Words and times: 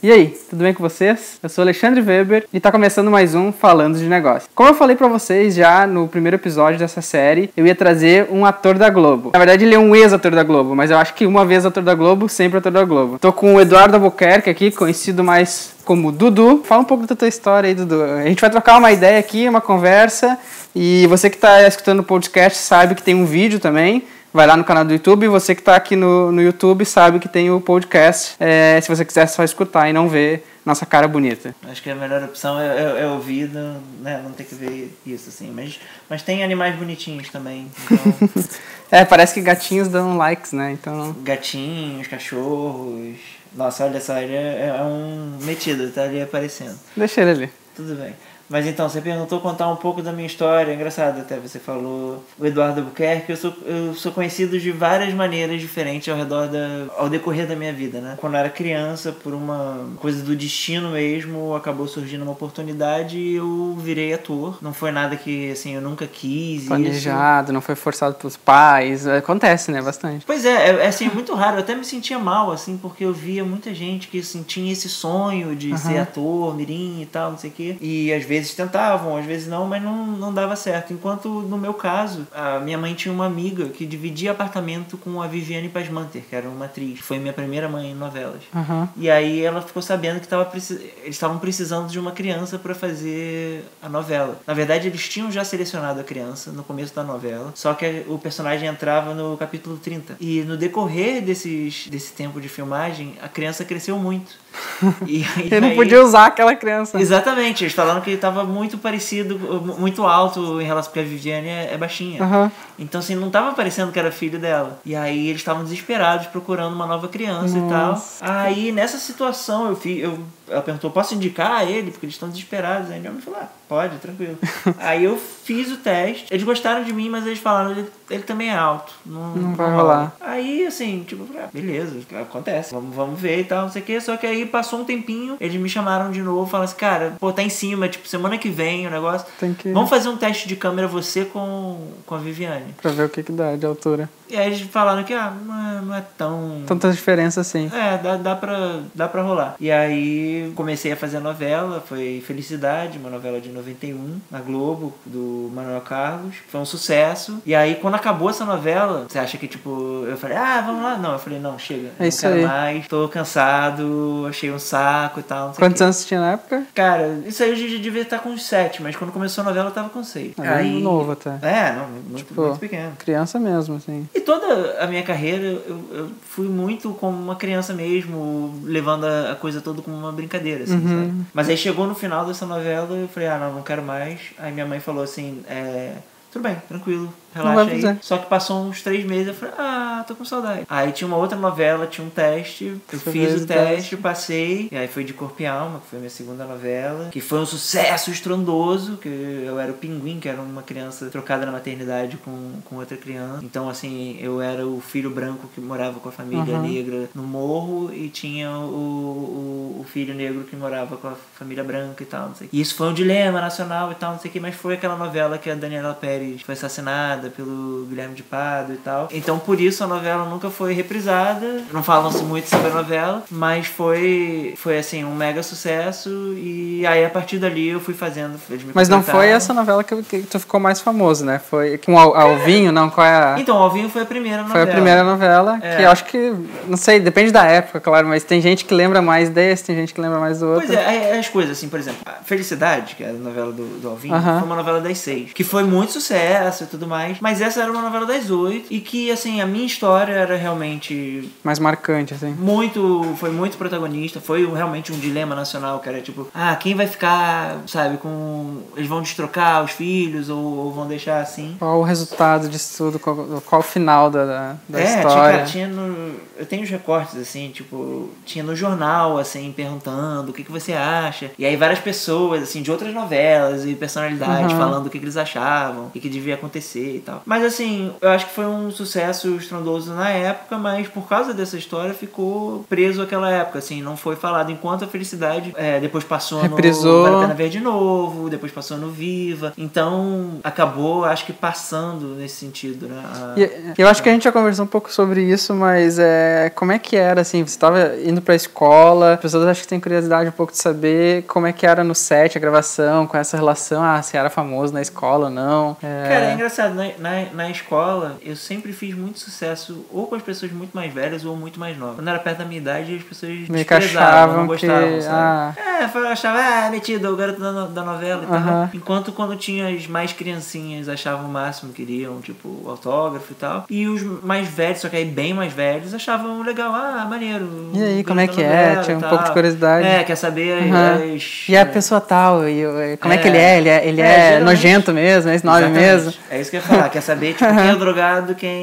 E 0.00 0.12
aí, 0.12 0.38
tudo 0.48 0.62
bem 0.62 0.72
com 0.72 0.80
vocês? 0.80 1.40
Eu 1.42 1.48
sou 1.48 1.62
Alexandre 1.62 2.00
Weber 2.00 2.46
e 2.52 2.60
tá 2.60 2.70
começando 2.70 3.10
mais 3.10 3.34
um 3.34 3.50
Falando 3.50 3.98
de 3.98 4.04
Negócio. 4.04 4.48
Como 4.54 4.68
eu 4.68 4.74
falei 4.74 4.94
para 4.94 5.08
vocês 5.08 5.56
já 5.56 5.88
no 5.88 6.06
primeiro 6.06 6.36
episódio 6.36 6.78
dessa 6.78 7.02
série, 7.02 7.50
eu 7.56 7.66
ia 7.66 7.74
trazer 7.74 8.28
um 8.30 8.46
ator 8.46 8.78
da 8.78 8.88
Globo. 8.90 9.32
Na 9.32 9.40
verdade, 9.40 9.64
ele 9.64 9.74
é 9.74 9.78
um 9.78 9.96
ex-ator 9.96 10.30
da 10.30 10.44
Globo, 10.44 10.76
mas 10.76 10.92
eu 10.92 10.98
acho 10.98 11.14
que 11.14 11.26
uma 11.26 11.44
vez 11.44 11.66
ator 11.66 11.82
da 11.82 11.96
Globo, 11.96 12.28
sempre 12.28 12.58
ator 12.58 12.70
da 12.70 12.84
Globo. 12.84 13.18
Tô 13.18 13.32
com 13.32 13.56
o 13.56 13.60
Eduardo 13.60 13.96
Albuquerque 13.96 14.48
aqui, 14.48 14.70
conhecido 14.70 15.24
mais 15.24 15.74
como 15.84 16.12
Dudu. 16.12 16.62
Fala 16.64 16.82
um 16.82 16.84
pouco 16.84 17.04
da 17.04 17.16
tua 17.16 17.26
história 17.26 17.66
aí, 17.66 17.74
Dudu. 17.74 18.00
A 18.00 18.22
gente 18.22 18.40
vai 18.40 18.50
trocar 18.50 18.78
uma 18.78 18.92
ideia 18.92 19.18
aqui, 19.18 19.48
uma 19.48 19.60
conversa, 19.60 20.38
e 20.76 21.08
você 21.08 21.28
que 21.28 21.38
tá 21.38 21.66
escutando 21.66 22.00
o 22.00 22.04
podcast 22.04 22.56
sabe 22.60 22.94
que 22.94 23.02
tem 23.02 23.16
um 23.16 23.26
vídeo 23.26 23.58
também 23.58 24.04
vai 24.32 24.46
lá 24.46 24.56
no 24.56 24.64
canal 24.64 24.84
do 24.84 24.92
YouTube. 24.92 25.28
Você 25.28 25.54
que 25.54 25.60
está 25.60 25.76
aqui 25.76 25.96
no, 25.96 26.32
no 26.32 26.42
YouTube 26.42 26.84
sabe 26.84 27.18
que 27.18 27.28
tem 27.28 27.50
o 27.50 27.60
podcast. 27.60 28.36
É, 28.38 28.80
se 28.80 28.88
você 28.88 29.04
quiser 29.04 29.26
só 29.26 29.42
escutar 29.44 29.88
e 29.88 29.92
não 29.92 30.08
ver 30.08 30.44
nossa 30.64 30.84
cara 30.84 31.08
bonita. 31.08 31.54
Acho 31.66 31.82
que 31.82 31.88
a 31.88 31.94
melhor 31.94 32.22
opção 32.22 32.60
é, 32.60 32.66
é, 32.66 33.02
é 33.02 33.06
ouvir, 33.06 33.48
né? 33.48 34.20
Não 34.22 34.32
ter 34.32 34.44
que 34.44 34.54
ver 34.54 34.94
isso, 35.06 35.30
assim. 35.30 35.50
Mas, 35.50 35.80
mas 36.10 36.22
tem 36.22 36.44
animais 36.44 36.76
bonitinhos 36.76 37.30
também. 37.30 37.70
Então... 37.84 38.14
é, 38.90 39.04
parece 39.04 39.34
que 39.34 39.40
gatinhos 39.40 39.88
dão 39.88 40.18
likes, 40.18 40.52
né? 40.52 40.72
Então... 40.72 41.16
Gatinhos, 41.22 42.06
cachorros. 42.06 43.16
Nossa, 43.54 43.84
olha 43.86 44.00
só, 44.00 44.18
ele 44.18 44.34
é, 44.34 44.74
é 44.76 44.82
um 44.82 45.38
metido, 45.40 45.90
tá 45.90 46.02
ali 46.02 46.20
aparecendo. 46.20 46.78
Deixa 46.94 47.22
ele 47.22 47.30
ali. 47.30 47.50
Tudo 47.74 47.94
bem. 47.94 48.14
Mas 48.48 48.66
então, 48.66 48.88
você 48.88 49.00
perguntou 49.00 49.40
contar 49.40 49.68
um 49.68 49.76
pouco 49.76 50.02
da 50.02 50.12
minha 50.12 50.26
história, 50.26 50.72
é 50.72 50.74
engraçado 50.74 51.20
até, 51.20 51.36
você 51.36 51.58
falou 51.58 52.22
o 52.38 52.46
Eduardo 52.46 52.80
Albuquerque, 52.80 53.30
eu 53.30 53.36
sou, 53.36 53.52
eu 53.66 53.94
sou 53.94 54.10
conhecido 54.10 54.58
de 54.58 54.70
várias 54.72 55.12
maneiras 55.12 55.60
diferentes 55.60 56.08
ao 56.08 56.16
redor 56.16 56.48
da, 56.48 56.86
ao 56.96 57.08
decorrer 57.08 57.46
da 57.46 57.54
minha 57.54 57.72
vida, 57.72 58.00
né? 58.00 58.14
Quando 58.18 58.34
eu 58.34 58.40
era 58.40 58.48
criança, 58.48 59.12
por 59.12 59.34
uma 59.34 59.86
coisa 59.96 60.22
do 60.22 60.34
destino 60.34 60.90
mesmo, 60.90 61.54
acabou 61.54 61.86
surgindo 61.86 62.22
uma 62.22 62.32
oportunidade 62.32 63.18
e 63.18 63.36
eu 63.36 63.76
virei 63.78 64.14
ator. 64.14 64.58
Não 64.62 64.72
foi 64.72 64.90
nada 64.90 65.16
que, 65.16 65.50
assim, 65.50 65.74
eu 65.74 65.80
nunca 65.80 66.06
quis. 66.06 66.66
Planejado, 66.66 67.46
isso. 67.46 67.52
não 67.52 67.60
foi 67.60 67.74
forçado 67.74 68.14
pelos 68.14 68.36
pais, 68.36 69.06
acontece, 69.06 69.70
né, 69.70 69.82
bastante. 69.82 70.24
Pois 70.24 70.44
é, 70.44 70.70
é, 70.70 70.84
é 70.84 70.86
assim, 70.86 71.08
muito 71.08 71.34
raro, 71.34 71.56
eu 71.56 71.60
até 71.60 71.74
me 71.74 71.84
sentia 71.84 72.18
mal, 72.18 72.50
assim, 72.50 72.78
porque 72.78 73.04
eu 73.04 73.12
via 73.12 73.44
muita 73.44 73.74
gente 73.74 74.08
que, 74.08 74.20
assim, 74.20 74.42
tinha 74.42 74.72
esse 74.72 74.88
sonho 74.88 75.54
de 75.54 75.72
uhum. 75.72 75.76
ser 75.76 75.98
ator, 75.98 76.56
mirim 76.56 77.02
e 77.02 77.06
tal, 77.06 77.32
não 77.32 77.38
sei 77.38 77.50
o 77.50 77.52
quê, 77.52 77.76
e 77.80 78.12
às 78.12 78.24
vezes 78.24 78.37
vezes 78.38 78.54
tentavam, 78.54 79.16
às 79.16 79.26
vezes 79.26 79.46
não, 79.46 79.66
mas 79.66 79.82
não, 79.82 80.06
não 80.06 80.32
dava 80.32 80.56
certo. 80.56 80.92
Enquanto 80.92 81.28
no 81.28 81.58
meu 81.58 81.74
caso, 81.74 82.26
a 82.34 82.58
minha 82.58 82.78
mãe 82.78 82.94
tinha 82.94 83.12
uma 83.12 83.26
amiga 83.26 83.68
que 83.68 83.84
dividia 83.84 84.30
apartamento 84.30 84.96
com 84.96 85.20
a 85.20 85.26
Viviane 85.26 85.68
Pasmanter, 85.68 86.22
que 86.28 86.34
era 86.34 86.48
uma 86.48 86.66
atriz. 86.66 87.00
Foi 87.00 87.18
minha 87.18 87.32
primeira 87.32 87.68
mãe 87.68 87.90
em 87.90 87.94
novelas. 87.94 88.42
Uhum. 88.54 88.88
E 88.96 89.10
aí 89.10 89.42
ela 89.42 89.60
ficou 89.60 89.82
sabendo 89.82 90.20
que 90.20 90.28
tava, 90.28 90.48
eles 90.52 90.80
estavam 91.06 91.38
precisando 91.38 91.88
de 91.88 91.98
uma 91.98 92.12
criança 92.12 92.58
para 92.58 92.74
fazer 92.74 93.64
a 93.82 93.88
novela. 93.88 94.38
Na 94.46 94.54
verdade, 94.54 94.88
eles 94.88 95.08
tinham 95.08 95.30
já 95.30 95.44
selecionado 95.44 96.00
a 96.00 96.04
criança 96.04 96.50
no 96.52 96.62
começo 96.62 96.94
da 96.94 97.02
novela, 97.02 97.52
só 97.54 97.74
que 97.74 98.04
o 98.08 98.18
personagem 98.18 98.68
entrava 98.68 99.14
no 99.14 99.36
capítulo 99.36 99.76
30. 99.76 100.16
E 100.20 100.42
no 100.42 100.56
decorrer 100.56 101.22
desses, 101.22 101.86
desse 101.88 102.12
tempo 102.12 102.40
de 102.40 102.48
filmagem, 102.48 103.14
a 103.22 103.28
criança 103.28 103.64
cresceu 103.64 103.98
muito. 103.98 104.32
E, 105.06 105.20
e 105.20 105.48
Ele 105.50 105.60
não 105.60 105.74
podia 105.74 106.02
usar 106.02 106.26
aquela 106.26 106.54
criança. 106.54 107.00
Exatamente, 107.00 107.64
eles 107.64 107.74
falaram 107.74 108.00
que 108.00 108.16
estava 108.28 108.44
muito 108.44 108.78
parecido, 108.78 109.38
muito 109.78 110.06
alto 110.06 110.60
em 110.60 110.64
relação 110.64 110.90
porque 110.90 111.00
a 111.00 111.08
Viviane 111.08 111.48
é, 111.48 111.74
é 111.74 111.78
baixinha. 111.78 112.22
Uhum. 112.22 112.50
Então, 112.78 113.00
assim, 113.00 113.14
não 113.14 113.28
estava 113.28 113.54
parecendo 113.54 113.92
que 113.92 113.98
era 113.98 114.10
filho 114.10 114.38
dela. 114.38 114.80
E 114.84 114.94
aí 114.94 115.28
eles 115.28 115.40
estavam 115.40 115.64
desesperados 115.64 116.26
procurando 116.26 116.74
uma 116.74 116.86
nova 116.86 117.08
criança 117.08 117.58
Nossa. 117.58 117.58
e 117.58 118.28
tal. 118.28 118.34
Aí 118.34 118.72
nessa 118.72 118.98
situação 118.98 119.68
eu, 119.68 119.76
fi, 119.76 119.98
eu 119.98 120.18
ela 120.50 120.62
perguntou, 120.62 120.90
posso 120.90 121.14
indicar 121.14 121.52
a 121.52 121.64
ele? 121.64 121.90
Porque 121.90 122.06
eles 122.06 122.14
estão 122.14 122.28
desesperados. 122.28 122.90
Aí 122.90 123.00
o 123.00 123.08
homem 123.08 123.20
falou, 123.20 123.40
ah, 123.42 123.48
pode, 123.68 123.96
tranquilo. 123.98 124.38
aí 124.78 125.04
eu 125.04 125.16
fiz 125.16 125.70
o 125.70 125.76
teste. 125.76 126.26
Eles 126.30 126.44
gostaram 126.44 126.84
de 126.84 126.92
mim, 126.92 127.08
mas 127.08 127.26
eles 127.26 127.38
falaram, 127.38 127.72
ele, 127.72 127.86
ele 128.10 128.22
também 128.22 128.50
é 128.50 128.56
alto. 128.56 128.92
Não, 129.04 129.34
não 129.34 129.54
vai 129.54 129.74
rolar. 129.74 130.16
Aí, 130.20 130.66
assim, 130.66 131.04
tipo, 131.06 131.26
ah, 131.38 131.48
beleza, 131.52 131.96
acontece. 132.20 132.74
Vamos, 132.74 132.94
vamos 132.94 133.20
ver 133.20 133.40
e 133.40 133.44
tal, 133.44 133.62
não 133.62 133.70
sei 133.70 133.82
o 133.82 133.84
quê. 133.84 134.00
Só 134.00 134.16
que 134.16 134.26
aí 134.26 134.46
passou 134.46 134.80
um 134.80 134.84
tempinho, 134.84 135.36
eles 135.40 135.60
me 135.60 135.68
chamaram 135.68 136.10
de 136.10 136.22
novo, 136.22 136.50
falaram 136.50 136.68
assim, 136.68 136.78
cara, 136.78 137.16
pô, 137.18 137.32
tá 137.32 137.42
em 137.42 137.50
cima, 137.50 137.88
tipo, 137.88 138.06
semana 138.08 138.38
que 138.38 138.48
vem 138.48 138.86
o 138.86 138.90
negócio. 138.90 139.26
Tem 139.38 139.54
que... 139.54 139.72
Vamos 139.72 139.90
fazer 139.90 140.08
um 140.08 140.16
teste 140.16 140.48
de 140.48 140.56
câmera 140.56 140.88
você 140.88 141.24
com, 141.24 141.92
com 142.06 142.14
a 142.14 142.18
Viviane. 142.18 142.74
Pra 142.80 142.90
ver 142.90 143.04
o 143.04 143.08
que 143.08 143.22
que 143.22 143.32
dá 143.32 143.54
de 143.56 143.66
altura. 143.66 144.08
E 144.30 144.36
aí 144.36 144.46
eles 144.48 144.60
falaram 144.60 145.02
que, 145.04 145.14
ah, 145.14 145.32
não 145.44 145.54
é, 145.54 145.80
não 145.82 145.94
é 145.94 146.04
tão... 146.16 146.62
Tanta 146.66 146.90
diferença 146.90 147.40
assim. 147.40 147.70
É, 147.74 147.98
dá, 147.98 148.16
dá, 148.16 148.36
pra, 148.36 148.80
dá 148.94 149.08
pra 149.08 149.22
rolar. 149.22 149.56
E 149.60 149.70
aí 149.70 150.52
comecei 150.54 150.92
a 150.92 150.96
fazer 150.96 151.20
novela, 151.20 151.82
foi 151.86 152.22
Felicidade, 152.26 152.98
uma 152.98 153.10
novela 153.10 153.40
de 153.40 153.48
91, 153.48 154.18
na 154.30 154.40
Globo, 154.40 154.94
do 155.04 155.50
Manuel 155.54 155.80
Carlos. 155.80 156.36
Foi 156.48 156.60
um 156.60 156.64
sucesso. 156.64 157.40
E 157.44 157.54
aí, 157.54 157.76
quando 157.76 157.94
acabou 157.94 158.30
essa 158.30 158.44
novela, 158.44 159.06
você 159.08 159.18
acha 159.18 159.38
que, 159.38 159.48
tipo, 159.48 160.04
eu 160.06 160.16
falei, 160.16 160.36
ah, 160.36 160.60
vamos 160.60 160.82
lá? 160.82 160.96
Não, 160.96 161.12
eu 161.12 161.18
falei, 161.18 161.38
não, 161.38 161.58
chega. 161.58 161.88
É 161.88 161.92
não 162.00 162.06
isso 162.06 162.20
quero 162.22 162.34
aí. 162.34 162.46
mais, 162.46 162.88
tô 162.88 163.08
cansado, 163.08 164.26
achei 164.28 164.50
um 164.50 164.58
saco 164.58 165.20
e 165.20 165.22
tal. 165.22 165.52
Quantos 165.56 165.80
anos 165.80 165.96
você 165.96 166.06
tinha 166.06 166.20
na 166.20 166.32
época? 166.32 166.64
Cara, 166.74 167.20
isso 167.26 167.42
aí 167.42 167.50
eu 167.50 167.56
já 167.56 167.78
devia 167.78 168.02
estar 168.02 168.18
com 168.18 168.30
uns 168.30 168.44
sete, 168.44 168.82
mas 168.82 168.96
quando 168.96 169.12
começou 169.12 169.42
a 169.42 169.46
novela 169.46 169.68
eu 169.68 169.74
tava 169.74 169.88
com 169.88 170.02
seis. 170.02 170.32
É, 170.38 170.48
aí... 170.48 170.82
novo 170.82 171.12
até. 171.12 171.38
É, 171.42 171.72
não, 171.72 171.88
muito, 171.88 172.16
tipo, 172.16 172.42
muito 172.42 172.58
pequeno. 172.58 172.92
Criança 172.98 173.38
mesmo, 173.38 173.76
assim. 173.76 174.08
E 174.18 174.20
toda 174.20 174.82
a 174.82 174.86
minha 174.88 175.04
carreira, 175.04 175.44
eu, 175.44 175.84
eu 175.92 176.08
fui 176.22 176.48
muito 176.48 176.92
como 176.94 177.16
uma 177.16 177.36
criança 177.36 177.72
mesmo, 177.72 178.60
levando 178.64 179.04
a, 179.04 179.30
a 179.30 179.36
coisa 179.36 179.60
toda 179.60 179.80
como 179.80 179.96
uma 179.96 180.10
brincadeira 180.10 180.64
assim, 180.64 180.74
uhum. 180.74 180.88
sabe? 180.88 181.26
Mas 181.32 181.48
aí 181.48 181.56
chegou 181.56 181.86
no 181.86 181.94
final 181.94 182.26
dessa 182.26 182.44
novela, 182.44 182.96
eu 182.96 183.06
falei, 183.06 183.28
ah, 183.28 183.38
não, 183.38 183.54
não 183.54 183.62
quero 183.62 183.80
mais. 183.80 184.18
Aí 184.36 184.50
minha 184.50 184.66
mãe 184.66 184.80
falou 184.80 185.04
assim, 185.04 185.44
é, 185.48 185.92
tudo 186.32 186.42
bem, 186.42 186.56
tranquilo, 186.66 187.14
relaxa 187.42 187.90
aí. 187.90 187.98
Só 188.00 188.18
que 188.18 188.26
passou 188.26 188.64
uns 188.64 188.82
três 188.82 189.04
meses, 189.04 189.28
eu 189.28 189.34
falei, 189.34 189.54
ah, 189.58 190.04
tô 190.06 190.14
com 190.14 190.24
saudade. 190.24 190.66
Aí 190.68 190.92
tinha 190.92 191.08
uma 191.08 191.16
outra 191.16 191.38
novela, 191.38 191.86
tinha 191.86 192.06
um 192.06 192.10
teste, 192.10 192.64
eu 192.92 192.98
Você 192.98 193.10
fiz 193.10 193.42
o 193.42 193.46
teste, 193.46 193.96
passei, 193.96 194.68
e 194.70 194.76
aí 194.76 194.88
foi 194.88 195.04
de 195.04 195.12
Corpo 195.12 195.42
e 195.42 195.46
Alma, 195.46 195.80
que 195.80 195.86
foi 195.86 195.98
minha 195.98 196.10
segunda 196.10 196.44
novela, 196.44 197.08
que 197.10 197.20
foi 197.20 197.40
um 197.40 197.46
sucesso 197.46 198.10
estrondoso, 198.10 198.96
que 198.96 199.08
eu 199.08 199.58
era 199.58 199.70
o 199.70 199.74
Pinguim, 199.74 200.20
que 200.20 200.28
era 200.28 200.40
uma 200.40 200.62
criança 200.62 201.06
trocada 201.06 201.46
na 201.46 201.52
maternidade 201.52 202.16
com, 202.18 202.60
com 202.64 202.76
outra 202.76 202.96
criança. 202.96 203.44
Então, 203.44 203.68
assim, 203.68 204.18
eu 204.20 204.40
era 204.40 204.66
o 204.66 204.80
filho 204.80 205.10
branco 205.10 205.48
que 205.54 205.60
morava 205.60 206.00
com 206.00 206.08
a 206.08 206.12
família 206.12 206.54
uhum. 206.54 206.62
negra 206.62 207.10
no 207.14 207.22
morro 207.22 207.92
e 207.92 208.08
tinha 208.08 208.50
o, 208.50 209.76
o, 209.76 209.80
o, 209.80 209.84
filho 209.84 210.14
negro 210.14 210.44
que 210.44 210.56
morava 210.56 210.96
com 210.96 211.08
a 211.08 211.14
família 211.34 211.64
branca 211.64 212.02
e 212.02 212.06
tal, 212.06 212.28
não 212.28 212.34
sei. 212.34 212.48
E 212.52 212.60
isso 212.60 212.74
foi 212.74 212.88
um 212.88 212.94
dilema 212.94 213.40
nacional 213.40 213.92
e 213.92 213.94
tal, 213.94 214.12
não 214.12 214.18
sei 214.18 214.30
o 214.30 214.32
que, 214.32 214.40
mas 214.40 214.54
foi 214.54 214.74
aquela 214.74 214.96
novela 214.96 215.38
que 215.38 215.50
a 215.50 215.54
Daniela 215.54 215.94
Pérez 215.94 216.42
foi 216.42 216.54
assassinada 216.54 217.27
pelo 217.30 217.86
Guilherme 217.88 218.14
de 218.14 218.22
Pado 218.22 218.72
e 218.72 218.76
tal. 218.76 219.08
Então 219.12 219.38
por 219.38 219.60
isso 219.60 219.82
a 219.84 219.86
novela 219.86 220.24
nunca 220.24 220.50
foi 220.50 220.72
reprisada. 220.72 221.62
Não 221.72 221.82
falam-se 221.82 222.22
muito 222.22 222.48
sobre 222.48 222.68
a 222.68 222.74
novela, 222.74 223.22
mas 223.30 223.66
foi 223.66 224.54
foi 224.56 224.78
assim 224.78 225.04
um 225.04 225.14
mega 225.14 225.42
sucesso 225.42 226.34
e 226.36 226.86
aí 226.86 227.04
a 227.04 227.10
partir 227.10 227.38
dali 227.38 227.68
eu 227.68 227.80
fui 227.80 227.94
fazendo. 227.94 228.38
Mas 228.74 228.88
não 228.88 229.02
foi 229.02 229.28
essa 229.28 229.52
novela 229.52 229.82
que, 229.84 230.02
que 230.02 230.22
tu 230.22 230.38
ficou 230.38 230.60
mais 230.60 230.80
famoso, 230.80 231.24
né? 231.24 231.38
Foi 231.38 231.78
com 231.78 231.94
o 231.94 231.98
Alvinho, 231.98 232.72
não? 232.72 232.90
Qual 232.90 233.06
é 233.06 233.10
a... 233.10 233.36
Então, 233.38 233.56
Alvinho 233.56 233.88
foi 233.88 234.02
a 234.02 234.06
primeira 234.06 234.42
novela. 234.42 234.52
Foi 234.52 234.62
a 234.62 234.66
primeira 234.66 235.04
novela, 235.04 235.58
é. 235.62 235.76
que 235.76 235.82
eu 235.82 235.90
acho 235.90 236.04
que, 236.04 236.34
não 236.66 236.76
sei, 236.76 237.00
depende 237.00 237.30
da 237.30 237.44
época, 237.44 237.80
claro, 237.80 238.06
mas 238.06 238.24
tem 238.24 238.40
gente 238.40 238.64
que 238.64 238.74
lembra 238.74 239.00
mais 239.00 239.30
desse, 239.30 239.64
tem 239.64 239.76
gente 239.76 239.94
que 239.94 240.00
lembra 240.00 240.18
mais 240.18 240.40
do 240.40 240.48
outro. 240.48 240.66
Pois 240.66 240.78
é, 240.78 241.10
é 241.10 241.18
as 241.18 241.28
coisas, 241.28 241.56
assim, 241.56 241.68
por 241.68 241.78
exemplo, 241.78 242.00
Felicidade, 242.24 242.94
que 242.94 243.04
é 243.04 243.10
a 243.10 243.12
novela 243.12 243.52
do, 243.52 243.80
do 243.80 243.88
Alvinho, 243.88 244.14
uh 244.14 244.18
-huh. 244.18 244.38
foi 244.38 244.46
uma 244.46 244.56
novela 244.56 244.80
das 244.80 244.98
seis, 244.98 245.32
que 245.32 245.44
foi 245.44 245.64
muito 245.64 245.92
sucesso 245.92 246.64
e 246.64 246.66
tudo 246.66 246.86
mais, 246.86 247.07
mas 247.20 247.40
essa 247.40 247.62
era 247.62 247.70
uma 247.70 247.82
novela 247.82 248.06
das 248.06 248.30
oito 248.30 248.66
e 248.70 248.80
que, 248.80 249.10
assim, 249.10 249.40
a 249.40 249.46
minha 249.46 249.66
história 249.66 250.12
era 250.12 250.36
realmente. 250.36 251.30
Mais 251.42 251.58
marcante, 251.58 252.14
assim. 252.14 252.30
Muito. 252.32 253.14
Foi 253.18 253.30
muito 253.30 253.56
protagonista. 253.56 254.20
Foi 254.20 254.46
realmente 254.46 254.92
um 254.92 254.98
dilema 254.98 255.34
nacional, 255.34 255.80
que 255.80 255.88
era 255.88 256.00
tipo, 256.00 256.28
ah, 256.34 256.54
quem 256.56 256.74
vai 256.74 256.86
ficar, 256.86 257.58
sabe, 257.66 257.98
com. 257.98 258.62
Eles 258.76 258.88
vão 258.88 259.02
destrocar 259.02 259.64
os 259.64 259.72
filhos 259.72 260.28
ou, 260.28 260.38
ou 260.38 260.72
vão 260.72 260.86
deixar 260.86 261.20
assim. 261.20 261.56
Qual 261.58 261.80
o 261.80 261.82
resultado 261.82 262.48
disso 262.48 262.76
tudo? 262.76 262.98
Qual, 262.98 263.42
qual 263.46 263.60
o 263.60 263.64
final 263.64 264.10
da, 264.10 264.24
da, 264.24 264.56
da 264.68 264.80
é, 264.80 264.84
história? 264.84 265.44
Tinha, 265.44 265.66
tinha 265.66 265.68
no. 265.68 266.14
Eu 266.36 266.46
tenho 266.46 266.62
os 266.62 266.70
recortes, 266.70 267.16
assim, 267.16 267.50
tipo, 267.50 268.10
tinha 268.24 268.44
no 268.44 268.54
jornal, 268.54 269.18
assim, 269.18 269.52
perguntando 269.52 270.30
o 270.30 270.34
que, 270.34 270.44
que 270.44 270.52
você 270.52 270.72
acha. 270.72 271.30
E 271.38 271.44
aí 271.44 271.56
várias 271.56 271.80
pessoas, 271.80 272.42
assim, 272.42 272.62
de 272.62 272.70
outras 272.70 272.94
novelas 272.94 273.64
e 273.64 273.74
personalidades 273.74 274.52
uhum. 274.52 274.58
falando 274.58 274.86
o 274.86 274.90
que, 274.90 274.98
que 274.98 275.04
eles 275.04 275.16
achavam, 275.16 275.86
o 275.86 275.90
que, 275.90 276.00
que 276.00 276.08
devia 276.08 276.34
acontecer 276.34 276.97
e 276.98 277.02
tal. 277.02 277.22
Mas 277.24 277.44
assim, 277.44 277.92
eu 278.00 278.10
acho 278.10 278.26
que 278.26 278.32
foi 278.32 278.46
um 278.46 278.70
sucesso 278.70 279.36
estrondoso 279.36 279.92
na 279.92 280.10
época, 280.10 280.58
mas 280.58 280.88
por 280.88 281.08
causa 281.08 281.32
dessa 281.32 281.56
história 281.56 281.94
ficou 281.94 282.64
preso 282.68 283.02
aquela 283.02 283.30
época, 283.30 283.58
assim, 283.58 283.82
não 283.82 283.96
foi 283.96 284.16
falado. 284.16 284.50
Enquanto 284.50 284.84
a 284.84 284.88
Felicidade 284.88 285.52
é, 285.56 285.80
depois 285.80 286.04
passou 286.04 286.40
Reprisou. 286.40 286.98
no 286.98 287.02
Vale 287.02 287.16
a 287.16 287.20
Pena 287.20 287.34
Ver 287.34 287.48
de 287.48 287.60
novo, 287.60 288.28
depois 288.28 288.52
passou 288.52 288.76
no 288.76 288.90
Viva. 288.90 289.52
Então 289.56 290.38
acabou, 290.44 291.04
acho 291.04 291.24
que 291.24 291.32
passando 291.32 292.14
nesse 292.16 292.36
sentido, 292.36 292.88
né? 292.88 293.02
A, 293.04 293.40
e, 293.40 293.74
eu 293.78 293.88
acho 293.88 294.02
que 294.02 294.08
a 294.08 294.12
gente 294.12 294.24
já 294.24 294.32
conversou 294.32 294.64
um 294.64 294.68
pouco 294.68 294.92
sobre 294.92 295.22
isso, 295.22 295.54
mas 295.54 295.98
é, 295.98 296.50
como 296.54 296.72
é 296.72 296.78
que 296.78 296.96
era, 296.96 297.20
assim, 297.20 297.44
você 297.44 297.54
estava 297.54 297.96
indo 298.04 298.20
pra 298.20 298.34
escola, 298.34 299.14
as 299.14 299.20
pessoas 299.20 299.46
acho 299.46 299.62
que 299.62 299.68
tem 299.68 299.80
curiosidade 299.80 300.28
um 300.28 300.32
pouco 300.32 300.52
de 300.52 300.58
saber 300.58 301.22
como 301.22 301.46
é 301.46 301.52
que 301.52 301.66
era 301.66 301.84
no 301.84 301.94
set, 301.94 302.36
a 302.36 302.40
gravação, 302.40 303.06
com 303.06 303.16
essa 303.16 303.36
relação, 303.36 303.82
ah, 303.82 304.00
se 304.02 304.16
era 304.16 304.30
famoso 304.30 304.72
na 304.72 304.82
escola 304.82 305.26
ou 305.26 305.30
não. 305.30 305.76
É... 305.82 306.08
Cara, 306.08 306.24
é 306.26 306.34
engraçado, 306.34 306.74
na, 306.98 307.10
na, 307.10 307.24
na, 307.34 307.50
escola 307.50 308.18
eu 308.22 308.36
sempre 308.36 308.72
fiz 308.72 308.94
muito 308.94 309.18
sucesso 309.18 309.84
ou 309.90 310.06
com 310.06 310.14
as 310.14 310.22
pessoas 310.22 310.52
muito 310.52 310.72
mais 310.74 310.92
velhas 310.92 311.24
ou 311.24 311.36
muito 311.36 311.58
mais 311.58 311.76
novas. 311.76 311.96
Quando 311.96 312.08
era 312.08 312.18
perto 312.18 312.38
da 312.38 312.44
minha 312.44 312.60
idade, 312.60 312.94
as 312.94 313.02
pessoas 313.02 313.32
Me 313.48 313.64
desprezavam, 313.64 314.38
não 314.38 314.46
gostavam, 314.46 314.96
que... 314.96 315.02
sabe? 315.02 315.14
Ah. 315.16 315.54
É, 315.58 316.08
achava, 316.08 316.38
ah, 316.38 316.70
metido, 316.70 317.12
o 317.12 317.16
garoto 317.16 317.40
da, 317.40 317.66
da 317.66 317.82
novela 317.82 318.22
e 318.22 318.26
uh 318.26 318.30
-huh. 318.30 318.44
tal. 318.44 318.70
Enquanto 318.74 319.12
quando 319.12 319.36
tinha 319.36 319.68
as 319.68 319.86
mais 319.86 320.12
criancinhas 320.12 320.88
achavam 320.88 321.26
o 321.26 321.32
máximo, 321.32 321.72
queriam, 321.72 322.20
tipo, 322.20 322.68
autógrafo 322.68 323.32
e 323.32 323.34
tal. 323.34 323.66
E 323.70 323.86
os 323.86 324.02
mais 324.22 324.48
velhos, 324.48 324.80
só 324.80 324.88
que 324.88 324.96
aí 324.96 325.04
bem 325.04 325.32
mais 325.32 325.52
velhos, 325.52 325.94
achavam 325.94 326.42
legal, 326.42 326.72
ah, 326.74 327.06
maneiro. 327.08 327.70
E 327.74 327.82
aí, 327.82 328.04
como 328.04 328.20
é 328.20 328.26
que 328.26 328.42
é? 328.42 328.76
Tinha 328.82 328.98
um 328.98 329.00
pouco 329.00 329.24
de 329.24 329.32
curiosidade. 329.32 329.86
É, 329.86 330.04
quer 330.04 330.16
saber 330.16 330.62
uhum. 330.62 331.14
as, 331.14 331.44
E 331.48 331.56
a 331.56 331.66
pessoa 331.66 332.00
tal, 332.00 332.48
e, 332.48 332.96
como 332.98 333.12
é, 333.12 333.16
é, 333.16 333.20
que 333.20 333.28
ele 333.28 333.38
é? 333.38 333.58
Ele 333.58 333.68
é, 333.68 333.86
ele 333.86 334.00
é, 334.00 334.34
é 334.34 334.40
nojento 334.40 334.92
mesmo, 334.92 335.30
é 335.30 335.34
esse 335.34 335.44
nome 335.44 335.68
mesmo? 335.68 336.12
É 336.30 336.40
isso 336.40 336.50
que 336.50 336.56
eu 336.56 336.60
ia 336.60 336.77
falar, 336.78 336.90
quer 336.90 337.00
saber 337.00 337.34
tipo, 337.34 337.46
quem 337.46 337.68
é 337.68 337.74
drogado, 337.74 338.34
quem... 338.36 338.60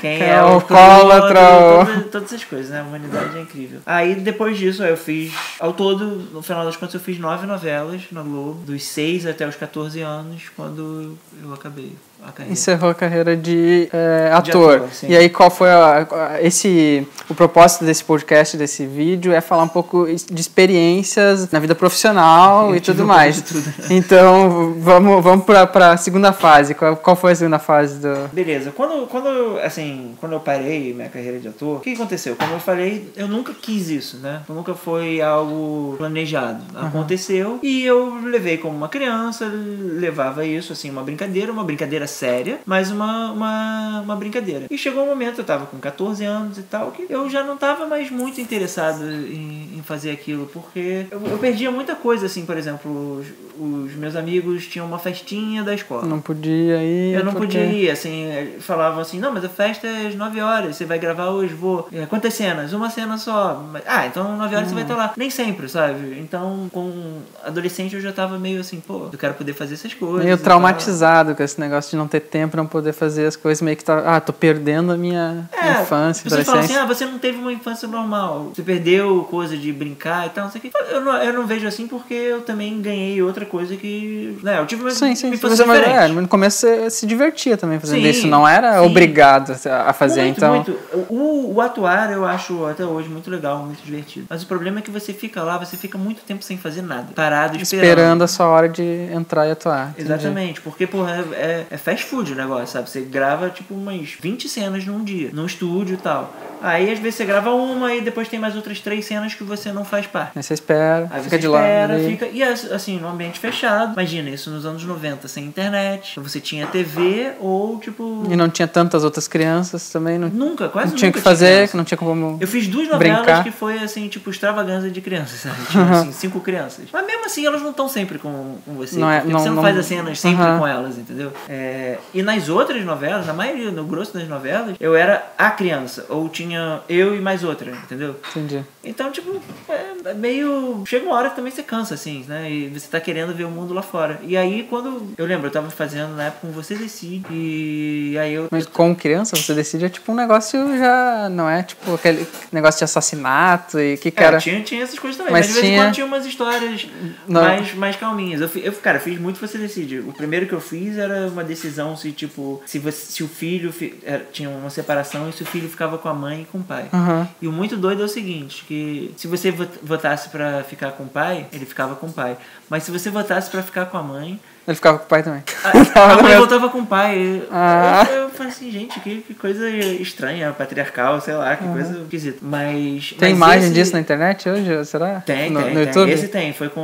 quem 0.00 0.22
é, 0.22 0.30
é 0.30 0.42
o 0.42 0.46
alcoólatra. 0.46 1.40
Todas, 1.40 2.10
todas 2.10 2.32
essas 2.32 2.44
coisas, 2.44 2.70
né? 2.70 2.80
A 2.80 2.84
humanidade 2.84 3.36
é 3.36 3.40
incrível. 3.40 3.80
Aí 3.86 4.14
depois 4.14 4.58
disso, 4.58 4.82
eu 4.82 4.96
fiz. 4.96 5.32
Ao 5.58 5.72
todo, 5.72 6.04
no 6.32 6.42
final 6.42 6.64
das 6.64 6.76
contas, 6.76 6.94
eu 6.94 7.00
fiz 7.00 7.18
nove 7.18 7.46
novelas 7.46 8.02
na 8.10 8.22
Globo, 8.22 8.60
dos 8.64 8.84
6 8.84 9.26
até 9.26 9.46
os 9.46 9.56
14 9.56 10.00
anos, 10.00 10.50
quando 10.56 11.16
eu 11.42 11.52
acabei 11.52 11.92
a 12.24 12.50
Encerrou 12.50 12.90
a 12.90 12.94
carreira 12.94 13.36
de, 13.36 13.88
é, 13.92 14.30
ator. 14.32 14.80
De 14.80 14.86
ator 14.86 15.10
e 15.10 15.16
aí 15.16 15.28
qual 15.28 15.50
foi 15.50 15.70
a, 15.70 16.06
a, 16.10 16.42
esse 16.42 17.06
o 17.28 17.34
propósito 17.34 17.84
desse 17.84 18.04
podcast, 18.04 18.56
desse 18.56 18.86
vídeo 18.86 19.32
é 19.32 19.40
falar 19.40 19.64
um 19.64 19.68
pouco 19.68 20.06
de 20.06 20.40
experiências 20.40 21.50
na 21.50 21.58
vida 21.58 21.74
profissional 21.74 22.70
eu 22.70 22.76
e 22.76 22.80
tudo 22.80 23.04
mais. 23.04 23.40
Tudo. 23.42 23.74
Então 23.90 24.74
vamos 24.78 25.22
vamos 25.22 25.44
para 25.44 25.92
a 25.92 25.96
segunda 25.96 26.32
fase. 26.32 26.74
Qual, 26.74 26.96
qual 26.96 27.16
foi 27.16 27.32
a 27.32 27.36
segunda 27.36 27.58
fase 27.58 27.98
do? 27.98 28.28
Beleza. 28.32 28.72
Quando 28.72 29.06
quando 29.06 29.58
assim 29.60 30.14
quando 30.20 30.32
eu 30.32 30.40
parei 30.40 30.92
minha 30.92 31.08
carreira 31.08 31.38
de 31.38 31.48
ator, 31.48 31.78
o 31.78 31.80
que 31.80 31.92
aconteceu? 31.92 32.36
Como 32.36 32.54
eu 32.54 32.60
falei, 32.60 33.10
eu 33.16 33.28
nunca 33.28 33.52
quis 33.52 33.88
isso, 33.88 34.18
né? 34.18 34.42
Nunca 34.48 34.74
foi 34.74 35.20
algo 35.20 35.94
planejado. 35.98 36.62
Uhum. 36.74 36.86
Aconteceu 36.86 37.58
e 37.62 37.84
eu 37.84 38.18
levei 38.24 38.58
como 38.58 38.76
uma 38.76 38.88
criança, 38.88 39.50
levava 39.50 40.44
isso 40.44 40.72
assim 40.72 40.90
uma 40.90 41.02
brincadeira, 41.02 41.52
uma 41.52 41.64
brincadeira 41.64 42.06
séria, 42.14 42.60
mas 42.64 42.90
uma, 42.90 43.32
uma, 43.32 44.00
uma 44.00 44.16
brincadeira. 44.16 44.66
E 44.70 44.78
chegou 44.78 45.04
um 45.04 45.06
momento, 45.06 45.40
eu 45.40 45.44
tava 45.44 45.66
com 45.66 45.78
14 45.78 46.24
anos 46.24 46.58
e 46.58 46.62
tal, 46.62 46.92
que 46.92 47.06
eu 47.08 47.28
já 47.28 47.42
não 47.42 47.56
tava 47.56 47.86
mais 47.86 48.10
muito 48.10 48.40
interessado 48.40 49.04
em, 49.04 49.78
em 49.78 49.82
fazer 49.84 50.10
aquilo, 50.10 50.46
porque 50.46 51.06
eu, 51.10 51.20
eu, 51.26 51.38
perdia 51.38 51.70
muita 51.70 51.94
coisa, 51.94 52.26
assim, 52.26 52.46
por 52.46 52.56
exemplo, 52.56 53.18
os, 53.18 53.26
os, 53.58 53.94
meus 53.94 54.16
amigos 54.16 54.66
tinham 54.66 54.86
uma 54.86 54.98
festinha 54.98 55.62
da 55.62 55.74
escola. 55.74 56.06
Não 56.06 56.20
podia 56.20 56.82
ir. 56.82 57.14
Eu 57.14 57.24
não 57.24 57.32
porque... 57.32 57.58
podia 57.58 57.64
ir, 57.64 57.90
assim, 57.90 58.28
falavam 58.60 59.00
assim, 59.00 59.18
não, 59.18 59.32
mas 59.32 59.44
a 59.44 59.48
festa 59.48 59.86
é 59.86 60.08
às 60.08 60.14
9 60.14 60.40
horas, 60.40 60.76
você 60.76 60.84
vai 60.84 60.98
gravar 60.98 61.30
hoje, 61.30 61.54
vou. 61.54 61.88
É, 61.92 62.06
quantas 62.06 62.34
cenas? 62.34 62.72
Uma 62.72 62.90
cena 62.90 63.18
só. 63.18 63.64
Ah, 63.86 64.06
então 64.06 64.36
9 64.36 64.54
horas 64.54 64.66
hum. 64.66 64.70
você 64.70 64.74
vai 64.74 64.84
estar 64.84 64.96
lá. 64.96 65.12
Nem 65.16 65.30
sempre, 65.30 65.68
sabe? 65.68 66.18
Então, 66.18 66.68
com 66.72 67.20
adolescente 67.42 67.94
eu 67.94 68.00
já 68.00 68.12
tava 68.12 68.38
meio 68.38 68.60
assim, 68.60 68.80
pô, 68.80 69.08
eu 69.12 69.18
quero 69.18 69.34
poder 69.34 69.52
fazer 69.52 69.74
essas 69.74 69.94
coisas. 69.94 70.24
Meio 70.24 70.38
traumatizado 70.38 71.34
com 71.34 71.42
esse 71.42 71.58
negócio 71.60 71.90
de 71.90 71.96
não 71.96 72.03
não 72.04 72.08
ter 72.08 72.20
tempo, 72.20 72.56
não 72.56 72.66
poder 72.66 72.92
fazer 72.92 73.26
as 73.26 73.36
coisas, 73.36 73.62
meio 73.62 73.76
que 73.76 73.84
tá, 73.84 74.02
ah, 74.04 74.20
tô 74.20 74.32
perdendo 74.32 74.92
a 74.92 74.96
minha 74.96 75.48
é, 75.52 75.82
infância, 75.82 76.28
você 76.28 76.44
fala 76.44 76.60
assim, 76.60 76.76
ah, 76.76 76.84
você 76.84 77.06
não 77.06 77.18
teve 77.18 77.38
uma 77.38 77.52
infância 77.52 77.88
normal, 77.88 78.52
você 78.54 78.62
perdeu 78.62 79.26
coisa 79.30 79.56
de 79.56 79.72
brincar 79.72 80.26
e 80.26 80.30
tal, 80.30 80.44
não 80.44 80.52
sei 80.52 80.60
o 80.60 80.62
que. 80.62 80.70
Eu 80.90 81.00
não, 81.00 81.16
eu 81.16 81.32
não 81.32 81.46
vejo 81.46 81.66
assim 81.66 81.88
porque 81.88 82.14
eu 82.14 82.42
também 82.42 82.80
ganhei 82.80 83.20
outra 83.22 83.46
coisa 83.46 83.74
que, 83.76 84.38
né, 84.42 84.60
eu 84.60 84.66
tive 84.66 84.82
uma, 84.82 84.90
sim, 84.90 85.14
sim, 85.14 85.28
infância 85.28 85.64
você, 85.64 85.72
diferente. 85.72 85.96
É, 85.96 86.08
no 86.08 86.28
começo 86.28 86.58
você 86.58 86.90
se 86.90 87.06
divertia 87.06 87.56
também 87.56 87.80
fazendo 87.80 88.02
sim, 88.02 88.08
isso, 88.08 88.26
não 88.26 88.46
era 88.46 88.80
sim. 88.80 88.86
obrigado 88.86 89.52
a 89.52 89.92
fazer, 89.92 90.22
muito, 90.22 90.36
então... 90.36 90.54
Muito. 90.54 90.78
O, 91.08 91.54
o 91.54 91.60
atuar 91.60 92.12
eu 92.12 92.24
acho 92.24 92.66
até 92.66 92.84
hoje 92.84 93.08
muito 93.08 93.30
legal, 93.30 93.58
muito 93.58 93.82
divertido, 93.82 94.26
mas 94.28 94.42
o 94.42 94.46
problema 94.46 94.78
é 94.78 94.82
que 94.82 94.90
você 94.90 95.12
fica 95.12 95.42
lá, 95.42 95.58
você 95.58 95.76
fica 95.76 95.96
muito 95.96 96.22
tempo 96.22 96.44
sem 96.44 96.58
fazer 96.58 96.82
nada, 96.82 97.08
parado 97.14 97.56
esperando. 97.56 97.88
Esperando 97.88 98.24
a 98.24 98.28
sua 98.28 98.46
hora 98.46 98.68
de 98.68 98.82
entrar 99.12 99.46
e 99.46 99.50
atuar. 99.50 99.90
Entendi. 99.90 100.12
Exatamente, 100.12 100.60
porque, 100.60 100.86
porra, 100.86 101.24
é, 101.32 101.64
é 101.70 101.76
fast 101.84 102.06
food 102.06 102.32
o 102.32 102.34
negócio, 102.34 102.68
sabe? 102.68 102.88
Você 102.88 103.02
grava 103.02 103.50
tipo 103.50 103.74
umas 103.74 104.16
20 104.18 104.48
cenas 104.48 104.86
num 104.86 105.04
dia, 105.04 105.28
num 105.32 105.44
estúdio 105.44 105.94
e 105.94 105.98
tal. 105.98 106.34
Aí 106.62 106.90
às 106.90 106.98
vezes 106.98 107.16
você 107.16 107.26
grava 107.26 107.50
uma 107.50 107.92
e 107.92 108.00
depois 108.00 108.26
tem 108.26 108.38
mais 108.38 108.56
outras 108.56 108.80
três 108.80 109.04
cenas 109.04 109.34
que 109.34 109.44
você 109.44 109.70
não 109.70 109.84
faz 109.84 110.06
parte. 110.06 110.32
Aí 110.34 110.42
você 110.42 110.54
espera, 110.54 111.08
Aí 111.10 111.22
fica 111.22 111.38
de 111.38 111.46
espera, 111.46 111.92
lado. 111.92 112.04
Fica, 112.06 112.26
e 112.26 112.42
assim, 112.42 112.98
no 112.98 113.06
ambiente 113.06 113.38
fechado. 113.38 113.92
Imagina, 113.92 114.30
isso 114.30 114.50
nos 114.50 114.64
anos 114.64 114.82
90, 114.82 115.28
sem 115.28 115.44
internet. 115.44 116.18
Você 116.20 116.40
tinha 116.40 116.66
TV 116.66 117.32
ou 117.38 117.78
tipo. 117.78 118.24
E 118.30 118.34
não 118.34 118.48
tinha 118.48 118.66
tantas 118.66 119.04
outras 119.04 119.28
crianças 119.28 119.90
também. 119.90 120.18
Não, 120.18 120.28
nunca, 120.28 120.70
quase 120.70 120.92
não 120.92 120.96
tinha 120.96 121.12
que 121.12 121.20
fazer, 121.20 121.68
que 121.68 121.76
não 121.76 121.84
tinha 121.84 121.98
como. 121.98 122.38
Eu 122.40 122.48
fiz 122.48 122.66
duas 122.66 122.88
novelas 122.88 123.18
brincar. 123.18 123.44
que 123.44 123.50
foi 123.50 123.80
assim, 123.80 124.08
tipo, 124.08 124.30
extravagância 124.30 124.90
de 124.90 125.02
crianças, 125.02 125.40
sabe? 125.40 125.56
Tinha 125.70 125.84
assim, 125.84 126.12
cinco 126.12 126.40
crianças. 126.40 126.86
Mas 126.90 127.06
mesmo 127.06 127.26
assim, 127.26 127.44
elas 127.44 127.60
não 127.60 127.72
estão 127.72 127.90
sempre 127.90 128.18
com, 128.18 128.56
com 128.64 128.72
você. 128.72 128.98
Não 128.98 129.10
é, 129.10 129.22
não, 129.22 129.38
você 129.38 129.48
não, 129.48 129.56
não 129.56 129.62
faz 129.62 129.76
as 129.76 129.84
cenas 129.84 130.18
sempre 130.18 130.44
com 130.58 130.66
elas, 130.66 130.96
entendeu? 130.96 131.30
É, 131.46 131.73
e 132.12 132.22
nas 132.22 132.48
outras 132.48 132.84
novelas, 132.84 133.26
na 133.26 133.32
maioria, 133.32 133.70
no 133.70 133.84
grosso 133.84 134.14
das 134.14 134.28
novelas, 134.28 134.76
eu 134.80 134.94
era 134.94 135.32
a 135.36 135.50
criança. 135.50 136.06
Ou 136.08 136.28
tinha 136.28 136.80
eu 136.88 137.14
e 137.16 137.20
mais 137.20 137.44
outra, 137.44 137.70
entendeu? 137.70 138.16
Entendi. 138.30 138.64
Então, 138.82 139.10
tipo, 139.10 139.40
é, 139.68 140.10
é 140.10 140.14
meio. 140.14 140.84
Chega 140.86 141.06
uma 141.06 141.14
hora 141.14 141.30
que 141.30 141.36
também 141.36 141.50
você 141.50 141.62
cansa, 141.62 141.94
assim, 141.94 142.24
né? 142.28 142.50
E 142.50 142.68
você 142.68 142.86
tá 142.88 143.00
querendo 143.00 143.34
ver 143.34 143.44
o 143.44 143.50
mundo 143.50 143.72
lá 143.72 143.82
fora. 143.82 144.20
E 144.22 144.36
aí, 144.36 144.66
quando. 144.68 145.14
Eu 145.16 145.26
lembro, 145.26 145.46
eu 145.46 145.50
tava 145.50 145.70
fazendo 145.70 146.14
na 146.14 146.24
época 146.24 146.46
com 146.46 146.52
Você 146.52 146.74
Decide. 146.74 147.26
E 147.30 148.16
aí 148.18 148.34
eu. 148.34 148.48
Mas 148.50 148.66
com 148.66 148.94
criança, 148.94 149.36
Você 149.36 149.54
Decide 149.54 149.86
é 149.86 149.88
tipo 149.88 150.12
um 150.12 150.14
negócio 150.14 150.76
já. 150.78 151.28
Não 151.30 151.48
é 151.48 151.62
tipo 151.62 151.94
aquele 151.94 152.26
negócio 152.52 152.78
de 152.78 152.84
assassinato 152.84 153.80
e 153.80 153.96
que 153.96 154.10
cara. 154.10 154.36
É, 154.36 154.40
tinha, 154.40 154.60
tinha 154.62 154.82
essas 154.82 154.98
coisas 154.98 155.16
também. 155.16 155.32
Mas, 155.32 155.46
mas 155.46 155.54
de 155.54 155.60
vez 155.60 155.72
em 155.72 155.76
quando 155.76 155.94
tinha 155.94 156.06
umas 156.06 156.26
histórias 156.26 156.86
mais, 157.26 157.74
mais 157.74 157.96
calminhas. 157.96 158.40
Eu, 158.40 158.62
eu, 158.62 158.72
cara, 158.72 159.00
fiz 159.00 159.18
muito 159.18 159.40
Você 159.40 159.58
Decide. 159.58 160.00
O 160.00 160.12
primeiro 160.12 160.46
que 160.46 160.52
eu 160.52 160.60
fiz 160.60 160.98
era 160.98 161.28
uma 161.28 161.42
decisão 161.42 161.63
se, 161.96 162.12
tipo, 162.12 162.62
se, 162.66 162.78
você, 162.78 163.12
se 163.12 163.22
o 163.22 163.28
filho. 163.28 163.72
Era, 164.02 164.24
tinha 164.32 164.48
uma 164.48 164.70
separação 164.70 165.28
e 165.28 165.32
se 165.32 165.42
o 165.42 165.46
filho 165.46 165.68
ficava 165.68 165.98
com 165.98 166.08
a 166.08 166.14
mãe 166.14 166.42
e 166.42 166.44
com 166.44 166.58
o 166.58 166.62
pai. 166.62 166.88
Uhum. 166.92 167.26
E 167.42 167.48
o 167.48 167.52
muito 167.52 167.76
doido 167.76 168.02
é 168.02 168.04
o 168.04 168.08
seguinte, 168.08 168.64
que 168.66 169.12
se 169.16 169.26
você 169.26 169.50
votasse 169.82 170.28
para 170.28 170.62
ficar 170.64 170.92
com 170.92 171.04
o 171.04 171.08
pai, 171.08 171.46
ele 171.52 171.64
ficava 171.64 171.94
com 171.94 172.06
o 172.06 172.12
pai. 172.12 172.36
Mas 172.68 172.84
se 172.84 172.90
você 172.90 173.10
votasse 173.10 173.50
para 173.50 173.62
ficar 173.62 173.86
com 173.86 173.96
a 173.96 174.02
mãe, 174.02 174.40
ele 174.66 174.74
ficava 174.74 174.98
com 174.98 175.04
o 175.04 175.08
pai 175.08 175.22
também. 175.22 175.42
A, 175.94 176.12
a 176.12 176.22
mãe 176.22 176.36
voltava 176.36 176.68
com 176.68 176.80
o 176.80 176.86
pai. 176.86 177.42
Ah. 177.50 178.06
Eu, 178.10 178.22
eu, 178.22 178.30
falei 178.30 178.50
assim, 178.50 178.70
gente, 178.70 178.98
que, 179.00 179.20
que 179.22 179.34
coisa 179.34 179.68
estranha, 179.68 180.52
patriarcal, 180.52 181.20
sei 181.20 181.34
lá, 181.34 181.56
que 181.56 181.64
uhum. 181.64 181.72
coisa 181.72 181.98
esquisita. 182.00 182.38
Mas. 182.42 183.14
Tem 183.18 183.30
mas 183.30 183.36
imagem 183.36 183.64
esse... 183.66 183.74
disso 183.74 183.92
na 183.92 184.00
internet 184.00 184.48
hoje? 184.48 184.84
Será? 184.84 185.20
Tem, 185.20 185.50
no, 185.50 185.62
tem, 185.62 185.74
no 185.74 185.86
tem. 185.86 186.10
Esse 186.10 186.28
tem. 186.28 186.52
Foi 186.52 186.68
com 186.68 186.80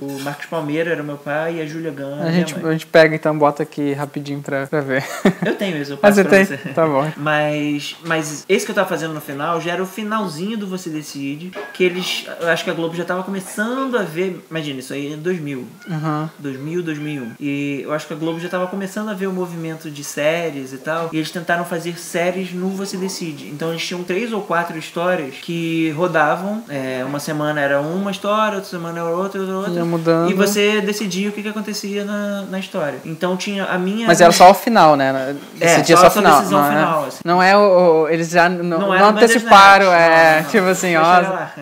o 0.00 0.20
Marcos 0.22 0.46
Palmeira, 0.46 0.90
era 0.90 1.02
meu 1.02 1.16
pai, 1.16 1.56
e 1.56 1.60
a 1.60 1.66
Júlia 1.66 1.90
Gama. 1.90 2.22
A 2.22 2.30
gente, 2.30 2.54
a 2.54 2.72
gente 2.72 2.86
pega 2.86 3.14
então, 3.14 3.36
bota 3.36 3.62
aqui 3.62 3.92
rapidinho 3.92 4.40
pra, 4.40 4.66
pra 4.66 4.80
ver. 4.80 5.04
Eu 5.44 5.56
tenho 5.56 5.76
isso, 5.76 5.92
eu 5.92 5.96
passo 5.98 6.20
ah, 6.20 6.22
você 6.22 6.28
tem? 6.28 6.44
Você. 6.44 6.56
Tá 6.56 6.86
bom. 6.86 7.10
Mas, 7.16 7.96
mas 8.04 8.44
esse 8.48 8.64
que 8.64 8.70
eu 8.70 8.74
tava 8.74 8.88
fazendo 8.88 9.14
no 9.14 9.20
final 9.20 9.60
já 9.60 9.72
era 9.72 9.82
o 9.82 9.86
finalzinho 9.86 10.56
do 10.56 10.66
Você 10.66 10.90
Decide, 10.90 11.52
que 11.72 11.82
eles. 11.82 12.26
Eu 12.40 12.48
acho 12.48 12.64
que 12.64 12.70
a 12.70 12.74
Globo 12.74 12.94
já 12.94 13.04
tava 13.04 13.22
começando 13.22 13.96
a 13.96 14.02
ver. 14.02 14.44
Imagina, 14.50 14.80
isso 14.80 14.92
aí 14.92 15.12
em 15.12 15.18
2000. 15.18 15.58
Uhum. 15.88 16.28
2000, 16.38 16.81
2001. 16.82 17.32
E 17.40 17.82
eu 17.82 17.92
acho 17.92 18.06
que 18.06 18.12
a 18.12 18.16
Globo 18.16 18.38
já 18.38 18.46
estava 18.46 18.66
começando 18.66 19.08
a 19.08 19.14
ver 19.14 19.26
o 19.26 19.32
movimento 19.32 19.90
de 19.90 20.04
séries 20.04 20.72
e 20.72 20.78
tal. 20.78 21.10
E 21.12 21.16
eles 21.16 21.30
tentaram 21.30 21.64
fazer 21.64 21.98
séries 21.98 22.52
no 22.52 22.68
Você 22.70 22.96
Decide. 22.96 23.48
Então 23.48 23.70
eles 23.70 23.84
tinham 23.84 24.02
três 24.02 24.32
ou 24.32 24.42
quatro 24.42 24.76
histórias 24.78 25.36
que 25.42 25.90
rodavam. 25.90 26.62
É, 26.68 27.04
uma 27.04 27.20
semana 27.20 27.60
era 27.60 27.80
uma 27.80 28.10
história, 28.10 28.56
outra 28.56 28.70
semana 28.70 29.00
era 29.00 29.08
outra, 29.08 29.40
outra, 29.40 29.56
outra. 29.56 29.72
Ia 29.72 29.84
mudando. 29.84 30.30
E 30.30 30.34
você 30.34 30.80
decidia 30.80 31.28
o 31.28 31.32
que, 31.32 31.42
que 31.42 31.48
acontecia 31.48 32.04
na, 32.04 32.42
na 32.42 32.58
história. 32.58 32.98
Então 33.04 33.36
tinha 33.36 33.64
a 33.64 33.78
minha. 33.78 34.06
Mas 34.06 34.20
era 34.20 34.32
só 34.32 34.50
o 34.50 34.54
final, 34.54 34.96
né? 34.96 35.36
Decidia 35.54 35.94
é, 35.94 35.98
só, 35.98 36.02
só 36.04 36.08
o 36.08 36.10
final. 36.10 36.38
Decisão 36.38 36.60
não, 36.60 36.68
final 36.68 37.04
é, 37.04 37.08
assim. 37.08 37.18
não 37.24 37.42
é 37.42 37.56
o. 37.56 38.08
Eles 38.08 38.30
já 38.30 38.48
não, 38.48 38.78
não, 38.78 38.88
não 38.88 39.08
anteciparam. 39.08 39.92
É, 39.92 40.42
não, 40.42 40.50
tipo 40.50 40.66
assim, 40.66 40.96
ó. 40.96 41.02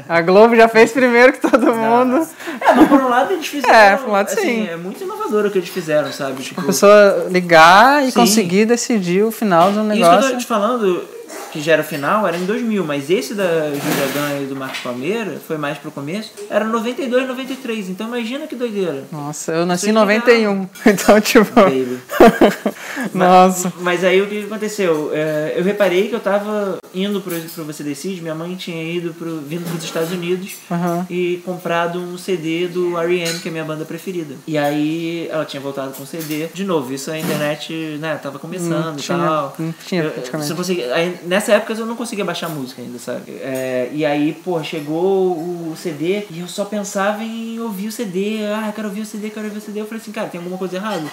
A 0.08 0.20
Globo 0.20 0.56
já 0.56 0.68
fez 0.68 0.92
primeiro 0.92 1.32
que 1.32 1.40
todo 1.40 1.74
mundo. 1.74 2.26
É, 2.60 2.72
mas 2.74 2.88
por 2.88 3.00
um 3.00 3.08
lado 3.08 3.32
eles 3.32 3.46
fizeram. 3.48 3.74
É, 3.74 3.96
por 3.96 4.08
um 4.08 4.12
lado 4.12 4.28
assim, 4.28 4.40
sim. 4.40 4.68
É 4.68 4.76
muito 4.76 5.06
inovador 5.14 5.46
o 5.46 5.50
que 5.50 5.58
eles 5.58 5.68
fizeram 5.68 5.90
fizeram, 5.90 6.12
sabe? 6.12 6.42
Tipo, 6.42 6.60
a 6.60 6.64
pessoa 6.64 7.26
ligar 7.30 8.02
e 8.02 8.12
Sim. 8.12 8.20
conseguir 8.20 8.66
decidir 8.66 9.24
o 9.24 9.30
final 9.30 9.72
do 9.72 9.82
negócio. 9.82 10.18
Isso 10.18 10.20
que 10.20 10.26
eu 10.26 10.32
tô 10.32 10.38
te 10.38 10.46
falando, 10.46 11.04
que 11.52 11.60
já 11.60 11.72
era 11.72 11.82
o 11.82 11.84
final, 11.84 12.26
era 12.26 12.36
em 12.36 12.44
2000, 12.44 12.84
mas 12.84 13.10
esse 13.10 13.34
da 13.34 13.44
Júlia 13.68 14.06
Ganha 14.14 14.42
e 14.42 14.46
do 14.46 14.54
Marcos 14.56 14.80
Palmeira, 14.80 15.38
foi 15.46 15.56
mais 15.58 15.78
pro 15.78 15.90
começo, 15.90 16.30
era 16.48 16.64
92, 16.64 17.26
93. 17.26 17.88
Então 17.90 18.06
imagina 18.08 18.46
que 18.46 18.54
doideira. 18.54 19.04
Nossa, 19.10 19.52
eu 19.52 19.66
nasci 19.66 19.90
em 19.90 19.92
91. 19.92 20.68
Então, 20.86 21.20
tipo. 21.20 21.54
Baby. 21.54 21.98
Nossa. 23.14 23.72
Mas, 23.76 24.00
mas, 24.00 24.04
aí 24.04 24.20
o 24.22 24.26
que 24.26 24.44
aconteceu? 24.44 25.10
É, 25.12 25.54
eu 25.56 25.62
reparei 25.64 26.08
que 26.08 26.14
eu 26.14 26.20
tava 26.20 26.78
indo 26.94 27.20
pro, 27.20 27.34
pro 27.40 27.64
Você 27.64 27.82
Decide, 27.82 28.20
minha 28.20 28.34
mãe 28.34 28.54
tinha 28.56 28.82
ido 28.82 29.14
pro, 29.14 29.38
vindo 29.40 29.64
pros 29.68 29.82
Estados 29.84 30.10
Unidos 30.12 30.56
Uhum. 30.70 31.04
e 31.10 31.42
comprado 31.44 31.98
um 32.00 32.16
CD 32.18 32.66
do 32.68 32.96
R.E.M., 32.98 33.38
que 33.40 33.48
é 33.48 33.50
a 33.50 33.52
minha 33.52 33.64
banda 33.64 33.84
preferida. 33.84 34.34
E 34.46 34.56
aí 34.58 35.28
ela 35.30 35.44
tinha 35.44 35.60
voltado 35.60 35.92
com 35.92 36.02
o 36.02 36.06
CD. 36.06 36.46
De 36.52 36.64
novo, 36.64 36.92
isso 36.92 37.10
a 37.10 37.18
internet, 37.18 37.72
né, 38.00 38.18
tava 38.22 38.38
começando 38.38 38.70
Não 38.86 38.92
e 38.94 38.96
tinha- 38.96 39.18
tal. 39.18 39.54
não 39.58 39.74
tinha, 39.86 40.02
Eu- 40.04 40.10
praticamente. 40.10 40.48
você 40.48 40.54
conseguia- 40.54 40.94
aí, 40.94 41.16
nessa 41.24 41.52
época 41.52 41.72
eu 41.72 41.86
não 41.86 41.96
conseguia 41.96 42.24
baixar 42.24 42.48
música 42.48 42.82
ainda, 42.82 42.98
sabe? 42.98 43.32
É, 43.32 43.90
e 43.92 44.04
aí, 44.04 44.32
pô, 44.44 44.62
chegou 44.62 45.32
o 45.32 45.74
CD 45.76 46.24
e 46.30 46.40
eu 46.40 46.48
só 46.48 46.64
pensava 46.64 47.22
em 47.22 47.58
ouvir 47.60 47.88
o 47.88 47.92
CD. 47.92 48.44
Ah, 48.46 48.72
quero 48.74 48.88
ouvir 48.88 49.02
o 49.02 49.06
CD, 49.06 49.30
quero 49.30 49.46
ouvir 49.46 49.58
o 49.58 49.60
CD. 49.60 49.80
Eu 49.80 49.86
falei 49.86 50.00
assim, 50.00 50.12
cara, 50.12 50.28
tem 50.28 50.38
alguma 50.38 50.58
coisa 50.58 50.76
errada. 50.76 51.04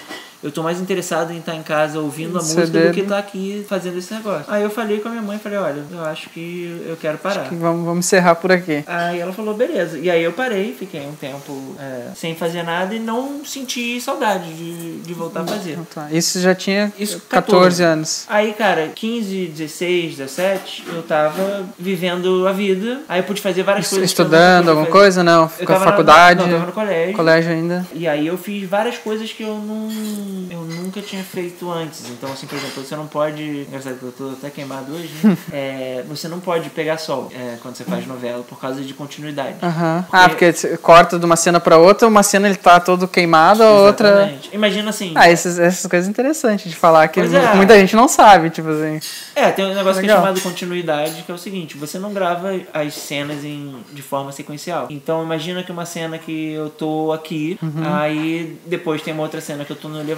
Eu 0.44 0.52
tô 0.52 0.62
mais 0.62 0.80
interessado 0.80 1.32
em 1.34 1.38
estar 1.40 1.56
em 1.56 1.64
casa 1.64 2.00
ouvindo 2.00 2.38
a 2.38 2.42
CD, 2.42 2.62
música 2.62 2.88
do 2.88 2.94
que 2.94 3.00
estar 3.02 3.18
aqui 3.18 3.66
fazendo 3.68 3.98
esse 3.98 4.14
negócio. 4.14 4.46
Aí 4.48 4.62
eu 4.64 4.70
falei 4.70 5.00
com 5.00 5.08
a 5.08 5.12
minha 5.12 5.24
mãe, 5.24 5.40
falei, 5.40 5.58
olha, 5.58 5.84
eu 5.92 6.04
acho 6.06 6.30
que 6.30 6.84
eu 6.88 6.96
quero 6.96 7.18
parar. 7.18 7.48
Vamos, 7.52 7.86
vamos 7.86 8.06
encerrar 8.06 8.36
por 8.36 8.52
aqui. 8.52 8.84
Aí 8.86 9.20
ela 9.20 9.34
falou, 9.34 9.54
beleza. 9.56 9.98
E 9.98 10.10
aí 10.12 10.24
eu 10.24 10.32
parei, 10.34 10.76
fiquei 10.78 11.02
um 11.08 11.16
tempo 11.16 11.76
é, 11.80 12.10
sem 12.16 12.36
fazer 12.36 12.62
nada 12.64 12.94
e 12.94 13.00
não 13.00 13.44
senti 13.44 14.00
saudade 14.00 14.54
de, 14.54 14.98
de 15.00 15.14
voltar 15.14 15.42
a 15.42 15.46
fazer. 15.48 15.78
Tá, 15.94 16.08
Isso 16.12 16.40
já 16.40 16.54
tinha 16.54 16.94
Isso, 17.00 17.20
14 17.28 17.48
14. 17.80 17.84
anos. 17.84 18.26
Aí, 18.30 18.54
cara, 18.54 18.90
15, 18.94 19.48
16, 19.48 20.18
17, 20.18 20.84
eu 20.94 21.02
tava 21.04 21.66
vivendo 21.80 22.48
a 22.48 22.52
vida. 22.52 23.02
Aí 23.10 23.20
eu 23.20 23.24
pude 23.24 23.42
fazer 23.42 23.64
várias 23.64 23.88
coisas. 23.88 24.14
que 24.14 24.22
eu 24.22 24.26
nunca 24.26 24.36
Estudando 24.38 24.70
alguma 24.70 24.86
fazer. 24.86 25.00
coisa? 25.00 25.24
Não, 25.24 25.50
ficou 25.50 25.80
na- 25.80 25.86
faculdade, 25.86 26.40
não, 26.42 26.48
eu 26.48 26.54
tava 26.54 26.66
no 26.68 26.72
colégio. 26.74 27.16
colégio 27.16 27.52
ainda. 27.52 27.86
E 27.94 28.08
aí 28.08 28.28
eu 28.28 28.38
fiz 28.38 28.70
várias 28.70 28.98
coisas 28.98 29.32
que 29.34 29.44
eu 29.44 29.56
não. 29.56 30.27
Eu 30.50 30.62
nunca 30.62 31.02
tinha 31.02 31.24
feito 31.24 31.70
antes. 31.72 32.10
Então, 32.10 32.32
assim, 32.32 32.48
por 32.48 32.58
exemplo, 32.58 32.84
você 32.84 32.96
não 32.96 33.08
pode. 33.08 33.66
Engraçado 33.68 33.98
que 33.98 34.04
eu 34.06 34.12
tô 34.12 34.30
até 34.32 34.50
queimado 34.50 34.94
hoje, 34.94 35.10
né? 35.24 35.38
É, 35.52 36.04
você 36.08 36.28
não 36.28 36.40
pode 36.40 36.70
pegar 36.70 36.98
sol 36.98 37.30
é, 37.34 37.58
quando 37.62 37.76
você 37.76 37.84
faz 37.84 38.06
novela 38.08 38.44
por 38.44 38.60
causa 38.60 38.82
de 38.82 38.94
continuidade. 38.94 39.56
Aham. 39.62 40.06
Ah, 40.12 40.30
porque 40.30 40.52
você 40.52 40.78
corta 40.78 41.18
de 41.20 41.26
uma 41.26 41.36
cena 41.36 41.60
pra 41.60 41.78
outra, 41.78 42.08
uma 42.08 42.24
cena 42.24 42.48
ele 42.48 42.58
tá 42.58 42.80
todo 42.80 43.08
queimado, 43.08 43.64
a 43.64 43.72
outra. 43.72 44.34
Imagina 44.52 44.90
assim. 44.90 45.14
Ah, 45.16 45.30
essas, 45.30 45.60
essas 45.60 45.90
coisas 45.90 46.08
interessantes 46.10 46.70
de 46.70 46.76
falar 46.76 47.08
que 47.08 47.20
é. 47.20 47.54
muita 47.56 47.78
gente 47.80 47.96
não 47.96 48.08
sabe, 48.08 48.50
tipo 48.50 48.70
assim. 48.70 49.00
É, 49.36 49.52
tem 49.52 49.66
um 49.66 49.74
negócio 49.74 50.00
que 50.02 50.08
é 50.08 50.10
Legal. 50.10 50.18
chamado 50.18 50.42
continuidade, 50.42 51.24
que 51.24 51.32
é 51.32 51.36
o 51.36 51.38
seguinte, 51.38 51.78
você 51.78 52.00
não 52.00 52.14
grava 52.14 52.50
as 52.74 52.94
cenas 52.94 53.44
em, 53.44 53.76
de 53.94 54.02
forma 54.02 54.32
sequencial. 54.32 54.88
Então 54.90 55.24
imagina 55.24 55.64
que 55.64 55.72
uma 55.72 55.86
cena 55.86 56.18
que 56.18 56.52
eu 56.54 56.70
tô 56.70 57.12
aqui, 57.12 57.58
Uhum. 57.62 57.84
aí 57.86 58.58
depois 58.66 59.02
tem 59.02 59.14
uma 59.14 59.24
outra 59.24 59.40
cena 59.42 59.64
que 59.66 59.72
eu 59.72 59.76
tô 59.76 59.88
no 59.90 60.00
elevador 60.00 60.17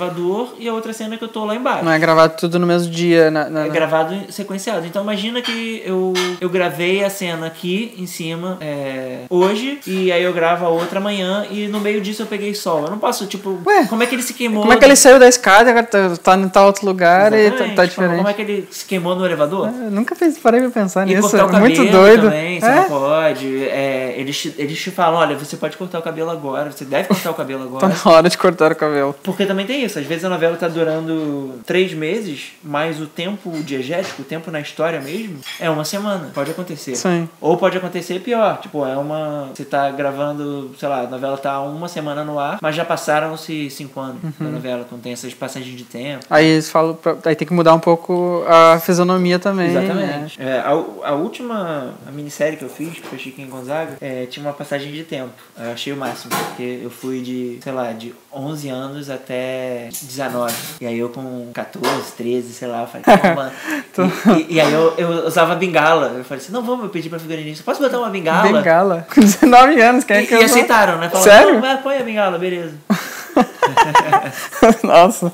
e 0.60 0.68
a 0.68 0.74
outra 0.74 0.94
cena 0.94 1.18
que 1.18 1.24
eu 1.24 1.27
tô 1.27 1.46
lá 1.46 1.56
embaixo. 1.56 1.84
Não 1.86 1.91
é 1.91 2.00
gravado 2.00 2.36
tudo 2.38 2.58
no 2.60 2.65
mesmo 2.68 2.91
dia. 2.91 3.29
Na, 3.32 3.50
na- 3.50 3.65
É 3.65 3.70
gravado 3.70 4.15
sequenciado. 4.29 4.86
Então 4.86 5.03
imagina 5.03 5.41
que 5.41 5.82
eu, 5.86 6.13
eu 6.39 6.50
gravei 6.50 7.03
a 7.03 7.10
cena 7.10 7.48
aqui 7.48 7.94
em 7.98 8.06
cima 8.08 8.58
é, 8.62 9.22
hoje 9.29 9.79
e 9.86 10.12
aí 10.12 10.24
eu 10.24 10.34
gravo 10.34 10.65
a 10.65 10.70
outra 10.70 11.00
amanhã 11.00 11.46
e 11.50 11.68
no 11.68 11.79
meio 11.79 12.01
disso 12.01 12.22
eu 12.24 12.25
peguei 12.27 12.53
sol. 12.53 12.84
Eu 12.84 12.89
não 12.91 13.00
posso, 13.00 13.25
tipo, 13.27 13.60
Ué, 13.65 13.86
como 13.88 14.03
é 14.03 14.06
que 14.06 14.15
ele 14.15 14.24
se 14.24 14.34
queimou? 14.34 14.62
Como 14.62 14.74
é 14.74 14.77
que 14.77 14.86
ele 14.86 14.96
saiu 14.96 15.20
da 15.20 15.27
escada 15.27 15.70
agora 15.70 15.86
tá, 15.86 16.15
tá 16.22 16.36
em 16.38 16.50
tal 16.50 16.68
outro 16.68 16.86
lugar 16.86 17.32
e 17.34 17.36
tá, 17.36 17.38
Exatamente. 17.56 17.75
tá 17.75 17.88
Tipo, 17.88 18.01
Como 18.01 18.08
diferente? 18.18 18.29
é 18.29 18.34
que 18.34 18.41
ele 18.51 18.68
se 18.72 18.86
queimou 18.86 19.15
no 19.15 19.25
elevador? 19.25 19.68
Eu 19.68 19.91
nunca 19.91 20.15
fiz, 20.15 20.38
parei 20.38 20.62
pra 20.62 20.70
pensar 20.70 21.08
E 21.08 21.15
nisso. 21.15 21.29
cortar 21.29 21.46
o 21.46 21.50
cabelo 21.50 21.75
Muito 21.75 21.91
doido. 21.91 22.24
também, 22.24 22.60
você 22.60 22.65
é? 22.68 22.75
não 22.75 22.84
pode. 22.86 23.63
É, 23.70 24.13
eles, 24.18 24.38
te, 24.39 24.53
eles 24.58 24.79
te 24.79 24.91
falam, 24.91 25.20
olha, 25.20 25.36
você 25.38 25.58
pode 25.58 25.75
cortar 25.77 26.00
o 26.00 26.01
cabelo 26.01 26.29
agora, 26.29 26.72
você 26.72 26.86
deve 26.86 27.08
cortar 27.08 27.32
o 27.32 27.34
cabelo 27.34 27.60
Tá 27.79 27.88
agora. 27.88 27.96
na 28.06 28.12
hora 28.12 28.29
de 28.29 28.38
cortar 28.38 28.72
o 28.72 28.75
cabelo. 28.75 29.15
Porque 29.24 29.46
também 29.46 29.65
tem 29.65 29.84
isso, 29.84 29.88
às 29.98 30.05
vezes 30.05 30.24
a 30.25 30.29
novela 30.29 30.55
tá 30.58 30.67
durando 30.67 31.60
três 31.65 31.93
meses, 31.93 32.51
mas 32.63 33.00
o 33.01 33.05
tempo 33.08 33.51
diegético, 33.63 34.22
o 34.22 34.25
tempo 34.25 34.51
na 34.51 34.60
história 34.60 35.00
mesmo, 35.01 35.39
é 35.60 35.69
uma 35.69 35.84
semana. 35.86 36.29
Pode 36.34 36.51
acontecer. 36.51 36.96
Sim. 36.96 37.27
Ou 37.41 37.58
pode 37.58 37.77
acontecer 37.77 38.19
pior, 38.19 38.60
tipo, 38.62 38.86
é 38.86 38.96
uma. 38.98 39.50
Você 39.53 39.65
tá 39.65 39.89
gravando, 39.91 40.75
sei 40.77 40.88
lá, 40.89 41.01
a 41.01 41.08
novela 41.08 41.38
tá 41.38 41.60
uma 41.62 41.88
semana 41.88 42.24
no 42.24 42.38
ar, 42.38 42.60
mas 42.62 42.75
já 42.75 42.84
passaram-se 42.86 43.69
cinco 43.69 44.00
anos 44.00 44.22
Uhum. 44.24 44.31
da 44.39 44.46
novela, 44.50 44.86
quando 44.88 45.01
tem 45.01 45.13
essas 45.13 45.34
passagens 45.34 45.75
de 45.77 45.84
tempo. 45.86 46.25
Aí 46.29 46.46
eles 46.46 46.69
falam, 46.69 46.93
pra- 46.96 47.15
aí 47.25 47.36
tem 47.36 47.48
que 47.48 47.53
mudar 47.53 47.74
um 47.74 47.79
pouco 47.79 48.43
a 48.48 48.79
fisionomia 48.79 49.39
também. 49.39 49.69
né? 49.69 49.84
Exatamente. 49.86 50.41
É, 50.41 50.60
a, 50.60 50.69
a 50.69 51.13
última 51.13 51.93
a 52.08 52.12
minissérie 52.12 52.58
que 52.58 52.63
eu 52.63 52.69
fiz, 52.69 52.93
que 52.96 53.01
foi 53.08 53.17
Chiquinho 53.17 53.48
Gonzaga, 53.48 53.98
é, 54.01 54.25
tinha 54.25 54.46
uma 54.46 54.53
passagem 54.53 54.91
de 54.91 55.03
tempo. 55.03 55.31
Eu 55.58 55.72
achei 55.72 55.93
o 55.93 55.98
máximo, 55.98 56.31
porque 56.48 56.79
eu 56.84 56.89
fui 56.89 57.22
de, 57.22 57.60
sei 57.63 57.72
lá, 57.72 57.91
de 57.91 58.13
11 58.34 58.69
anos 58.69 59.10
até 59.10 59.78
19. 59.88 60.53
E 60.81 60.86
aí 60.86 61.00
eu 61.00 61.09
com 61.09 61.50
14, 61.53 62.12
13, 62.13 62.53
sei 62.53 62.67
lá, 62.67 62.81
eu 62.81 62.88
falei, 62.88 63.03
calma. 63.03 63.51
e, 64.38 64.41
e, 64.41 64.53
e 64.55 64.62
aí 64.62 64.74
eu, 64.74 64.93
eu 64.98 65.27
usava 65.27 65.55
bengala. 65.55 66.13
Eu 66.17 66.24
falei 66.24 66.43
assim, 66.43 66.51
não, 66.51 66.63
vamos, 66.63 66.83
eu 66.83 66.89
pedi 66.89 67.09
pra 67.09 67.19
figurinista, 67.19 67.63
posso 67.63 67.81
botar 67.81 68.00
uma 68.00 68.09
bengala? 68.09 68.51
Bengala. 68.51 69.07
Com 69.13 69.21
19 69.21 69.81
anos, 69.81 70.03
quem 70.03 70.17
é 70.17 70.24
E, 70.24 70.27
que 70.27 70.33
e 70.33 70.38
usa? 70.38 70.45
aceitaram, 70.45 70.98
né? 70.98 71.09
Falaram, 71.09 71.31
Sério? 71.31 71.62
Não, 71.62 71.77
põe 71.77 71.98
a 71.98 72.03
bengala, 72.03 72.38
beleza. 72.38 72.75
Nossa, 74.83 75.31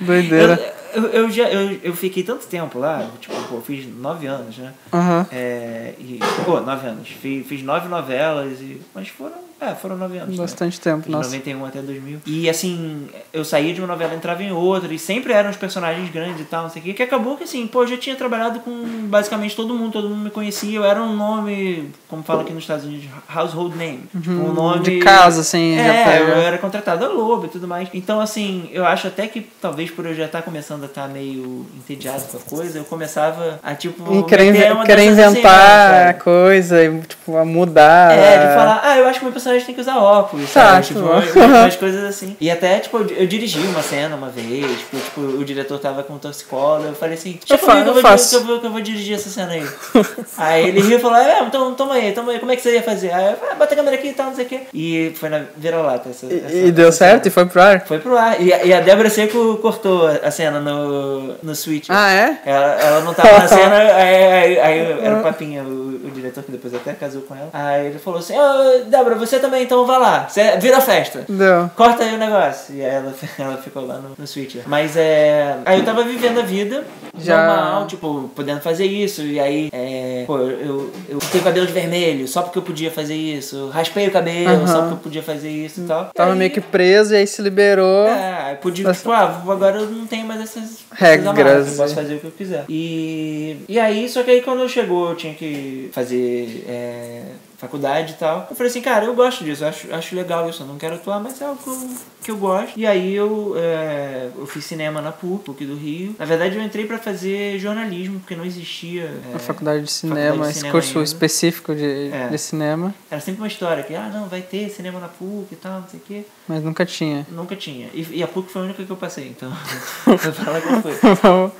doideira. 0.00 0.74
Eu, 0.94 1.02
eu, 1.02 1.08
eu, 1.10 1.30
já, 1.30 1.48
eu, 1.50 1.78
eu 1.82 1.94
fiquei 1.94 2.22
tanto 2.22 2.46
tempo 2.46 2.78
lá, 2.78 3.06
tipo, 3.20 3.34
pô, 3.48 3.56
eu 3.56 3.62
fiz 3.62 3.86
9 3.86 4.26
anos, 4.26 4.58
né? 4.58 4.72
Aham. 4.92 5.26
É, 5.32 5.94
e, 5.98 6.20
pô, 6.44 6.60
nove 6.60 6.86
anos. 6.86 7.08
Fiz, 7.08 7.46
fiz 7.46 7.62
nove 7.62 7.88
novelas, 7.88 8.60
e, 8.60 8.80
mas 8.94 9.08
foram, 9.08 9.32
é, 9.70 9.74
foram 9.74 9.96
nove 9.96 10.18
anos. 10.18 10.36
né? 10.36 10.42
Bastante 10.42 10.80
tempo, 10.80 11.04
De 11.06 11.10
nossa. 11.10 11.30
91 11.30 11.64
até 11.66 11.80
2000. 11.80 12.20
E 12.26 12.48
assim, 12.48 13.08
eu 13.32 13.44
saía 13.44 13.72
de 13.72 13.80
uma 13.80 13.88
novela, 13.88 14.14
entrava 14.14 14.42
em 14.42 14.52
outra, 14.52 14.92
e 14.92 14.98
sempre 14.98 15.32
eram 15.32 15.50
os 15.50 15.56
personagens 15.56 16.10
grandes 16.10 16.40
e 16.40 16.44
tal, 16.44 16.64
não 16.64 16.70
sei 16.70 16.80
o 16.82 16.84
quê. 16.84 16.94
Que 16.94 17.02
acabou 17.02 17.36
que 17.36 17.44
assim, 17.44 17.66
pô, 17.66 17.82
eu 17.82 17.88
já 17.88 17.96
tinha 17.96 18.16
trabalhado 18.16 18.60
com 18.60 18.72
basicamente 19.08 19.56
todo 19.56 19.74
mundo, 19.74 19.92
todo 19.92 20.08
mundo 20.08 20.24
me 20.24 20.30
conhecia. 20.30 20.76
Eu 20.76 20.84
era 20.84 21.02
um 21.02 21.14
nome, 21.16 21.90
como 22.08 22.22
fala 22.22 22.42
aqui 22.42 22.52
nos 22.52 22.64
Estados 22.64 22.84
Unidos, 22.84 23.06
household 23.34 23.76
name. 23.76 24.04
Tipo, 24.12 24.30
um 24.30 24.52
nome. 24.52 24.74
Uhum. 24.76 24.82
de 24.82 24.98
casa, 24.98 25.40
assim, 25.40 25.76
já 25.76 25.82
É, 25.82 26.20
eu 26.20 26.36
era 26.36 26.58
contratado 26.58 27.04
a 27.04 27.08
Lobo 27.08 27.46
e 27.46 27.48
tudo 27.48 27.68
mais. 27.68 27.88
Então, 27.94 28.20
assim, 28.20 28.68
eu 28.72 28.84
acho 28.84 29.06
até 29.06 29.26
que 29.26 29.40
talvez 29.60 29.90
por 29.90 30.04
eu 30.06 30.14
já 30.14 30.24
estar 30.26 30.42
começando 30.42 30.82
a 30.82 30.86
estar 30.86 31.08
meio 31.08 31.66
entediado 31.76 32.24
com 32.24 32.36
a 32.36 32.40
coisa, 32.40 32.78
eu 32.78 32.84
começava 32.84 33.60
a 33.62 33.74
tipo. 33.74 34.02
E 34.14 34.22
querer, 34.24 34.50
assim, 34.50 35.06
inventar 35.10 36.06
sabe? 36.06 36.20
coisa, 36.20 36.82
e, 36.84 37.00
tipo, 37.02 37.36
a 37.36 37.44
mudar. 37.44 38.12
É, 38.12 38.48
de 38.48 38.54
falar, 38.54 38.80
ah, 38.82 38.96
eu 38.98 39.06
acho 39.06 39.18
que 39.18 39.24
meu 39.24 39.32
personagem 39.32 39.53
tem 39.62 39.74
que 39.74 39.80
usar 39.80 39.98
óculos, 39.98 40.48
sabe? 40.50 40.86
Tipo, 40.86 41.00
tipo. 41.22 41.38
umas 41.40 41.76
coisas 41.76 42.02
assim. 42.04 42.36
E 42.40 42.50
até, 42.50 42.80
tipo, 42.80 42.96
eu, 42.98 43.26
dirigi 43.26 43.58
uma 43.60 43.82
cena 43.82 44.16
uma 44.16 44.28
vez, 44.28 44.66
tipo, 44.78 44.96
tipo, 44.96 45.20
o 45.20 45.44
diretor 45.44 45.78
tava 45.78 46.02
com 46.02 46.14
um 46.14 46.18
torcicolo, 46.18 46.84
eu 46.86 46.94
falei 46.94 47.14
assim, 47.14 47.38
deixa 47.38 47.54
Eu 47.54 47.58
comigo 47.58 47.92
que 47.92 47.98
eu, 47.98 48.02
que, 48.16 48.34
eu 48.34 48.44
vou, 48.44 48.60
que 48.60 48.66
eu 48.66 48.70
vou 48.72 48.80
dirigir 48.80 49.14
essa 49.14 49.28
cena 49.28 49.52
aí. 49.52 49.66
aí 50.38 50.68
ele 50.68 50.80
riu 50.80 50.98
e 50.98 51.00
falou, 51.00 51.18
é, 51.18 51.40
então 51.42 51.74
toma 51.74 51.94
aí, 51.94 52.12
toma 52.12 52.32
aí, 52.32 52.38
como 52.38 52.50
é 52.52 52.56
que 52.56 52.62
você 52.62 52.74
ia 52.74 52.82
fazer? 52.82 53.12
Aí 53.12 53.32
eu 53.32 53.36
falei, 53.36 53.52
ah, 53.52 53.56
bota 53.56 53.74
a 53.74 53.76
câmera 53.76 53.96
aqui 53.96 54.08
e 54.08 54.12
tal, 54.12 54.26
não 54.26 54.34
sei 54.34 54.44
o 54.44 54.48
quê. 54.48 54.60
E 54.72 55.12
foi 55.16 55.28
na 55.28 55.42
vira-lata 55.56 56.08
essa, 56.08 56.26
essa- 56.26 56.52
E, 56.54 56.72
deu 56.72 56.88
essa 56.88 56.98
certo? 56.98 57.22
cena. 57.24 57.28
E 57.28 57.30
foi 57.30 57.46
pro 57.46 57.62
ar? 57.62 57.86
Foi 57.86 57.98
pro 57.98 58.16
ar. 58.16 58.40
E, 58.40 58.52
a- 58.52 58.64
e 58.64 58.72
a 58.72 58.80
Débora 58.80 59.10
Seco 59.10 59.56
cortou 59.58 60.06
a 60.06 60.30
cena 60.30 60.60
no, 60.60 61.34
no 61.42 61.54
Switch. 61.54 61.86
Ah, 61.88 62.10
é? 62.12 62.38
Ela, 62.44 62.66
ela 62.80 63.00
não 63.00 63.12
tava 63.14 63.38
na 63.38 63.48
cena, 63.48 63.76
aí, 63.94 64.32
aí, 64.32 64.60
aí 64.60 64.98
era 65.02 65.18
o 65.18 65.22
Papinha, 65.22 65.62
o, 65.62 66.00
o 66.06 66.10
diretor 66.10 66.42
que 66.42 66.52
depois 66.52 66.74
até 66.74 66.92
casou 66.92 67.22
com 67.22 67.34
ela. 67.34 67.50
Aí 67.52 67.86
ele 67.86 67.98
falou 67.98 68.20
assim: 68.20 68.34
Ô, 68.38 68.84
Débora, 68.86 69.14
você 69.16 69.33
também, 69.38 69.64
então 69.64 69.86
vá 69.86 69.98
lá, 69.98 70.28
você, 70.28 70.56
vira 70.58 70.78
a 70.78 70.80
festa. 70.80 71.24
Deu. 71.28 71.70
Corta 71.76 72.04
aí 72.04 72.14
o 72.14 72.18
negócio. 72.18 72.74
E 72.74 72.84
aí 72.84 72.94
ela, 72.94 73.14
ela 73.38 73.56
ficou 73.58 73.86
lá 73.86 73.98
no, 73.98 74.10
no 74.18 74.26
Switch. 74.26 74.56
Mas 74.66 74.96
é. 74.96 75.56
Aí 75.64 75.78
eu 75.80 75.84
tava 75.84 76.02
vivendo 76.04 76.38
a 76.40 76.42
vida 76.42 76.84
Já- 77.18 77.46
normal, 77.46 77.86
tipo, 77.86 78.30
podendo 78.34 78.60
fazer 78.60 78.86
isso. 78.86 79.22
E 79.22 79.38
aí, 79.40 79.68
é, 79.72 80.24
pô, 80.26 80.38
eu, 80.38 80.90
eu 81.08 81.18
tenho 81.30 81.44
cabelo 81.44 81.66
de 81.66 81.72
vermelho 81.72 82.26
só 82.28 82.42
porque 82.42 82.58
eu 82.58 82.62
podia 82.62 82.90
fazer 82.90 83.14
isso. 83.14 83.68
Raspei 83.70 84.08
o 84.08 84.10
cabelo 84.10 84.48
Aham. 84.48 84.66
só 84.66 84.78
porque 84.80 84.94
eu 84.94 84.98
podia 84.98 85.22
fazer 85.22 85.50
isso 85.50 85.80
e 85.82 85.84
tal. 85.84 86.10
Tava 86.14 86.30
E 86.30 86.32
aí- 86.32 86.38
meio 86.38 86.50
que 86.50 86.60
preso 86.60 87.14
e 87.14 87.16
aí 87.18 87.26
se 87.26 87.40
liberou. 87.42 88.06
é, 88.06 88.42
aí 88.42 88.56
podia, 88.56 88.92
tipo, 88.92 89.10
ah, 89.12 89.42
agora 89.48 89.78
eu 89.80 89.86
não 89.90 90.06
tenho 90.06 90.26
mais 90.26 90.40
essas 90.40 90.78
Regras, 90.92 91.26
essas 91.26 91.38
amarras, 91.38 91.68
eu 91.70 91.76
posso 91.76 91.94
né? 91.96 92.02
fazer 92.02 92.14
o 92.14 92.18
que 92.20 92.26
eu 92.26 92.30
quiser. 92.30 92.64
E, 92.68 93.56
e 93.68 93.78
aí, 93.78 94.08
só 94.08 94.22
que 94.22 94.30
aí 94.30 94.42
quando 94.42 94.68
chegou, 94.68 95.10
eu 95.10 95.16
tinha 95.16 95.34
que 95.34 95.90
fazer 95.92 96.64
é, 96.68 97.22
faculdade 97.64 98.12
e 98.12 98.16
tal. 98.16 98.46
Eu 98.50 98.56
falei 98.56 98.70
assim, 98.70 98.82
cara, 98.82 99.04
eu 99.04 99.14
gosto 99.14 99.44
disso, 99.44 99.64
eu 99.64 99.68
acho, 99.68 99.94
acho 99.94 100.14
legal 100.14 100.48
isso, 100.48 100.62
eu 100.62 100.66
não 100.66 100.78
quero 100.78 100.96
atuar, 100.96 101.20
mas 101.20 101.40
é 101.40 101.44
algo 101.44 101.62
que 101.62 101.68
eu 101.68 101.88
que 102.24 102.30
eu 102.30 102.36
gosto. 102.36 102.78
E 102.78 102.86
aí 102.86 103.14
eu, 103.14 103.54
é, 103.56 104.30
eu 104.36 104.46
fiz 104.46 104.64
cinema 104.64 105.00
na 105.00 105.12
PUC, 105.12 105.44
PUC 105.44 105.66
do 105.66 105.76
Rio. 105.76 106.16
Na 106.18 106.24
verdade, 106.24 106.56
eu 106.56 106.62
entrei 106.62 106.86
para 106.86 106.98
fazer 106.98 107.58
jornalismo, 107.58 108.18
porque 108.18 108.34
não 108.34 108.44
existia. 108.44 109.10
É, 109.32 109.36
a 109.36 109.38
faculdade 109.38 109.84
de 109.84 109.92
cinema, 109.92 110.20
faculdade 110.20 110.52
de 110.52 110.58
esse 110.58 110.70
curso 110.70 110.98
ainda. 110.98 111.04
específico 111.04 111.74
de, 111.74 112.10
é. 112.10 112.28
de 112.28 112.38
cinema. 112.38 112.94
Era 113.10 113.20
sempre 113.20 113.42
uma 113.42 113.46
história 113.46 113.82
que, 113.82 113.94
ah, 113.94 114.10
não, 114.12 114.26
vai 114.26 114.40
ter 114.40 114.70
cinema 114.70 114.98
na 114.98 115.08
PUC 115.08 115.48
e 115.52 115.56
tal, 115.56 115.80
não 115.80 115.88
sei 115.88 116.00
o 116.00 116.02
quê. 116.02 116.24
Mas 116.48 116.62
nunca 116.62 116.84
tinha. 116.84 117.26
Nunca 117.30 117.54
tinha. 117.54 117.88
E, 117.92 118.18
e 118.18 118.22
a 118.22 118.26
PUC 118.26 118.50
foi 118.50 118.62
a 118.62 118.64
única 118.64 118.82
que 118.82 118.90
eu 118.90 118.96
passei, 118.96 119.28
então. 119.28 119.52
vou 120.06 120.18
falar 120.18 120.60
que 120.60 120.82
foi. 120.82 120.92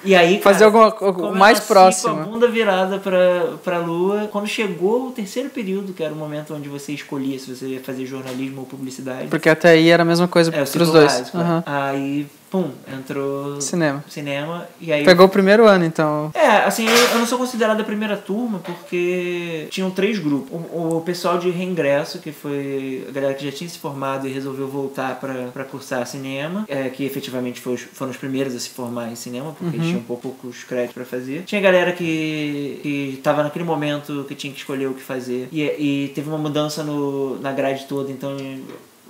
e 0.04 0.14
aí, 0.14 0.38
cara, 0.38 0.54
Fazer 0.54 0.64
alguma 0.64 1.32
mais 1.32 1.60
próximo. 1.60 2.14
Com 2.14 2.20
a 2.20 2.24
bunda 2.24 2.48
virada 2.48 2.98
pra, 2.98 3.56
pra 3.62 3.78
lua. 3.78 4.28
Quando 4.32 4.46
chegou 4.46 5.08
o 5.08 5.12
terceiro 5.12 5.50
período, 5.50 5.92
que 5.92 6.02
era 6.02 6.12
o 6.12 6.16
momento 6.16 6.54
onde 6.54 6.68
você 6.68 6.92
escolhia 6.92 7.38
se 7.38 7.54
você 7.54 7.66
ia 7.66 7.80
fazer 7.80 8.06
jornalismo 8.06 8.60
ou 8.60 8.66
publicidade. 8.66 9.28
Porque 9.28 9.48
até 9.48 9.70
aí 9.70 9.88
era 9.88 10.02
a 10.02 10.06
mesma 10.06 10.28
coisa 10.28 10.53
é, 10.54 10.64
pros 10.64 10.90
dois. 10.90 11.12
Básico, 11.12 11.38
uhum. 11.38 11.62
Aí 11.66 12.26
pum, 12.54 12.70
entrou 12.96 13.60
cinema. 13.60 14.04
Cinema 14.08 14.68
e 14.80 14.92
aí 14.92 15.04
Pegou 15.04 15.26
o 15.26 15.28
primeiro 15.28 15.66
ano, 15.66 15.84
então. 15.84 16.30
É, 16.32 16.58
assim, 16.58 16.86
eu, 16.86 16.96
eu 16.96 17.18
não 17.18 17.26
sou 17.26 17.36
considerado 17.36 17.80
a 17.80 17.84
primeira 17.84 18.16
turma 18.16 18.60
porque 18.60 19.66
tinham 19.70 19.90
três 19.90 20.20
grupos. 20.20 20.52
O, 20.52 20.98
o, 20.98 21.00
pessoal 21.00 21.36
de 21.36 21.50
reingresso, 21.50 22.20
que 22.20 22.30
foi 22.30 23.04
a 23.08 23.10
galera 23.10 23.34
que 23.34 23.44
já 23.44 23.50
tinha 23.50 23.68
se 23.68 23.76
formado 23.76 24.28
e 24.28 24.32
resolveu 24.32 24.68
voltar 24.68 25.18
para 25.18 25.64
cursar 25.64 26.06
cinema, 26.06 26.64
é, 26.68 26.88
que 26.90 27.04
efetivamente 27.04 27.60
foi, 27.60 27.76
foram 27.76 28.12
os 28.12 28.16
primeiros 28.16 28.54
a 28.54 28.60
se 28.60 28.70
formar 28.70 29.10
em 29.10 29.16
cinema, 29.16 29.52
porque 29.58 29.76
uhum. 29.76 29.82
tinham 29.82 30.00
poucos 30.02 30.62
créditos 30.62 30.94
para 30.94 31.04
fazer. 31.04 31.42
Tinha 31.42 31.60
galera 31.60 31.90
que, 31.90 32.78
que 32.82 33.20
tava 33.20 33.42
naquele 33.42 33.64
momento 33.64 34.24
que 34.28 34.34
tinha 34.36 34.52
que 34.52 34.60
escolher 34.60 34.86
o 34.86 34.94
que 34.94 35.02
fazer 35.02 35.48
e, 35.50 35.62
e 35.62 36.12
teve 36.14 36.28
uma 36.28 36.38
mudança 36.38 36.84
no, 36.84 37.40
na 37.40 37.50
grade 37.50 37.86
toda, 37.86 38.12
então 38.12 38.36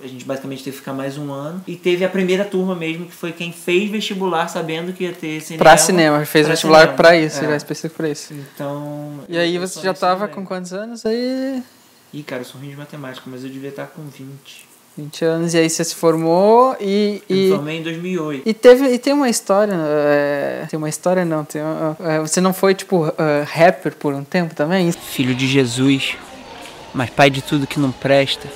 a 0.03 0.07
gente 0.07 0.25
basicamente 0.25 0.63
teve 0.63 0.75
que 0.75 0.79
ficar 0.79 0.93
mais 0.93 1.17
um 1.17 1.31
ano. 1.31 1.63
E 1.67 1.75
teve 1.75 2.03
a 2.03 2.09
primeira 2.09 2.43
turma 2.43 2.75
mesmo, 2.75 3.05
que 3.05 3.13
foi 3.13 3.31
quem 3.31 3.51
fez 3.51 3.89
vestibular 3.89 4.47
sabendo 4.47 4.93
que 4.93 5.03
ia 5.03 5.13
ter 5.13 5.41
cinema. 5.41 5.63
Pra 5.63 5.77
cinema, 5.77 6.25
fez 6.25 6.45
pra 6.45 6.53
vestibular 6.53 6.79
cinema. 6.81 6.97
pra 6.97 7.17
isso, 7.17 7.43
é. 7.43 7.47
já 7.47 7.55
específico 7.55 7.95
pra 7.95 8.09
isso. 8.09 8.33
Então. 8.33 9.19
E 9.29 9.37
aí 9.37 9.57
você 9.57 9.81
já 9.81 9.93
tava 9.93 10.27
com 10.27 10.45
quantos 10.45 10.73
anos 10.73 11.05
aí? 11.05 11.63
Ih, 12.13 12.23
cara, 12.23 12.41
eu 12.41 12.45
sou 12.45 12.59
ruim 12.59 12.69
de 12.69 12.75
matemática, 12.75 13.29
mas 13.29 13.43
eu 13.43 13.49
devia 13.49 13.69
estar 13.69 13.87
com 13.87 14.03
20. 14.03 14.75
20 14.97 15.25
anos, 15.25 15.53
e 15.53 15.57
aí 15.57 15.69
você 15.69 15.83
se 15.83 15.93
formou 15.93 16.73
e. 16.79 17.21
e 17.27 17.33
eu 17.33 17.37
me 17.37 17.55
formei 17.55 17.79
em 17.79 17.83
2008. 17.83 18.47
E, 18.47 18.53
teve, 18.53 18.93
e 18.93 18.97
tem 18.97 19.11
uma 19.11 19.29
história. 19.29 19.73
É, 19.75 20.67
tem 20.69 20.77
uma 20.77 20.87
história, 20.87 21.25
não. 21.25 21.43
Tem 21.43 21.61
uma, 21.61 21.97
é, 21.99 22.19
você 22.19 22.39
não 22.39 22.53
foi, 22.53 22.73
tipo, 22.73 23.05
uh, 23.05 23.13
rapper 23.45 23.93
por 23.95 24.13
um 24.13 24.23
tempo 24.23 24.55
também? 24.55 24.89
Filho 24.93 25.35
de 25.35 25.47
Jesus, 25.47 26.15
mas 26.93 27.09
pai 27.09 27.29
de 27.29 27.41
tudo 27.41 27.67
que 27.67 27.77
não 27.77 27.91
presta 27.91 28.47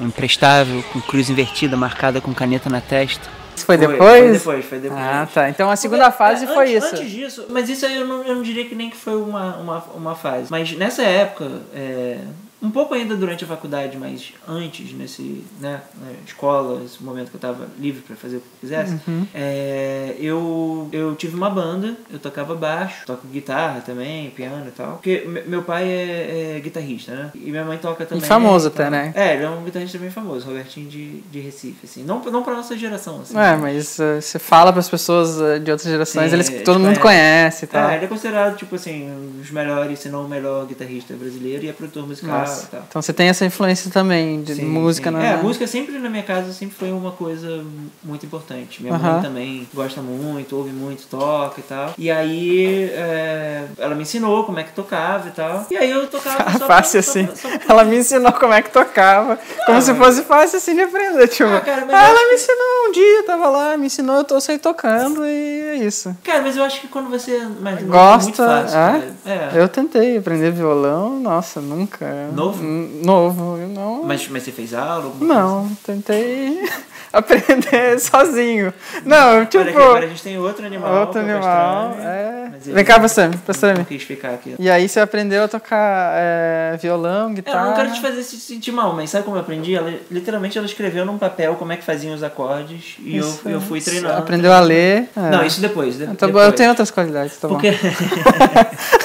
imprestável, 0.00 0.82
com 0.92 1.00
cruz 1.00 1.28
invertida, 1.28 1.76
marcada 1.76 2.20
com 2.20 2.32
caneta 2.32 2.70
na 2.70 2.80
testa. 2.80 3.28
Isso 3.54 3.66
foi, 3.66 3.76
foi 3.76 3.86
depois? 3.86 4.20
Foi 4.20 4.32
depois, 4.32 4.64
foi 4.64 4.78
depois. 4.78 5.00
Ah, 5.00 5.28
tá. 5.32 5.48
Então 5.50 5.70
a 5.70 5.76
segunda 5.76 6.04
Porque, 6.04 6.18
fase 6.18 6.44
é, 6.44 6.48
foi 6.48 6.76
antes, 6.76 6.84
isso. 6.84 6.96
Antes 6.96 7.10
disso, 7.10 7.46
mas 7.50 7.68
isso 7.68 7.86
aí 7.86 7.96
eu 7.96 8.06
não, 8.06 8.22
eu 8.24 8.34
não 8.34 8.42
diria 8.42 8.64
que 8.64 8.74
nem 8.74 8.88
que 8.90 8.96
foi 8.96 9.16
uma, 9.16 9.56
uma, 9.56 9.78
uma 9.94 10.14
fase. 10.14 10.50
Mas 10.50 10.72
nessa 10.72 11.02
época, 11.02 11.50
é, 11.74 12.18
um 12.62 12.70
pouco 12.70 12.94
ainda 12.94 13.16
durante 13.16 13.44
a 13.44 13.46
faculdade, 13.46 13.98
mas 13.98 14.32
antes, 14.46 14.92
nesse, 14.92 15.44
né, 15.60 15.80
na 16.00 16.12
escola, 16.24 16.82
esse 16.84 17.02
momento 17.02 17.30
que 17.30 17.34
eu 17.34 17.38
estava 17.38 17.66
livre 17.78 18.02
para 18.02 18.14
fazer 18.14 18.36
o 18.36 18.40
que 18.40 18.46
eu 18.46 18.60
quisesse, 18.60 19.00
uhum. 19.08 19.26
é, 19.34 20.14
eu, 20.18 20.88
eu 20.92 21.14
tive 21.16 21.34
uma 21.34 21.50
banda, 21.50 21.96
eu 22.10 22.20
tocava 22.20 22.54
baixo, 22.54 23.04
toco 23.04 23.26
guitarra 23.26 23.80
também, 23.80 24.30
piano 24.30 24.68
e 24.68 24.70
tal. 24.70 24.92
Porque 24.92 25.26
meu 25.46 25.62
pai 25.62 25.88
é, 25.88 26.56
é 26.56 26.60
guitarrista, 26.60 27.12
né? 27.12 27.30
E 27.34 27.50
minha 27.50 27.64
mãe 27.64 27.78
toca 27.78 28.06
também. 28.06 28.22
E 28.22 28.26
famoso 28.26 28.68
até, 28.68 28.88
né? 28.88 29.12
É, 29.16 29.34
ele 29.34 29.42
é 29.42 29.50
um 29.50 29.64
guitarrista 29.64 29.98
bem 29.98 30.10
famoso, 30.10 30.46
Robertinho 30.46 30.88
de, 30.88 31.20
de 31.20 31.40
Recife, 31.40 31.80
assim. 31.84 32.04
Não, 32.04 32.22
não 32.22 32.44
pra 32.44 32.54
nossa 32.54 32.78
geração, 32.78 33.20
assim. 33.22 33.36
É, 33.36 33.56
mas 33.56 33.98
uh, 33.98 34.20
você 34.20 34.38
fala 34.38 34.72
pras 34.72 34.88
pessoas 34.88 35.40
uh, 35.40 35.58
de 35.58 35.70
outras 35.70 35.90
gerações, 35.90 36.30
Sim, 36.30 36.36
eles 36.36 36.62
todo 36.64 36.78
mundo 36.78 37.00
conhece 37.00 37.64
e 37.64 37.68
tal. 37.68 37.90
É, 37.90 37.96
ele 37.96 38.04
é 38.04 38.08
considerado, 38.08 38.56
tipo 38.56 38.76
assim, 38.76 39.10
um 39.10 39.40
dos 39.40 39.50
melhores, 39.50 39.98
se 39.98 40.08
não 40.08 40.26
o 40.26 40.28
melhor 40.28 40.64
guitarrista 40.66 41.14
brasileiro 41.14 41.64
e 41.64 41.68
é 41.68 41.72
produtor 41.72 42.06
musical 42.06 42.38
Nossa. 42.38 42.51
E 42.64 42.66
tal. 42.66 42.84
Então 42.88 43.02
você 43.02 43.12
tem 43.12 43.28
essa 43.28 43.44
influência 43.44 43.90
também 43.90 44.42
de 44.42 44.56
sim, 44.56 44.64
música 44.64 45.10
sim. 45.10 45.16
na. 45.16 45.24
É, 45.24 45.36
música 45.36 45.66
sempre 45.66 45.98
na 45.98 46.08
minha 46.08 46.22
casa 46.22 46.52
sempre 46.52 46.76
foi 46.76 46.92
uma 46.92 47.12
coisa 47.12 47.64
muito 48.02 48.26
importante. 48.26 48.82
Minha 48.82 48.98
mãe 48.98 49.22
também 49.22 49.68
gosta 49.74 50.00
muito, 50.00 50.56
ouve 50.56 50.70
muito, 50.70 51.06
toca 51.06 51.60
e 51.60 51.62
tal. 51.62 51.94
E 51.96 52.10
aí 52.10 52.90
é, 52.92 53.64
ela 53.78 53.94
me 53.94 54.02
ensinou 54.02 54.44
como 54.44 54.58
é 54.58 54.64
que 54.64 54.72
tocava 54.72 55.28
e 55.28 55.32
tal. 55.32 55.66
E 55.70 55.76
aí 55.76 55.90
eu 55.90 56.06
tocava 56.06 56.58
só 56.58 56.66
Fácil 56.66 57.02
pra, 57.02 57.10
assim. 57.10 57.26
Só, 57.34 57.48
só 57.48 57.58
ela 57.68 57.84
me 57.84 57.96
ensinou 57.96 58.32
como 58.32 58.52
é 58.52 58.62
que 58.62 58.70
tocava. 58.70 59.38
Não, 59.58 59.66
como 59.66 59.82
se 59.82 59.94
fosse 59.94 60.22
fácil 60.22 60.58
assim 60.58 60.74
de 60.74 60.82
aprender. 60.82 61.28
Tipo, 61.28 61.50
ah, 61.50 61.60
cara, 61.60 61.86
ah, 61.88 62.08
ela 62.08 62.28
me 62.28 62.34
ensinou 62.34 62.81
um 62.92 62.94
dia, 62.94 63.22
tava 63.24 63.48
lá, 63.48 63.76
me 63.76 63.86
ensinou, 63.86 64.16
eu 64.16 64.24
tô 64.24 64.40
saí 64.40 64.58
tocando 64.58 65.24
e 65.24 65.60
é 65.70 65.76
isso. 65.76 66.14
Cara, 66.22 66.42
mas 66.42 66.56
eu 66.56 66.64
acho 66.64 66.80
que 66.80 66.88
quando 66.88 67.08
você 67.08 67.48
mas 67.60 67.82
gosta, 67.82 68.22
é 68.22 68.22
muito 68.22 68.36
fácil. 68.36 68.78
É? 68.78 69.12
é? 69.26 69.50
Eu 69.54 69.68
tentei 69.68 70.18
aprender 70.18 70.50
violão, 70.52 71.18
nossa, 71.18 71.60
nunca. 71.60 72.06
Novo? 72.32 72.62
Novo 72.62 73.32
novo. 73.32 73.56
Eu 73.56 73.68
não... 73.68 74.02
mas, 74.04 74.28
mas 74.28 74.42
você 74.42 74.52
fez 74.52 74.74
aula? 74.74 75.12
Não, 75.20 75.64
assim? 75.64 75.76
tentei 75.84 76.62
aprender 77.12 77.98
sozinho. 78.00 78.72
Não, 79.04 79.44
tipo. 79.44 79.62
Olha 79.62 79.70
aqui, 79.70 79.82
agora 79.82 80.04
a 80.06 80.08
gente 80.08 80.22
tem 80.22 80.38
outro 80.38 80.64
animal. 80.64 81.00
Outro 81.00 81.20
animal. 81.20 81.96
É. 82.00 82.50
Vem 82.64 82.84
cá, 82.84 82.98
você, 82.98 83.28
pra 83.28 83.74
mim. 83.74 83.84
quis 83.84 84.02
ficar 84.02 84.30
aqui. 84.30 84.54
E 84.58 84.70
aí 84.70 84.88
você 84.88 85.00
aprendeu 85.00 85.44
a 85.44 85.48
tocar 85.48 86.12
é, 86.14 86.76
violão, 86.80 87.34
guitarra. 87.34 87.58
É, 87.58 87.62
eu 87.62 87.66
não 87.66 87.76
quero 87.76 87.92
te 87.92 88.00
fazer 88.00 88.22
se 88.22 88.38
sentir 88.38 88.70
mal, 88.70 88.94
mas 88.94 89.10
sabe 89.10 89.24
como 89.24 89.36
eu 89.36 89.40
aprendi? 89.40 89.74
Ela, 89.74 89.92
literalmente 90.10 90.56
ela 90.56 90.66
escreveu 90.66 91.04
num 91.04 91.18
papel 91.18 91.56
como 91.56 91.72
é 91.72 91.76
que 91.76 91.84
faziam 91.84 92.14
os 92.14 92.22
acordes 92.22 92.96
e 93.00 93.16
eu, 93.16 93.38
eu 93.46 93.60
fui 93.60 93.80
treinando. 93.80 94.14
Aprendeu 94.14 94.50
treinando. 94.50 94.64
a 94.64 94.66
ler. 94.66 95.08
É. 95.16 95.30
Não, 95.30 95.44
isso 95.44 95.60
depois. 95.60 95.96
De, 95.96 96.04
então, 96.04 96.28
depois. 96.28 96.46
Eu 96.46 96.52
tenho 96.52 96.68
outras 96.68 96.90
qualidades, 96.90 97.36
tá 97.36 97.48
Porque... 97.48 97.72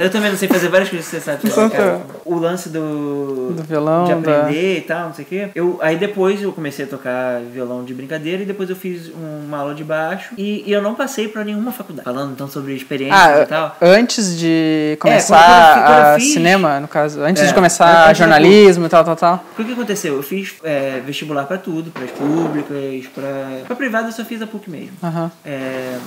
eu 0.00 0.10
também 0.10 0.30
não 0.30 0.38
sei 0.38 0.48
fazer 0.48 0.68
várias 0.68 0.88
coisas 0.88 1.08
que 1.08 1.16
você 1.16 1.22
sabe 1.22 1.48
fazer, 1.48 1.70
cara. 1.70 2.00
O 2.24 2.36
lance 2.36 2.68
do... 2.68 3.52
Do 3.52 3.62
violão. 3.62 4.04
De 4.04 4.12
aprender 4.12 4.74
da... 4.74 4.78
e 4.78 4.80
tal, 4.82 5.06
não 5.06 5.14
sei 5.14 5.24
o 5.24 5.28
quê. 5.28 5.48
Eu, 5.54 5.78
aí 5.82 5.96
depois 5.96 6.42
eu 6.42 6.52
comecei 6.52 6.84
a 6.84 6.88
tocar 6.88 7.40
violão 7.40 7.84
de 7.84 7.94
brincadeira 7.94 8.42
e 8.42 8.46
depois 8.46 8.70
eu 8.70 8.76
fiz 8.76 9.10
uma 9.14 9.58
aula 9.58 9.74
de 9.74 9.84
baixo 9.84 10.34
e, 10.36 10.64
e 10.66 10.72
eu 10.72 10.82
não 10.82 10.94
passei 10.94 11.28
para 11.28 11.44
nenhuma 11.44 11.72
faculdade. 11.72 12.04
Falando 12.04 12.32
então 12.32 12.48
sobre 12.48 12.74
experiência 12.74 13.16
ah, 13.16 13.42
e 13.42 13.46
tal. 13.46 13.76
Antes 13.80 14.38
de 14.38 14.96
começar 15.00 15.36
é, 15.36 15.38
quando, 15.38 15.84
quando, 15.84 15.86
quando 15.86 16.06
a 16.06 16.18
fiz, 16.18 16.32
cinema, 16.32 16.80
no 16.80 16.88
caso, 16.88 17.20
antes 17.20 17.42
é, 17.42 17.46
de 17.46 17.54
começar 17.54 18.14
jornalismo 18.14 18.86
e 18.86 18.88
tal, 18.88 19.04
tal, 19.04 19.16
tal. 19.16 19.44
O 19.58 19.64
que 19.64 19.72
aconteceu? 19.72 20.16
Eu 20.16 20.22
fiz 20.22 20.54
é, 20.62 21.00
vestibular 21.04 21.44
para 21.44 21.58
tudo, 21.58 21.90
para 21.90 22.04
as 22.04 22.10
públicas, 22.10 23.06
para 23.14 23.76
privada 23.76 24.08
eu 24.08 24.12
só 24.12 24.24
fiz 24.24 24.40
a 24.42 24.46
PUC 24.46 24.70
mesmo. 24.70 24.92
Uhum. 25.02 25.30
É, 25.44 25.98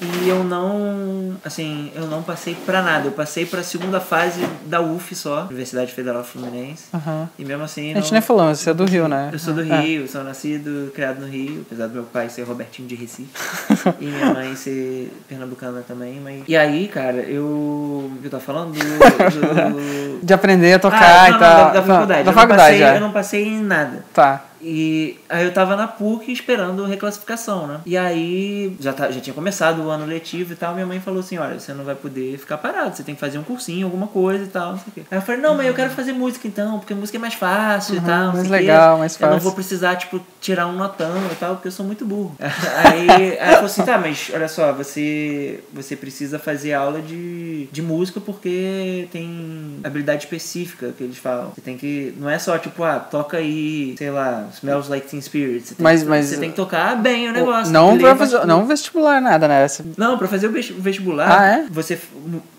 e 0.00 0.28
eu 0.28 0.44
não, 0.44 1.36
assim, 1.44 1.90
eu 1.94 2.06
não 2.06 2.22
passei 2.22 2.54
para 2.54 2.82
nada. 2.82 3.08
Eu 3.08 3.12
passei 3.12 3.44
para 3.44 3.60
a 3.60 3.64
segunda 3.64 4.00
fase 4.00 4.46
da 4.66 4.80
UF 4.80 5.14
só, 5.14 5.46
Universidade 5.46 5.92
Federal 5.92 6.22
Fluminense. 6.22 6.84
Uhum. 6.92 7.28
E 7.38 7.44
mesmo 7.44 7.64
assim. 7.64 7.92
A 7.92 8.00
gente 8.00 8.12
nem 8.12 8.20
falou, 8.20 8.54
você 8.54 8.70
é 8.70 8.74
do 8.74 8.84
Rio, 8.84 9.08
né? 9.08 9.30
Eu 9.32 9.38
sou 9.38 9.52
do 9.52 9.60
é. 9.60 9.80
Rio, 9.80 10.04
é. 10.04 10.06
sou 10.06 10.22
nascido, 10.22 10.92
criado 10.94 11.20
no 11.20 11.26
Rio, 11.26 11.62
apesar 11.66 11.88
do 11.88 11.94
meu 11.94 12.04
pai 12.04 12.28
ser 12.28 12.42
Robertinho 12.42 12.86
de 12.86 12.94
Recife 12.94 13.28
e 14.00 14.06
minha 14.06 14.32
mãe 14.32 14.54
ser 14.54 15.12
pernambucana 15.28 15.82
também. 15.86 16.20
Mas... 16.20 16.44
E 16.46 16.56
aí, 16.56 16.86
cara, 16.88 17.18
eu. 17.18 18.10
Eu 18.22 18.30
tava 18.30 18.42
falando 18.42 18.72
do. 18.72 18.78
do... 18.78 20.20
de 20.24 20.32
aprender 20.32 20.74
a 20.74 20.78
tocar 20.78 21.26
ah, 21.26 21.30
não, 21.30 21.36
e 21.36 21.40
tal. 21.40 21.56
Da, 21.56 21.72
da 21.72 21.82
faculdade. 21.82 22.24
Da, 22.24 22.30
da 22.30 22.32
faculdade, 22.32 22.78
passei, 22.78 22.82
é. 22.82 22.96
eu 22.96 23.00
não 23.00 23.12
passei 23.12 23.48
em 23.48 23.62
nada. 23.62 24.04
Tá. 24.14 24.44
E 24.60 25.18
aí 25.28 25.44
eu 25.44 25.52
tava 25.52 25.76
na 25.76 25.86
PUC 25.86 26.32
esperando 26.32 26.84
reclassificação, 26.84 27.66
né? 27.66 27.80
E 27.86 27.96
aí 27.96 28.76
já, 28.80 28.92
tá, 28.92 29.10
já 29.10 29.20
tinha 29.20 29.34
começado 29.34 29.82
o 29.82 29.90
ano 29.90 30.04
letivo 30.04 30.52
e 30.52 30.56
tal. 30.56 30.74
Minha 30.74 30.86
mãe 30.86 31.00
falou 31.00 31.20
assim: 31.20 31.38
olha, 31.38 31.58
você 31.58 31.72
não 31.72 31.84
vai 31.84 31.94
poder 31.94 32.38
ficar 32.38 32.58
parado, 32.58 32.96
você 32.96 33.02
tem 33.02 33.14
que 33.14 33.20
fazer 33.20 33.38
um 33.38 33.42
cursinho, 33.42 33.86
alguma 33.86 34.06
coisa 34.06 34.44
e 34.44 34.48
tal, 34.48 34.72
não 34.72 34.78
sei 34.78 34.88
o 34.88 34.92
quê. 34.92 35.02
Aí 35.10 35.18
eu 35.18 35.22
falei: 35.22 35.40
não, 35.40 35.50
uhum. 35.50 35.56
mãe, 35.58 35.66
eu 35.66 35.74
quero 35.74 35.90
fazer 35.90 36.12
música 36.12 36.46
então, 36.46 36.78
porque 36.78 36.94
música 36.94 37.18
é 37.18 37.20
mais 37.20 37.34
fácil 37.34 37.96
uhum, 37.96 38.02
e 38.02 38.04
tal. 38.04 38.32
Mais 38.32 38.48
legal, 38.48 38.94
quê. 38.94 39.00
mais 39.00 39.16
fácil. 39.16 39.26
Eu 39.26 39.32
não 39.32 39.40
vou 39.40 39.52
precisar, 39.52 39.96
tipo, 39.96 40.20
tirar 40.40 40.66
um 40.66 40.72
notão 40.72 41.16
e 41.30 41.34
tal, 41.36 41.54
porque 41.54 41.68
eu 41.68 41.72
sou 41.72 41.86
muito 41.86 42.04
burro. 42.04 42.36
aí, 42.40 43.10
aí 43.10 43.36
ela 43.38 43.52
falou 43.54 43.66
assim: 43.66 43.82
tá, 43.82 43.98
mas 43.98 44.30
olha 44.34 44.48
só, 44.48 44.72
você, 44.72 45.62
você 45.72 45.96
precisa 45.96 46.38
fazer 46.38 46.72
aula 46.72 47.00
de, 47.00 47.68
de 47.70 47.82
música 47.82 48.20
porque 48.20 49.08
tem 49.12 49.80
habilidade 49.84 50.24
específica 50.24 50.92
que 50.96 51.04
eles 51.04 51.18
falam. 51.18 51.52
Você 51.54 51.60
tem 51.60 51.76
que. 51.76 52.14
Não 52.18 52.28
é 52.28 52.38
só, 52.38 52.58
tipo, 52.58 52.82
ah, 52.82 52.98
toca 52.98 53.36
aí, 53.36 53.94
sei 53.96 54.10
lá 54.10 54.47
Smells 54.52 54.90
Like 54.90 55.08
Teen 55.08 55.20
Spirit. 55.20 55.66
Você 55.66 55.74
tem, 55.74 55.84
mas, 55.84 56.02
que, 56.02 56.08
mas, 56.08 56.26
você 56.26 56.36
tem 56.36 56.50
que 56.50 56.56
tocar 56.56 56.96
bem 56.96 57.28
o 57.28 57.32
negócio. 57.32 57.72
Não 57.72 57.98
pra 57.98 58.16
fazer, 58.16 58.46
não 58.46 58.66
vestibular 58.66 59.20
nada, 59.20 59.48
né? 59.48 59.66
Você... 59.66 59.84
Não, 59.96 60.18
pra 60.18 60.28
fazer 60.28 60.46
o 60.46 60.52
vestibular, 60.52 61.40
ah, 61.40 61.46
é? 61.46 61.66
você, 61.70 61.98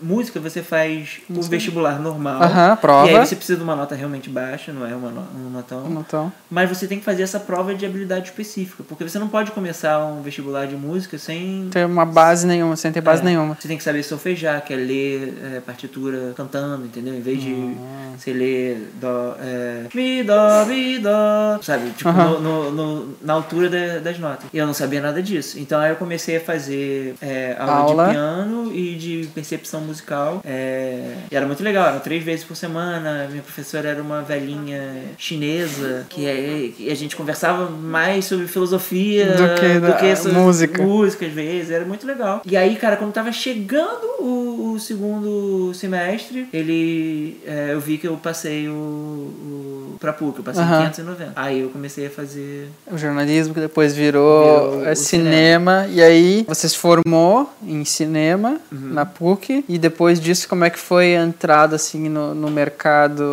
música 0.02 0.40
você 0.40 0.62
faz 0.62 1.20
o 1.30 1.42
vestibular 1.44 2.00
normal. 2.00 2.42
Aham, 2.42 2.76
prova. 2.78 3.10
E 3.10 3.16
aí 3.16 3.26
você 3.26 3.36
precisa 3.36 3.58
de 3.58 3.64
uma 3.64 3.76
nota 3.76 3.96
realmente 3.96 4.30
baixa, 4.30 4.72
não 4.72 4.86
é 4.86 4.96
uma, 4.96 5.10
um 5.10 5.50
notão. 5.50 5.86
Um 5.86 5.90
notão. 5.90 6.34
Mas 6.50 6.70
você 6.70 6.88
tem 6.88 7.00
que 7.00 7.06
fazer 7.06 7.24
essa 7.24 7.40
prova 7.40 7.74
de 7.74 7.86
habilidade 7.86 8.30
específica. 8.30 8.84
Porque 8.88 9.08
você 9.08 9.20
não 9.20 9.28
pode 9.28 9.52
começar 9.52 10.04
um 10.06 10.22
vestibular 10.22 10.66
de 10.68 10.76
música 10.76 11.18
sem... 11.18 11.70
Ter 11.72 11.86
uma 11.86 12.06
base 12.06 12.46
nenhuma, 12.46 12.76
sem 12.76 12.92
ter 12.92 13.02
base 13.02 13.22
é, 13.22 13.26
nenhuma. 13.26 13.56
Você 13.60 13.68
tem 13.68 13.78
que 13.78 13.84
saber 13.84 14.04
solfejar, 14.04 14.64
que 14.64 14.74
é 14.74 14.78
ler 14.78 15.34
é, 15.56 15.60
partitura 15.60 16.34
cantando, 16.36 16.86
entendeu? 16.86 17.14
Em 17.14 17.22
vez 17.22 17.42
de 17.42 17.52
uhum. 17.52 18.14
você 18.18 18.34
ler... 18.34 18.92
Do, 19.00 19.36
é, 19.40 19.84
Mi, 19.94 20.24
dó, 20.24 20.66
mi, 20.66 20.98
dó. 21.00 21.60
Sabe? 21.62 21.79
Tipo, 21.96 22.12
no, 22.12 22.40
no, 22.40 22.72
no- 22.72 23.16
na 23.22 23.34
altura 23.34 23.70
da- 23.70 24.00
das 24.00 24.18
notas. 24.20 24.46
E 24.54 24.58
eu 24.58 24.66
não 24.68 24.74
sabia 24.74 25.02
nada 25.02 25.22
disso. 25.22 25.60
Então 25.60 25.80
aí 25.80 25.90
eu 25.92 25.96
comecei 25.96 26.38
a 26.38 26.42
fazer 26.42 27.16
é, 27.22 27.56
aula, 27.60 27.74
Aula. 27.74 28.06
de 28.08 28.12
piano 28.12 28.72
e 28.76 28.96
de 28.96 29.30
percepção 29.34 29.82
musical. 29.82 30.42
É, 30.46 31.14
e 31.32 31.36
era 31.36 31.46
muito 31.46 31.64
legal, 31.64 31.88
eram 31.88 32.00
três 32.00 32.24
vezes 32.24 32.44
por 32.46 32.56
semana. 32.56 33.28
Minha 33.30 33.44
professora 33.44 33.90
era 33.90 34.02
uma 34.02 34.22
velhinha 34.22 34.82
chinesa 35.18 36.06
que, 36.10 36.26
é, 36.26 36.70
que 36.76 36.90
a 36.92 36.96
gente 36.96 37.16
conversava 37.16 37.70
mais 37.70 38.26
sobre 38.26 38.48
filosofia 38.48 39.26
Do 39.34 39.56
que 39.60 39.80
da- 39.80 40.16
sobre 40.16 40.38
música. 40.40 40.82
música 40.84 41.26
às 41.26 41.34
vezes, 41.34 41.72
era 41.72 41.86
muito 41.86 42.06
legal. 42.08 42.42
E 42.46 42.56
aí, 42.58 42.76
cara, 42.76 42.98
quando 42.98 43.12
tava 43.14 43.32
chegando 43.32 44.06
o, 44.20 44.74
o 44.76 44.80
segundo 44.80 45.74
semestre, 45.74 46.48
ele. 46.54 47.40
é, 47.46 47.70
eu 47.74 47.80
vi 47.80 47.98
que 47.98 48.08
eu 48.08 48.18
passei 48.18 48.68
o. 48.68 48.74
o 48.74 49.98
pra 50.00 50.14
PUC, 50.14 50.38
eu 50.40 50.44
passei 50.44 50.64
em 50.64 50.68
590. 50.68 51.34
Aí 51.36 51.60
eu 51.60 51.69
comecei 51.70 52.08
a 52.08 52.10
fazer. 52.10 52.70
O 52.92 52.98
jornalismo 52.98 53.54
que 53.54 53.60
depois 53.60 53.94
virou, 53.96 54.72
Virou 54.72 54.86
é, 54.86 54.92
o 54.92 54.96
cinema. 54.96 55.88
E 55.90 56.02
aí 56.02 56.46
você 56.48 56.68
se 56.68 56.78
formou 56.78 57.50
em 57.64 57.84
cinema 57.86 58.58
Uhum. 58.72 58.94
na 58.94 59.06
PUC. 59.06 59.64
E 59.68 59.78
depois 59.78 60.20
disso, 60.20 60.48
como 60.48 60.64
é 60.66 60.70
que 60.70 60.80
foi 60.80 61.16
a 61.16 61.24
entrada 61.24 61.76
assim 61.76 62.10
no, 62.10 62.34
no 62.34 62.50
mercado? 62.50 63.24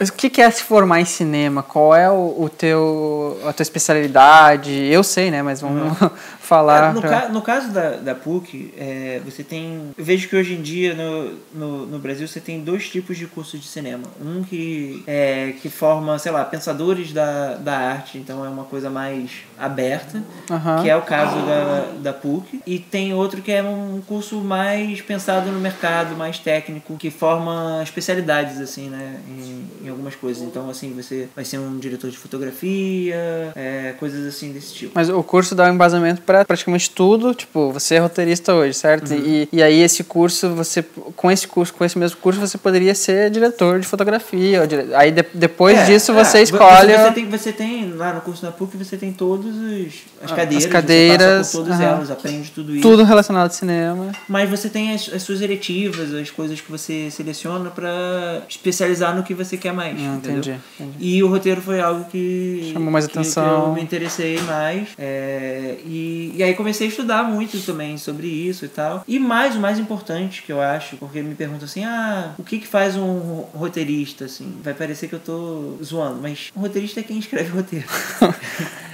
O 0.00 0.12
que, 0.12 0.30
que 0.30 0.40
é 0.40 0.50
se 0.50 0.62
formar 0.62 1.00
em 1.00 1.04
cinema? 1.04 1.62
Qual 1.62 1.94
é 1.94 2.10
o, 2.10 2.34
o 2.38 2.48
teu, 2.48 3.38
a 3.46 3.52
tua 3.52 3.62
especialidade? 3.62 4.72
Eu 4.72 5.02
sei, 5.02 5.30
né? 5.30 5.42
Mas 5.42 5.60
vamos 5.60 5.96
falar. 6.42 6.90
É, 6.90 6.92
no, 6.92 7.00
pra- 7.00 7.10
ca- 7.22 7.28
no 7.28 7.40
caso 7.42 7.70
da, 7.70 7.90
da 7.96 8.14
PUC, 8.14 8.74
é, 8.76 9.20
você 9.24 9.42
tem. 9.42 9.92
Eu 9.96 10.04
vejo 10.04 10.28
que 10.28 10.36
hoje 10.36 10.54
em 10.54 10.62
dia 10.62 10.94
no, 10.94 11.34
no, 11.54 11.86
no 11.86 11.98
Brasil 11.98 12.26
você 12.26 12.40
tem 12.40 12.60
dois 12.60 12.88
tipos 12.88 13.16
de 13.16 13.26
cursos 13.26 13.60
de 13.60 13.66
cinema. 13.66 14.04
Um 14.20 14.42
que, 14.42 15.02
é, 15.06 15.54
que 15.62 15.68
forma, 15.70 16.18
sei 16.18 16.32
lá, 16.32 16.44
pensadores 16.44 17.12
da, 17.12 17.54
da 17.54 17.76
arte, 17.78 18.18
então 18.18 18.44
é 18.44 18.48
uma 18.48 18.64
coisa 18.64 18.90
mais 18.90 19.30
aberta, 19.58 20.22
Aham. 20.50 20.82
que 20.82 20.90
é 20.90 20.96
o 20.96 21.02
caso 21.02 21.36
da, 21.46 21.92
da 22.00 22.12
PUC. 22.12 22.60
E 22.66 22.78
tem 22.78 23.14
outro 23.14 23.40
que 23.40 23.52
é 23.52 23.62
um 23.62 24.00
curso 24.06 24.36
mais 24.40 25.00
pensado 25.00 25.50
no 25.50 25.60
mercado, 25.60 26.16
mais 26.16 26.38
técnico, 26.38 26.96
que 26.96 27.10
forma 27.10 27.80
especialidades, 27.82 28.60
assim, 28.60 28.88
né, 28.88 29.16
em, 29.28 29.86
em 29.86 29.88
algumas 29.88 30.14
coisas. 30.14 30.42
Então, 30.42 30.68
assim, 30.68 30.92
você 30.94 31.28
vai 31.34 31.44
ser 31.44 31.58
um 31.58 31.78
diretor 31.78 32.10
de 32.10 32.16
fotografia, 32.18 33.52
é, 33.54 33.94
coisas 33.98 34.26
assim 34.26 34.52
desse 34.52 34.74
tipo. 34.74 34.92
Mas 34.94 35.08
o 35.08 35.22
curso 35.22 35.54
dá 35.54 35.64
um 35.70 35.74
embasamento 35.74 36.22
para 36.32 36.44
praticamente 36.46 36.90
tudo. 36.90 37.34
Tipo, 37.34 37.70
você 37.72 37.96
é 37.96 37.98
roteirista 37.98 38.54
hoje, 38.54 38.72
certo? 38.74 39.12
Uhum. 39.12 39.18
E, 39.24 39.48
e 39.52 39.62
aí 39.62 39.80
esse 39.82 40.02
curso, 40.02 40.48
você 40.54 40.82
com 41.14 41.30
esse 41.30 41.46
curso, 41.46 41.74
com 41.74 41.84
esse 41.84 41.98
mesmo 41.98 42.16
curso, 42.18 42.40
você 42.40 42.56
poderia 42.56 42.94
ser 42.94 43.30
diretor 43.30 43.78
de 43.80 43.86
fotografia. 43.86 44.66
dire- 44.66 44.94
Aí 44.94 45.10
de- 45.10 45.24
depois 45.34 45.76
É, 45.78 45.84
disso 45.84 46.12
é, 46.12 46.24
você 46.24 46.38
vo- 46.38 46.44
escolhe. 46.44 46.92
Você, 46.96 47.12
tem, 47.12 47.28
você 47.28 47.52
tem, 47.52 47.92
lá 47.92 48.14
no 48.14 48.20
curso 48.22 48.40
da 48.42 48.50
PUC, 48.50 48.76
você 48.78 48.96
tem 48.96 49.12
todos 49.12 49.54
os, 49.54 49.92
as 50.22 50.32
Ah, 50.32 50.36
cadeiras. 50.36 50.64
as 50.64 50.70
cadeiras, 50.72 51.46
Você 51.48 51.56
todas 51.58 51.72
aham. 51.74 51.84
elas, 51.84 52.10
aprende 52.10 52.50
tudo 52.50 52.72
isso. 52.72 52.82
Tudo 52.82 53.04
relacionado 53.04 53.44
ao 53.48 53.50
cinema. 53.50 54.10
Mas 54.28 54.48
você 54.48 54.68
tem 54.70 54.92
as, 54.94 55.10
as 55.12 55.22
suas 55.22 55.40
eletivas, 55.42 56.14
as 56.14 56.30
coisas 56.30 56.60
que 56.60 56.70
você 56.70 57.10
seleciona 57.10 57.68
pra 57.70 58.42
especializar 58.48 59.14
no 59.14 59.22
que 59.22 59.34
você 59.34 59.56
quer 59.58 59.72
mais. 59.72 59.96
Ah, 59.98 60.14
entendeu? 60.16 60.38
entendi, 60.38 60.56
entendi. 60.80 60.96
E 60.98 61.22
o 61.22 61.28
roteiro 61.28 61.60
foi 61.60 61.80
algo 61.80 62.04
que. 62.10 62.70
Chamou 62.72 62.90
mais 62.90 63.06
que- 63.06 63.18
atenção. 63.18 63.42
Que 63.62 63.68
eu 63.68 63.74
me 63.74 63.82
interessei 63.82 64.40
mais. 64.42 64.88
é, 64.98 65.76
e, 65.84 66.21
e 66.34 66.42
aí 66.42 66.54
comecei 66.54 66.86
a 66.86 66.90
estudar 66.90 67.22
muito 67.24 67.58
também 67.64 67.96
sobre 67.98 68.26
isso 68.26 68.64
e 68.64 68.68
tal. 68.68 69.02
E 69.08 69.18
mais, 69.18 69.56
o 69.56 69.60
mais 69.60 69.78
importante 69.78 70.42
que 70.42 70.52
eu 70.52 70.60
acho, 70.60 70.96
porque 70.96 71.22
me 71.22 71.34
perguntam 71.34 71.64
assim: 71.64 71.84
ah, 71.84 72.32
o 72.38 72.42
que, 72.42 72.58
que 72.58 72.66
faz 72.66 72.96
um 72.96 73.18
ro- 73.18 73.48
roteirista? 73.54 74.24
Assim, 74.26 74.52
vai 74.62 74.74
parecer 74.74 75.08
que 75.08 75.14
eu 75.14 75.20
tô 75.20 75.76
zoando, 75.82 76.20
mas 76.22 76.50
um 76.56 76.60
roteirista 76.60 77.00
é 77.00 77.02
quem 77.02 77.18
escreve 77.18 77.50
roteiro. 77.50 77.86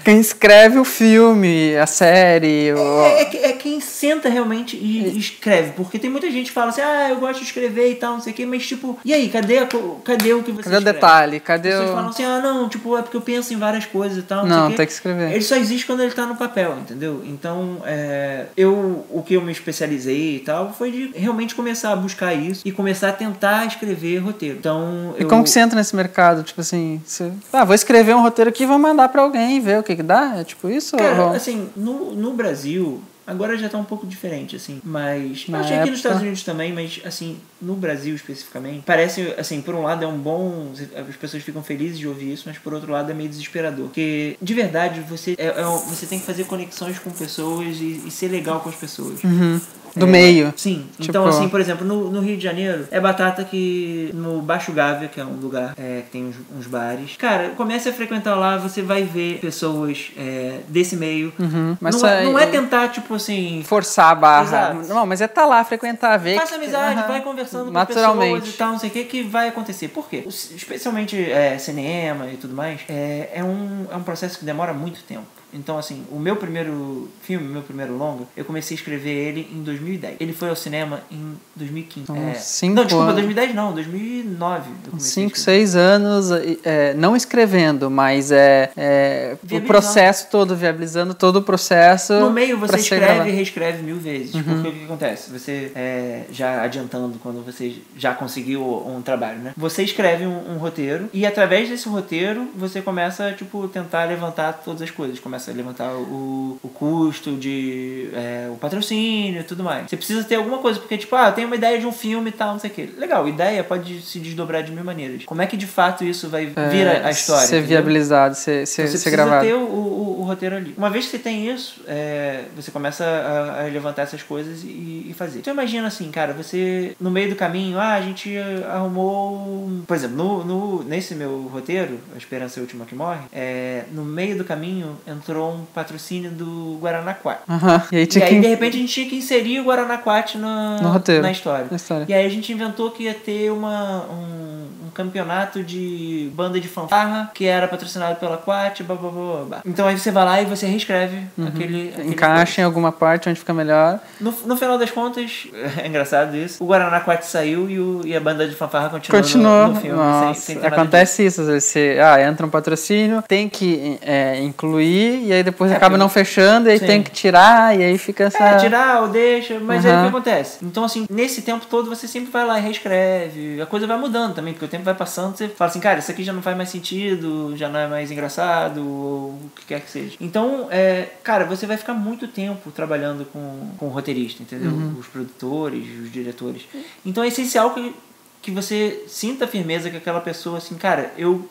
Quem 0.05 0.21
escreve 0.21 0.79
o 0.79 0.85
filme, 0.85 1.77
a 1.77 1.85
série. 1.87 2.73
o- 2.73 2.79
É, 3.03 3.23
é 3.25 3.51
é 3.51 3.53
quem 3.53 3.79
senta 3.79 4.31
realmente 4.31 4.75
e, 4.75 5.19
escreve. 5.19 5.73
Porque 5.73 5.99
tem 5.99 6.09
muita 6.09 6.31
gente 6.31 6.47
que 6.47 6.53
fala 6.53 6.71
assim, 6.71 6.81
ah, 6.81 7.09
eu 7.11 7.17
gosto 7.17 7.41
de 7.41 7.45
escrever 7.47 7.91
e 7.91 7.95
tal, 7.97 8.15
não 8.15 8.21
sei 8.21 8.33
o 8.33 8.37
quê, 8.37 8.47
mas 8.47 8.67
tipo, 8.67 8.99
e 9.05 9.13
aí, 9.13 9.29
cadê, 9.29 9.59
a 9.59 9.67
cadê 10.03 10.33
o 10.33 10.43
que 10.43 10.51
você 10.53 10.63
Cadê 10.63 10.77
o 10.77 10.79
escreve? 10.79 10.95
detalhe? 10.95 11.41
Cadê 11.41 11.71
pessoas 11.71 11.91
o. 11.91 11.93
falam 11.93 12.09
assim, 12.09 12.25
ah, 12.25 12.41
não, 12.41 12.69
tipo, 12.71 12.97
é 12.97 13.03
porque 13.03 13.19
eu 13.19 13.21
penso 13.21 13.53
em 13.53 13.59
várias 13.59 13.85
coisas 13.85 14.17
e 14.17 14.23
tal, 14.23 14.47
não, 14.47 14.49
Não, 14.49 14.57
sei 14.57 14.65
o 14.65 14.69
tem 14.69 14.77
quê. 14.79 14.87
que 14.87 14.93
escrever. 14.93 15.33
Ele 15.33 15.43
só 15.45 15.57
existe 15.57 15.85
quando 15.85 16.01
ele 16.03 16.13
tá 16.13 16.25
no 16.25 16.37
papel, 16.37 16.79
entendeu? 16.81 17.18
Então, 17.25 17.79
é, 17.85 18.47
eu, 18.57 19.05
o 19.11 19.23
que 19.23 19.35
eu 19.35 19.43
me 19.43 19.53
especializei 19.53 20.37
e 20.37 20.41
tal, 20.41 20.73
foi 20.73 20.91
de 20.91 21.11
realmente 21.15 21.55
começar 21.55 21.93
a 21.93 21.97
buscar 21.97 22.35
isso 22.35 22.63
e 22.67 22.73
começar 22.73 23.09
a 23.11 23.13
tentar 23.13 23.67
escrever 23.67 24.19
roteiro. 24.19 24.57
Então, 24.59 25.15
E 25.19 25.23
eu... 25.23 25.29
como 25.29 25.43
que 25.45 25.51
você 25.51 25.61
entra 25.61 25.77
nesse 25.77 25.95
mercado? 25.95 26.43
Tipo 26.43 26.61
assim, 26.61 27.01
você... 27.05 27.31
ah, 27.53 27.65
vou 27.65 27.75
escrever 27.75 28.15
um 28.15 28.23
roteiro 28.23 28.49
aqui 28.51 28.63
e 28.65 28.67
vou 28.67 28.79
mandar 28.79 29.09
pra 29.09 29.23
alguém 29.23 29.61
ver 29.61 29.79
o 29.79 29.83
que 29.83 29.97
que 29.97 30.03
dá? 30.03 30.37
É 30.39 30.45
tipo 30.45 30.69
isso? 30.69 30.97
Cara, 30.97 31.27
ou- 31.27 31.33
assim, 31.35 31.69
no, 31.77 32.15
no 32.15 32.33
Brasil, 32.33 33.03
agora 33.29 33.57
já 33.59 33.69
tá 33.69 33.77
um 33.79 33.85
pouco 33.85 34.07
diferente, 34.07 34.57
assim, 34.57 34.81
mas. 34.83 35.47
Na 35.49 35.59
eu 35.59 35.65
achei 35.65 35.77
aqui 35.77 35.83
época- 35.83 35.91
nos 35.91 35.99
Estados 35.99 36.23
Unidos 36.23 36.43
também, 36.43 36.73
mas 36.73 37.01
assim, 37.05 37.39
no 37.61 37.75
Brasil 37.75 38.15
especificamente, 38.15 38.83
parece, 38.85 39.35
assim, 39.39 39.61
por 39.61 39.75
um 39.75 39.83
lado 39.83 40.03
é 40.05 40.07
um 40.09 40.19
bom. 40.19 40.73
As 41.09 41.17
pessoas 41.17 41.43
ficam 41.43 41.63
felizes 41.63 41.99
de 41.99 42.09
ouvir 42.09 42.33
isso, 42.33 42.45
mas 42.47 42.59
por 42.59 42.73
outro 42.73 42.91
lado 42.91 43.11
é 43.11 43.15
meio 43.15 43.29
desesperador. 43.29 43.87
Porque, 43.87 44.37
de 44.41 44.55
verdade, 44.55 45.01
você, 45.01 45.35
é, 45.39 45.47
é 45.47 45.63
você 45.63 46.07
tem 46.07 46.19
que 46.19 46.27
fazer 46.27 46.45
conexões 46.45 46.99
com 46.99 47.11
pessoas 47.11 47.77
e, 47.77 48.03
e 48.07 48.11
ser 48.11 48.29
legal 48.29 48.61
com 48.61 48.71
as 48.71 48.77
pessoas. 48.77 49.23
Uhum. 49.23 49.61
Do 49.97 50.07
É, 50.07 50.09
meio. 50.09 50.53
Sim. 50.57 50.87
Tipo- 50.99 51.05
Então, 51.11 51.27
assim, 51.27 51.49
por 51.49 51.61
exemplo, 51.61 51.87
no, 51.87 52.11
no 52.11 52.21
Rio 52.21 52.37
de 52.37 52.43
Janeiro, 52.43 52.87
é 52.91 53.01
batata 53.01 53.45
que 53.45 54.11
no 54.15 54.41
Baixo 54.43 54.73
Gávea, 54.73 55.09
que 55.09 55.21
é 55.21 55.25
um 55.25 55.35
lugar 55.35 55.75
é, 55.79 56.03
que 56.03 56.11
tem 56.11 56.25
uns, 56.27 56.37
uns 56.57 56.67
bares. 56.67 57.17
Cara, 57.19 57.51
comece 57.57 57.89
a 57.89 57.93
frequentar 57.93 58.35
lá, 58.37 58.57
você 58.57 58.83
vai 58.83 59.03
ver 59.05 59.39
pessoas 59.41 60.11
é, 60.17 60.61
desse 60.69 60.97
meio. 60.97 61.33
Uhum. 61.39 61.77
Mas 61.81 62.01
não, 62.01 62.09
é, 62.09 62.25
não 62.25 62.39
é 62.39 62.47
tentar, 62.47 62.89
tipo 62.89 63.15
assim. 63.15 63.63
Forçar 63.65 64.11
a 64.13 64.15
barra. 64.15 64.43
Exato. 64.45 64.95
Não, 64.95 65.07
mas 65.07 65.21
é 65.21 65.29
tá 65.29 65.45
lá, 65.47 65.63
frequentar, 65.65 66.17
ver. 66.19 66.39
Faça 66.39 66.57
amizade, 66.57 67.01
Aham. 67.01 67.09
vai 67.09 67.21
conversando 67.23 67.73
com 67.73 67.87
pessoas 67.87 68.49
e 68.49 68.53
tal, 68.53 68.73
não 68.73 68.79
sei 68.79 68.89
o 68.91 68.93
que, 68.93 69.05
que 69.05 69.23
vai 69.23 69.49
acontecer. 69.49 69.89
Por 69.89 70.09
quê? 70.09 70.25
Especialmente 70.27 71.17
é, 71.31 71.59
cinema 71.59 72.27
e 72.29 72.37
tudo 72.37 72.55
mais, 72.55 72.81
é, 72.89 73.31
é, 73.35 73.45
um, 73.45 73.87
é 73.91 73.97
um 73.97 74.03
processo 74.03 74.39
que 74.39 74.45
demora 74.45 74.73
muito 74.73 75.03
tempo. 75.05 75.27
Então, 75.53 75.79
assim, 75.79 76.05
o 76.11 76.19
meu 76.19 76.37
primeiro 76.37 77.09
filme, 77.23 77.47
o 77.49 77.51
meu 77.51 77.63
primeiro 77.63 77.97
longa, 77.97 78.25
eu 78.37 78.45
comecei 78.45 78.77
a 78.77 78.79
escrever 78.79 79.11
ele 79.11 79.49
em 79.53 79.63
2010. 79.63 80.17
Ele 80.21 80.33
foi 80.33 80.49
ao 80.49 80.57
cinema 80.57 81.01
em 81.11 81.35
2015. 81.57 82.01
Então, 82.01 82.17
é, 82.17 82.35
cinco 82.35 82.75
não, 82.75 82.85
desculpa, 82.85 83.05
anos. 83.05 83.17
2010 83.17 83.55
não, 83.55 83.73
2009 83.73 84.71
eu 84.85 84.91
comecei 84.91 85.25
a 85.25 85.29
5, 85.29 85.37
escrever. 85.37 85.59
6 85.59 85.77
anos, 85.77 86.31
é, 86.65 86.95
não 86.95 87.17
escrevendo, 87.17 87.91
mas 87.91 88.31
é, 88.31 88.71
é 88.77 89.37
o 89.51 89.61
processo 89.63 90.29
todo, 90.31 90.55
viabilizando 90.55 91.15
todo 91.15 91.37
o 91.37 91.43
processo. 91.43 92.15
No 92.15 92.31
meio 92.31 92.59
você 92.59 92.77
escreve 92.77 93.05
gravado. 93.05 93.29
e 93.29 93.33
reescreve 93.33 93.83
mil 93.83 93.97
vezes. 93.97 94.33
Porque 94.33 94.69
o 94.69 94.73
que, 94.73 94.79
que 94.79 94.85
acontece? 94.85 95.31
Você, 95.31 95.73
é, 95.75 96.25
já 96.31 96.63
adiantando, 96.63 97.19
quando 97.19 97.45
você 97.45 97.77
já 97.97 98.15
conseguiu 98.15 98.63
um 98.63 99.01
trabalho, 99.03 99.39
né? 99.39 99.53
Você 99.57 99.83
escreve 99.83 100.27
um, 100.27 100.55
um 100.55 100.59
roteiro 100.59 101.09
e 101.13 101.25
através 101.27 101.69
desse 101.69 101.89
roteiro 101.89 102.49
você 102.55 102.81
começa, 102.83 103.33
tipo, 103.33 103.67
tentar 103.69 104.05
levantar 104.05 104.53
todas 104.65 104.83
as 104.83 104.91
coisas. 104.91 105.19
Começa 105.19 105.38
a 105.51 105.55
levantar 105.55 105.93
o, 105.95 106.59
o 106.63 106.69
custo 106.69 107.33
de 107.37 108.09
é, 108.15 108.49
o 108.51 108.57
patrocínio 108.57 109.41
e 109.41 109.45
tudo 109.45 109.63
mais. 109.63 109.89
Você 109.89 109.97
precisa 109.97 110.25
ter 110.25 110.37
alguma 110.37 110.59
coisa, 110.59 110.79
porque, 110.81 110.97
tipo, 110.99 111.15
ah, 111.17 111.29
eu 111.29 111.33
tenho 111.33 111.47
uma 111.47 111.57
ideia 111.57 111.79
de 111.79 111.87
um 111.87 111.93
filme 111.93 112.31
e 112.31 112.33
tal, 112.33 112.53
não 112.53 112.59
sei 112.59 112.71
o 112.71 112.73
quê. 112.75 112.89
Legal, 112.97 113.29
ideia 113.29 113.63
pode 113.65 114.01
se 114.03 114.19
desdobrar 114.19 114.63
de 114.63 114.73
mil 114.73 114.85
maneiras. 114.85 115.25
Como 115.25 115.41
é 115.43 115.47
que 115.47 115.57
de 115.57 115.67
fato 115.67 116.05
isso 116.05 116.29
vai 116.29 116.53
É, 116.57 116.69
vir 116.69 116.87
a, 116.89 117.07
a 117.07 117.11
história? 117.11 117.47
Ser 117.47 117.57
entendeu? 117.59 117.69
viabilizado, 117.69 118.35
ser, 118.35 118.67
ser, 118.67 118.83
Você 118.89 118.99
ser 118.99 119.11
precisa 119.11 119.11
gravado. 119.11 119.47
ter 119.47 119.55
o, 119.55 119.59
o, 119.61 120.21
o 120.21 120.23
roteiro 120.25 120.57
ali. 120.57 120.75
Uma 120.77 120.91
vez 120.91 121.05
que 121.05 121.11
você 121.13 121.19
tem 121.19 121.49
isso, 121.53 121.81
é, 121.87 122.45
você 122.57 122.71
começa 122.71 123.05
a, 123.05 123.61
a 123.65 123.69
levantar 123.69 124.03
essas 124.03 124.23
coisas 124.23 124.63
e, 124.63 125.07
e 125.11 125.15
fazer. 125.17 125.41
Então 125.41 125.53
imagina 125.53 125.87
assim, 125.89 126.11
cara, 126.11 126.33
você 126.33 126.97
no 127.01 127.11
meio 127.11 127.31
do 127.31 127.37
caminho, 127.37 127.79
ah, 127.79 127.95
a 127.95 128.01
gente 128.01 128.35
arrumou. 128.79 129.37
um- 129.37 129.83
Por 129.87 129.97
exemplo, 129.97 130.17
no, 130.17 130.45
no, 130.45 130.83
nesse 130.85 131.15
meu 131.15 131.49
roteiro, 131.53 131.99
A 132.15 132.19
Esperança 132.19 132.59
é 132.59 132.61
a 132.61 132.63
Última 132.63 132.85
que 132.85 132.95
Morre, 132.95 133.21
é, 133.33 133.85
no 133.93 134.05
meio 134.05 134.37
do 134.39 134.45
caminho 134.45 134.97
entrou 135.07 135.28
um 135.37 135.65
patrocínio 135.75 136.31
do 136.31 136.79
Guaranaquá. 136.81 137.39
Aham. 137.49 137.83
E 137.93 137.97
aí 137.97 138.03
E 138.03 138.07
tinha 138.07 138.25
aí, 138.25 138.35
que. 138.35 138.41
de 138.41 138.47
repente, 138.49 138.77
a 138.77 138.81
gente 138.81 138.93
tinha 138.95 139.09
que 139.09 139.17
inserir 139.17 139.61
o 139.61 139.65
Guaranaquate 139.65 140.39
na, 140.39 140.79
No 140.81 140.89
roteiro. 140.89 141.23
na 141.23 141.31
história. 141.33 141.67
Na 141.71 141.77
história. 141.77 142.07
E 142.09 142.15
aí 142.15 142.25
a 142.25 142.29
gente 142.29 142.53
inventou 142.53 142.91
que 142.91 143.05
ia 143.05 143.15
ter 143.15 143.51
uma, 143.51 144.05
um, 144.11 144.87
um 144.87 144.91
campeonato 144.95 145.63
de 145.63 146.31
banda 146.35 146.59
de 146.61 146.69
fanfarra 146.69 147.31
que 147.35 147.45
era 147.47 147.67
patrocinado 147.69 148.17
pela 148.17 148.37
Quat, 148.37 148.83
blá, 148.83 148.97
blá, 148.97 149.11
blá, 149.11 149.45
blá. 149.45 149.61
Então 149.65 149.87
aí 149.87 149.99
você 149.99 150.11
vai 150.11 150.25
lá 150.25 150.41
e 150.43 150.45
você 150.45 150.67
reescreve 150.67 151.19
aquele, 151.47 151.89
aquele 151.91 152.09
Encaixa 152.11 152.61
em 152.61 152.65
alguma 152.65 152.93
parte 152.93 153.29
onde 153.29 153.39
fica 153.39 153.53
melhor. 153.55 154.01
no, 154.21 154.33
no 154.47 154.57
final 154.57 154.79
das 154.79 154.91
contas, 154.91 155.47
é 155.83 155.87
engraçado 155.87 156.37
isso, 156.37 156.63
o 156.63 156.67
Guaraná 156.67 157.01
Quat 157.01 157.23
saiu 157.25 157.69
e, 157.71 157.79
o, 157.79 158.01
e 158.05 158.17
a 158.17 158.21
banda 158.21 158.47
de 158.49 158.55
fanfarra 158.55 158.89
continuou, 158.91 159.23
Continuou. 159.23 159.69
no, 159.69 159.75
no 159.75 159.81
filme. 159.81 159.97
Nossa, 159.97 160.41
sem, 160.41 160.57
sem 160.59 160.67
acontece 160.67 161.25
isso. 161.27 161.45
Você, 161.45 161.99
ah, 162.03 162.21
entra 162.23 162.47
um 162.47 162.51
patrocínio, 162.51 163.23
tem 163.27 163.49
que 163.49 163.99
é, 164.03 164.41
incluir, 164.43 165.18
e 165.27 165.33
aí 165.33 165.43
depois 165.43 165.71
É, 165.71 165.75
acaba 165.77 165.91
porque- 165.91 165.99
não 165.99 166.09
fechando, 166.09 166.69
e 166.69 166.73
aí 166.73 166.79
Sim. 166.79 166.87
tem 166.87 167.03
que 167.03 167.11
tirar, 167.11 167.79
e 167.79 167.83
aí 167.83 167.99
fica 167.99 168.25
essa. 168.25 168.39
É, 168.43 168.57
tirar 168.59 169.03
ou 169.03 169.09
deixa, 169.09 169.59
mas 169.61 169.85
aí 169.85 169.93
o 169.97 170.03
que 170.03 170.09
acontece? 170.09 170.59
Então, 170.65 170.85
assim, 170.85 171.07
nesse 171.11 171.43
tempo 171.43 171.67
todo 171.67 171.89
você 171.89 172.07
sempre 172.09 172.31
vai 172.31 172.45
lá 172.47 172.59
e 172.59 172.63
reescreve, 172.63 173.61
a 173.61 173.67
coisa 173.67 173.87
vai 173.87 173.99
mudando 173.99 174.35
também, 174.35 174.53
porque 174.53 174.65
o 174.65 174.69
tempo 174.69 174.85
vai 174.85 174.95
passando, 174.95 175.37
você 175.37 175.49
fala 175.49 175.71
assim, 175.71 175.81
cara, 175.81 175.99
isso 175.99 176.11
aqui 176.11 176.23
já 176.25 176.33
não 176.33 176.43
faz 176.43 176.57
mais 176.57 176.69
sentido, 176.69 177.55
já 177.57 177.69
não 177.69 177.79
é 177.81 177.87
mais 177.87 178.11
engraçado, 178.11 178.81
ou 178.81 179.31
o 179.31 179.51
que 179.57 179.67
quer 179.67 179.81
que 179.81 179.91
seja. 179.91 180.17
Então, 180.21 180.69
é, 180.71 181.09
cara, 181.23 181.45
você 181.45 181.67
vai 181.67 181.77
ficar 181.77 181.95
muito 181.95 182.27
tempo 182.29 182.71
trabalhando 182.71 183.25
com, 183.33 183.71
com 183.79 183.87
o 183.87 183.91
roteirista, 183.91 184.43
entendeu? 184.43 184.71
Uhum. 184.71 184.97
Os 184.99 185.07
produtores, 185.07 185.85
os 186.03 186.13
diretores. 186.13 186.63
Então 187.05 187.23
é 187.25 187.29
essencial 187.29 187.71
que, 187.71 187.95
que 188.43 188.51
você 188.51 189.05
sinta 189.09 189.47
firmeza 189.47 189.91
que 189.91 189.97
aquela 189.97 190.21
pessoa, 190.21 190.59
assim, 190.59 190.77
cara, 190.77 191.13
eu 191.19 191.49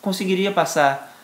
conseguiria 0.00 0.52
passar 0.52 1.17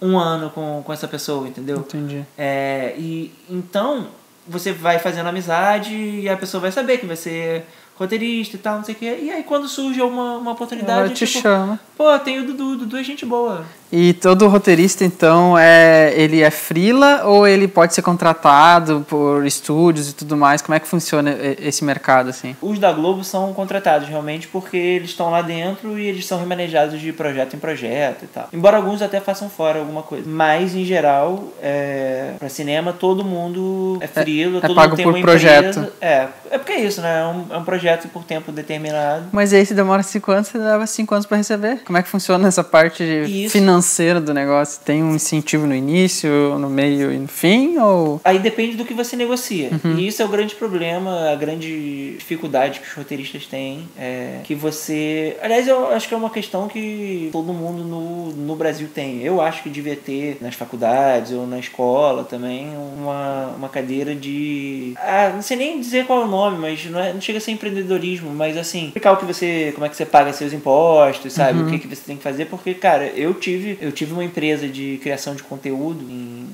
um 0.00 0.18
ano 0.18 0.50
com, 0.50 0.82
com 0.84 0.92
essa 0.92 1.08
pessoa, 1.08 1.48
entendeu? 1.48 1.78
Entendi. 1.78 2.24
É, 2.36 2.94
e 2.98 3.32
então 3.48 4.06
você 4.46 4.72
vai 4.72 4.98
fazendo 4.98 5.28
amizade 5.28 5.94
e 5.94 6.28
a 6.28 6.36
pessoa 6.36 6.60
vai 6.60 6.72
saber 6.72 6.98
que 6.98 7.06
vai 7.06 7.16
ser 7.16 7.64
roteirista 7.96 8.56
e 8.56 8.58
tal, 8.58 8.76
não 8.76 8.84
sei 8.84 8.94
o 8.94 8.98
quê. 8.98 9.18
E 9.22 9.30
aí 9.30 9.42
quando 9.42 9.68
surge 9.68 10.00
uma, 10.00 10.36
uma 10.36 10.52
oportunidade. 10.52 11.00
Ela 11.00 11.08
te 11.08 11.26
tipo, 11.26 11.40
chama. 11.40 11.80
Pô, 11.96 12.18
tem 12.18 12.38
o 12.38 12.46
Dudu, 12.46 12.76
Dudu 12.76 12.96
é 12.98 13.02
gente 13.02 13.24
boa. 13.24 13.64
E 13.90 14.12
todo 14.14 14.48
roteirista, 14.48 15.04
então, 15.04 15.56
é 15.56 16.12
ele 16.16 16.42
é 16.42 16.50
frila 16.50 17.22
ou 17.24 17.46
ele 17.46 17.68
pode 17.68 17.94
ser 17.94 18.02
contratado 18.02 19.04
por 19.08 19.46
estúdios 19.46 20.10
e 20.10 20.14
tudo 20.14 20.36
mais? 20.36 20.60
Como 20.60 20.74
é 20.74 20.80
que 20.80 20.88
funciona 20.88 21.36
esse 21.60 21.84
mercado, 21.84 22.30
assim? 22.30 22.56
Os 22.60 22.78
da 22.78 22.92
Globo 22.92 23.22
são 23.22 23.52
contratados, 23.52 24.08
realmente, 24.08 24.48
porque 24.48 24.76
eles 24.76 25.10
estão 25.10 25.30
lá 25.30 25.40
dentro 25.40 25.98
e 25.98 26.06
eles 26.06 26.26
são 26.26 26.38
remanejados 26.38 27.00
de 27.00 27.12
projeto 27.12 27.54
em 27.54 27.58
projeto 27.58 28.24
e 28.24 28.26
tal. 28.26 28.48
Embora 28.52 28.76
alguns 28.76 29.02
até 29.02 29.20
façam 29.20 29.48
fora 29.48 29.78
alguma 29.78 30.02
coisa. 30.02 30.28
Mas, 30.28 30.74
em 30.74 30.84
geral, 30.84 31.44
é... 31.62 32.32
pra 32.38 32.48
cinema, 32.48 32.92
todo 32.92 33.24
mundo 33.24 33.98
é 34.00 34.06
frila, 34.06 34.58
é, 34.58 34.60
todo 34.62 34.72
é 34.72 34.74
pago 34.74 34.90
mundo 34.90 34.96
tem 34.96 35.04
por 35.04 35.14
uma 35.14 35.20
projeto. 35.20 35.78
empresa. 35.78 35.92
É, 36.00 36.26
é 36.50 36.58
porque 36.58 36.72
é 36.72 36.80
isso, 36.80 37.00
né? 37.00 37.20
É 37.20 37.24
um, 37.24 37.54
é 37.54 37.58
um 37.58 37.64
projeto 37.64 38.08
por 38.08 38.24
tempo 38.24 38.50
determinado. 38.50 39.26
Mas 39.32 39.52
aí, 39.52 39.64
se 39.64 39.74
demora 39.74 40.02
cinco 40.02 40.32
anos, 40.32 40.48
você 40.48 40.58
leva 40.58 40.86
cinco 40.86 41.14
anos 41.14 41.26
para 41.26 41.36
receber. 41.36 41.82
Como 41.84 41.96
é 41.96 42.02
que 42.02 42.08
funciona 42.08 42.48
essa 42.48 42.64
parte 42.64 43.48
financeira? 43.48 43.75
Financeira 43.76 44.20
do 44.20 44.32
negócio? 44.32 44.80
Tem 44.84 45.02
um 45.02 45.14
incentivo 45.14 45.66
no 45.66 45.74
início, 45.74 46.58
no 46.58 46.68
meio 46.68 47.12
e 47.12 47.18
no 47.18 47.28
fim? 47.28 47.78
Ou... 47.78 48.20
Aí 48.24 48.38
depende 48.38 48.76
do 48.76 48.84
que 48.84 48.94
você 48.94 49.16
negocia. 49.16 49.70
Uhum. 49.84 49.98
E 49.98 50.08
isso 50.08 50.22
é 50.22 50.24
o 50.24 50.28
grande 50.28 50.54
problema, 50.54 51.30
a 51.30 51.36
grande 51.36 52.16
dificuldade 52.16 52.80
que 52.80 52.88
os 52.88 52.94
roteiristas 52.94 53.46
têm. 53.46 53.88
É 53.98 54.40
que 54.44 54.54
você. 54.54 55.36
Aliás, 55.42 55.66
eu 55.68 55.88
acho 55.88 56.08
que 56.08 56.14
é 56.14 56.16
uma 56.16 56.30
questão 56.30 56.68
que 56.68 57.28
todo 57.32 57.52
mundo 57.52 57.84
no, 57.84 58.32
no 58.32 58.56
Brasil 58.56 58.88
tem. 58.92 59.22
Eu 59.22 59.40
acho 59.40 59.62
que 59.62 59.70
devia 59.70 59.96
ter 59.96 60.38
nas 60.40 60.54
faculdades 60.54 61.32
ou 61.32 61.46
na 61.46 61.58
escola 61.58 62.24
também 62.24 62.68
uma, 62.96 63.54
uma 63.56 63.68
cadeira 63.68 64.14
de. 64.14 64.94
Ah, 64.96 65.32
não 65.34 65.42
sei 65.42 65.56
nem 65.56 65.80
dizer 65.80 66.06
qual 66.06 66.22
é 66.22 66.24
o 66.24 66.28
nome, 66.28 66.58
mas 66.58 66.84
não, 66.86 67.00
é, 67.00 67.12
não 67.12 67.20
chega 67.20 67.38
a 67.38 67.40
ser 67.40 67.52
empreendedorismo, 67.52 68.30
mas 68.30 68.56
assim, 68.56 68.86
explicar 68.86 69.12
o 69.12 69.16
que 69.16 69.24
você. 69.24 69.72
como 69.74 69.86
é 69.86 69.88
que 69.88 69.96
você 69.96 70.06
paga 70.06 70.32
seus 70.32 70.52
impostos, 70.52 71.32
sabe? 71.32 71.58
Uhum. 71.58 71.66
O 71.66 71.70
que, 71.70 71.78
que 71.78 71.88
você 71.88 72.02
tem 72.06 72.16
que 72.16 72.22
fazer, 72.22 72.46
porque, 72.46 72.74
cara, 72.74 73.06
eu 73.08 73.34
tive 73.34 73.65
tive, 73.66 73.84
eu 73.84 73.92
tive 73.92 74.12
uma 74.12 74.24
empresa 74.24 74.68
de 74.68 74.98
criação 75.02 75.34
de 75.34 75.42
conteúdo 75.42 76.00
em 76.08 76.46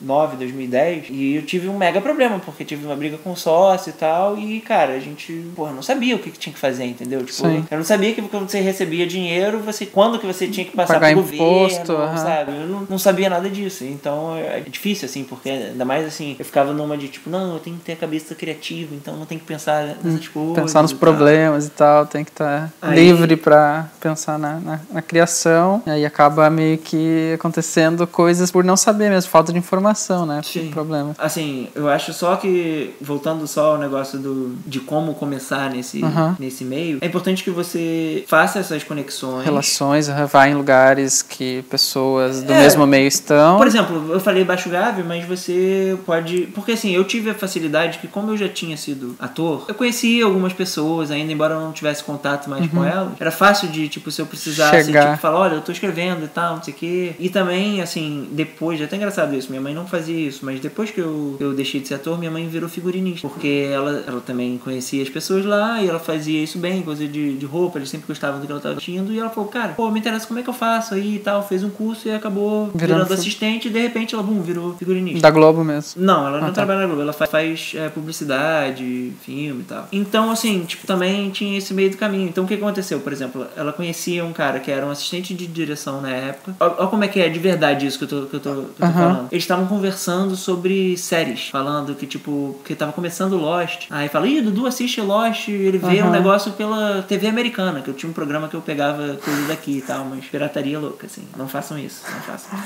2009, 0.00 0.36
2010 0.36 1.06
e 1.10 1.34
eu 1.34 1.42
tive 1.42 1.68
um 1.68 1.76
mega 1.76 2.00
problema 2.00 2.38
porque 2.38 2.64
tive 2.64 2.86
uma 2.86 2.94
briga 2.94 3.18
com 3.18 3.32
o 3.32 3.36
sócio 3.36 3.90
e 3.90 3.92
tal 3.92 4.38
e 4.38 4.60
cara, 4.60 4.94
a 4.94 5.00
gente, 5.00 5.32
porra, 5.54 5.72
não 5.72 5.82
sabia 5.82 6.14
o 6.14 6.18
que, 6.18 6.30
que 6.30 6.38
tinha 6.38 6.52
que 6.52 6.58
fazer, 6.58 6.84
entendeu? 6.84 7.20
Tipo, 7.20 7.32
Sim. 7.32 7.64
eu 7.70 7.78
não 7.78 7.84
sabia 7.84 8.14
que 8.14 8.22
quando 8.22 8.48
você 8.48 8.60
recebia 8.60 9.06
dinheiro, 9.06 9.60
você 9.60 9.86
quando 9.86 10.18
que 10.18 10.26
você 10.26 10.46
tinha 10.46 10.64
que 10.64 10.76
passar 10.76 10.94
Pagar 10.94 11.12
pro 11.12 11.34
imposto, 11.34 11.92
governo, 11.92 12.12
uhum. 12.12 12.16
sabe? 12.16 12.52
Eu 12.52 12.66
não, 12.66 12.86
não 12.90 12.98
sabia 12.98 13.28
nada 13.28 13.48
disso. 13.50 13.84
Então 13.84 14.36
é 14.36 14.60
difícil 14.60 15.06
assim, 15.06 15.24
porque 15.24 15.50
ainda 15.50 15.84
mais 15.84 16.06
assim, 16.06 16.36
eu 16.38 16.44
ficava 16.44 16.72
numa 16.72 16.96
de 16.96 17.08
tipo, 17.08 17.28
não, 17.28 17.54
eu 17.54 17.60
tenho 17.60 17.76
que 17.76 17.84
ter 17.84 17.92
a 17.92 17.96
cabeça 17.96 18.34
criativa, 18.34 18.94
então 18.94 19.16
não 19.16 19.26
tenho 19.26 19.40
que 19.40 19.46
pensar 19.46 19.96
nessas 20.02 20.28
coisas. 20.28 20.54
Pensar 20.54 20.82
nos 20.82 20.92
e 20.92 20.94
problemas 20.94 21.66
e 21.66 21.70
tal, 21.70 22.06
tem 22.06 22.24
que 22.24 22.30
estar 22.30 22.70
tá 22.80 22.88
livre 22.88 23.36
para 23.36 23.88
pensar 24.00 24.38
na, 24.38 24.60
na, 24.60 24.80
na 24.90 25.02
criação 25.02 25.82
e 25.86 25.90
aí 25.90 26.06
acaba 26.06 26.48
meio 26.50 26.78
que 26.78 27.32
acontecendo 27.34 28.06
coisas 28.06 28.50
por 28.50 28.64
não 28.64 28.76
saber 28.76 29.10
mesmo, 29.10 29.30
falta 29.30 29.52
de 29.52 29.58
informação, 29.58 29.87
né? 30.26 30.40
Sim. 30.44 30.70
Problema. 30.70 31.14
Assim, 31.18 31.68
eu 31.74 31.88
acho 31.88 32.12
só 32.12 32.36
que, 32.36 32.94
voltando 33.00 33.46
só 33.46 33.72
ao 33.72 33.78
negócio 33.78 34.18
do, 34.18 34.56
de 34.66 34.80
como 34.80 35.14
começar 35.14 35.70
nesse, 35.70 36.02
uhum. 36.02 36.34
nesse 36.38 36.64
meio, 36.64 36.98
é 37.00 37.06
importante 37.06 37.42
que 37.42 37.50
você 37.50 38.24
faça 38.26 38.58
essas 38.58 38.84
conexões. 38.84 39.44
Relações, 39.44 40.08
vá 40.30 40.48
em 40.48 40.54
lugares 40.54 41.22
que 41.22 41.62
pessoas 41.70 42.42
do 42.42 42.52
é, 42.52 42.58
mesmo 42.58 42.86
meio 42.86 43.06
estão. 43.06 43.58
Por 43.58 43.66
exemplo, 43.66 44.12
eu 44.12 44.20
falei 44.20 44.44
baixo 44.44 44.68
grave, 44.68 45.02
mas 45.02 45.24
você 45.24 45.96
pode. 46.04 46.48
Porque 46.54 46.72
assim, 46.72 46.90
eu 46.90 47.04
tive 47.04 47.30
a 47.30 47.34
facilidade 47.34 47.98
que, 47.98 48.08
como 48.08 48.32
eu 48.32 48.36
já 48.36 48.48
tinha 48.48 48.76
sido 48.76 49.16
ator, 49.18 49.64
eu 49.68 49.74
conhecia 49.74 50.24
algumas 50.24 50.52
pessoas 50.52 51.10
ainda, 51.10 51.32
embora 51.32 51.54
eu 51.54 51.60
não 51.60 51.72
tivesse 51.72 52.02
contato 52.04 52.48
mais 52.48 52.62
uhum. 52.62 52.68
com 52.68 52.84
elas. 52.84 53.12
Era 53.18 53.30
fácil 53.30 53.68
de, 53.68 53.88
tipo, 53.88 54.10
se 54.10 54.20
eu 54.20 54.26
precisasse, 54.26 54.84
Chegar. 54.84 55.10
tipo, 55.10 55.22
falar, 55.22 55.38
olha, 55.38 55.54
eu 55.54 55.60
tô 55.60 55.72
escrevendo 55.72 56.24
e 56.24 56.28
tal, 56.28 56.56
não 56.56 56.62
sei 56.62 56.74
o 56.74 56.76
quê. 56.76 57.14
E 57.18 57.28
também, 57.28 57.80
assim, 57.80 58.28
depois, 58.32 58.80
é 58.80 58.84
até 58.84 58.96
engraçado 58.96 59.34
isso, 59.34 59.48
minha 59.50 59.60
mãe 59.60 59.74
não 59.78 59.86
fazia 59.86 60.28
isso, 60.28 60.44
mas 60.44 60.60
depois 60.60 60.90
que 60.90 61.00
eu, 61.00 61.36
eu 61.40 61.54
deixei 61.54 61.80
de 61.80 61.88
ser 61.88 61.94
ator, 61.94 62.18
minha 62.18 62.30
mãe 62.30 62.46
virou 62.48 62.68
figurinista. 62.68 63.28
Porque 63.28 63.68
ela, 63.70 64.04
ela 64.06 64.20
também 64.20 64.58
conhecia 64.58 65.02
as 65.02 65.08
pessoas 65.08 65.44
lá 65.44 65.82
e 65.82 65.88
ela 65.88 65.98
fazia 65.98 66.42
isso 66.42 66.58
bem, 66.58 66.82
coisa 66.82 67.06
de, 67.06 67.36
de 67.36 67.46
roupa, 67.46 67.78
eles 67.78 67.88
sempre 67.88 68.06
gostavam 68.06 68.40
do 68.40 68.46
que 68.46 68.52
ela 68.52 68.60
tava 68.60 68.74
vestindo. 68.74 69.12
E 69.12 69.18
ela 69.18 69.30
falou, 69.30 69.48
cara, 69.48 69.72
pô, 69.74 69.90
me 69.90 70.00
interessa 70.00 70.26
como 70.26 70.40
é 70.40 70.42
que 70.42 70.48
eu 70.48 70.54
faço 70.54 70.94
aí 70.94 71.16
e 71.16 71.18
tal. 71.18 71.46
Fez 71.46 71.62
um 71.64 71.70
curso 71.70 72.08
e 72.08 72.12
acabou 72.12 72.70
virando, 72.74 73.04
virando 73.04 73.14
assistente 73.14 73.68
e 73.68 73.70
de 73.70 73.80
repente 73.80 74.14
ela, 74.14 74.22
bum, 74.22 74.40
virou 74.42 74.74
figurinista. 74.74 75.20
Da 75.20 75.30
Globo 75.30 75.64
mesmo? 75.64 76.02
Não, 76.02 76.26
ela 76.26 76.38
não 76.38 76.48
ah, 76.48 76.48
tá. 76.48 76.54
trabalha 76.54 76.80
na 76.80 76.86
Globo, 76.86 77.02
ela 77.02 77.12
faz, 77.12 77.30
faz 77.30 77.72
é, 77.74 77.88
publicidade, 77.88 79.12
filme 79.22 79.60
e 79.60 79.64
tal. 79.64 79.88
Então, 79.92 80.30
assim, 80.30 80.64
tipo, 80.64 80.86
também 80.86 81.30
tinha 81.30 81.56
esse 81.58 81.72
meio 81.72 81.90
do 81.90 81.96
caminho. 81.96 82.28
Então, 82.28 82.44
o 82.44 82.46
que 82.46 82.54
aconteceu? 82.54 83.00
Por 83.00 83.12
exemplo, 83.12 83.46
ela 83.56 83.72
conhecia 83.72 84.24
um 84.24 84.32
cara 84.32 84.60
que 84.60 84.70
era 84.70 84.84
um 84.84 84.90
assistente 84.90 85.34
de 85.34 85.46
direção 85.46 86.00
na 86.00 86.10
época. 86.10 86.54
Olha 86.60 86.88
como 86.88 87.04
é 87.04 87.08
que 87.08 87.20
é 87.20 87.28
de 87.28 87.38
verdade 87.38 87.86
isso 87.86 87.98
que 87.98 88.04
eu 88.04 88.08
tô, 88.08 88.26
que 88.26 88.34
eu 88.34 88.40
tô, 88.40 88.50
que 88.50 88.58
eu 88.58 88.74
tô 88.78 88.86
uhum. 88.86 88.92
falando. 88.92 89.28
Eles 89.30 89.44
estavam 89.44 89.66
conversando 89.68 90.36
sobre 90.36 90.96
séries, 90.96 91.48
falando 91.48 91.94
que, 91.94 92.06
tipo, 92.06 92.58
que 92.64 92.74
tava 92.74 92.92
começando 92.92 93.36
Lost. 93.36 93.86
Aí 93.90 94.08
fala, 94.08 94.26
ih, 94.26 94.40
Dudu 94.40 94.66
assiste 94.66 95.00
Lost, 95.00 95.48
ele 95.48 95.78
vê 95.78 96.00
uhum. 96.00 96.08
um 96.08 96.10
negócio 96.10 96.52
pela 96.52 97.02
TV 97.02 97.28
americana, 97.28 97.80
que 97.80 97.88
eu 97.88 97.94
tinha 97.94 98.10
um 98.10 98.12
programa 98.12 98.48
que 98.48 98.54
eu 98.54 98.60
pegava 98.60 99.16
coisas 99.16 99.46
daqui 99.46 99.78
e 99.78 99.82
tal, 99.82 100.04
mas 100.04 100.24
pirataria 100.24 100.78
louca, 100.78 101.06
assim. 101.06 101.22
Não 101.36 101.48
façam 101.48 101.78
isso, 101.78 102.02
não 102.10 102.20
façam. 102.20 102.58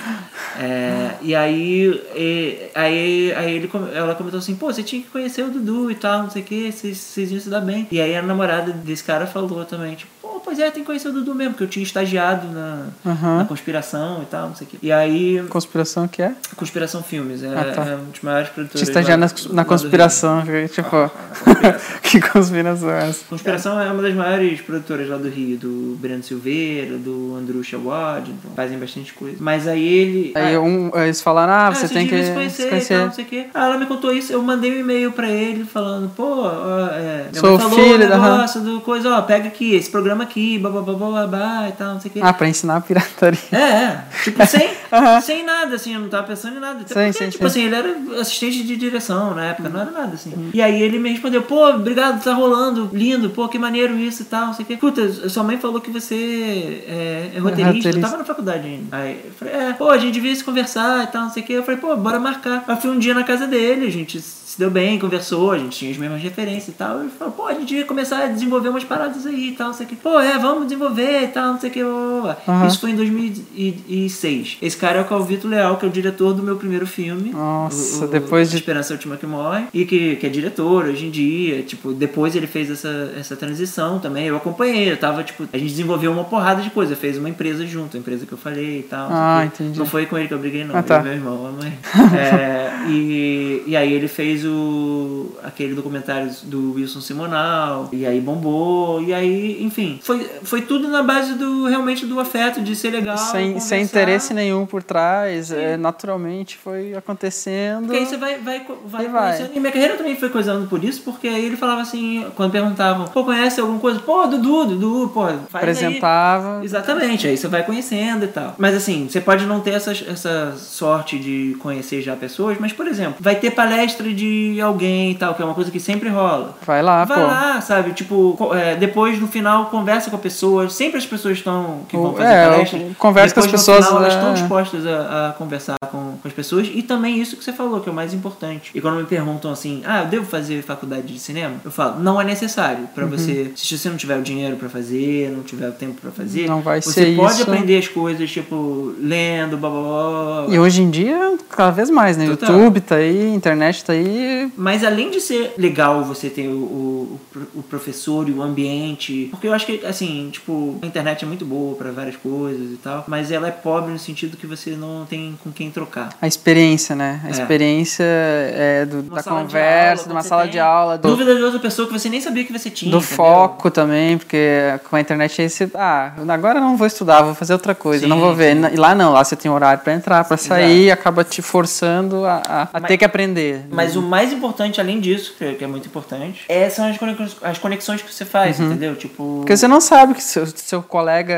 É, 0.58 1.14
e 1.22 1.34
aí, 1.34 2.02
e, 2.14 2.70
aí, 2.74 3.32
aí 3.34 3.54
ele, 3.56 3.70
ela 3.94 4.14
comentou 4.14 4.38
assim, 4.38 4.54
pô, 4.54 4.72
você 4.72 4.82
tinha 4.82 5.02
que 5.02 5.08
conhecer 5.08 5.42
o 5.42 5.50
Dudu 5.50 5.90
e 5.90 5.94
tal, 5.94 6.24
não 6.24 6.30
sei 6.30 6.42
o 6.42 6.44
que, 6.44 6.70
vocês, 6.70 6.98
vocês 6.98 7.30
iam 7.30 7.40
se 7.40 7.48
dar 7.48 7.60
bem. 7.60 7.86
E 7.90 8.00
aí 8.00 8.14
a 8.14 8.22
namorada 8.22 8.72
desse 8.72 9.04
cara 9.04 9.26
falou 9.26 9.64
também, 9.64 9.94
tipo, 9.94 10.10
pô, 10.20 10.40
pois 10.40 10.58
é, 10.58 10.70
tem 10.70 10.82
que 10.82 10.86
conhecer 10.86 11.08
o 11.08 11.12
Dudu 11.12 11.34
mesmo, 11.34 11.52
porque 11.52 11.64
eu 11.64 11.68
tinha 11.68 11.82
estagiado 11.82 12.48
na, 12.48 12.86
uhum. 13.04 13.38
na 13.38 13.44
conspiração 13.44 14.22
e 14.22 14.26
tal, 14.26 14.48
não 14.48 14.56
sei 14.56 14.66
o 14.66 14.70
quê. 14.70 14.76
E 14.82 14.92
aí. 14.92 15.42
Conspiração 15.48 16.06
que 16.06 16.22
é? 16.22 16.34
Conspiração 16.56 16.91
Filmes. 17.00 17.44
É, 17.44 17.48
ah, 17.48 17.72
tá. 17.72 17.85
é 17.87 17.94
um 17.94 18.07
dos 18.07 18.20
maiores 18.22 18.48
produtores. 18.48 18.81
Tinha 18.81 18.90
estagiado 18.90 19.20
na, 19.20 19.55
na 19.55 19.64
conspiração, 19.64 20.42
tipo. 20.72 20.96
Ah, 20.96 21.11
conspiração. 21.44 22.00
que 22.02 22.20
conspiração 22.20 22.90
é 22.90 23.09
essa? 23.09 23.24
Conspiração 23.28 23.81
é 23.81 23.92
uma 23.92 24.02
das 24.02 24.14
maiores 24.14 24.61
produtoras 24.61 25.09
lá 25.09 25.16
do 25.16 25.28
Rio, 25.28 25.57
do 25.57 25.96
Breno 26.00 26.22
Silveira, 26.22 26.98
do 26.98 27.37
Andrusha 27.37 27.78
Wad, 27.78 28.31
então 28.31 28.50
fazem 28.57 28.78
bastante 28.78 29.12
coisa. 29.12 29.37
Mas 29.38 29.68
aí 29.68 29.87
ele. 29.87 30.33
Aí 30.35 30.57
ah, 30.57 30.61
um, 30.61 30.90
eles 30.94 31.20
falaram, 31.20 31.52
ah, 31.52 31.70
você 31.70 31.88
tem 31.88 32.09
que. 32.09 32.22
Se 32.22 32.33
conhecer, 32.33 32.62
se 32.64 32.68
conhecer. 32.68 32.98
Não 32.98 33.12
sei 33.12 33.24
o 33.24 33.28
quê. 33.28 33.46
Ah, 33.55 33.66
ela 33.66 33.78
me 33.78 33.87
contou 33.87 34.12
isso, 34.12 34.33
eu 34.33 34.42
mandei 34.42 34.72
um 34.72 34.81
e-mail 34.81 35.12
pra 35.12 35.28
ele 35.31 35.64
falando, 35.64 36.11
pô, 36.11 36.48
é, 36.92 37.28
Sou 37.33 37.59
falou 37.59 37.78
filho 37.78 37.94
o 37.94 37.98
negócio 37.98 38.61
da... 38.61 38.70
do 38.70 38.81
coisa, 38.81 39.11
ó, 39.11 39.22
pega 39.22 39.48
aqui, 39.48 39.74
esse 39.74 39.90
programa 39.90 40.24
aqui, 40.24 40.59
blá 40.59 40.70
blá 40.70 40.83
blá 40.83 40.94
blá 40.94 41.26
blá 41.26 41.68
e 41.68 41.72
tal, 41.72 41.94
não 41.94 42.00
sei 42.00 42.11
o 42.11 42.14
quê. 42.14 42.20
Ah, 42.22 42.33
pra 42.33 42.48
ensinar 42.48 42.76
a 42.76 42.81
pirataria. 42.81 43.38
É, 43.52 43.57
é. 43.57 44.05
Tipo, 44.24 44.46
sem, 44.46 44.68
uhum. 44.92 45.20
sem 45.20 45.44
nada, 45.44 45.76
assim, 45.76 45.94
eu 45.94 46.00
não 46.00 46.09
tava 46.09 46.26
pensando 46.26 46.57
em 46.57 46.61
nada. 46.61 46.81
Até 46.81 46.88
sim, 46.88 46.94
porque, 46.94 47.24
sim, 47.24 47.31
tipo 47.31 47.44
sim. 47.44 47.46
assim, 47.46 47.62
ele 47.62 47.74
era 47.74 48.20
assistente 48.20 48.62
de 48.62 48.76
direção 48.76 49.35
na 49.35 49.46
época, 49.46 49.68
não 49.68 49.81
era 49.81 49.90
nada, 49.90 50.14
assim. 50.14 50.33
Uhum. 50.35 50.50
E 50.52 50.61
aí 50.61 50.81
ele 50.83 50.98
me 50.98 51.11
respondeu, 51.11 51.42
pô, 51.42 51.68
obrigado, 51.70 52.22
tá 52.22 52.33
rolando, 52.33 52.90
lindo, 52.92 53.31
pô, 53.31 53.48
que 53.48 53.59
maneiro 53.59 53.98
isso 53.98 54.22
e 54.22 54.26
tal, 54.26 54.46
não 54.46 54.55
sei 54.55 54.64
o 54.64 54.68
quê. 54.68 54.76
Puta, 54.76 55.28
sua 55.28 55.42
mãe 55.42 55.59
falou 55.59 55.81
que 55.81 55.90
você 55.90 56.85
é, 56.87 57.33
é 57.35 57.38
roteirista, 57.38 57.90
eu 57.90 58.00
tava 58.00 58.18
na 58.18 58.24
faculdade 58.24 58.66
ainda. 58.66 58.96
Aí 58.96 59.20
eu 59.24 59.33
falei, 59.33 59.55
é, 59.55 59.72
pô, 59.72 59.90
a 59.90 59.98
gente 59.98 60.12
devia 60.12 60.35
se 60.35 60.44
conversar 60.44 61.05
e 61.05 61.07
tal, 61.09 61.22
não 61.22 61.31
sei 61.31 61.42
o 61.42 61.46
quê. 61.46 61.52
Eu 61.55 61.62
falei, 61.62 61.81
pô, 61.81 61.96
bora 61.96 62.18
marcar. 62.18 62.64
Aí 62.66 62.76
fui 62.76 62.90
um 62.90 62.98
dia 62.98 63.14
na 63.14 63.24
casa 63.24 63.46
dele, 63.46 63.87
a 63.87 63.90
gente 63.90 64.20
se 64.52 64.58
deu 64.58 64.70
bem, 64.70 64.98
conversou, 64.98 65.50
a 65.50 65.56
gente 65.56 65.78
tinha 65.78 65.90
as 65.90 65.96
mesmas 65.96 66.20
referências 66.20 66.68
e 66.68 66.72
tal. 66.72 67.02
E 67.06 67.08
falou, 67.08 67.32
pô, 67.32 67.46
a 67.46 67.54
gente 67.54 67.74
ia 67.74 67.86
começar 67.86 68.24
a 68.24 68.26
desenvolver 68.26 68.68
umas 68.68 68.84
paradas 68.84 69.26
aí 69.26 69.48
e 69.48 69.52
tal, 69.52 69.68
não 69.68 69.74
sei 69.74 69.86
o 69.86 69.88
que. 69.88 69.96
Pô, 69.96 70.20
é, 70.20 70.38
vamos 70.38 70.64
desenvolver 70.64 71.22
e 71.22 71.28
tal, 71.28 71.54
não 71.54 71.58
sei 71.58 71.70
o 71.70 71.72
que. 71.72 71.82
Uhum. 71.82 72.66
Isso 72.66 72.78
foi 72.78 72.90
em 72.90 72.96
2006. 72.96 74.58
Esse 74.60 74.76
cara 74.76 74.98
é 74.98 75.00
o 75.00 75.06
Calvito 75.06 75.48
Leal, 75.48 75.78
que 75.78 75.86
é 75.86 75.88
o 75.88 75.90
diretor 75.90 76.34
do 76.34 76.42
meu 76.42 76.56
primeiro 76.56 76.86
filme. 76.86 77.30
Nossa, 77.30 78.04
o, 78.04 78.08
o, 78.08 78.10
depois 78.10 78.50
de. 78.50 78.56
Esperança 78.56 78.92
Última 78.92 79.16
que 79.16 79.24
Morre. 79.24 79.64
E 79.72 79.86
que, 79.86 80.16
que 80.16 80.26
é 80.26 80.28
diretor 80.28 80.84
hoje 80.84 81.06
em 81.06 81.10
dia. 81.10 81.62
Tipo, 81.62 81.94
depois 81.94 82.36
ele 82.36 82.46
fez 82.46 82.70
essa, 82.70 83.10
essa 83.18 83.34
transição 83.34 84.00
também. 84.00 84.26
Eu 84.26 84.36
acompanhei, 84.36 84.92
eu 84.92 84.98
tava, 84.98 85.24
tipo, 85.24 85.48
a 85.50 85.56
gente 85.56 85.70
desenvolveu 85.70 86.12
uma 86.12 86.24
porrada 86.24 86.60
de 86.60 86.68
coisa. 86.68 86.94
Fez 86.94 87.16
uma 87.16 87.30
empresa 87.30 87.66
junto, 87.66 87.96
a 87.96 88.00
empresa 88.00 88.26
que 88.26 88.32
eu 88.32 88.38
falei 88.38 88.80
e 88.80 88.82
tal. 88.82 89.08
Ah, 89.10 89.44
entendi. 89.46 89.78
Não 89.78 89.86
foi 89.86 90.04
com 90.04 90.18
ele 90.18 90.28
que 90.28 90.34
eu 90.34 90.38
briguei, 90.38 90.62
não. 90.62 90.76
Ah, 90.76 90.82
tá. 90.82 91.00
meu 91.00 91.14
irmão, 91.14 91.46
a 91.46 91.52
mãe. 91.52 91.72
é, 92.14 92.90
e, 92.90 93.62
e 93.66 93.74
aí 93.74 93.94
ele 93.94 94.08
fez 94.08 94.41
o 94.44 95.37
aquele 95.42 95.74
documentário 95.74 96.31
do 96.44 96.74
Wilson 96.74 97.00
Simonal. 97.00 97.88
E 97.92 98.07
aí 98.07 98.20
bombou. 98.20 99.02
E 99.02 99.12
aí, 99.12 99.62
enfim. 99.62 99.98
Foi, 100.02 100.28
foi 100.42 100.62
tudo 100.62 100.88
na 100.88 101.02
base 101.02 101.35
do 101.35 101.66
realmente 101.66 102.07
do 102.07 102.18
afeto, 102.20 102.61
de 102.61 102.74
ser 102.74 102.90
legal. 102.90 103.16
Sem, 103.16 103.59
sem 103.61 103.83
interesse 103.83 104.33
nenhum 104.35 104.66
por 104.66 104.83
trás. 104.83 105.50
É, 105.50 105.76
naturalmente 105.76 106.57
foi 106.57 106.94
acontecendo. 106.94 107.87
Porque 107.87 107.98
aí 107.98 108.07
você 108.07 108.16
vai, 108.16 108.38
vai, 108.38 108.66
vai, 108.87 109.05
E 109.05 109.09
vai. 109.09 109.50
E 109.55 109.61
minha 109.61 109.72
carreira 109.72 109.96
também 109.96 110.16
foi 110.16 110.28
coisando 110.28 110.66
por 110.66 110.83
isso, 110.83 111.02
porque 111.02 111.28
aí 111.28 111.44
ele 111.44 111.57
falava 111.57 111.83
assim, 111.83 112.26
quando 112.35 112.52
perguntavam, 112.52 113.07
pô, 113.07 113.24
conhece 113.24 113.61
alguma 113.61 113.78
coisa? 113.78 113.98
Pô, 114.00 114.26
Dudu, 114.26 114.66
Dudu, 114.66 115.11
pô, 115.12 115.24
faz 115.24 115.38
aí. 115.38 115.46
Apresentava. 115.55 116.64
Exatamente, 116.64 117.26
aí 117.26 117.37
você 117.37 117.48
vai 117.48 117.64
conhecendo 117.64 118.24
e 118.24 118.28
tal. 118.28 118.55
Mas 118.59 118.74
assim, 118.74 119.09
você 119.09 119.20
pode 119.20 119.46
não 119.46 119.61
ter 119.61 119.74
essa, 119.74 119.92
essa 119.92 120.55
sorte 120.57 121.18
de 121.18 121.57
conhecer 121.61 122.02
já 122.02 122.16
pessoas, 122.16 122.59
mas 122.59 122.72
por 122.72 122.87
exemplo, 122.87 123.16
vai 123.20 123.37
ter 123.37 123.50
palestra 123.50 124.12
de 124.12 124.31
alguém 124.60 125.12
e 125.12 125.14
tal, 125.14 125.34
que 125.34 125.42
é 125.42 125.44
uma 125.44 125.54
coisa 125.54 125.70
que 125.70 125.80
sempre 125.80 126.08
rola. 126.08 126.54
Vai 126.64 126.82
lá, 126.82 127.04
vai 127.04 127.20
pô. 127.20 127.26
lá, 127.26 127.60
sabe? 127.60 127.92
Tipo, 127.92 128.36
é, 128.54 128.76
depois 128.76 129.20
no 129.20 129.28
final 129.28 129.66
conversa 129.66 130.10
com 130.10 130.16
a 130.16 130.18
pessoa. 130.18 130.68
Sempre 130.68 130.98
as 130.98 131.06
pessoas 131.06 131.38
estão 131.38 131.80
que 131.88 131.96
vão 131.96 132.12
fazer 132.14 132.28
é, 132.28 132.88
eu 132.90 132.94
converso 132.98 133.34
com 133.34 133.40
as 133.40 133.46
depois, 133.46 133.50
pessoas, 133.50 133.80
No 133.80 133.86
final, 133.86 134.02
elas 134.02 134.14
é. 134.14 134.16
estão 134.16 134.34
dispostas 134.34 134.86
a, 134.86 135.28
a 135.28 135.32
conversar 135.32 135.76
com, 135.90 136.01
com 136.22 136.28
as 136.28 136.35
pessoas. 136.35 136.70
E 136.72 136.82
também 136.82 137.20
isso 137.20 137.37
que 137.37 137.44
você 137.44 137.52
falou, 137.52 137.80
que 137.80 137.88
é 137.88 137.92
o 137.92 137.94
mais 137.94 138.14
importante. 138.14 138.70
E 138.74 138.80
quando 138.80 138.96
me 138.98 139.04
perguntam 139.04 139.50
assim, 139.50 139.82
ah, 139.85 140.02
eu 140.02 140.06
devo 140.08 140.24
fazer 140.26 140.62
faculdade 140.62 141.12
de 141.12 141.18
cinema? 141.18 141.56
Eu 141.64 141.70
falo, 141.70 142.00
não 142.00 142.20
é 142.20 142.24
necessário 142.24 142.62
Uhum. 142.82 142.87
pra 142.94 143.06
você. 143.06 143.50
Se 143.56 143.76
você 143.76 143.88
não 143.88 143.96
tiver 143.96 144.18
o 144.18 144.22
dinheiro 144.22 144.56
pra 144.56 144.68
fazer, 144.68 145.30
não 145.30 145.42
tiver 145.42 145.68
o 145.68 145.72
tempo 145.72 146.00
pra 146.00 146.11
fazer, 146.11 146.46
Não 146.46 146.61
vai 146.61 146.80
você 146.80 146.92
ser 146.92 147.16
pode 147.16 147.32
isso. 147.35 147.42
aprender 147.42 147.78
as 147.78 147.88
coisas, 147.88 148.30
tipo, 148.30 148.94
lendo, 148.98 149.56
blá 149.56 149.68
blá 149.68 149.80
blá. 149.80 150.46
blá. 150.46 150.54
E 150.54 150.58
hoje 150.58 150.82
em 150.82 150.90
dia, 150.90 151.37
cada 151.48 151.70
vez 151.70 151.90
mais, 151.90 152.16
né? 152.16 152.26
Total. 152.28 152.52
YouTube 152.56 152.80
tá 152.80 152.96
aí, 152.96 153.28
internet 153.35 153.85
tá 153.85 153.92
aí. 153.92 154.50
Mas 154.56 154.85
além 154.85 155.11
de 155.11 155.20
ser 155.20 155.54
legal 155.58 156.04
você 156.04 156.28
ter 156.30 156.48
o, 156.48 156.52
o, 156.52 157.20
o 157.56 157.62
professor 157.62 158.28
e 158.28 158.32
o 158.32 158.42
ambiente, 158.42 159.28
porque 159.30 159.48
eu 159.48 159.52
acho 159.52 159.66
que, 159.66 159.85
assim, 159.85 160.28
tipo, 160.30 160.78
a 160.82 160.87
internet 160.87 161.24
é 161.24 161.28
muito 161.28 161.44
boa 161.44 161.74
pra 161.76 161.90
várias 161.90 162.16
coisas 162.16 162.72
e 162.72 162.76
tal, 162.76 163.04
mas 163.08 163.30
ela 163.30 163.48
é 163.48 163.50
pobre 163.50 163.92
no 163.92 163.98
sentido 163.98 164.37
que 164.37 164.46
você 164.46 164.70
não 164.70 165.04
tem 165.04 165.38
com 165.42 165.50
quem 165.50 165.70
trocar. 165.70 166.12
A 166.20 166.27
experiência, 166.27 166.94
né? 166.94 167.20
A 167.25 167.29
É. 167.29 167.31
experiência 167.31 168.05
é 168.05 168.85
do, 168.87 169.03
da 169.03 169.20
de 169.20 169.29
conversa, 169.29 170.03
aula, 170.03 170.09
de 170.09 170.12
uma 170.12 170.22
sala 170.22 170.48
de 170.48 170.59
aula, 170.59 170.98
do, 170.98 171.09
Dúvida 171.09 171.35
de 171.35 171.42
outra 171.42 171.59
pessoa 171.61 171.87
que 171.88 171.92
você 171.92 172.09
nem 172.09 172.20
sabia 172.20 172.44
que 172.44 172.53
você 172.53 172.70
tinha. 172.70 172.90
do 172.90 172.98
entendeu? 172.98 173.16
foco 173.16 173.70
também, 173.70 174.18
porque 174.18 174.48
com 174.88 174.96
a 174.96 175.01
internet 175.01 175.40
aí 175.42 175.48
você. 175.48 175.70
Ah, 175.75 176.12
agora 176.29 176.61
não 176.61 176.77
vou 176.77 176.87
estudar, 176.87 177.22
vou 177.22 177.35
fazer 177.35 177.53
outra 177.53 177.75
coisa, 177.75 178.05
Sim, 178.05 178.09
não 178.09 178.20
vou 178.20 178.35
ver. 178.35 178.55
sim. 178.57 178.75
E 178.75 178.77
lá 178.77 178.94
não, 178.94 179.12
lá 179.12 179.25
você 179.25 179.37
tem 179.37 179.51
horário 179.51 179.83
pra 179.83 179.92
entrar, 179.92 180.25
pra 180.25 180.37
sair, 180.37 180.90
acaba 180.90 181.25
te 181.25 181.40
forçando 181.42 182.25
a, 182.25 182.42
a- 182.48 182.62
a 182.72 182.81
Mas- 182.81 182.85
ter 182.88 182.96
que 182.98 183.05
aprender. 183.05 183.66
Mas 183.70 183.96
o 183.96 184.03
mais 184.03 184.33
importante, 184.33 184.81
além 184.81 185.01
disso, 185.01 185.35
que 185.38 185.53
que 185.55 185.64
é 185.64 185.66
muito 185.66 185.87
importante, 185.87 186.44
é, 186.48 186.68
são 186.70 186.88
as 186.88 186.96
conexões, 186.98 187.37
as 187.42 187.59
conexões 187.59 188.03
que 188.03 188.12
você 188.12 188.25
faz, 188.25 188.59
entendeu? 188.59 188.94
Tipo. 188.96 189.22
Uhum. 189.22 189.37
Porque 189.40 189.57
você 189.57 189.68
não 189.68 189.81
sabe 189.81 190.14
que 190.14 190.22
seu, 190.22 190.46
seu 190.46 190.83
colega 190.83 191.37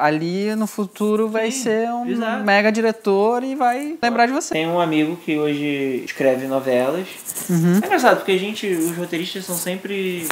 ali 0.00 0.54
no 0.56 0.66
futuro 0.66 1.28
vai 1.28 1.50
Sim, 1.50 1.62
ser 1.62 1.88
um 1.90 2.06
exato. 2.06 2.44
mega 2.44 2.70
diretor 2.72 3.42
e 3.44 3.54
vai 3.54 3.94
lembrar 4.02 4.26
de 4.26 4.32
você. 4.32 4.52
Tem 4.54 4.66
um 4.66 4.80
amigo 4.80 5.16
que 5.24 5.38
hoje 5.38 6.02
escreve 6.04 6.46
novelas. 6.48 7.06
Uhum. 7.48 7.78
É 7.82 7.86
engraçado, 7.86 8.16
porque 8.16 8.32
a 8.32 8.38
gente, 8.38 8.66
os 8.66 8.96
roteiristas 8.96 9.44
são 9.44 9.54
sempre 9.56 10.26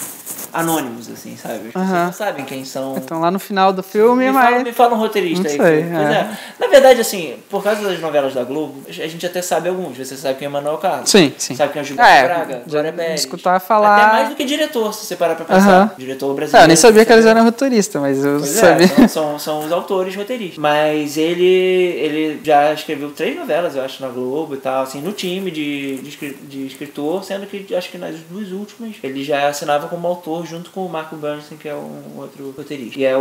anônimos, 0.53 1.09
assim, 1.09 1.37
sabe? 1.37 1.55
As 1.55 1.73
pessoas 1.73 1.89
Aham. 1.89 2.05
não 2.07 2.13
sabem 2.13 2.45
quem 2.45 2.65
são. 2.65 2.97
Então 2.97 3.21
lá 3.21 3.31
no 3.31 3.39
final 3.39 3.73
do 3.73 3.83
filme, 3.85 4.25
me, 4.27 4.33
mas. 4.33 4.51
fala, 4.51 4.65
me 4.65 4.73
fala 4.73 4.95
um 4.95 4.99
roteirista 4.99 5.45
Não 5.45 5.51
aí. 5.51 5.57
sei. 5.57 5.83
Pois 5.85 5.93
é. 5.93 6.13
é. 6.13 6.31
Na 6.59 6.67
verdade, 6.67 7.01
assim, 7.01 7.37
por 7.49 7.63
causa 7.63 7.83
das 7.83 8.01
novelas 8.01 8.35
da 8.35 8.43
Globo, 8.43 8.83
a 8.89 8.93
gente 8.93 9.25
até 9.25 9.41
sabe 9.43 9.69
alguns. 9.69 9.97
Você 9.97 10.17
sabe 10.17 10.39
quem 10.41 10.47
é 10.47 10.49
Manuel 10.49 10.79
Carlos. 10.79 11.09
Sim, 11.09 11.33
sim. 11.39 11.55
Sabe 11.55 11.73
quem 11.73 11.81
é 11.81 11.83
o 11.85 11.87
Gilberto 11.87 12.11
É, 12.11 12.25
Braga? 12.25 12.63
Glória 12.69 12.93
Pérez. 12.93 13.21
escutar 13.21 13.61
falar- 13.61 13.97
Até 13.97 14.13
mais 14.13 14.29
do 14.31 14.35
que 14.35 14.45
diretor, 14.45 14.93
se 14.93 15.07
você 15.07 15.15
parar 15.15 15.37
pra 15.37 15.45
pensar. 15.45 15.69
Aham. 15.71 15.91
Diretor 15.97 16.33
É, 16.33 16.35
brasileiro. 16.35 16.65
eu 16.65 16.69
nem 16.69 16.77
sabia 16.77 17.05
que 17.05 17.13
eles 17.13 17.27
eram 17.27 17.45
roteiristas, 17.45 18.03
mas 18.03 18.25
eu 18.25 18.39
Pois 18.39 18.51
sabia. 18.51 18.85
é, 18.87 18.89
são, 18.89 19.09
são, 19.09 19.39
são 19.39 19.59
os 19.67 19.71
autores 19.71 20.17
roteiristas. 20.17 20.59
Mas 20.59 21.17
ele, 21.17 21.45
ele 21.45 22.41
já 22.43 22.73
escreveu 22.73 23.11
três 23.13 23.37
novelas, 23.37 23.60
eu 23.75 23.83
acho, 23.83 24.03
na 24.03 24.09
Globo 24.09 24.55
e 24.55 24.59
tal, 24.59 24.83
assim, 24.83 25.01
no 25.01 25.13
time 25.13 25.51
de, 25.51 25.99
de, 25.99 26.35
de 26.35 26.67
escritor, 26.67 27.25
sendo 27.25 27.47
que 27.47 27.75
acho 27.75 27.91
que 27.91 27.99
nas 27.99 28.17
duas 28.31 28.53
últimas 28.53 28.97
ele 29.03 29.23
já 29.25 29.49
assinava 29.49 29.89
como 29.89 30.07
autor 30.07 30.47
junto 30.47 30.71
com 30.71 30.85
o 30.85 30.89
Marco 30.89 31.17
Bernstein, 31.17 31.59
que 31.59 31.69
é 31.69 31.75
um 31.75 32.19
outro 32.19 32.55
roteirista. 32.57 32.99
E 32.99 33.05
é 33.05 33.17
o, 33.17 33.21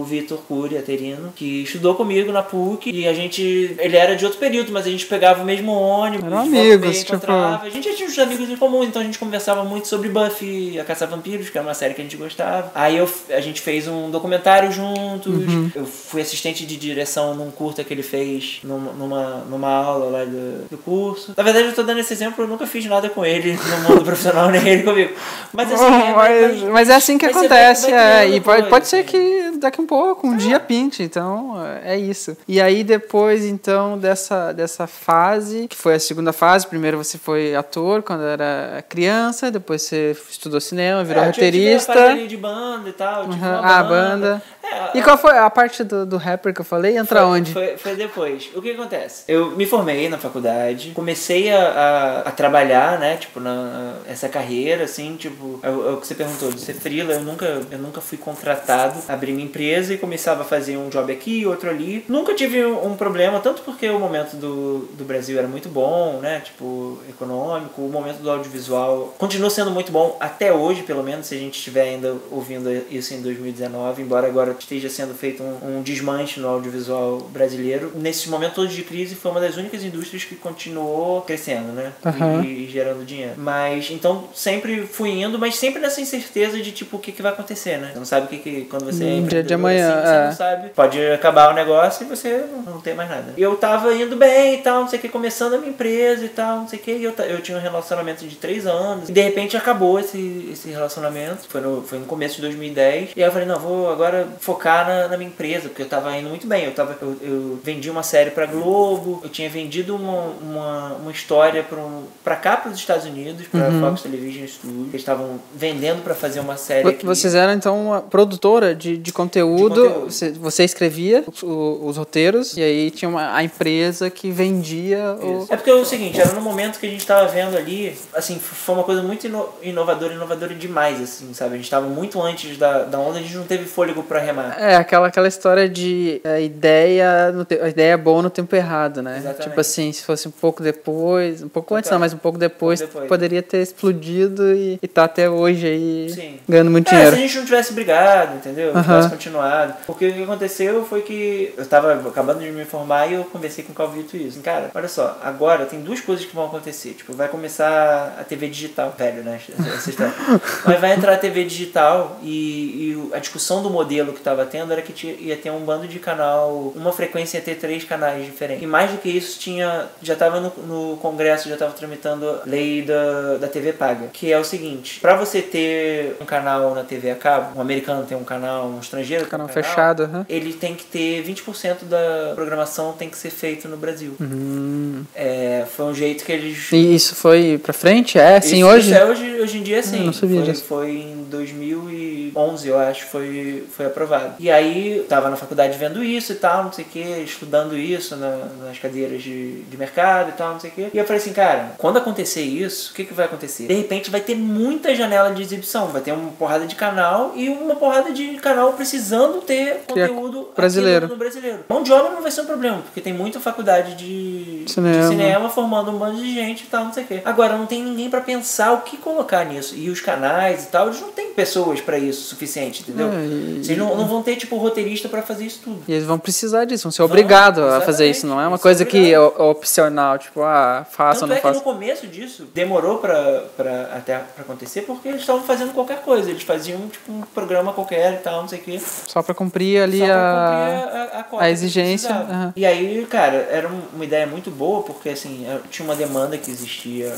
o 0.00 0.04
Vitor 0.08 0.38
Cury, 0.38 0.78
aterino, 0.78 1.32
que 1.34 1.62
estudou 1.62 1.94
comigo 1.94 2.32
na 2.32 2.42
PUC 2.42 2.90
e 2.90 3.06
a 3.08 3.12
gente. 3.12 3.42
Ele 3.78 3.96
era 3.96 4.16
de 4.16 4.24
outro 4.24 4.38
período, 4.40 4.72
mas 4.72 4.86
a 4.86 4.90
gente 4.90 5.06
pegava 5.06 5.42
o 5.42 5.44
mesmo 5.44 5.72
ônibus, 5.72 6.26
Eram 6.26 6.36
volta 6.36 6.56
e 6.56 6.72
amigos, 6.72 6.98
tipo- 6.98 7.14
encontrava. 7.16 7.64
A 7.64 7.70
gente 7.70 7.88
já 7.90 7.96
tinha 7.96 8.08
uns 8.08 8.18
amigos 8.18 8.48
em 8.48 8.56
comum, 8.56 8.84
então 8.84 9.02
a 9.02 9.04
gente 9.04 9.18
conversava 9.18 9.64
muito 9.64 9.88
sobre 9.88 10.08
Buffy, 10.08 10.78
a 10.78 10.84
Caça 10.84 11.04
a 11.04 11.08
Vampiros, 11.08 11.50
que 11.50 11.58
era 11.58 11.66
uma 11.66 11.74
série 11.74 11.94
que 11.94 12.00
a 12.00 12.04
gente 12.04 12.16
gostava. 12.16 12.70
Aí 12.74 12.96
eu, 12.96 13.08
a 13.30 13.40
gente 13.40 13.60
fez 13.60 13.86
um 13.88 14.10
documentário 14.10 14.70
juntos. 14.72 15.34
Uhum. 15.34 15.70
Eu 15.74 15.84
fui 15.86 16.20
assistente 16.20 16.64
de 16.66 16.76
direção 16.76 17.34
num 17.34 17.50
curta 17.50 17.82
que 17.84 17.92
ele 17.92 18.02
fez 18.02 18.60
numa, 18.62 18.92
numa, 18.92 19.44
numa 19.64 19.72
aula 19.72 20.18
lá 20.18 20.24
do, 20.24 20.68
do 20.68 20.78
curso. 20.78 21.32
Na 21.36 21.42
verdade, 21.42 21.68
eu 21.68 21.74
tô 21.74 21.82
dando 21.82 22.00
esse 22.00 22.12
exemplo, 22.12 22.44
eu 22.44 22.48
nunca 22.48 22.66
fiz 22.66 22.84
nada 22.84 23.08
com 23.08 23.24
ele 23.24 23.52
no 23.54 23.88
mundo 23.88 24.04
profissional, 24.04 24.50
nem 24.50 24.66
ele 24.68 24.82
comigo. 24.82 25.14
Mas 25.52 25.72
assim, 25.72 25.84
é, 25.84 26.12
mas, 26.12 26.62
mas 26.62 26.90
é 26.90 26.94
assim 26.94 27.16
que 27.16 27.26
acontece, 27.26 27.90
vai 27.90 27.94
é, 27.94 28.18
criando 28.20 28.36
e 28.36 28.40
pode, 28.40 28.68
pode 28.68 28.86
ser 28.86 28.98
assim. 28.98 29.08
que 29.08 29.43
daqui 29.64 29.80
um 29.80 29.86
pouco, 29.86 30.26
um 30.26 30.36
dia 30.36 30.60
pinte, 30.60 31.02
então 31.02 31.54
é 31.84 31.98
isso. 31.98 32.36
E 32.46 32.60
aí 32.60 32.84
depois, 32.84 33.44
então, 33.44 33.98
dessa, 33.98 34.52
dessa 34.52 34.86
fase, 34.86 35.66
que 35.68 35.76
foi 35.76 35.94
a 35.94 36.00
segunda 36.00 36.32
fase, 36.32 36.66
primeiro 36.66 36.96
você 36.96 37.18
foi 37.18 37.54
ator 37.54 38.02
quando 38.02 38.22
era 38.22 38.84
criança, 38.88 39.50
depois 39.50 39.82
você 39.82 40.16
estudou 40.30 40.60
cinema, 40.60 41.02
virou 41.04 41.22
É, 41.22 41.26
a 41.26 41.28
roteirista. 41.30 42.14
de 42.14 42.36
banda 42.36 42.88
e 42.88 42.92
tal. 42.92 43.24
uma 43.24 43.60
ah, 43.60 43.82
banda. 43.82 44.42
É, 44.62 44.98
E 44.98 45.02
qual 45.02 45.18
foi 45.18 45.36
a 45.36 45.48
parte 45.50 45.84
do, 45.84 46.06
do 46.06 46.16
rapper 46.16 46.54
que 46.54 46.60
eu 46.60 46.64
falei? 46.64 46.96
Entra 46.96 47.20
Foi- 47.20 47.28
onde? 47.28 47.52
Foi, 47.52 47.76
foi 47.76 47.96
depois. 47.96 48.50
O 48.54 48.62
que 48.62 48.70
acontece? 48.70 49.24
Eu 49.28 49.50
me 49.50 49.66
formei 49.66 50.08
na 50.08 50.18
faculdade, 50.18 50.92
comecei 50.94 51.50
a, 51.52 51.60
a, 51.60 52.18
a 52.28 52.30
trabalhar, 52.30 52.98
né? 52.98 53.16
Tipo, 53.16 53.40
na, 53.40 53.94
essa 54.06 54.28
carreira, 54.28 54.84
assim, 54.84 55.16
tipo, 55.16 55.60
é, 55.62 55.70
o 55.70 55.96
é 55.96 56.00
que 56.00 56.06
você 56.06 56.14
perguntou, 56.14 56.50
de 56.50 56.60
ser 56.60 56.74
freela, 56.74 57.12
eu 57.12 57.20
nunca, 57.22 57.62
eu 57.70 57.78
nunca 57.78 58.00
fui 58.00 58.18
contratado, 58.18 58.98
abri 59.08 59.32
minha 59.32 59.46
empresa 59.54 59.94
e 59.94 59.98
começava 59.98 60.42
a 60.42 60.44
fazer 60.44 60.76
um 60.76 60.88
job 60.88 61.12
aqui, 61.12 61.46
outro 61.46 61.70
ali. 61.70 62.04
Nunca 62.08 62.34
tive 62.34 62.64
um, 62.64 62.96
problema, 62.96 63.38
tanto 63.38 63.62
porque 63.62 63.88
o 63.88 64.00
momento 64.00 64.36
do, 64.36 64.88
do 64.96 65.04
Brasil 65.04 65.38
era 65.38 65.46
muito 65.46 65.68
bom, 65.68 66.18
né? 66.20 66.40
Tipo, 66.40 66.98
econômico, 67.08 67.82
o 67.82 67.88
momento 67.88 68.18
do 68.18 68.30
audiovisual 68.30 69.14
continua 69.16 69.48
sendo 69.48 69.70
muito 69.70 69.92
bom 69.92 70.16
até 70.18 70.52
hoje, 70.52 70.82
pelo 70.82 71.02
menos, 71.02 71.26
se 71.26 71.34
a 71.34 71.38
gente 71.38 71.56
estiver 71.56 71.82
ainda 71.82 72.16
ouvindo 72.30 72.68
isso 72.90 73.14
em 73.14 73.22
2019, 73.22 74.02
embora 74.02 74.26
agora 74.26 74.56
esteja 74.58 74.88
sendo 74.88 75.14
feito 75.14 75.42
um, 75.42 75.78
um 75.78 75.82
desmanche 75.82 76.40
no 76.40 76.48
audiovisual 76.48 77.18
brasileiro. 77.32 77.92
Nesse 77.94 78.28
momento 78.28 78.54
todo 78.54 78.68
de 78.68 78.82
crise, 78.82 79.14
foi 79.14 79.30
uma 79.30 79.40
das 79.40 79.56
únicas 79.56 79.84
indústrias 79.84 80.24
que 80.24 80.34
continuou 80.34 81.22
crescendo, 81.22 81.72
né? 81.72 81.92
Aham. 82.04 82.42
E, 82.44 82.64
e 82.64 82.68
gerando 82.68 83.04
dinheiro. 83.04 83.34
Mas, 83.36 83.90
então, 83.90 84.28
sempre 84.34 84.82
fui 84.86 85.10
indo, 85.10 85.38
mas 85.38 85.54
sempre 85.54 85.80
nessa 85.80 86.00
incerteza 86.00 86.60
de, 86.60 86.72
tipo, 86.72 86.96
o 86.96 87.00
que, 87.00 87.12
que 87.12 87.22
vai 87.22 87.32
acontecer, 87.32 87.78
né? 87.78 87.90
Você 87.92 87.98
não 87.98 88.06
sabe 88.06 88.26
o 88.26 88.28
que, 88.28 88.38
que 88.38 88.64
quando 88.64 88.86
você 88.86 89.04
é 89.04 89.33
dia 89.34 89.42
de 89.42 89.54
amanhã, 89.54 89.94
assim, 89.94 90.02
você 90.02 90.14
é. 90.14 90.26
não 90.26 90.32
sabe. 90.32 90.68
Pode 90.70 91.06
acabar 91.12 91.50
o 91.50 91.54
negócio 91.54 92.04
e 92.04 92.08
você 92.08 92.44
não, 92.66 92.80
tem 92.80 92.94
mais 92.94 93.08
nada. 93.08 93.32
E 93.36 93.42
eu 93.42 93.56
tava 93.56 93.92
indo 93.94 94.16
bem 94.16 94.54
e 94.54 94.58
tal, 94.58 94.82
não 94.82 94.88
sei 94.88 94.98
o 94.98 95.02
que, 95.02 95.08
começando 95.08 95.54
a 95.54 95.58
minha 95.58 95.70
empresa 95.70 96.24
e 96.24 96.28
tal, 96.28 96.58
não 96.58 96.68
sei 96.68 96.78
o 96.78 96.82
que. 96.82 96.92
E 96.92 97.04
eu, 97.04 97.14
eu 97.28 97.40
tinha 97.40 97.58
um 97.58 97.60
relacionamento 97.60 98.26
de 98.26 98.36
três 98.36 98.66
anos. 98.66 99.08
E 99.08 99.12
de 99.12 99.20
repente 99.20 99.56
acabou 99.56 99.98
esse, 99.98 100.48
esse 100.52 100.70
relacionamento. 100.70 101.48
Foi 101.48 101.60
no, 101.60 101.82
foi 101.82 101.98
no 101.98 102.06
começo 102.06 102.36
de 102.36 102.42
2010. 102.42 103.10
E 103.16 103.22
aí 103.22 103.28
eu 103.28 103.32
falei, 103.32 103.46
não, 103.46 103.58
vou 103.58 103.90
agora 103.90 104.26
focar 104.40 104.86
na, 104.86 105.08
na 105.08 105.16
minha 105.16 105.28
empresa, 105.28 105.68
porque 105.68 105.82
eu 105.82 105.88
tava 105.88 106.16
indo 106.16 106.28
muito 106.28 106.46
bem. 106.46 106.64
Eu, 106.64 106.72
tava, 106.72 106.96
eu, 107.00 107.16
eu 107.22 107.60
vendi 107.62 107.90
uma 107.90 108.02
série 108.02 108.30
pra 108.30 108.46
Globo, 108.46 109.20
eu 109.22 109.28
tinha 109.28 109.48
vendido 109.48 109.96
uma, 109.96 110.32
uma, 110.40 110.92
uma 110.94 111.10
história 111.12 111.62
pra, 111.62 111.78
um, 111.78 112.04
pra 112.22 112.36
cá, 112.36 112.56
pros 112.56 112.76
Estados 112.76 113.04
Unidos, 113.04 113.46
pra 113.46 113.70
Fox 113.80 114.02
Television 114.02 114.46
Studios. 114.46 114.88
Eles 114.88 115.00
estavam 115.00 115.40
vendendo 115.54 116.02
pra 116.02 116.14
fazer 116.14 116.40
uma 116.40 116.56
série 116.56 116.88
aqui. 116.88 117.04
Vocês 117.04 117.34
eram 117.34 117.52
então 117.52 117.86
uma 117.86 118.00
produtora 118.00 118.74
de, 118.74 118.96
de 118.96 119.12
conteúdo, 119.24 119.74
De 119.74 119.88
conteúdo. 119.88 120.10
Você, 120.10 120.30
você 120.32 120.64
escrevia 120.64 121.24
os, 121.26 121.42
os 121.42 121.96
roteiros 121.96 122.56
e 122.56 122.62
aí 122.62 122.90
tinha 122.90 123.08
uma, 123.08 123.34
a 123.36 123.42
empresa 123.42 124.08
que 124.10 124.30
vendia 124.30 125.16
o. 125.20 125.46
É 125.50 125.56
porque 125.56 125.70
é 125.70 125.74
o 125.74 125.84
seguinte, 125.84 126.20
era 126.20 126.32
no 126.32 126.40
momento 126.40 126.78
que 126.78 126.86
a 126.86 126.90
gente 126.90 127.06
tava 127.06 127.26
vendo 127.28 127.56
ali, 127.56 127.96
assim, 128.14 128.38
foi 128.38 128.74
uma 128.74 128.84
coisa 128.84 129.02
muito 129.02 129.26
ino- 129.26 129.48
inovadora, 129.62 130.12
inovadora 130.14 130.54
demais, 130.54 131.00
assim, 131.00 131.32
sabe? 131.34 131.54
A 131.54 131.56
gente 131.56 131.70
tava 131.70 131.86
muito 131.86 132.20
antes 132.22 132.56
da, 132.56 132.84
da 132.84 132.98
onda, 132.98 133.18
a 133.18 133.22
gente 133.22 133.34
não 133.36 133.44
teve 133.44 133.64
fôlego 133.64 134.02
pra 134.02 134.20
remar. 134.20 134.56
É, 134.60 134.76
aquela, 134.76 135.06
aquela 135.08 135.28
história 135.28 135.68
de 135.68 136.20
a 136.24 136.40
ideia, 136.40 137.32
no 137.32 137.44
te- 137.44 137.60
a 137.60 137.68
ideia 137.68 137.96
boa 137.96 138.22
no 138.22 138.30
tempo 138.30 138.54
errado, 138.54 139.02
né? 139.02 139.18
Exatamente. 139.18 139.48
Tipo 139.48 139.60
assim, 139.60 139.92
se 139.92 140.02
fosse 140.02 140.28
um 140.28 140.30
pouco 140.30 140.62
depois, 140.62 141.42
um 141.42 141.48
pouco 141.48 141.74
antes 141.74 141.90
não, 141.90 141.98
mas 141.98 142.12
um 142.12 142.18
pouco 142.18 142.38
depois, 142.38 142.80
Um 142.80 142.84
pouco 142.84 142.94
depois. 143.02 143.08
poderia 143.08 143.42
ter 143.42 143.58
explodido 143.62 144.52
e, 144.54 144.78
e 144.82 144.88
tá 144.88 145.04
até 145.04 145.28
hoje 145.28 145.66
aí 145.66 146.10
Sim. 146.14 146.34
ganhando 146.48 146.70
muito 146.70 146.86
É, 146.88 146.90
se 146.90 146.96
dinheiro. 146.96 147.16
a 147.16 147.18
gente 147.18 147.36
não 147.38 147.44
tivesse 147.44 147.72
brigado, 147.72 148.36
entendeu? 148.36 148.72
Continuado. 149.14 149.74
Porque 149.86 150.08
o 150.08 150.12
que 150.14 150.22
aconteceu 150.22 150.84
foi 150.84 151.02
que 151.02 151.54
eu 151.56 151.66
tava 151.66 151.92
acabando 152.08 152.40
de 152.40 152.50
me 152.50 152.64
formar 152.64 153.06
e 153.10 153.14
eu 153.14 153.24
conversei 153.24 153.64
com 153.64 153.72
o 153.72 153.74
Calvito 153.74 154.16
isso. 154.16 154.40
Cara, 154.40 154.70
olha 154.74 154.88
só, 154.88 155.18
agora 155.22 155.66
tem 155.66 155.80
duas 155.80 156.00
coisas 156.00 156.24
que 156.24 156.34
vão 156.34 156.46
acontecer. 156.46 156.90
Tipo, 156.94 157.12
vai 157.14 157.28
começar 157.28 158.16
a 158.18 158.24
TV 158.24 158.48
digital, 158.48 158.94
velho, 158.96 159.22
né? 159.22 159.38
Mas 160.66 160.80
vai 160.80 160.92
entrar 160.94 161.14
a 161.14 161.16
TV 161.18 161.44
digital 161.44 162.18
e, 162.22 163.08
e 163.10 163.14
a 163.14 163.18
discussão 163.18 163.62
do 163.62 163.70
modelo 163.70 164.12
que 164.12 164.20
tava 164.20 164.44
tendo 164.44 164.72
era 164.72 164.82
que 164.82 164.92
tinha- 164.92 165.14
ia 165.14 165.36
ter 165.36 165.50
um 165.50 165.60
bando 165.60 165.86
de 165.86 165.98
canal, 165.98 166.72
uma 166.74 166.92
frequência 166.92 167.38
ia 167.38 167.42
ter 167.44 167.54
três 167.56 167.84
canais 167.84 168.24
diferentes. 168.24 168.62
E 168.62 168.66
mais 168.66 168.90
do 168.90 168.98
que 168.98 169.08
isso, 169.08 169.38
tinha. 169.38 169.86
Já 170.02 170.16
tava 170.16 170.40
no, 170.40 170.52
no 170.66 170.96
Congresso, 170.98 171.48
já 171.48 171.56
tava 171.56 171.72
tramitando 171.72 172.28
a 172.28 172.42
lei 172.46 172.82
da, 172.82 173.36
da 173.38 173.48
TV 173.48 173.72
paga. 173.72 174.08
Que 174.12 174.32
é 174.32 174.38
o 174.38 174.44
seguinte: 174.44 175.00
pra 175.00 175.14
você 175.16 175.40
ter 175.42 176.16
um 176.20 176.24
canal 176.24 176.74
na 176.74 176.82
TV 176.82 177.10
a 177.10 177.16
cabo, 177.16 177.58
um 177.58 177.60
americano 177.60 178.04
tem 178.06 178.16
um 178.16 178.24
canal, 178.24 178.66
um 178.66 178.80
estrangeiro 178.80 179.03
tem 179.08 179.24
Canal 179.26 179.48
fechado, 179.48 180.02
aham. 180.04 180.26
ele 180.28 180.52
tem 180.52 180.74
que 180.74 180.84
ter 180.84 181.22
20% 181.24 181.84
da 181.84 182.32
programação 182.34 182.92
tem 182.92 183.08
que 183.08 183.16
ser 183.16 183.30
feito 183.30 183.68
no 183.68 183.76
Brasil. 183.76 184.14
Hum. 184.20 185.04
É, 185.14 185.64
foi 185.76 185.86
um 185.86 185.94
jeito 185.94 186.24
que 186.24 186.32
eles. 186.32 186.70
E 186.72 186.94
isso 186.94 187.14
foi 187.14 187.58
pra 187.62 187.72
frente? 187.72 188.18
É, 188.18 188.40
sim, 188.40 188.58
Isso- 188.58 188.66
hoje? 188.66 188.90
Isso 188.90 188.98
é 188.98 189.04
hoje, 189.04 189.40
hoje 189.40 189.58
em 189.58 189.62
dia, 189.62 189.82
sim. 189.82 190.04
não 190.04 190.12
sabia 190.12 190.40
foi, 190.42 190.50
disso. 190.52 190.64
foi 190.64 190.90
em 190.90 191.24
2011, 191.30 192.68
eu 192.68 192.78
acho, 192.78 193.06
foi, 193.06 193.64
foi 193.76 193.86
aprovado. 193.86 194.34
E 194.38 194.50
aí, 194.50 195.04
tava 195.08 195.28
na 195.30 195.36
faculdade 195.36 195.76
vendo 195.78 196.02
isso 196.02 196.32
e 196.32 196.36
tal, 196.36 196.64
não 196.64 196.72
sei 196.72 196.84
o 196.84 196.88
que, 196.88 197.00
estudando 197.24 197.76
isso 197.76 198.16
na- 198.16 198.46
nas 198.66 198.78
cadeiras 198.78 199.22
de, 199.22 199.62
de 199.62 199.76
mercado 199.76 200.30
e 200.30 200.32
tal, 200.32 200.52
não 200.54 200.60
sei 200.60 200.70
o 200.70 200.72
que. 200.72 200.88
E 200.92 200.98
eu 200.98 201.04
falei 201.04 201.20
assim, 201.20 201.32
cara, 201.32 201.72
quando 201.78 201.98
acontecer 201.98 202.42
isso, 202.42 202.92
o 202.92 202.94
que, 202.94 203.04
que 203.04 203.14
vai 203.14 203.26
acontecer? 203.26 203.66
De 203.66 203.74
repente 203.74 204.10
vai 204.10 204.20
ter 204.20 204.34
muita 204.34 204.94
janela 204.94 205.32
de 205.32 205.42
exibição, 205.42 205.88
vai 205.88 206.02
ter 206.02 206.12
uma 206.12 206.30
porrada 206.32 206.66
de 206.66 206.74
canal 206.74 207.32
e 207.36 207.48
uma 207.48 207.76
porrada 207.76 208.12
de 208.12 208.34
canal 208.36 208.72
precisando 208.98 209.40
ter 209.40 209.80
Criar 209.92 210.08
conteúdo 210.08 210.48
brasileiro. 210.56 211.08
no, 211.08 211.16
brasileiro. 211.16 211.58
Mão 211.68 211.82
de 211.82 211.92
obra 211.92 212.10
não 212.12 212.22
vai 212.22 212.30
ser 212.30 212.42
um 212.42 212.46
problema, 212.46 212.78
porque 212.82 213.00
tem 213.00 213.12
muita 213.12 213.40
faculdade 213.40 213.94
de 213.96 214.64
Cinema. 214.66 215.02
de 215.02 215.08
cinema 215.08 215.48
formando 215.48 215.90
um 215.90 215.98
bando 215.98 216.20
de 216.22 216.32
gente 216.32 216.62
e 216.64 216.66
tal, 216.66 216.84
não 216.84 216.92
sei 216.92 217.04
o 217.04 217.06
quê. 217.06 217.20
Agora, 217.24 217.56
não 217.56 217.66
tem 217.66 217.82
ninguém 217.82 218.08
pra 218.08 218.20
pensar 218.20 218.72
o 218.72 218.82
que 218.82 218.96
colocar 218.96 219.44
nisso. 219.44 219.74
E 219.74 219.90
os 219.90 220.00
canais 220.00 220.64
e 220.64 220.66
tal, 220.68 220.86
eles 220.88 221.00
não 221.00 221.10
têm 221.10 221.32
pessoas 221.32 221.80
pra 221.80 221.98
isso 221.98 222.22
suficiente, 222.28 222.82
entendeu? 222.82 223.08
É, 223.12 223.24
e- 223.24 223.60
Vocês 223.64 223.76
não, 223.76 223.96
não 223.96 224.06
vão 224.06 224.22
ter, 224.22 224.36
tipo, 224.36 224.56
roteirista 224.56 225.08
pra 225.08 225.22
fazer 225.22 225.44
isso 225.46 225.60
tudo. 225.64 225.82
E 225.88 225.92
eles 225.92 226.04
vão 226.04 226.18
precisar 226.18 226.64
disso, 226.64 226.84
vão 226.84 226.92
ser 226.92 227.02
obrigados 227.02 227.64
a 227.64 227.80
fazer 227.80 228.08
isso. 228.08 228.26
Não 228.26 228.40
é 228.40 228.46
uma 228.46 228.58
coisa 228.58 228.84
são 228.84 228.90
que 228.90 229.12
é 229.12 229.18
opcional, 229.20 230.18
tipo, 230.18 230.42
ah, 230.42 230.86
faça 230.90 231.20
Tanto 231.20 231.22
ou 231.22 231.28
não 231.28 231.36
é 231.36 231.40
que 231.40 231.58
no 231.58 231.60
começo 231.64 232.06
disso, 232.06 232.46
demorou 232.54 232.98
pra, 232.98 233.42
pra, 233.56 233.90
até 233.96 234.18
pra 234.18 234.42
acontecer, 234.44 234.82
porque 234.82 235.08
eles 235.08 235.20
estavam 235.20 235.42
fazendo 235.42 235.72
qualquer 235.72 236.00
coisa. 236.02 236.30
Eles 236.30 236.42
faziam, 236.42 236.88
tipo, 236.88 237.10
um 237.12 237.22
programa 237.22 237.72
qualquer 237.72 238.14
e 238.14 238.16
tal, 238.18 238.42
não 238.42 238.48
sei 238.48 238.58
o 238.60 238.62
quê. 238.62 238.78
Só 239.06 239.22
pra 239.22 239.34
cumprir 239.34 239.82
ali 239.82 239.98
Só 239.98 240.06
pra 240.06 240.14
a. 240.14 240.80
cumprir 240.80 240.98
a, 240.98 241.02
a, 241.16 241.20
a, 241.20 241.24
cota 241.24 241.42
a 241.42 241.46
que 241.46 241.52
exigência, 241.52 242.10
aham. 242.10 242.52
E 242.56 242.66
aí, 242.66 243.06
cara, 243.06 243.48
era 243.50 243.68
um- 243.68 243.82
uma 243.94 244.04
ideia 244.04 244.26
muito 244.26 244.50
boa, 244.50 244.82
porque 244.82 245.08
assim, 245.10 245.46
tinha 245.70 245.84
uma 245.86 245.94
demanda 245.96 246.36
que 246.38 246.50
existia 246.50 247.14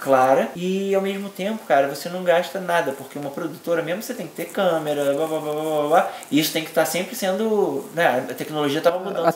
clara 0.00 0.48
e 0.56 0.94
ao 0.94 1.02
mesmo 1.02 1.28
tempo, 1.28 1.60
cara, 1.66 1.88
você 1.88 2.08
não 2.08 2.22
gasta 2.24 2.58
nada, 2.60 2.92
porque 2.92 3.18
uma 3.18 3.30
produtora 3.30 3.82
mesmo 3.82 4.02
você 4.02 4.14
tem 4.14 4.26
que 4.26 4.34
ter 4.34 4.46
câmera, 4.46 5.12
blá 5.14 5.26
blá 5.26 5.38
blá 5.40 5.52
blá 5.52 5.62
blá, 5.62 5.88
blá 5.88 6.10
e 6.30 6.40
isso 6.40 6.52
tem 6.52 6.62
que 6.62 6.70
estar 6.70 6.84
sempre 6.86 7.14
sendo, 7.14 7.84
né, 7.94 8.24
a 8.30 8.34
tecnologia 8.34 8.78
estava 8.78 8.98
mudando, 8.98 9.26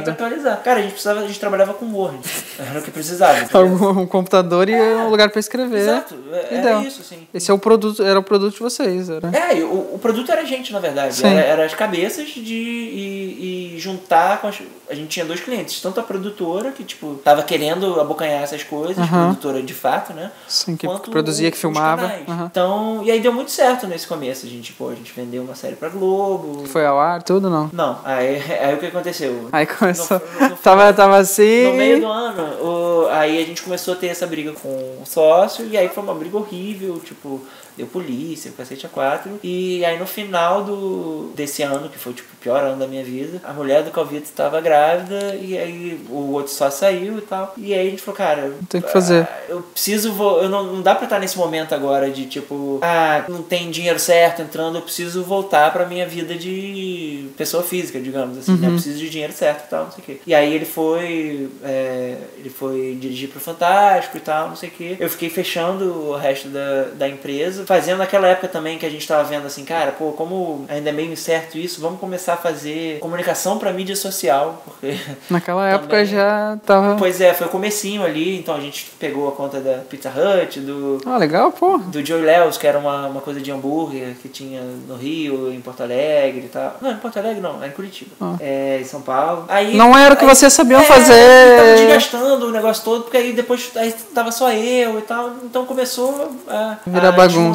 sempre 0.00 0.24
atualizar. 0.24 0.62
Cara, 0.62 0.78
a 0.78 0.82
gente 0.82 0.92
precisava, 0.92 1.20
a 1.20 1.26
gente 1.26 1.38
trabalhava 1.38 1.74
com 1.74 1.86
Word, 1.92 2.18
era 2.58 2.78
o 2.78 2.82
que 2.82 2.90
precisava. 2.90 3.38
Um 3.58 4.06
computador 4.06 4.68
e 4.68 4.74
um 4.74 5.08
lugar 5.10 5.30
pra 5.30 5.40
escrever. 5.40 5.80
Exato, 5.80 6.14
é- 6.32 6.36
era 6.50 6.58
Então, 6.58 6.82
isso, 6.82 7.00
assim. 7.02 7.26
Esse 7.32 7.50
é 7.50 7.54
o 7.54 7.58
produto, 7.58 8.02
era 8.02 8.18
o 8.18 8.22
produto 8.22 8.54
de 8.54 8.60
vocês, 8.60 9.10
era. 9.10 9.28
É, 9.36 9.54
o, 9.62 9.94
o 9.94 9.98
produto 10.00 10.30
era 10.32 10.42
a 10.42 10.44
gente, 10.44 10.72
na 10.72 10.78
verdade. 10.80 11.14
Sim. 11.14 11.26
Era, 11.26 11.40
era 11.40 11.64
as 11.66 11.74
cabeças 11.74 12.28
de 12.28 12.54
e, 12.54 13.74
e 13.76 13.78
juntar 13.78 14.40
com 14.40 14.48
as, 14.48 14.58
A 14.90 14.94
gente 14.94 15.08
tinha 15.08 15.24
dois 15.26 15.40
clientes, 15.40 15.80
tanto 15.80 16.00
a 16.00 16.02
produtora, 16.02 16.70
que, 16.72 16.84
tipo, 16.84 17.14
tava 17.24 17.42
querendo 17.42 18.00
abocanhar 18.00 18.42
essas 18.42 18.62
coisas, 18.62 18.98
Aham. 18.98 19.26
produtora 19.34 19.62
de 19.62 19.74
fato, 19.74 19.97
né? 20.12 20.30
Sim, 20.46 20.76
que 20.76 20.86
quanto 20.86 21.10
produzia, 21.10 21.50
que 21.50 21.56
filmava. 21.56 22.12
Aham. 22.28 22.46
Então, 22.50 23.00
e 23.04 23.10
aí 23.10 23.20
deu 23.20 23.32
muito 23.32 23.50
certo 23.50 23.86
nesse 23.86 24.06
começo. 24.06 24.46
A 24.46 24.48
gente, 24.48 24.72
pô, 24.72 24.88
a 24.88 24.94
gente 24.94 25.12
vendeu 25.12 25.42
uma 25.42 25.54
série 25.54 25.76
pra 25.76 25.88
Globo. 25.88 26.66
Foi 26.66 26.84
ao 26.86 26.98
ar, 26.98 27.22
tudo 27.22 27.48
não. 27.50 27.70
Não, 27.72 27.98
aí, 28.04 28.40
aí 28.60 28.74
o 28.74 28.78
que 28.78 28.86
aconteceu? 28.86 29.48
Aí 29.52 29.66
começou. 29.66 30.20
No- 30.40 30.48
no- 30.50 30.56
tava, 30.62 30.92
tava 30.92 31.16
assim. 31.16 31.64
No 31.64 31.74
meio 31.74 32.00
do 32.00 32.06
ano, 32.06 32.42
o- 32.64 33.08
aí 33.10 33.42
a 33.42 33.46
gente 33.46 33.62
começou 33.62 33.94
a 33.94 33.96
ter 33.96 34.08
essa 34.08 34.26
briga 34.26 34.52
com 34.52 34.68
o 34.68 35.02
sócio, 35.04 35.66
e 35.66 35.76
aí 35.76 35.88
foi 35.88 36.02
uma 36.02 36.14
briga 36.14 36.36
horrível, 36.36 36.98
tipo, 37.00 37.40
deu 37.78 37.86
polícia, 37.86 38.52
cacete 38.56 38.84
a 38.84 38.88
quatro. 38.88 39.38
E 39.42 39.84
aí 39.84 39.98
no 39.98 40.06
final 40.06 40.62
do, 40.64 41.32
desse 41.34 41.62
ano, 41.62 41.88
que 41.88 41.98
foi 41.98 42.12
tipo 42.12 42.28
o 42.34 42.36
pior 42.36 42.62
ano 42.62 42.76
da 42.78 42.86
minha 42.86 43.02
vida, 43.02 43.40
a 43.44 43.52
mulher 43.52 43.82
do 43.82 43.90
Calvito 43.90 44.24
estava 44.24 44.60
grávida, 44.60 45.34
e 45.40 45.56
aí 45.58 46.00
o 46.10 46.32
outro 46.32 46.52
só 46.52 46.70
saiu 46.70 47.18
e 47.18 47.22
tal. 47.22 47.54
E 47.56 47.72
aí 47.74 47.88
a 47.88 47.90
gente 47.90 48.02
falou, 48.02 48.16
cara, 48.18 48.52
Tem 48.68 48.80
que 48.80 48.92
fazer. 48.92 49.22
ah, 49.22 49.38
eu 49.48 49.62
preciso, 49.62 50.12
vo- 50.12 50.38
eu 50.40 50.48
não, 50.48 50.64
não 50.64 50.82
dá 50.82 50.94
pra 50.94 51.04
estar 51.04 51.18
nesse 51.18 51.36
momento 51.38 51.74
agora 51.74 52.10
de 52.10 52.26
tipo, 52.26 52.78
ah, 52.82 53.24
não 53.28 53.42
tem 53.42 53.70
dinheiro 53.70 53.98
certo 53.98 54.42
entrando, 54.42 54.76
eu 54.76 54.82
preciso 54.82 55.22
voltar 55.24 55.72
pra 55.72 55.86
minha 55.86 56.06
vida 56.06 56.34
de 56.36 57.28
pessoa 57.36 57.62
física, 57.62 58.00
digamos 58.00 58.38
assim, 58.38 58.56
né? 58.56 58.68
Eu 58.68 58.72
preciso 58.72 58.98
de 58.98 59.08
dinheiro 59.10 59.32
certo 59.32 59.66
e 59.66 59.70
tal, 59.70 59.84
não 59.84 59.92
sei 59.92 60.02
o 60.02 60.04
quê. 60.06 60.20
E 60.26 60.34
aí 60.34 60.52
ele 60.54 60.64
foi, 60.64 61.48
é, 61.64 62.16
ele 62.38 62.50
foi 62.50 62.96
dirigir 63.00 63.28
pro 63.28 63.40
Fantástico 63.40 64.16
e 64.16 64.20
tal, 64.20 64.48
não 64.48 64.56
sei 64.56 64.68
o 64.68 64.72
quê. 64.72 64.96
Eu 65.00 65.08
fiquei 65.08 65.30
fechando 65.30 65.84
o 66.10 66.16
resto 66.16 66.48
da, 66.48 66.84
da 66.94 67.08
empresa, 67.08 67.64
fazendo 67.68 67.98
naquela 67.98 68.26
época 68.26 68.48
também 68.48 68.78
que 68.78 68.86
a 68.86 68.90
gente 68.90 69.06
tava 69.06 69.22
vendo 69.24 69.46
assim, 69.46 69.62
cara, 69.62 69.92
pô, 69.92 70.12
como 70.12 70.64
ainda 70.70 70.88
é 70.88 70.92
meio 70.92 71.12
incerto 71.12 71.58
isso, 71.58 71.82
vamos 71.82 72.00
começar 72.00 72.32
a 72.32 72.36
fazer 72.38 72.98
comunicação 72.98 73.58
pra 73.58 73.70
mídia 73.72 73.94
social, 73.94 74.62
porque 74.64 74.96
Naquela 75.28 75.68
época 75.68 75.88
Também. 75.90 76.06
já 76.06 76.58
tava. 76.64 76.96
Pois 76.98 77.20
é, 77.20 77.34
foi 77.34 77.46
o 77.46 77.50
comecinho 77.50 78.02
ali, 78.02 78.38
então 78.38 78.54
a 78.54 78.60
gente 78.60 78.90
pegou 78.98 79.28
a 79.28 79.32
conta 79.32 79.60
da 79.60 79.74
Pizza 79.90 80.10
Hut, 80.10 80.58
do, 80.60 80.98
Ah, 81.04 81.18
legal, 81.18 81.52
pô. 81.52 81.76
do 81.76 82.04
Joey 82.04 82.22
Leos, 82.24 82.56
que 82.56 82.66
era 82.66 82.78
uma, 82.78 83.06
uma 83.06 83.20
coisa 83.20 83.38
de 83.40 83.50
hambúrguer 83.52 84.14
que 84.22 84.28
tinha 84.30 84.62
no 84.62 84.96
Rio, 84.96 85.52
em 85.52 85.60
Porto 85.60 85.82
Alegre 85.82 86.44
e 86.46 86.48
tal. 86.48 86.76
Não, 86.80 86.92
em 86.92 86.96
Porto 86.96 87.18
Alegre 87.18 87.40
não, 87.42 87.62
é 87.62 87.66
em 87.66 87.72
Curitiba. 87.72 88.10
Ah. 88.20 88.36
É, 88.40 88.78
em 88.80 88.84
São 88.84 89.02
Paulo. 89.02 89.44
Aí, 89.48 89.76
Não 89.76 89.94
era 89.96 90.14
o 90.14 90.16
que 90.16 90.24
aí- 90.24 90.34
vocês 90.34 90.52
sabiam 90.54 90.80
é, 90.80 90.84
fazer. 90.84 91.56
Tava 91.58 91.74
desgastando 91.76 92.46
o 92.46 92.50
negócio 92.50 92.82
todo, 92.82 93.02
porque 93.02 93.18
aí 93.18 93.32
depois 93.34 93.70
aí 93.76 93.92
tava 94.14 94.32
só 94.32 94.50
eu 94.50 94.98
e 94.98 95.02
tal, 95.02 95.32
então 95.44 95.66
começou 95.66 96.30
a, 96.48 96.76
Virar 96.86 97.08
a 97.08 97.12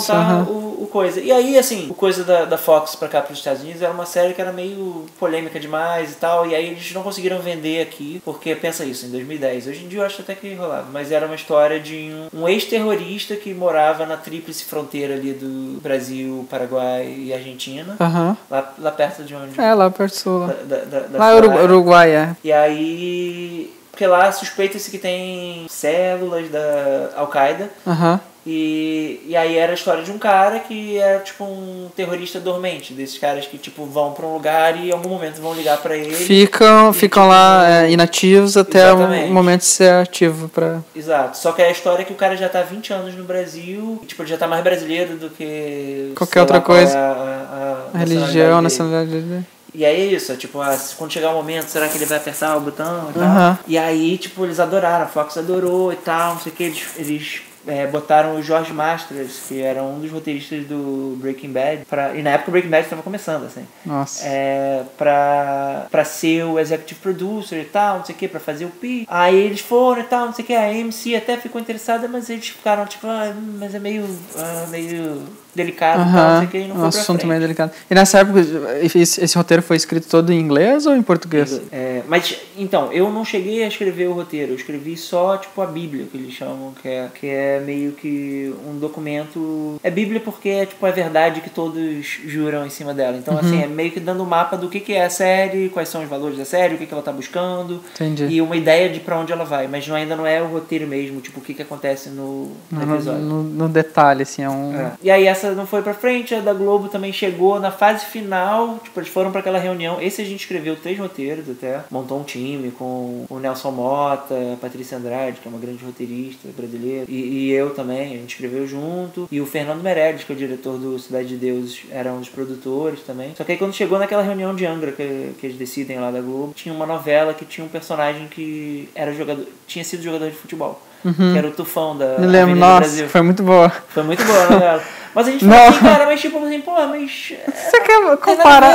bagunça, 0.08 0.14
desmontar 0.14 0.42
aham. 0.42 0.52
o, 0.52 0.84
o 0.84 0.88
coisa. 0.88 1.20
E 1.20 1.32
aí, 1.32 1.58
assim, 1.58 1.88
o 1.90 1.94
coisa 1.94 2.24
da, 2.24 2.46
da 2.46 2.58
Fox 2.58 2.96
pra 2.96 3.08
cá, 3.08 3.22
pros 3.22 3.40
Estados 3.40 3.62
Unidos, 3.62 3.82
era 3.82 3.92
uma 3.92 4.06
série 4.06 4.34
que 4.34 4.42
era 4.42 4.52
meio 4.52 5.06
polêmica 5.20 5.60
demais 5.60 6.12
e 6.12 6.16
tal, 6.16 6.46
e 6.46 6.54
aí 6.56 6.68
eles 6.68 6.92
não 6.94 7.04
conseguiram 7.04 7.40
vender 7.40 7.82
aqui, 7.82 8.22
porque 8.26 8.54
pensa 8.56 8.84
isso, 8.86 9.06
em 9.06 9.10
2010. 9.10 9.68
Hoje 9.68 9.86
em 9.86 9.88
dia 9.88 10.00
eu 10.00 10.06
acho 10.06 10.22
até 10.22 10.36
que 10.36 10.54
rolava, 10.54 10.88
mas 10.92 11.12
era 11.12 11.26
uma 11.26 11.36
história 11.36 11.80
de 11.80 12.12
um, 12.34 12.42
um 12.42 12.48
ex-terrorista 12.48 13.36
que 13.36 13.54
morava 13.54 14.06
na 14.06 14.18
tríplice 14.18 14.66
fronteira 14.66 15.14
ali 15.14 15.34
do 15.34 15.80
Brasil, 15.82 16.46
Paraguai 16.50 17.14
e 17.18 17.34
Argentina, 17.34 17.96
Aham. 18.00 18.38
lá, 18.50 18.74
lá 18.78 18.92
perto 18.92 19.24
de 19.24 19.34
onde. 19.36 19.60
É, 19.60 19.74
lá 19.74 19.90
perto 19.90 20.14
do 20.14 20.18
sul. 20.18 20.48
Da, 20.48 20.78
da, 20.78 21.00
da, 21.00 21.18
lá 21.18 21.32
é 21.32 21.36
Uru- 21.36 21.46
Soraya. 21.48 21.64
Uruguai, 21.64 22.16
é. 22.16 22.36
E 22.44 22.52
aí. 22.52 23.74
Porque 23.92 24.08
lá 24.08 24.32
suspeita-se 24.32 24.90
que 24.90 24.98
tem 24.98 25.68
células 25.70 26.50
da 26.50 27.12
Al-Qaeda. 27.16 27.70
Aham. 27.86 28.20
E, 28.46 29.22
e 29.26 29.36
aí 29.38 29.58
era 29.58 29.72
a 29.72 29.76
história 29.76 30.04
de 30.04 30.12
um 30.12 30.18
cara 30.18 30.60
que 30.60 30.98
era 30.98 31.20
tipo 31.20 31.44
um 31.46 31.90
terrorista 31.96 32.40
dormente. 32.40 32.94
Desses 32.94 33.18
caras 33.18 33.46
que 33.48 33.58
tipo 33.58 33.86
vão 33.86 34.12
pra 34.12 34.26
um 34.26 34.34
lugar 34.34 34.78
e 34.78 34.90
em 34.90 34.92
algum 34.92 35.10
momento 35.10 35.42
vão 35.42 35.54
ligar 35.54 35.78
pra 35.82 35.96
ele. 35.96 36.14
Ficam, 36.14 36.92
ficam 36.92 37.28
lá 37.28 37.66
é, 37.84 37.92
inativos 37.92 38.58
até 38.58 38.92
o 38.92 38.98
momento 39.32 39.62
de 39.62 39.68
ser 39.68 39.94
ativo 39.94 40.50
pra. 40.50 40.82
Exato. 40.96 41.38
Só 41.38 41.52
que 41.54 41.62
é 41.62 41.68
a 41.68 41.72
história 41.72 42.02
é 42.02 42.06
que 42.06 42.12
o 42.14 42.18
cara 42.18 42.36
já 42.36 42.50
tá 42.50 42.60
há 42.60 42.64
20 42.64 42.92
anos 42.94 43.16
no 43.16 43.24
Brasil. 43.24 44.00
E, 44.04 44.06
tipo, 44.06 44.22
ele 44.22 44.30
já 44.30 44.38
tá 44.38 44.48
mais 44.48 44.64
brasileiro 44.64 45.16
do 45.16 45.30
que. 45.30 46.12
Qualquer 46.16 46.42
outra 46.42 46.58
lá 46.58 46.62
qual 46.62 46.78
coisa. 46.78 46.98
é 46.98 47.00
a, 47.00 47.04
a- 47.12 47.90
a 47.94 47.96
A 47.96 47.98
religião, 48.00 48.58
a 48.58 48.62
nacionalidade 48.62 49.10
dele. 49.22 49.46
E 49.76 49.84
aí 49.86 50.02
é 50.02 50.06
isso, 50.14 50.32
é 50.32 50.36
tipo, 50.36 50.62
ah, 50.62 50.78
quando 50.98 51.12
chegar 51.12 51.32
o 51.32 51.34
momento, 51.34 51.66
será 51.68 51.88
que 51.88 51.98
ele 51.98 52.06
vai 52.06 52.20
apertar 52.20 52.56
o 52.58 52.60
botão 52.62 53.08
e 53.10 53.14
tal? 53.14 53.24
Aham. 53.24 53.60
E 53.68 53.76
aí, 53.76 54.20
tipo, 54.20 54.46
eles 54.46 54.60
adoraram, 54.60 55.06
a 55.06 55.08
Fox 55.08 55.36
adorou 55.36 55.92
e 55.92 55.96
tal, 55.96 56.34
não 56.36 56.40
sei 56.42 56.52
o 56.52 56.56
que, 56.56 56.64
eles, 56.64 56.84
eles 56.98 57.42
é, 57.68 57.88
botaram 57.88 58.36
o 58.36 58.44
George 58.44 58.74
Masters, 58.74 59.44
que 59.48 59.62
era 59.62 59.82
um 59.82 60.00
dos 60.00 60.12
roteiristas 60.12 60.66
do 60.66 61.18
Breaking 61.20 61.52
Bad, 61.52 61.86
pra, 61.86 62.16
e 62.16 62.22
na 62.22 62.32
época 62.32 62.50
o 62.50 62.52
Breaking 62.52 62.70
Bad 62.70 62.84
estava 62.84 63.02
começando, 63.02 63.46
assim. 63.46 63.66
Nossa. 63.86 64.24
É, 64.26 64.84
pra, 64.98 65.88
pra 65.90 66.06
ser 66.06 66.44
o 66.44 66.60
executive 66.60 67.00
producer 67.00 67.62
e 67.62 67.66
tal, 67.66 67.98
não 67.98 68.06
sei 68.06 68.16
o 68.16 68.18
que, 68.18 68.28
pra 68.28 68.40
fazer 68.40 68.66
o 68.66 68.70
pi. 68.70 69.06
Aí 69.10 69.36
eles 69.36 69.62
foram 69.62 70.02
e 70.02 70.06
tal, 70.06 70.26
não 70.28 70.34
sei 70.34 70.44
o 70.44 70.48
que, 70.48 70.54
a 70.54 70.66
AMC 70.66 71.16
até 71.16 71.38
ficou 71.38 71.60
interessada, 71.60 72.08
mas 72.08 72.30
eles 72.30 72.50
ficaram 72.50 72.86
tipo, 72.86 73.08
ah, 73.08 73.34
mas 73.60 73.74
é 73.74 73.80
meio, 73.80 74.06
ah, 74.38 74.66
meio 74.70 75.24
delicado 75.56 76.10
e 76.10 76.14
tal, 76.14 76.38
sei 76.40 76.48
o 76.48 76.50
que, 76.50 76.58
e 76.58 76.68
não 76.68 76.76
um 76.76 76.80
foi 76.80 76.88
assunto 76.88 77.28
meio 77.28 77.40
delicado. 77.40 77.72
E 77.90 77.94
nessa 77.96 78.20
época, 78.20 78.40
esse, 78.82 79.00
esse 79.24 79.38
roteiro 79.38 79.62
foi 79.64 79.78
escrito 79.78 80.08
todo 80.08 80.32
em 80.32 80.40
inglês 80.40 80.86
ou 80.86 80.96
em 80.96 81.02
português? 81.02 81.62
É, 81.72 82.02
mas, 82.08 82.38
então, 82.58 82.92
eu 82.92 83.12
não 83.12 83.24
cheguei 83.24 83.64
a 83.64 83.68
escrever 83.68 84.08
o 84.08 84.14
roteiro, 84.14 84.52
eu 84.52 84.56
escrevi 84.56 84.98
só, 84.98 85.38
tipo, 85.38 85.62
a 85.62 85.66
Bíblia, 85.66 86.06
que 86.12 86.18
eles 86.18 86.34
chamam, 86.34 86.74
que 86.82 86.88
é, 86.88 87.08
que 87.14 87.28
é 87.28 87.60
meio 87.60 87.92
que 87.94 88.54
um 88.68 88.78
documento... 88.80 89.80
É 89.84 89.90
Bíblia 89.92 90.20
porque 90.20 90.50
é, 90.50 90.66
tipo, 90.66 90.86
a 90.86 90.92
verdade 90.92 91.42
que 91.42 91.50
todos 91.50 92.06
juram 92.26 92.66
em 92.66 92.70
cima 92.70 92.94
dela. 92.94 93.18
Então, 93.18 93.38
assim, 93.38 93.54
Uhum. 93.58 93.64
é 93.64 93.68
meio 93.68 93.92
que 93.92 94.00
dando 94.00 94.24
um 94.24 94.26
mapa 94.26 94.58
do 94.58 94.68
que, 94.70 94.80
que 94.80 94.94
é 94.94 95.06
a 95.06 95.10
série, 95.10 95.70
quais 95.70 95.90
são 95.90 96.02
os 96.04 96.10
valores 96.10 96.38
da 96.38 96.46
série, 96.46 96.76
o 96.76 96.78
que, 96.78 96.86
que 96.86 96.94
ela 96.94 97.04
tá 97.04 97.12
buscando, 97.12 97.82
Entendi. 97.94 98.26
e 98.28 98.42
uma 98.42 98.56
ideia 98.56 98.90
de 98.90 99.00
pra 99.00 99.18
onde 99.18 99.32
ela 99.32 99.46
vai. 99.46 99.68
Mas 99.68 99.88
não, 99.88 99.96
ainda 99.96 100.16
não 100.16 100.26
é 100.26 100.42
o 100.42 100.48
roteiro 100.48 100.88
mesmo, 100.88 101.22
tipo, 101.22 101.40
o 101.40 101.44
que, 101.44 101.54
que 101.54 101.62
acontece 101.62 102.10
no, 102.10 102.52
no 102.72 102.86
No, 102.86 102.96
episódio. 102.96 103.22
no- 103.22 103.44
no 103.44 103.70
detalhe, 103.70 104.24
assim, 104.24 104.42
é 104.44 104.50
um... 104.50 104.74
É. 104.80 104.92
E 105.04 105.12
aí 105.12 105.28
essa 105.28 105.43
não 105.52 105.66
foi 105.66 105.82
pra 105.82 105.94
frente, 105.94 106.34
a 106.34 106.40
da 106.40 106.54
Globo 106.54 106.88
também 106.88 107.12
chegou 107.12 107.60
na 107.60 107.72
fase 107.72 108.06
final, 108.06 108.80
tipo, 108.84 109.00
eles 109.00 109.10
foram 109.10 109.32
pra 109.32 109.40
aquela 109.40 109.60
reunião. 109.60 110.02
Esse 110.02 110.22
a 110.22 110.26
gente 110.26 110.42
escreveu 110.42 110.76
três 110.76 110.98
roteiros 110.98 111.50
até, 111.50 111.84
montou 111.92 112.20
um 112.20 112.24
time 112.24 112.72
com 112.72 113.26
o 113.30 113.40
Nelson 113.40 113.72
Mota, 113.72 114.36
a 114.54 114.58
Patrícia 114.58 114.98
Andrade, 114.98 115.40
que 115.42 115.48
é 115.48 115.52
uma 115.52 115.60
grande 115.60 115.84
roteirista 115.84 116.48
brasileira, 116.56 117.06
e, 117.08 117.16
e 117.16 117.52
eu 117.52 117.72
também, 117.72 118.14
a 118.14 118.18
gente 118.18 118.32
escreveu 118.32 118.68
junto, 118.68 119.28
e 119.32 119.42
o 119.42 119.46
Fernando 119.46 119.82
Meirelles, 119.82 120.24
que 120.24 120.32
é 120.32 120.36
o 120.36 120.38
diretor 120.38 120.78
do 120.78 120.98
Cidade 121.00 121.28
de 121.28 121.38
Deus, 121.38 121.82
era 121.92 122.12
um 122.12 122.20
dos 122.20 122.30
produtores 122.30 123.02
também. 123.02 123.34
Só 123.36 123.44
que 123.44 123.54
aí 123.54 123.58
quando 123.58 123.74
chegou 123.74 124.00
naquela 124.00 124.24
reunião 124.24 124.56
de 124.56 124.66
Angra, 124.66 124.92
que, 124.92 125.34
que 125.40 125.48
eles 125.48 125.58
decidem 125.58 126.00
lá 126.00 126.12
da 126.12 126.22
Globo, 126.22 126.54
tinha 126.54 126.74
uma 126.74 126.86
novela 126.86 127.34
que 127.34 127.46
tinha 127.46 127.66
um 127.66 127.70
personagem 127.70 128.28
que 128.28 128.90
era 128.96 129.14
jogador, 129.14 129.46
tinha 129.68 129.84
sido 129.84 130.04
jogador 130.04 130.30
de 130.30 130.36
futebol. 130.36 130.82
Que 131.04 131.38
era 131.38 131.48
o 131.48 131.52
Tufão 131.52 131.98
da 131.98 132.06
Uhum. 132.06 132.20
Me 132.22 132.28
lembro, 132.28 132.40
Avenida 132.52 132.66
nossa, 132.66 132.80
Brasil. 132.80 133.10
foi 133.10 133.22
muito 133.22 133.44
boa. 133.44 133.70
Foi 133.90 134.04
muito 134.04 134.24
boa 134.24 134.44
a 134.44 134.50
novela. 134.50 134.84
Mas 135.14 135.28
a 135.28 135.32
gente 135.32 135.46
Não. 135.46 135.68
assim, 135.68 135.80
cara, 135.80 136.06
mas 136.06 136.22
tipo 136.22 136.38
assim, 136.44 136.62
pô, 136.62 136.72
mas. 136.88 137.34
Você 137.46 137.80
quer 137.82 137.88
tem 137.88 138.02
nada 138.02 138.14
a 138.14 138.18
comparar? 138.18 138.70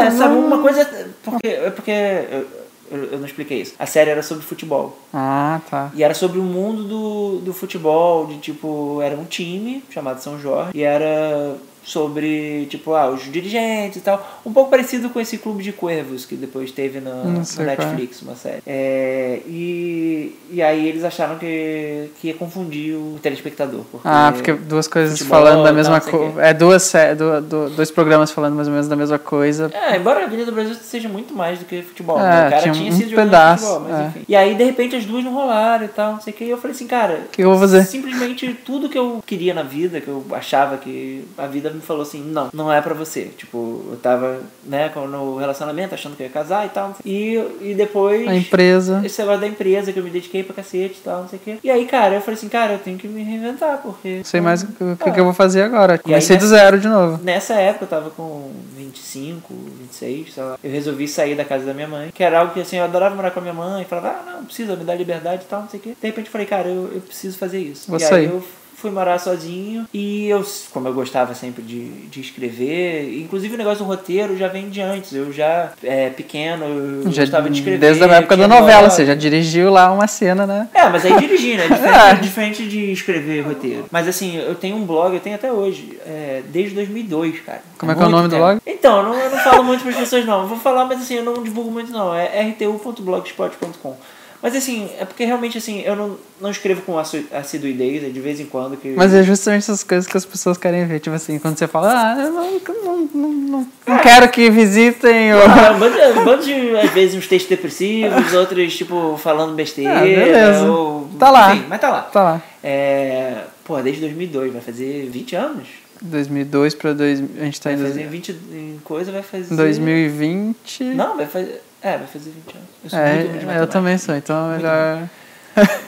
ver, 0.00 0.06
É, 0.06 0.10
sabe? 0.10 0.34
não- 0.34 0.46
Uma 0.46 0.58
coisa. 0.58 0.88
Porque, 1.24 1.46
é 1.48 1.70
porque 1.70 1.90
eu, 1.90 2.46
eu, 2.92 3.04
eu 3.12 3.18
não 3.18 3.26
expliquei 3.26 3.60
isso. 3.62 3.74
A 3.78 3.86
série 3.86 4.10
era 4.10 4.22
sobre 4.22 4.44
futebol. 4.44 4.98
Ah, 5.12 5.60
tá. 5.70 5.90
E 5.94 6.02
era 6.04 6.14
sobre 6.14 6.38
o 6.38 6.42
mundo 6.42 6.84
do, 6.84 7.38
do 7.44 7.52
futebol, 7.52 8.26
de 8.26 8.38
tipo, 8.38 9.00
era 9.02 9.16
um 9.16 9.24
time 9.24 9.82
chamado 9.90 10.20
São 10.20 10.38
Jorge, 10.38 10.70
e 10.74 10.82
era 10.82 11.54
sobre, 11.84 12.66
tipo, 12.66 12.94
ah, 12.94 13.08
os 13.10 13.24
dirigentes 13.30 13.96
e 13.98 14.00
tal. 14.00 14.40
Um 14.44 14.52
pouco 14.52 14.70
parecido 14.70 15.10
com 15.10 15.20
esse 15.20 15.38
Clube 15.38 15.62
de 15.62 15.72
Cuervos 15.72 16.24
que 16.24 16.36
depois 16.36 16.70
teve 16.70 17.00
na, 17.00 17.14
no 17.24 17.40
é. 17.40 17.64
Netflix, 17.64 18.22
uma 18.22 18.34
série. 18.36 18.62
É, 18.66 19.40
e, 19.46 20.36
e 20.50 20.62
aí 20.62 20.86
eles 20.88 21.04
acharam 21.04 21.36
que, 21.38 22.10
que 22.20 22.28
ia 22.28 22.34
confundir 22.34 22.94
o 22.94 23.18
telespectador. 23.22 23.80
Porque 23.90 24.08
Ah, 24.08 24.32
porque 24.34 24.52
duas 24.52 24.86
coisas 24.86 25.18
futebol 25.18 25.38
falando 25.38 25.64
da 25.64 25.72
mesma 25.72 26.00
coisa. 26.00 26.42
É 26.42 26.54
duas, 26.54 26.92
du- 27.16 27.40
du- 27.40 27.70
dois 27.70 27.90
programas 27.90 28.30
falando 28.30 28.54
mais 28.54 28.68
ou 28.68 28.72
menos 28.72 28.88
da 28.88 28.96
mesma 28.96 29.18
coisa. 29.18 29.70
É, 29.72 29.96
embora 29.96 30.20
a 30.20 30.24
Avenida 30.24 30.46
do 30.50 30.54
Brasil 30.54 30.74
seja 30.74 31.08
muito 31.08 31.34
mais 31.34 31.58
do 31.58 31.64
que 31.64 31.82
futebol. 31.82 32.18
É, 32.18 32.22
né? 32.22 32.46
O 32.46 32.50
cara 32.50 32.62
tinha 32.62 32.74
tinha, 32.74 32.92
um 32.92 32.96
sido 32.96 33.14
pedaço, 33.14 33.66
futebol, 33.66 33.88
mas 33.88 34.00
é. 34.00 34.06
enfim. 34.08 34.24
E 34.28 34.36
aí, 34.36 34.54
de 34.54 34.64
repente, 34.64 34.96
as 34.96 35.04
duas 35.04 35.24
não 35.24 35.32
rolaram 35.32 35.84
e 35.84 35.88
tal, 35.88 36.12
não 36.12 36.20
sei 36.20 36.32
o 36.32 36.36
que. 36.36 36.44
E 36.44 36.50
eu 36.50 36.58
falei 36.58 36.74
assim, 36.74 36.86
cara. 36.86 37.20
O 37.26 37.28
que 37.30 37.42
eu 37.42 37.50
vou 37.50 37.58
fazer? 37.58 37.84
Simplesmente 37.84 38.54
tudo 38.64 38.88
que 38.88 38.98
eu 38.98 39.22
queria 39.26 39.54
na 39.54 39.62
vida, 39.62 40.00
que 40.00 40.08
eu 40.08 40.24
achava 40.32 40.76
que 40.76 41.24
a 41.38 41.46
vida 41.46 41.69
me 41.72 41.80
falou 41.80 42.02
assim, 42.02 42.22
não, 42.22 42.50
não 42.52 42.72
é 42.72 42.80
pra 42.80 42.94
você. 42.94 43.24
Tipo, 43.36 43.84
eu 43.90 43.96
tava, 43.96 44.40
né, 44.64 44.90
no 44.94 45.36
relacionamento, 45.36 45.94
achando 45.94 46.16
que 46.16 46.22
eu 46.22 46.26
ia 46.26 46.32
casar 46.32 46.66
e 46.66 46.68
tal. 46.70 46.96
E, 47.04 47.34
e 47.60 47.74
depois. 47.74 48.26
A 48.28 48.34
empresa. 48.34 49.00
Esse 49.04 49.20
negócio 49.20 49.40
da 49.40 49.46
empresa 49.46 49.92
que 49.92 49.98
eu 49.98 50.04
me 50.04 50.10
dediquei 50.10 50.42
pra 50.42 50.54
cacete 50.54 50.98
e 51.00 51.04
tal, 51.04 51.22
não 51.22 51.28
sei 51.28 51.38
o 51.38 51.42
quê. 51.42 51.58
E 51.62 51.70
aí, 51.70 51.86
cara, 51.86 52.14
eu 52.16 52.20
falei 52.20 52.34
assim, 52.36 52.48
cara, 52.48 52.74
eu 52.74 52.78
tenho 52.78 52.98
que 52.98 53.08
me 53.08 53.22
reinventar, 53.22 53.78
porque. 53.82 54.22
Sei 54.24 54.40
mais 54.40 54.62
o 54.62 54.66
que, 54.68 54.84
o 54.84 54.96
que 54.96 55.10
que 55.10 55.20
eu 55.20 55.24
vou 55.24 55.34
fazer 55.34 55.62
agora. 55.62 55.98
Comecei 55.98 56.36
do 56.36 56.42
nessa- 56.44 56.56
zero 56.56 56.78
de 56.78 56.88
novo. 56.88 57.22
Nessa 57.22 57.54
época 57.54 57.84
eu 57.84 57.88
tava 57.88 58.10
com 58.10 58.50
25, 58.76 59.52
26, 59.80 60.34
sei 60.34 60.42
lá. 60.42 60.58
Eu 60.62 60.70
resolvi 60.70 61.06
sair 61.08 61.34
da 61.34 61.44
casa 61.44 61.64
da 61.64 61.74
minha 61.74 61.88
mãe, 61.88 62.10
que 62.12 62.22
era 62.22 62.40
algo 62.40 62.52
que 62.52 62.60
assim, 62.60 62.76
eu 62.76 62.84
adorava 62.84 63.14
morar 63.14 63.30
com 63.30 63.38
a 63.40 63.42
minha 63.42 63.54
mãe, 63.54 63.84
falava, 63.84 64.08
ah, 64.08 64.32
não, 64.32 64.44
precisa 64.44 64.76
me 64.76 64.84
dar 64.84 64.94
liberdade 64.94 65.42
e 65.44 65.46
tal, 65.48 65.62
não 65.62 65.68
sei 65.68 65.80
o 65.80 65.82
quê. 65.82 65.96
De 66.00 66.06
repente 66.06 66.26
eu 66.26 66.32
falei, 66.32 66.46
cara, 66.46 66.68
eu, 66.68 66.90
eu 66.94 67.00
preciso 67.00 67.38
fazer 67.38 67.58
isso. 67.58 67.88
Vou 67.88 67.98
e 67.98 68.00
sair. 68.00 68.20
aí 68.20 68.24
eu 68.26 68.42
fui 68.80 68.90
morar 68.90 69.18
sozinho 69.18 69.86
e 69.92 70.28
eu, 70.28 70.44
como 70.72 70.88
eu 70.88 70.94
gostava 70.94 71.34
sempre 71.34 71.62
de, 71.62 71.84
de 72.08 72.20
escrever, 72.20 73.18
inclusive 73.20 73.54
o 73.54 73.58
negócio 73.58 73.84
do 73.84 73.88
roteiro 73.88 74.36
já 74.36 74.48
vem 74.48 74.68
de 74.70 74.80
antes. 74.80 75.12
Eu 75.12 75.32
já, 75.32 75.72
é, 75.82 76.08
pequeno, 76.10 76.64
eu 77.04 77.12
Já, 77.12 77.22
gostava 77.22 77.50
de 77.50 77.58
escrever. 77.58 77.78
desde 77.78 78.02
a 78.04 78.06
época 78.08 78.36
da 78.36 78.48
novela, 78.48 78.88
você 78.88 79.04
já 79.04 79.14
dirigiu 79.14 79.70
lá 79.70 79.92
uma 79.92 80.06
cena, 80.06 80.46
né? 80.46 80.68
É, 80.72 80.88
mas 80.88 81.04
aí 81.04 81.16
dirigir, 81.18 81.56
né? 81.58 81.66
Diferente, 81.68 81.98
É. 81.98 82.14
diferente 82.14 82.66
de 82.68 82.92
escrever 82.92 83.40
roteiro. 83.42 83.84
Mas 83.90 84.08
assim, 84.08 84.36
eu 84.38 84.54
tenho 84.54 84.76
um 84.76 84.84
blog, 84.84 85.14
eu 85.14 85.20
tenho 85.20 85.34
até 85.36 85.52
hoje, 85.52 85.98
é, 86.06 86.42
desde 86.48 86.74
2002, 86.74 87.40
cara. 87.40 87.62
Como 87.78 87.92
é 87.92 87.94
que 87.94 88.02
é 88.02 88.06
o 88.06 88.08
nome 88.08 88.28
do 88.28 88.30
tempo. 88.30 88.42
blog? 88.44 88.60
Então, 88.66 89.02
não, 89.02 89.14
eu 89.14 89.30
não 89.30 89.38
falo 89.38 89.62
muito 89.62 89.82
para 89.82 89.90
as 89.90 89.96
pessoas, 89.98 90.24
não. 90.24 90.42
Eu 90.42 90.48
vou 90.48 90.58
falar, 90.58 90.84
mas 90.86 91.00
assim, 91.00 91.14
eu 91.16 91.24
não 91.24 91.42
divulgo 91.42 91.70
muito, 91.70 91.92
não. 91.92 92.14
É 92.14 92.40
rtu.blogspot.com. 92.42 93.96
Mas 94.42 94.56
assim, 94.56 94.88
é 94.98 95.04
porque 95.04 95.24
realmente 95.24 95.58
assim, 95.58 95.80
eu 95.82 95.94
não, 95.94 96.16
não 96.40 96.50
escrevo 96.50 96.80
com 96.82 96.98
assiduidez, 96.98 98.02
é 98.04 98.08
de 98.08 98.20
vez 98.20 98.40
em 98.40 98.46
quando 98.46 98.76
que. 98.76 98.88
Mas 98.90 99.12
é 99.12 99.22
justamente 99.22 99.62
essas 99.64 99.82
coisas 99.84 100.10
que 100.10 100.16
as 100.16 100.24
pessoas 100.24 100.56
querem 100.56 100.86
ver. 100.86 100.98
Tipo 101.00 101.14
assim, 101.14 101.38
quando 101.38 101.58
você 101.58 101.66
fala, 101.68 101.92
ah, 101.92 102.18
eu 102.22 102.32
não, 102.32 102.60
não, 102.82 103.08
não, 103.14 103.30
não, 103.32 103.68
não 103.86 103.98
quero 103.98 104.28
que 104.30 104.48
visitem. 104.50 105.34
Ou... 105.34 105.42
Ah, 105.42 105.72
um 105.72 106.24
bando 106.24 106.42
de- 106.42 106.76
às 106.78 106.90
vezes, 106.90 107.14
uns 107.16 107.26
textos 107.26 107.50
depressivos, 107.50 108.32
outros, 108.32 108.74
tipo, 108.76 109.18
falando 109.18 109.54
besteira. 109.54 109.98
Ah, 109.98 110.02
beleza. 110.02 110.70
Ou, 110.70 111.08
Tá 111.18 111.30
lá. 111.30 111.54
Enfim, 111.54 111.66
mas 111.68 111.80
tá 111.80 111.90
lá. 111.90 112.00
Tá 112.02 112.22
lá. 112.22 112.42
É, 112.64 113.42
pô, 113.64 113.80
desde 113.82 114.00
2002, 114.00 114.52
vai 114.54 114.62
fazer 114.62 115.08
20 115.12 115.36
anos? 115.36 115.68
2002 116.00 116.74
pra 116.74 116.94
2000. 116.94 117.28
A 117.42 117.44
gente 117.44 117.60
tá 117.60 117.70
Vai 117.70 117.78
em 117.78 117.82
fazer 117.82 117.98
dois- 118.00 118.10
20 118.10 118.30
em 118.52 118.80
coisa, 118.82 119.12
vai 119.12 119.22
fazer. 119.22 119.54
2020. 119.54 120.84
Não, 120.94 121.16
vai 121.18 121.26
fazer. 121.26 121.60
É, 121.82 121.96
vai 121.98 122.06
fazer 122.06 122.30
20 122.30 122.54
anos. 122.56 122.68
Eu 122.84 122.90
sou 122.90 122.98
É, 122.98 123.14
muito 123.14 123.20
ruim 123.20 123.28
de 123.30 123.34
eu 123.38 123.46
matemática. 123.46 123.66
também 123.72 123.98
sou, 123.98 124.14
então 124.14 124.52
é 124.52 124.56
melhor 124.56 125.08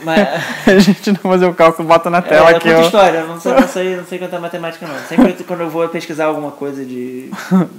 Mas, 0.05 0.29
a 0.67 0.79
gente 0.79 1.13
não 1.13 1.19
fazer 1.21 1.47
o 1.47 1.55
cálculo, 1.55 1.89
bota 1.89 2.11
na 2.11 2.19
é, 2.19 2.23
tela 2.23 2.51
eu 2.51 2.57
aqui, 2.57 2.73
ó. 2.73 2.81
história, 2.83 3.19
eu 3.19 3.29
não 3.29 3.41
sei, 3.41 3.53
não 3.53 3.69
sei, 3.69 3.97
não 3.97 4.05
sei 4.05 4.19
cantar 4.19 4.41
matemática 4.41 4.87
não. 4.87 4.99
Sempre 5.09 5.33
quando 5.45 5.61
eu 5.61 5.71
vou 5.71 5.89
pesquisar 5.89 6.27
alguma 6.27 6.51
coisa 6.51 6.85
de, 6.85 7.31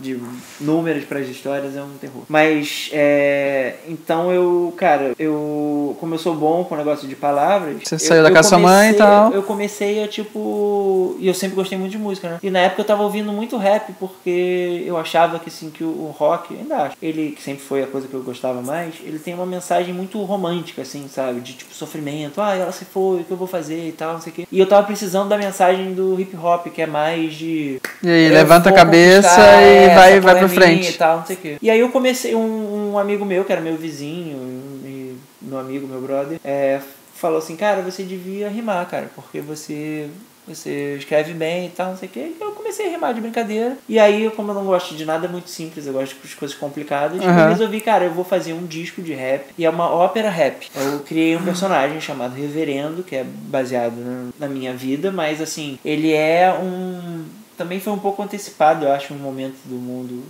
de 0.02 0.20
números 0.60 1.04
para 1.06 1.20
as 1.20 1.28
histórias 1.28 1.76
é 1.76 1.82
um 1.82 1.98
terror. 2.00 2.24
Mas, 2.28 2.89
é, 2.94 3.76
então 3.88 4.32
eu, 4.32 4.74
cara, 4.78 5.14
eu, 5.20 5.96
como 6.00 6.16
eu 6.16 6.20
sou 6.20 6.36
bom 6.36 6.64
com 6.64 6.76
o 6.76 6.78
negócio 6.78 7.08
de 7.08 7.16
palavras... 7.16 7.78
Você 7.84 7.96
eu- 7.96 8.00
saiu 8.00 8.24
da 8.24 8.32
casa 8.32 8.50
da 8.50 8.58
sua 8.58 8.60
mãe 8.60 8.91
e 8.91 8.94
tal. 8.94 9.32
Eu 9.32 9.44
comecei 9.44 10.04
a, 10.04 10.08
tipo... 10.08 11.16
E 11.20 11.28
eu 11.28 11.34
sempre 11.34 11.56
gostei 11.56 11.78
muito 11.78 11.91
de 11.91 11.98
música, 11.98 12.30
né? 12.30 12.39
E 12.41 12.50
na 12.50 12.60
época 12.60 12.82
eu 12.82 12.86
tava 12.86 13.04
ouvindo 13.04 13.32
muito 13.32 13.58
rap, 13.58 13.94
porque 14.00 14.84
eu 14.86 14.98
achava 14.98 15.39
que, 15.39 15.50
assim, 15.50 15.70
que 15.70 15.84
o, 15.84 15.88
o 15.88 16.16
rock, 16.18 16.54
ainda 16.56 16.78
acho, 16.78 16.98
ele, 17.02 17.32
que 17.32 17.41
sempre 17.41 17.64
foi 17.64 17.84
a 17.84 17.88
coisa 17.88 18.08
que 18.08 18.14
eu 18.14 18.22
gostava 18.22 18.62
mais, 18.62 18.96
ele 19.04 19.20
tem 19.20 19.34
uma 19.34 19.46
mensagem 19.46 19.94
muito 19.94 20.22
romântica, 20.24 20.82
assim, 20.82 21.08
sabe? 21.08 21.41
De, 21.41 21.54
tipo, 21.54 21.74
sofrimento. 21.86 22.41
Ah, 22.41 22.55
ela 22.55 22.71
se 22.71 22.86
foi, 22.86 23.21
o 23.21 23.23
que 23.23 23.31
eu 23.31 23.38
vou 23.38 23.47
fazer 23.47 23.89
e 23.89 23.91
tal, 23.91 24.13
não 24.13 24.21
sei 24.21 24.31
o 24.31 24.36
quê. 24.36 24.47
E 24.51 24.59
eu 24.59 24.67
tava 24.67 24.86
precisando 24.86 25.29
da 25.29 25.38
mensagem 25.38 25.93
do 25.93 26.19
hip 26.19 26.36
hop, 26.36 26.67
que 26.67 26.81
é 26.81 26.88
mais 26.88 27.34
de... 27.34 27.79
E 28.01 28.09
aí, 28.09 28.29
levanta 28.29 28.69
a 28.69 28.73
cabeça 28.73 29.41
e 29.61 29.95
vai, 29.95 30.19
vai 30.19 30.38
pra 30.38 30.49
frente. 30.49 30.91
E, 30.91 30.93
tal, 30.93 31.19
não 31.19 31.25
sei 31.25 31.36
o 31.36 31.39
quê. 31.39 31.57
e 31.61 31.69
aí 31.69 31.79
eu 31.79 31.89
comecei, 31.89 32.36
um, 32.36 32.93
um 32.93 32.99
amigo 32.99 33.25
meu, 33.25 33.43
que 33.43 33.51
era 33.51 33.61
meu 33.61 33.75
vizinho, 33.75 34.38
e 34.84 35.15
meu 35.41 35.59
amigo, 35.59 35.88
meu 35.88 36.01
brother, 36.01 36.39
é, 36.43 36.79
falou 37.15 37.38
assim, 37.38 37.55
cara, 37.55 37.81
você 37.81 38.03
devia 38.03 38.49
rimar, 38.49 38.86
cara, 38.88 39.09
porque 39.15 39.39
você... 39.41 40.09
Você 40.48 40.98
escreve 40.98 41.34
bem 41.34 41.68
e 41.68 41.70
tal, 41.70 41.91
não 41.91 41.98
sei 41.98 42.10
o 42.10 42.12
quê. 42.12 42.34
E 42.38 42.41
eu 42.41 42.52
comecei 42.52 42.88
a 42.88 42.89
rimar 42.89 43.14
de 43.14 43.22
brincadeira. 43.22 43.78
E 43.88 43.98
aí, 43.98 44.30
como 44.36 44.52
eu 44.52 44.56
não 44.56 44.66
gosto 44.66 44.94
de 44.94 45.06
nada 45.06 45.28
muito 45.28 45.50
simples, 45.50 45.88
eu 45.88 45.94
gosto 45.94 46.16
de 46.22 46.36
coisas 46.36 46.58
complicadas, 46.58 47.22
eu 47.22 47.30
Aham. 47.30 47.50
resolvi, 47.50 47.80
cara, 47.80 48.04
eu 48.06 48.12
vou 48.14 48.26
fazer 48.26 48.52
um 48.52 48.66
disco 48.66 49.02
de 49.02 49.14
rap. 49.14 49.46
E 49.58 49.64
é 49.64 49.70
uma 49.70 49.89
ópera 49.89 50.30
rap. 50.30 50.70
Eu 50.76 51.00
criei 51.00 51.38
um 51.38 51.44
personagem 51.44 52.02
chamado 52.02 52.36
Reverendo, 52.36 53.04
que 53.04 53.16
é 53.16 53.24
baseado 53.24 53.96
na- 53.96 54.30
na 54.38 54.48
minha 54.54 54.74
vida, 54.74 55.12
mas 55.12 55.39
assim, 55.41 55.80
ele 55.84 56.12
é 56.12 56.54
um. 56.54 57.24
Também 57.58 57.80
foi 57.80 57.94
um 57.94 58.00
pouco 58.00 58.22
antecipado, 58.22 58.84
eu 58.86 58.91
acho, 58.91 59.14
um 59.14 59.18
momento 59.18 59.56
do 59.66 59.76
mundo 59.76 60.24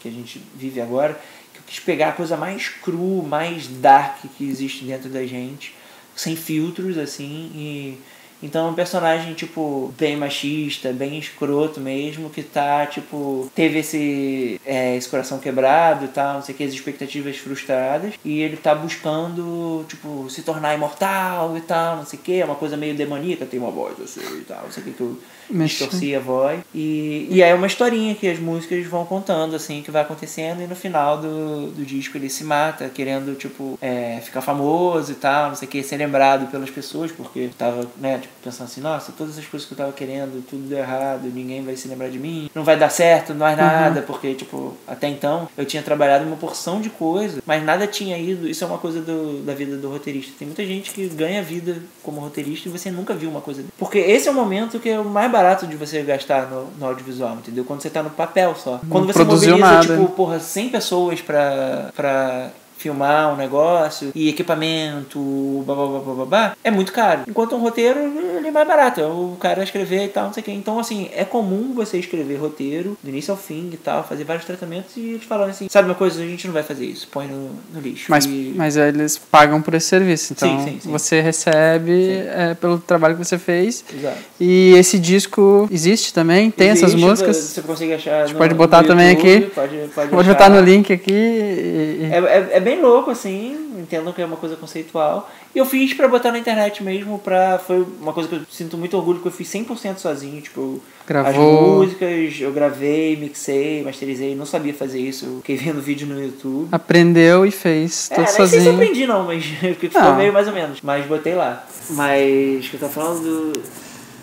que 0.00 0.08
a 0.08 0.10
gente 0.10 0.42
vive 0.56 0.80
agora, 0.80 1.14
que 1.52 1.58
eu 1.58 1.62
quis 1.66 1.78
pegar 1.78 2.08
a 2.08 2.12
coisa 2.12 2.36
mais 2.36 2.68
cru, 2.68 3.22
mais 3.22 3.68
dark 3.68 4.16
que 4.36 4.48
existe 4.48 4.84
dentro 4.84 5.08
da 5.10 5.24
gente, 5.26 5.74
sem 6.16 6.34
filtros, 6.34 6.96
assim, 6.98 7.50
e, 7.54 7.98
Então 8.42 8.68
é 8.68 8.70
um 8.70 8.74
personagem, 8.74 9.34
tipo, 9.34 9.92
bem 9.98 10.16
machista, 10.16 10.92
bem 10.92 11.18
escroto 11.18 11.80
mesmo, 11.80 12.30
que 12.30 12.42
tá, 12.42 12.86
tipo, 12.86 13.50
teve 13.54 13.80
esse, 13.80 14.60
é, 14.64 14.96
esse 14.96 15.08
coração 15.08 15.38
quebrado 15.38 16.04
e 16.04 16.08
tal, 16.08 16.34
não 16.34 16.42
sei 16.42 16.54
o 16.54 16.58
que, 16.58 16.64
as 16.64 16.72
expectativas 16.72 17.36
frustradas. 17.36 18.14
E 18.24 18.40
ele 18.40 18.56
tá 18.56 18.74
buscando, 18.74 19.84
tipo, 19.88 20.30
se 20.30 20.42
tornar 20.42 20.74
imortal 20.74 21.56
e 21.56 21.60
tal, 21.60 21.96
não 21.96 22.06
sei 22.06 22.18
o 22.18 22.22
que. 22.22 22.40
É 22.40 22.44
uma 22.44 22.54
coisa 22.54 22.76
meio 22.76 22.94
demoníaca, 22.94 23.46
tem 23.46 23.58
uma 23.58 23.70
voz 23.70 24.00
assim 24.00 24.20
e 24.38 24.44
tal, 24.44 24.62
não 24.64 24.70
sei 24.70 24.82
o 24.82 24.86
que 24.86 24.92
que 24.92 25.00
eu 25.00 25.18
distorci 25.50 26.14
a 26.14 26.20
voz. 26.20 26.60
E, 26.74 27.26
e 27.30 27.42
é 27.42 27.54
uma 27.54 27.66
historinha 27.66 28.14
que 28.14 28.28
as 28.28 28.38
músicas 28.38 28.86
vão 28.86 29.04
contando, 29.04 29.54
assim, 29.54 29.82
que 29.82 29.90
vai 29.90 30.02
acontecendo. 30.02 30.62
E 30.62 30.66
no 30.66 30.76
final 30.76 31.18
do, 31.18 31.70
do 31.70 31.84
disco 31.84 32.16
ele 32.16 32.28
se 32.28 32.44
mata, 32.44 32.88
querendo, 32.88 33.36
tipo, 33.36 33.78
é, 33.80 34.20
ficar 34.22 34.40
famoso 34.40 35.12
e 35.12 35.14
tal, 35.14 35.48
não 35.48 35.54
sei 35.54 35.68
o 35.68 35.70
que, 35.70 35.82
ser 35.82 35.96
lembrado 35.96 36.50
pelas 36.50 36.70
pessoas, 36.70 37.12
porque 37.12 37.50
tava, 37.56 37.86
né, 37.98 38.18
tipo, 38.18 38.34
pensando 38.42 38.66
assim, 38.66 38.80
nossa, 38.80 39.12
todas 39.12 39.38
as 39.38 39.46
coisas 39.46 39.66
que 39.66 39.74
eu 39.74 39.78
tava 39.78 39.92
querendo, 39.92 40.44
tudo 40.48 40.68
deu 40.68 40.78
errado, 40.78 41.30
ninguém 41.32 41.62
vai 41.64 41.76
se 41.76 41.88
lembrar 41.88 42.08
de 42.08 42.18
mim, 42.18 42.50
não 42.54 42.64
vai 42.64 42.76
dar 42.76 42.90
certo, 42.90 43.34
não 43.34 43.46
é 43.46 43.56
nada, 43.56 44.00
uhum. 44.00 44.06
porque, 44.06 44.34
tipo, 44.34 44.76
até 44.86 45.08
então 45.08 45.48
eu 45.56 45.64
tinha 45.64 45.82
trabalhado 45.82 46.24
uma 46.24 46.36
porção 46.36 46.80
de 46.80 46.90
coisas, 46.90 47.40
mas 47.46 47.62
nada 47.62 47.86
tinha 47.86 48.18
ido. 48.18 48.48
Isso 48.48 48.64
é 48.64 48.66
uma 48.66 48.78
coisa 48.78 49.00
do, 49.00 49.42
da 49.44 49.54
vida 49.54 49.76
do 49.76 49.88
roteirista. 49.90 50.32
Tem 50.38 50.46
muita 50.46 50.64
gente 50.64 50.90
que 50.90 51.06
ganha 51.08 51.42
vida 51.42 51.76
como 52.02 52.20
roteirista 52.20 52.68
e 52.68 52.72
você 52.72 52.90
nunca 52.90 53.14
viu 53.14 53.30
uma 53.30 53.40
coisa. 53.40 53.64
Porque 53.78 53.98
esse 53.98 54.28
é 54.28 54.30
o 54.30 54.34
momento 54.34 54.78
que 54.78 54.88
é 54.88 54.98
o 54.98 55.04
mais 55.04 55.30
barato 55.38 55.66
de 55.66 55.76
você 55.76 56.02
gastar 56.02 56.50
no, 56.50 56.66
no 56.78 56.86
audiovisual, 56.86 57.36
entendeu? 57.36 57.64
Quando 57.64 57.80
você 57.80 57.88
tá 57.88 58.02
no 58.02 58.10
papel 58.10 58.56
só. 58.56 58.80
Quando 58.90 59.06
você 59.06 59.22
mobiliza, 59.22 59.56
nada. 59.56 59.96
tipo, 59.96 60.08
porra, 60.10 60.40
100 60.40 60.68
pessoas 60.70 61.20
pra, 61.20 61.90
pra 61.94 62.50
filmar 62.78 63.32
um 63.32 63.36
negócio 63.36 64.12
e 64.14 64.28
equipamento, 64.28 65.64
babá, 65.66 66.14
babá, 66.14 66.56
é 66.62 66.70
muito 66.70 66.92
caro. 66.92 67.22
Enquanto 67.28 67.56
um 67.56 67.60
roteiro, 67.60 67.98
ele 67.98 68.48
é 68.48 68.50
mais 68.50 68.66
barato. 68.66 69.00
É 69.00 69.06
o 69.06 69.36
cara 69.38 69.62
escrever 69.62 70.04
e 70.04 70.08
tal, 70.08 70.26
não 70.26 70.32
sei 70.32 70.42
o 70.42 70.44
que. 70.44 70.52
Então, 70.52 70.78
assim, 70.78 71.10
é 71.14 71.24
comum 71.24 71.72
você 71.74 71.98
escrever 71.98 72.36
roteiro 72.36 72.96
do 73.02 73.10
início 73.10 73.32
ao 73.32 73.36
fim 73.36 73.70
e 73.72 73.76
tal, 73.76 74.04
fazer 74.04 74.24
vários 74.24 74.44
tratamentos 74.44 74.96
e 74.96 75.00
eles 75.00 75.24
falam 75.24 75.48
assim, 75.48 75.66
sabe 75.68 75.88
uma 75.88 75.94
coisa, 75.94 76.22
a 76.22 76.26
gente 76.26 76.46
não 76.46 76.54
vai 76.54 76.62
fazer 76.62 76.86
isso, 76.86 77.08
põe 77.10 77.26
no, 77.26 77.50
no 77.74 77.80
lixo. 77.80 78.06
Mas, 78.08 78.24
e... 78.24 78.54
mas 78.56 78.76
eles 78.76 79.18
pagam 79.18 79.60
por 79.60 79.74
esse 79.74 79.86
serviço, 79.86 80.32
então 80.32 80.48
sim, 80.60 80.64
sim, 80.64 80.80
sim. 80.80 80.90
você 80.90 81.20
recebe 81.20 82.12
é, 82.12 82.54
pelo 82.54 82.78
trabalho 82.78 83.16
que 83.16 83.24
você 83.24 83.38
fez. 83.38 83.84
Exato. 83.92 84.18
E 84.40 84.74
esse 84.76 84.98
disco 84.98 85.68
existe 85.70 86.14
também? 86.14 86.50
Tem 86.50 86.68
existe, 86.68 86.84
essas 86.84 86.94
músicas? 86.94 87.36
Você 87.36 87.62
consegue 87.62 87.94
achar. 87.94 88.22
A 88.22 88.26
gente 88.26 88.34
no, 88.34 88.38
pode 88.38 88.54
botar 88.54 88.84
também 88.84 89.10
YouTube, 89.10 89.36
aqui. 89.36 89.46
Pode, 89.54 89.76
pode 89.94 90.10
Vou 90.10 90.24
botar 90.24 90.48
no 90.48 90.60
link 90.60 90.92
aqui. 90.92 91.12
E... 91.12 92.08
É, 92.12 92.18
é, 92.18 92.48
é 92.52 92.60
bem 92.68 92.82
louco, 92.82 93.10
assim, 93.10 93.72
entendo 93.78 94.12
que 94.12 94.20
é 94.20 94.24
uma 94.26 94.36
coisa 94.36 94.54
conceitual. 94.54 95.30
E 95.54 95.58
eu 95.58 95.64
fiz 95.64 95.94
para 95.94 96.06
botar 96.06 96.30
na 96.30 96.38
internet 96.38 96.84
mesmo, 96.84 97.18
pra, 97.18 97.58
foi 97.58 97.86
uma 98.00 98.12
coisa 98.12 98.28
que 98.28 98.34
eu 98.34 98.42
sinto 98.50 98.76
muito 98.76 98.94
orgulho, 98.94 99.20
que 99.20 99.26
eu 99.26 99.32
fiz 99.32 99.48
100% 99.48 99.96
sozinho, 99.96 100.40
tipo, 100.42 100.80
Gravou. 101.06 101.30
as 101.30 101.36
músicas, 101.36 102.40
eu 102.40 102.52
gravei, 102.52 103.16
mixei, 103.16 103.82
masterizei, 103.82 104.34
não 104.34 104.44
sabia 104.44 104.74
fazer 104.74 105.00
isso, 105.00 105.24
eu 105.24 105.36
fiquei 105.38 105.56
vendo 105.56 105.80
vídeo 105.80 106.06
no 106.06 106.22
YouTube. 106.22 106.68
Aprendeu 106.70 107.46
e 107.46 107.50
fez, 107.50 108.10
tudo 108.10 108.20
é, 108.20 108.26
sozinho. 108.26 108.42
não 108.42 108.48
sei 108.48 108.60
se 108.60 108.68
aprendi 108.68 109.06
não, 109.06 109.24
mas 109.24 109.44
porque 109.60 109.88
ficou 109.88 110.14
meio 110.14 110.32
mais 110.32 110.46
ou 110.46 110.52
menos, 110.52 110.80
mas 110.82 111.06
botei 111.06 111.34
lá. 111.34 111.66
Mas, 111.90 112.68
que 112.68 112.74
eu 112.74 112.80
tô 112.80 112.88
falando 112.88 113.22
do... 113.22 113.78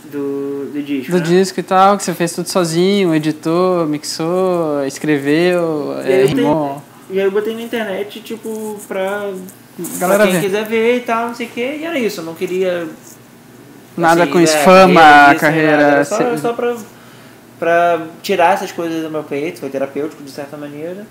Do, 0.05 0.71
do 0.71 0.83
disco. 0.83 1.11
Do 1.11 1.17
né? 1.17 1.23
disco 1.23 1.59
e 1.59 1.63
tal, 1.63 1.97
que 1.97 2.03
você 2.03 2.13
fez 2.13 2.31
tudo 2.31 2.47
sozinho, 2.47 3.13
editou, 3.15 3.87
mixou, 3.87 4.85
escreveu, 4.85 5.97
é, 6.05 6.25
rimou. 6.25 6.81
E 7.09 7.19
aí 7.19 7.25
eu 7.25 7.31
botei 7.31 7.53
na 7.53 7.61
internet, 7.61 8.19
tipo, 8.21 8.79
pra, 8.87 9.31
Galera 9.99 10.23
pra 10.23 10.31
quem 10.31 10.41
ver. 10.41 10.45
quiser 10.47 10.65
ver 10.65 10.97
e 10.97 10.99
tal, 11.01 11.27
não 11.27 11.35
sei 11.35 11.45
o 11.45 11.49
que, 11.49 11.61
e 11.61 11.83
era 11.85 11.99
isso, 11.99 12.21
eu 12.21 12.25
não 12.25 12.33
queria. 12.33 12.87
Nada 13.97 14.23
assim, 14.23 14.31
com 14.31 14.39
isso, 14.41 14.55
é, 14.55 14.63
fama, 14.63 15.01
carreira, 15.01 15.39
carreira. 15.39 15.71
nada, 15.77 15.83
Era 15.93 16.05
só, 16.05 16.17
se- 16.17 16.37
só 16.41 16.53
pra, 16.53 16.75
pra 17.59 18.01
tirar 18.21 18.53
essas 18.53 18.71
coisas 18.71 19.03
do 19.03 19.09
meu 19.09 19.23
peito, 19.23 19.59
foi 19.59 19.69
terapêutico 19.69 20.23
de 20.23 20.31
certa 20.31 20.57
maneira. 20.57 21.05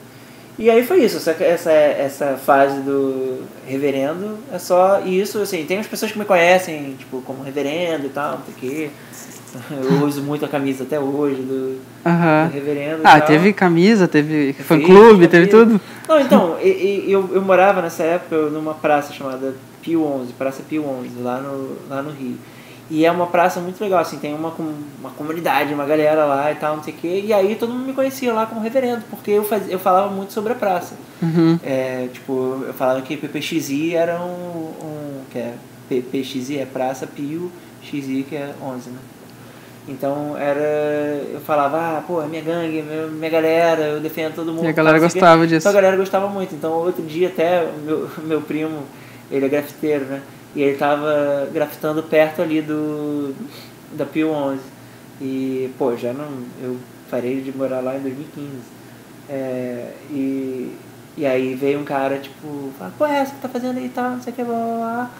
E 0.58 0.70
aí 0.70 0.84
foi 0.86 1.02
isso, 1.04 1.16
essa, 1.16 1.30
essa, 1.42 1.72
essa 1.72 2.36
fase 2.44 2.80
do 2.80 3.42
reverendo 3.66 4.38
é 4.52 4.58
só 4.58 5.00
isso, 5.00 5.40
assim, 5.40 5.64
tem 5.64 5.78
umas 5.78 5.86
pessoas 5.88 6.12
que 6.12 6.18
me 6.18 6.24
conhecem, 6.24 6.94
tipo, 6.98 7.20
como 7.22 7.42
reverendo 7.42 8.06
e 8.06 8.10
tal, 8.10 8.38
não 8.38 8.44
sei 8.44 8.54
o 8.54 8.56
quê. 8.58 8.90
Eu 9.70 10.04
uso 10.06 10.22
muito 10.22 10.44
a 10.44 10.48
camisa 10.48 10.84
até 10.84 10.98
hoje 10.98 11.42
do, 11.42 11.78
Aham. 12.04 12.48
do 12.48 12.52
reverendo. 12.54 13.00
Ah, 13.04 13.20
teve 13.20 13.52
camisa, 13.52 14.08
teve 14.08 14.52
fã-clube, 14.52 15.28
teve 15.28 15.46
tudo. 15.46 15.80
Não, 16.08 16.20
então, 16.20 16.56
e- 16.62 17.04
e- 17.06 17.12
eu, 17.12 17.28
eu 17.32 17.42
morava 17.42 17.80
nessa 17.80 18.02
época 18.02 18.36
numa 18.50 18.74
praça 18.74 19.12
chamada 19.12 19.54
Pio 19.82 20.02
11, 20.04 20.32
Praça 20.32 20.62
Pio 20.68 20.84
11, 20.86 21.10
lá 21.22 21.40
no, 21.40 21.76
lá 21.88 22.02
no 22.02 22.10
Rio. 22.10 22.36
E 22.90 23.06
é 23.06 23.10
uma 23.10 23.26
praça 23.26 23.60
muito 23.60 23.80
legal, 23.82 24.00
assim, 24.00 24.18
tem 24.18 24.34
uma, 24.34 24.52
uma 25.00 25.10
comunidade, 25.10 25.72
uma 25.72 25.86
galera 25.86 26.26
lá 26.26 26.52
e 26.52 26.54
tal, 26.56 26.76
não 26.76 26.82
sei 26.82 26.92
o 26.92 26.96
quê. 26.96 27.22
E 27.24 27.32
aí 27.32 27.54
todo 27.54 27.72
mundo 27.72 27.86
me 27.86 27.94
conhecia 27.94 28.32
lá 28.32 28.44
como 28.44 28.60
reverendo, 28.60 29.02
porque 29.08 29.30
eu, 29.30 29.42
fazia, 29.44 29.72
eu 29.72 29.78
falava 29.78 30.10
muito 30.12 30.32
sobre 30.34 30.52
a 30.52 30.56
praça. 30.56 30.94
Uhum. 31.22 31.58
É, 31.64 32.08
tipo, 32.12 32.62
eu 32.66 32.74
falava 32.74 33.00
que 33.00 33.16
PPXI 33.16 33.94
era 33.94 34.20
um, 34.20 34.74
um 34.82 35.20
que 35.30 35.38
é 35.38 35.54
PPXI 35.88 36.58
é 36.58 36.66
Praça 36.66 37.06
Pio 37.06 37.50
XI, 37.82 38.26
que 38.28 38.36
é 38.36 38.52
11, 38.62 38.90
né? 38.90 38.98
Então 39.86 40.36
era. 40.36 40.60
Eu 41.30 41.40
falava, 41.40 41.98
ah, 41.98 42.02
pô, 42.06 42.22
minha 42.22 42.42
gangue, 42.42 42.82
minha, 42.82 43.06
minha 43.06 43.30
galera, 43.30 43.82
eu 43.82 44.00
defendo 44.00 44.34
todo 44.34 44.52
mundo. 44.52 44.64
E 44.64 44.68
a 44.68 44.72
galera 44.72 44.98
gostava 44.98 45.46
disso. 45.46 45.68
Então 45.68 45.72
a 45.72 45.74
galera 45.74 45.96
gostava 45.96 46.28
muito. 46.28 46.54
Então 46.54 46.72
outro 46.72 47.02
dia 47.02 47.28
até 47.28 47.70
meu, 47.84 48.08
meu 48.24 48.40
primo, 48.40 48.84
ele 49.30 49.44
é 49.44 49.48
grafiteiro, 49.48 50.06
né? 50.06 50.22
E 50.56 50.62
ele 50.62 50.76
tava 50.78 51.48
grafitando 51.52 52.02
perto 52.02 52.40
ali 52.40 52.62
do. 52.62 53.34
da 53.92 54.06
Pio 54.06 54.30
11. 54.30 54.60
E, 55.20 55.70
pô, 55.78 55.94
já 55.96 56.12
não. 56.12 56.28
Eu 56.62 56.76
parei 57.10 57.40
de 57.40 57.56
morar 57.56 57.80
lá 57.80 57.96
em 57.96 58.00
2015. 58.00 58.48
É, 59.28 59.92
e, 60.10 60.72
e 61.16 61.26
aí 61.26 61.54
veio 61.54 61.80
um 61.80 61.84
cara, 61.84 62.18
tipo, 62.18 62.72
fala, 62.78 62.92
pô, 62.96 63.06
é, 63.06 63.24
você 63.24 63.32
que 63.32 63.40
tá 63.40 63.48
fazendo 63.48 63.78
aí 63.78 63.86
e 63.86 63.90
tal, 63.90 64.10
não 64.10 64.22
sei 64.22 64.32
o 64.32 64.36
que, 64.36 64.44
blá 64.44 64.54
blá 64.54 64.76
blá. 64.76 65.10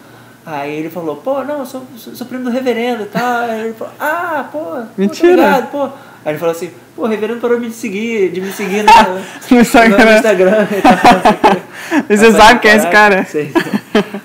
Aí 0.45 0.75
ele 0.75 0.89
falou, 0.91 1.15
pô, 1.15 1.43
não, 1.43 1.59
eu 1.59 1.65
sou, 1.65 1.83
sou, 1.97 2.13
sou 2.15 2.27
primo 2.27 2.43
do 2.43 2.51
reverendo 2.51 3.03
e 3.03 3.07
tal. 3.07 3.41
Aí 3.49 3.61
ele 3.61 3.73
falou, 3.73 3.93
ah, 3.99 4.47
pô, 4.51 4.83
Mentira. 4.97 5.31
obrigado, 5.33 5.71
pô. 5.71 5.83
Aí 5.85 6.31
ele 6.31 6.37
falou 6.37 6.53
assim, 6.55 6.69
pô, 6.95 7.03
o 7.03 7.07
reverendo 7.07 7.39
parou 7.39 7.59
de 7.59 7.65
me 7.65 7.71
seguir, 7.71 8.29
de 8.31 8.41
me 8.41 8.51
seguir 8.51 8.83
no, 9.49 9.55
No 9.55 9.61
Instagram. 9.61 10.05
no 10.05 10.11
Instagram 10.17 10.67
e 10.71 10.81
tal. 10.81 12.03
E 12.09 12.17
você 12.17 12.31
sabe 12.31 12.59
quem 12.59 12.71
é 12.71 12.75
esse 12.75 12.87
"Caraca, 12.89 13.15
cara? 13.15 13.25
sei." 13.25 13.51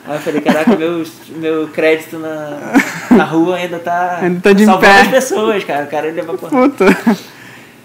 Aí 0.06 0.16
eu 0.16 0.20
falei, 0.20 0.40
caraca, 0.40 0.76
meu, 0.76 1.04
meu 1.36 1.68
crédito 1.68 2.18
na, 2.18 2.58
na 3.10 3.24
rua 3.24 3.56
ainda 3.56 3.78
tá, 3.78 4.18
Ainda 4.22 4.40
tá 4.40 4.52
de 4.52 4.64
salvando 4.64 4.92
pé. 4.92 5.00
as 5.00 5.08
pessoas, 5.08 5.64
cara. 5.64 5.84
O 5.84 5.88
cara 5.88 6.08
ele 6.08 6.16
leva. 6.20 6.36
Puta. 6.36 6.84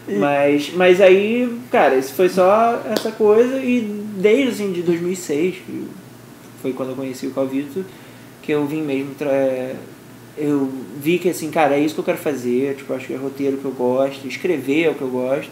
Mas, 0.07 0.71
mas 0.75 1.01
aí, 1.01 1.57
cara, 1.71 1.95
isso 1.95 2.13
foi 2.13 2.29
só 2.29 2.81
essa 2.91 3.11
coisa 3.11 3.57
e 3.57 3.81
desde 4.17 4.49
assim, 4.49 4.71
de 4.71 4.81
2006, 4.83 5.55
que 5.65 5.87
foi 6.61 6.73
quando 6.73 6.89
eu 6.89 6.95
conheci 6.95 7.25
o 7.27 7.31
Calvito, 7.31 7.83
que 8.45 8.51
eu 8.51 8.65
vim 8.65 8.81
mesmo. 8.81 9.13
tra- 9.15 9.29
é, 9.31 9.75
Eu 10.37 10.69
vi 11.01 11.17
que 11.17 11.29
assim, 11.29 11.49
cara, 11.49 11.75
é 11.75 11.79
isso 11.79 11.93
que 11.95 11.99
eu 12.01 12.05
quero 12.05 12.17
fazer. 12.17 12.75
Tipo, 12.75 12.93
acho 12.93 13.07
que 13.07 13.13
é 13.13 13.17
roteiro 13.17 13.57
que 13.57 13.65
eu 13.65 13.71
gosto, 13.71 14.27
escrever 14.27 14.83
é 14.83 14.89
o 14.89 14.95
que 14.95 15.01
eu 15.01 15.07
gosto. 15.09 15.49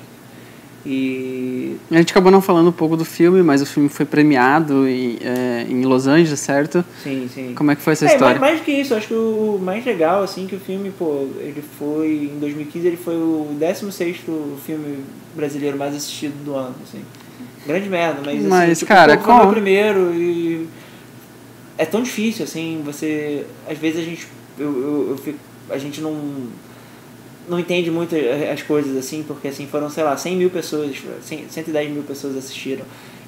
E. 0.85 1.77
A 1.89 1.95
gente 1.95 2.11
acabou 2.11 2.29
não 2.31 2.41
falando 2.41 2.67
um 2.67 2.73
pouco 2.73 2.97
do 2.97 3.05
filme, 3.05 3.41
mas 3.41 3.61
o 3.61 3.65
filme 3.65 3.87
foi 3.87 4.05
premiado 4.05 4.85
em, 4.87 5.17
é, 5.21 5.65
em 5.69 5.83
Los 5.85 6.07
Angeles, 6.07 6.39
certo? 6.41 6.83
Sim, 7.01 7.29
sim. 7.33 7.53
Como 7.55 7.71
é 7.71 7.75
que 7.75 7.81
foi 7.81 7.93
essa 7.93 8.05
É, 8.05 8.07
história? 8.09 8.37
mais, 8.37 8.41
mais 8.41 8.59
do 8.59 8.65
que 8.65 8.71
isso, 8.71 8.93
acho 8.93 9.07
que 9.07 9.13
o 9.13 9.57
mais 9.61 9.85
legal, 9.85 10.23
assim, 10.23 10.45
que 10.45 10.55
o 10.55 10.59
filme, 10.59 10.91
pô, 10.99 11.25
ele 11.39 11.63
foi, 11.79 12.29
em 12.35 12.37
2015, 12.39 12.85
ele 12.87 12.97
foi 12.97 13.15
o 13.15 13.55
16 13.57 14.17
filme 14.65 14.97
brasileiro 15.33 15.77
mais 15.77 15.95
assistido 15.95 16.33
do 16.43 16.53
ano, 16.53 16.75
assim. 16.85 16.99
Grande 17.65 17.87
merda, 17.87 18.19
mas, 18.25 18.39
assim, 18.39 18.47
Mas, 18.49 18.79
tipo, 18.79 18.89
cara, 18.89 19.17
foi 19.17 19.33
o 19.33 19.47
primeiro 19.47 20.13
e 20.13 20.67
é 21.77 21.85
tão 21.85 22.01
difícil, 22.03 22.43
assim, 22.45 22.81
você, 22.85 23.45
às 23.69 23.77
vezes 23.77 23.99
a 23.99 24.03
gente, 24.03 24.27
eu, 24.59 24.65
eu, 24.71 25.09
eu 25.11 25.17
fico, 25.17 25.39
a 25.69 25.77
gente 25.77 26.01
não, 26.01 26.15
não 27.49 27.59
entende 27.59 27.89
muito 27.89 28.15
as 28.51 28.61
coisas, 28.61 28.95
assim, 28.97 29.23
porque, 29.23 29.47
assim, 29.47 29.67
foram, 29.67 29.89
sei 29.89 30.03
lá, 30.03 30.15
100 30.15 30.35
mil 30.37 30.49
pessoas, 30.49 30.95
100, 31.23 31.45
110 31.49 31.91
mil 31.91 32.03
pessoas 32.03 32.37
assistiram. 32.37 32.85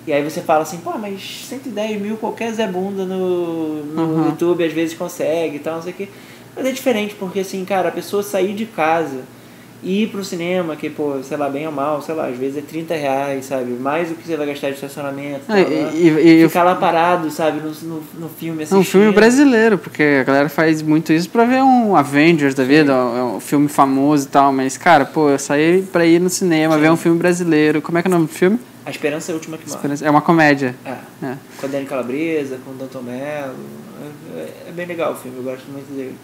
E 0.08 0.14
aí 0.14 0.24
você 0.24 0.42
fala 0.42 0.62
assim, 0.62 0.78
pô, 0.78 0.92
mas 1.00 1.46
110 1.50 2.00
mil 2.00 2.18
qualquer 2.18 2.54
Zé 2.54 2.68
Bunda 2.68 3.06
no, 3.06 3.84
no 3.84 4.02
Uhum. 4.04 4.26
YouTube 4.28 4.64
às 4.64 4.72
vezes 4.72 4.96
consegue 4.96 5.56
e 5.56 5.60
tal, 5.60 5.76
não 5.78 5.82
sei 5.82 5.94
o 5.94 5.96
quê. 5.96 6.08
Mas 6.56 6.66
é 6.68 6.72
diferente, 6.72 7.16
porque 7.16 7.40
assim, 7.40 7.66
cara, 7.66 7.90
a 7.90 7.92
pessoa 7.92 8.22
sair 8.22 8.54
de 8.54 8.66
casa 8.68 9.22
ir 9.86 10.08
pro 10.10 10.24
cinema, 10.24 10.76
que, 10.76 10.90
pô, 10.90 11.22
sei 11.24 11.38
lá, 11.38 11.48
bem 11.48 11.66
ou 11.68 11.72
mal, 11.72 12.02
sei 12.02 12.16
lá, 12.16 12.28
às 12.28 12.36
vezes 12.36 12.58
é 12.58 12.62
30 12.62 12.96
reais, 12.96 13.46
sabe? 13.46 13.72
Mais 13.74 14.10
do 14.10 14.16
que 14.16 14.26
você 14.26 14.36
vai 14.36 14.48
gastar 14.48 14.70
de 14.70 14.74
estacionamento. 14.76 15.42
Ah, 15.48 15.54
tal, 15.54 15.94
e- 15.94 16.42
e- 16.44 16.48
Ficar 16.48 16.64
lá 16.64 16.76
parado, 16.76 17.30
sabe, 17.30 17.60
no, 17.62 17.70
no, 17.88 18.04
no 18.20 18.30
filme 18.30 18.62
É 18.62 18.64
assistindo. 18.64 18.80
um 18.80 18.84
filme 18.84 19.12
brasileiro, 19.12 19.78
porque 19.78 20.18
a 20.22 20.24
galera 20.24 20.50
faz 20.50 20.82
muito 20.82 21.14
isso 21.14 21.30
pra 21.30 21.46
ver 21.46 21.62
um 21.62 21.96
Avengers 21.96 22.56
da 22.56 22.64
vida, 22.64 22.94
um 22.94 23.36
um 23.36 23.40
filme 23.40 23.68
famoso 23.68 24.26
e 24.26 24.30
tal, 24.30 24.52
mas, 24.52 24.78
cara, 24.78 25.06
pô, 25.06 25.30
eu 25.30 25.38
saí 25.38 25.82
pra 25.84 26.06
ir 26.06 26.20
no 26.20 26.30
cinema, 26.30 26.76
Sim. 26.76 26.82
ver 26.82 26.92
um 26.92 26.98
filme 26.98 27.18
brasileiro. 27.20 27.82
Como 27.82 27.98
é 27.98 28.02
que 28.02 28.08
é 28.08 28.10
o 28.10 28.14
nome 28.14 28.26
do 28.28 28.32
filme? 28.34 28.58
A 28.86 28.90
Esperança 28.90 29.32
é 29.32 29.34
a 29.34 29.36
Última 29.36 29.58
que 29.58 29.70
morre. 29.70 29.90
É 30.04 30.10
uma 30.10 30.22
comédia. 30.22 30.76
É. 30.86 30.92
É. 31.26 31.36
Com 31.60 31.66
a 31.66 31.70
Dani 31.70 31.86
Calabresa, 31.86 32.58
com 32.64 32.72
o 32.72 32.74
Danton 32.76 33.02
Mello. 33.02 33.56
É, 34.36 34.70
é 34.70 34.72
bem 34.72 34.86
legal 34.86 35.14
o 35.14 35.16
filme, 35.16 35.38
eu 35.38 35.44
gosto 35.44 35.66
muito 35.72 35.92
dele. 35.94 36.16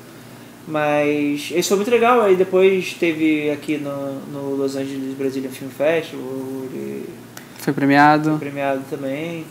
Mas 0.68 1.52
esse 1.54 1.68
foi 1.68 1.78
muito 1.78 1.92
legal. 1.92 2.22
Aí 2.22 2.36
depois 2.36 2.94
teve 2.94 3.50
aqui 3.52 3.78
no, 3.78 4.20
no 4.32 4.56
Los 4.56 4.76
Angeles 4.76 5.16
Brazilian 5.16 5.50
Film 5.50 5.70
Festival. 5.70 6.24
Ele 6.74 7.10
foi 7.58 7.74
premiado. 7.74 8.30
Foi 8.32 8.40
premiado 8.40 8.82
também. 8.90 9.46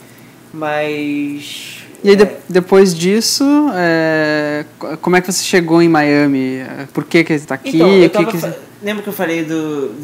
Mas. 0.52 1.84
E 2.02 2.10
aí, 2.10 2.14
é... 2.14 2.24
de, 2.24 2.30
depois 2.48 2.94
disso, 2.94 3.44
é, 3.74 4.64
como 5.00 5.16
é 5.16 5.20
que 5.20 5.30
você 5.30 5.42
chegou 5.42 5.82
em 5.82 5.88
Miami? 5.88 6.60
Por 6.92 7.04
que, 7.04 7.22
que 7.22 7.32
você 7.32 7.44
está 7.44 7.54
aqui? 7.54 7.76
Então, 7.76 8.24
tava, 8.24 8.32
que 8.32 8.38
que... 8.38 8.54
Lembra 8.82 9.02
que 9.02 9.08
eu 9.08 9.12
falei 9.12 9.44
do, 9.44 9.94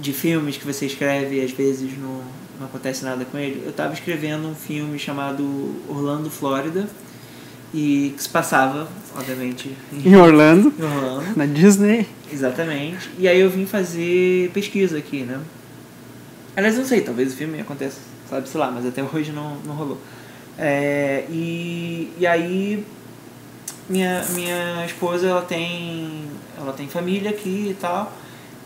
de 0.00 0.12
filmes 0.12 0.56
que 0.56 0.64
você 0.64 0.86
escreve 0.86 1.40
e 1.40 1.44
às 1.44 1.50
vezes 1.50 1.90
não, 1.98 2.20
não 2.60 2.66
acontece 2.66 3.04
nada 3.04 3.24
com 3.24 3.36
ele? 3.36 3.62
Eu 3.64 3.70
estava 3.70 3.92
escrevendo 3.92 4.46
um 4.46 4.54
filme 4.54 4.98
chamado 4.98 5.74
Orlando, 5.88 6.30
Flórida 6.30 6.86
e 7.74 8.14
que 8.16 8.22
se 8.22 8.28
passava, 8.28 8.88
obviamente, 9.16 9.76
em, 9.92 10.08
em 10.08 10.16
Orlando, 10.16 10.72
em 10.78 10.82
Orlando, 10.82 11.36
na 11.36 11.46
Disney. 11.46 12.06
Exatamente. 12.32 13.10
E 13.18 13.28
aí 13.28 13.40
eu 13.40 13.50
vim 13.50 13.66
fazer 13.66 14.50
pesquisa 14.50 14.98
aqui, 14.98 15.22
né? 15.22 15.40
Aliás, 16.56 16.76
não 16.76 16.84
sei, 16.84 17.00
talvez 17.00 17.32
o 17.32 17.36
filme 17.36 17.60
aconteça, 17.60 17.98
sabe, 18.28 18.48
sei 18.48 18.60
lá, 18.60 18.70
mas 18.70 18.84
até 18.86 19.02
hoje 19.02 19.32
não, 19.32 19.56
não 19.64 19.74
rolou. 19.74 19.98
É, 20.58 21.24
e, 21.30 22.12
e 22.18 22.26
aí 22.26 22.84
minha, 23.88 24.24
minha 24.30 24.84
esposa 24.86 25.26
ela 25.26 25.42
tem 25.42 26.24
ela 26.56 26.72
tem 26.72 26.86
família 26.86 27.30
aqui 27.30 27.68
e 27.70 27.76
tal 27.80 28.12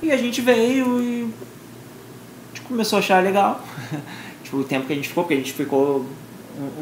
e 0.02 0.10
a 0.10 0.16
gente 0.16 0.40
veio 0.40 1.00
e 1.00 1.22
a 1.22 2.48
gente 2.48 2.60
começou 2.66 2.96
a 2.96 3.00
achar 3.00 3.22
legal 3.22 3.64
tipo, 4.42 4.58
o 4.58 4.64
tempo 4.64 4.86
que 4.86 4.92
a 4.92 4.96
gente 4.96 5.08
ficou 5.08 5.24
porque 5.24 5.34
a 5.34 5.38
gente 5.38 5.52
ficou 5.52 6.04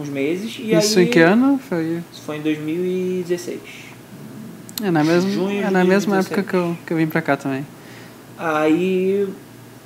uns 0.01 0.09
meses 0.09 0.57
e 0.59 0.75
isso 0.75 0.99
aí, 0.99 1.07
em 1.07 1.09
que 1.09 1.21
ano 1.21 1.59
foi 1.69 2.03
isso 2.13 2.23
foi 2.25 2.37
em 2.37 2.43
2016 2.43 3.61
é 4.83 4.91
na 4.91 5.05
mesma 5.05 5.31
Junho 5.31 5.63
é 5.65 5.71
na 5.71 5.85
mesma 5.85 6.19
época 6.19 6.43
que 6.43 6.55
eu, 6.55 6.77
que 6.87 6.93
eu 6.93 6.97
vim 6.97 7.07
pra 7.07 7.23
cá 7.23 7.37
também 7.37 7.67
aí 8.39 9.29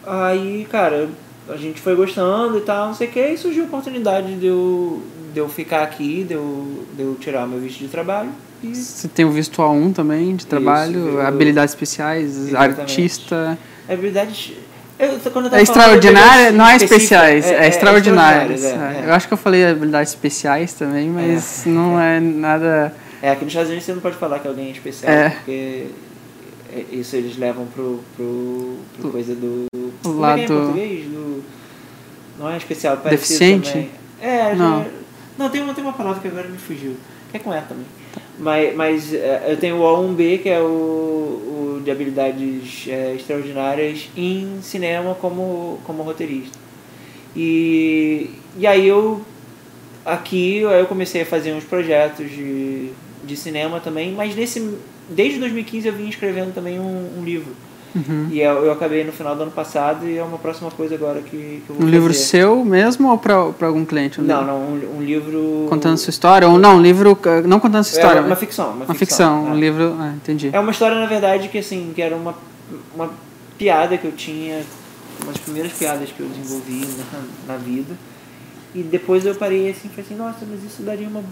aí 0.07 0.67
cara 0.71 1.09
a 1.49 1.57
gente 1.57 1.81
foi 1.81 1.95
gostando 1.95 2.59
e 2.59 2.63
tal 2.63 2.89
não 2.89 2.95
sei 2.95 3.09
o 3.09 3.11
que 3.11 3.27
e 3.29 3.39
surgiu 3.39 3.65
a 3.65 3.67
oportunidade 3.67 4.35
de 4.37 4.47
eu 4.47 5.03
de 5.37 5.41
eu 5.41 5.51
ficar 5.51 5.83
aqui, 5.83 6.25
de 6.25 6.33
eu, 6.33 6.87
de 6.97 7.03
eu 7.03 7.15
tirar 7.17 7.47
meu 7.47 7.61
visto 7.61 7.79
de 7.81 7.89
trabalho. 7.89 8.31
E... 8.63 8.75
Você 8.75 9.07
tem 9.07 9.27
o 9.27 9.31
visto 9.31 9.61
A1 9.61 9.93
também 9.93 10.35
de 10.35 10.47
trabalho, 10.47 10.99
Isso, 10.99 11.09
eu... 11.09 11.21
habilidades 11.21 11.75
especiais, 11.75 12.39
Exatamente. 12.39 12.81
artista. 12.81 13.59
Habilidades. 13.87 14.53
Eu, 14.99 15.21
é 15.53 15.63
extraordinária, 15.63 16.53
não 16.53 16.67
é 16.67 16.77
especiais, 16.77 17.45
é, 17.47 17.55
é, 17.55 17.65
é 17.65 17.69
extraordinárias. 17.69 18.65
É, 18.65 18.69
é, 18.69 19.03
eu 19.07 19.13
acho 19.13 19.29
que 19.29 19.35
eu 19.35 19.39
falei 19.39 19.67
habilidades 19.67 20.13
especiais 20.13 20.73
também, 20.73 21.11
mas 21.11 21.65
não 21.67 22.01
é 22.01 22.19
nada. 22.19 22.95
É, 23.21 23.31
aqui 23.31 23.45
nos 23.45 23.53
Estados 23.53 23.69
Unidos 23.69 23.85
você 23.85 23.93
não 23.93 24.01
pode 24.01 24.17
falar 24.17 24.39
que 24.39 24.49
alguém 24.49 24.69
é 24.69 24.71
especial, 24.71 25.31
porque 25.33 25.87
isso 26.91 27.15
eles 27.15 27.37
levam 27.37 27.67
pro, 27.67 28.03
pro, 28.17 28.79
pro 28.99 29.11
coisa 29.11 29.35
do. 29.35 29.67
O 30.03 30.09
lado. 30.19 30.41
É? 30.41 30.47
Do, 30.47 31.45
não 32.39 32.51
é 32.51 32.57
especial, 32.57 32.97
Deficiente? 32.97 33.71
Também. 33.71 33.91
É, 34.21 34.55
não. 34.55 34.87
Não, 35.39 35.51
tem 35.51 35.63
uma, 35.63 35.75
tem 35.75 35.85
uma 35.85 35.93
palavra 35.93 36.21
que 36.21 36.29
agora 36.29 36.49
me 36.49 36.59
fugiu. 36.59 36.97
Que 37.31 37.37
é 37.37 37.41
com 37.41 37.53
E 37.53 37.61
também. 37.61 37.87
Mas, 38.39 38.75
mas 38.75 39.15
é, 39.15 39.47
eu 39.49 39.57
tenho 39.57 39.77
o 39.77 39.83
O1B, 39.83 40.43
que 40.43 40.49
é 40.49 40.61
o, 40.61 40.65
o 40.65 41.81
de 41.83 41.91
habilidades 41.91 42.87
é, 42.89 43.15
extraordinárias 43.15 44.09
em 44.17 44.59
cinema 44.61 45.15
como, 45.15 45.79
como 45.85 46.03
roteirista. 46.03 46.59
E, 47.35 48.31
e 48.59 48.67
aí 48.67 48.87
eu, 48.87 49.23
aqui, 50.05 50.59
eu 50.59 50.87
comecei 50.87 51.23
a 51.23 51.27
fazer 51.27 51.53
uns 51.53 51.65
projetos 51.65 52.31
de, 52.31 52.91
de 53.25 53.37
cinema 53.37 53.81
também, 53.81 54.13
mas 54.13 54.35
nesse, 54.35 54.77
desde 55.09 55.39
2015 55.39 55.87
eu 55.87 55.95
vim 55.95 56.09
escrevendo 56.09 56.55
também 56.55 56.79
um, 56.79 57.19
um 57.19 57.25
livro 57.25 57.55
Uhum. 57.97 58.29
E 58.31 58.41
eu, 58.41 58.67
eu, 58.67 58.73
acabei 58.73 59.03
no 59.05 59.13
final 59.13 59.35
do 59.35 59.45
ano 59.45 59.51
passado 59.51 60.07
e 60.07 60.19
é 60.19 60.23
uma 60.23 60.37
próxima 60.37 60.71
coisa 60.71 60.95
agora 60.95 61.23
que, 61.23 61.31
que 61.31 61.63
eu 61.67 61.75
vou 61.75 61.77
Um 61.77 61.81
fazer. 61.81 61.91
livro 61.93 62.13
seu 62.13 62.65
mesmo 62.65 63.11
ou 63.11 63.17
para 63.17 63.35
algum 63.63 63.87
cliente? 63.87 64.21
Um 64.21 64.25
não, 64.25 64.41
livro? 64.41 64.53
não, 64.53 64.61
um, 64.61 64.99
um, 64.99 65.03
livro... 65.03 65.67
Contando 65.69 65.97
sua 65.97 66.11
história? 66.11 66.47
Ou 66.47 66.59
não, 66.59 66.77
um 66.77 66.83
livro... 66.83 67.19
Não 67.47 67.59
contando 67.59 67.85
sua 67.85 67.97
história. 67.97 68.19
É 68.19 68.21
uma, 68.21 68.29
uma 68.29 68.37
ficção. 68.37 68.67
Uma, 68.67 68.85
uma 68.85 68.95
ficção, 68.95 69.45
ficção 69.45 69.49
é. 69.49 69.51
um 69.51 69.59
livro... 69.59 69.97
Ah, 69.99 70.13
entendi. 70.15 70.51
É 70.53 70.61
uma 70.61 70.71
história, 70.71 71.01
na 71.01 71.07
verdade, 71.07 71.49
que 71.49 71.57
assim, 71.57 71.93
que 71.95 72.03
era 72.03 72.15
uma, 72.15 72.35
uma 72.95 73.11
piada 73.57 73.97
que 73.97 74.05
eu 74.05 74.13
tinha, 74.13 74.63
uma 75.23 75.33
das 75.33 75.41
primeiras 75.41 75.73
piadas 75.73 76.11
que 76.11 76.21
eu 76.21 76.29
desenvolvi 76.29 76.87
na, 77.49 77.55
na 77.55 77.57
vida. 77.59 77.95
E 78.75 78.83
depois 78.83 79.25
eu 79.25 79.35
parei 79.35 79.71
assim 79.71 79.87
e 79.87 79.89
falei 79.89 80.05
assim, 80.05 80.17
nossa, 80.17 80.47
mas 80.47 80.63
isso 80.63 80.83
daria 80.83 81.09
uma, 81.09 81.23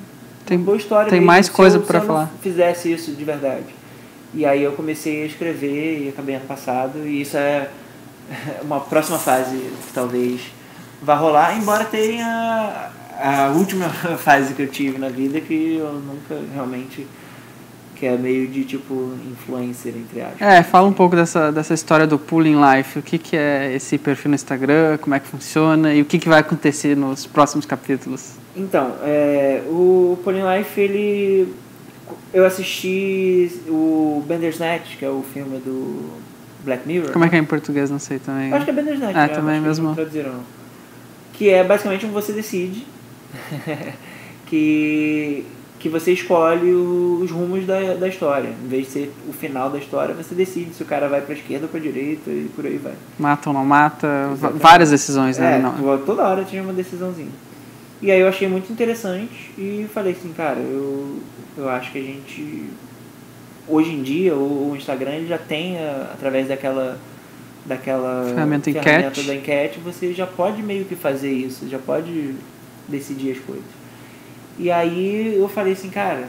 tem, 0.47 0.59
boa 0.59 0.77
história. 0.77 1.11
Tem 1.11 1.21
mais 1.21 1.49
coisa 1.49 1.79
para 1.79 2.01
falar. 2.01 2.27
Se 2.27 2.33
eu 2.33 2.39
fizesse 2.53 2.93
isso 2.93 3.13
de 3.13 3.25
verdade. 3.25 3.67
E 4.35 4.45
aí 4.45 4.63
eu 4.63 4.73
comecei 4.73 5.23
a 5.23 5.27
escrever 5.27 6.05
e 6.05 6.09
acabei 6.09 6.35
ano 6.35 6.47
passado. 6.47 7.07
E 7.07 7.21
isso 7.21 7.37
é 7.37 7.69
uma 8.63 8.81
próxima 8.81 9.19
fase 9.19 9.57
que 9.57 9.93
talvez 9.93 10.41
vá 11.03 11.15
rolar, 11.15 11.57
embora 11.57 11.85
tenha 11.85 12.91
a 13.21 13.49
última 13.55 13.89
fase 14.19 14.55
que 14.55 14.63
eu 14.63 14.69
tive 14.69 14.99
na 14.99 15.09
vida 15.09 15.41
que 15.41 15.77
eu 15.77 15.93
nunca 15.93 16.41
realmente 16.53 17.07
que 17.95 18.07
é 18.07 18.17
meio 18.17 18.49
de 18.49 18.65
tipo 18.65 19.13
influencer 19.31 19.95
entre 19.97 20.21
aspas. 20.21 20.41
É, 20.41 20.63
fala 20.63 20.89
um 20.89 20.93
pouco 20.93 21.15
dessa, 21.15 21.53
dessa 21.53 21.73
história 21.73 22.07
do 22.07 22.19
Pulling 22.19 22.57
Life. 22.61 22.99
O 22.99 23.03
que, 23.03 23.19
que 23.19 23.37
é 23.37 23.73
esse 23.73 23.97
perfil 23.99 24.31
no 24.31 24.35
Instagram, 24.35 24.99
como 24.99 25.15
é 25.15 25.21
que 25.21 25.29
funciona 25.29 25.95
e 25.95 26.03
o 26.03 26.05
que, 26.05 26.19
que 26.19 26.29
vai 26.29 26.41
acontecer 26.41 26.97
nos 26.97 27.25
próximos 27.25 27.65
capítulos? 27.65 28.33
Então, 28.57 28.97
é, 29.03 29.63
o 29.69 30.19
Pulling 30.25 30.43
Life 30.43 30.81
ele 30.81 31.55
eu 32.35 32.45
assisti 32.45 33.49
o 33.69 34.23
Bandersnatch, 34.27 34.97
que 34.99 35.05
é 35.05 35.09
o 35.09 35.25
filme 35.33 35.59
do 35.59 36.11
Black 36.65 36.87
Mirror. 36.87 37.13
Como 37.13 37.25
é 37.25 37.29
que 37.29 37.37
é 37.37 37.39
em 37.39 37.45
português? 37.45 37.91
Não 37.91 38.01
sei 38.01 38.19
também. 38.19 38.51
Eu 38.51 38.57
acho 38.57 38.65
que 38.65 38.73
é 38.73 38.75
Bandersnatch. 38.75 39.17
Ah, 39.17 39.25
é, 39.25 39.29
também 39.29 39.61
mesmo. 39.61 39.95
Traduziram. 39.95 40.41
Que 41.33 41.51
é 41.51 41.63
basicamente 41.63 42.05
um 42.05 42.11
você 42.11 42.33
decide 42.33 42.85
que, 44.47 45.45
que 45.79 45.89
você 45.89 46.13
escolhe 46.13 46.73
os 46.73 47.31
rumos 47.31 47.65
da, 47.67 47.95
da 47.95 48.09
história. 48.09 48.51
Em 48.65 48.69
vez 48.69 48.87
de 48.87 48.93
ser 48.93 49.13
o 49.29 49.33
final 49.33 49.71
da 49.71 49.79
história, 49.79 50.13
você 50.13 50.35
decide 50.35 50.75
se 50.75 50.83
o 50.83 50.87
cara 50.87 51.09
vai 51.09 51.21
para 51.21 51.35
esquerda 51.35 51.67
ou 51.67 51.69
para 51.71 51.79
direita 51.79 52.31
e 52.31 52.51
por 52.57 52.67
aí 52.67 52.79
vai. 52.79 52.95
Mata 53.17 53.51
ou 53.51 53.55
não 53.55 53.65
mata, 53.65 54.31
Exatamente. 54.33 54.61
várias 54.61 54.91
decisões, 54.91 55.39
né? 55.39 55.57
É, 55.57 55.59
não. 55.61 55.99
toda 55.99 56.25
hora 56.25 56.43
tinha 56.43 56.63
uma 56.63 56.73
decisãozinha. 56.73 57.31
E 58.03 58.11
aí 58.11 58.21
eu 58.21 58.29
achei 58.29 58.49
muito 58.49 58.73
interessante 58.73 59.53
e 59.57 59.87
falei 59.95 60.13
assim, 60.13 60.33
cara, 60.33 60.59
eu, 60.59 61.21
eu 61.57 61.69
acho 61.69 61.93
que 61.93 61.99
a 61.99 62.03
gente 62.03 62.71
hoje 63.67 63.91
em 63.91 64.03
dia 64.03 64.35
o, 64.35 64.73
o 64.73 64.77
Instagram 64.77 65.13
ele 65.13 65.27
já 65.27 65.39
tem 65.39 65.79
através 66.13 66.49
daquela 66.49 66.99
daquela 67.65 68.25
ferramenta, 68.27 68.71
ferramenta 68.71 69.09
enquete. 69.09 69.27
da 69.27 69.35
enquete 69.35 69.79
você 69.81 70.13
já 70.13 70.27
pode 70.27 70.63
meio 70.63 70.85
que 70.85 70.95
fazer 70.95 71.33
isso, 71.33 71.69
já 71.69 71.79
pode 71.79 72.35
decidir 72.89 73.33
as 73.33 73.39
coisas. 73.39 73.65
E 74.59 74.71
aí 74.71 75.35
eu 75.37 75.49
falei 75.49 75.73
assim, 75.73 75.91
cara, 75.91 76.29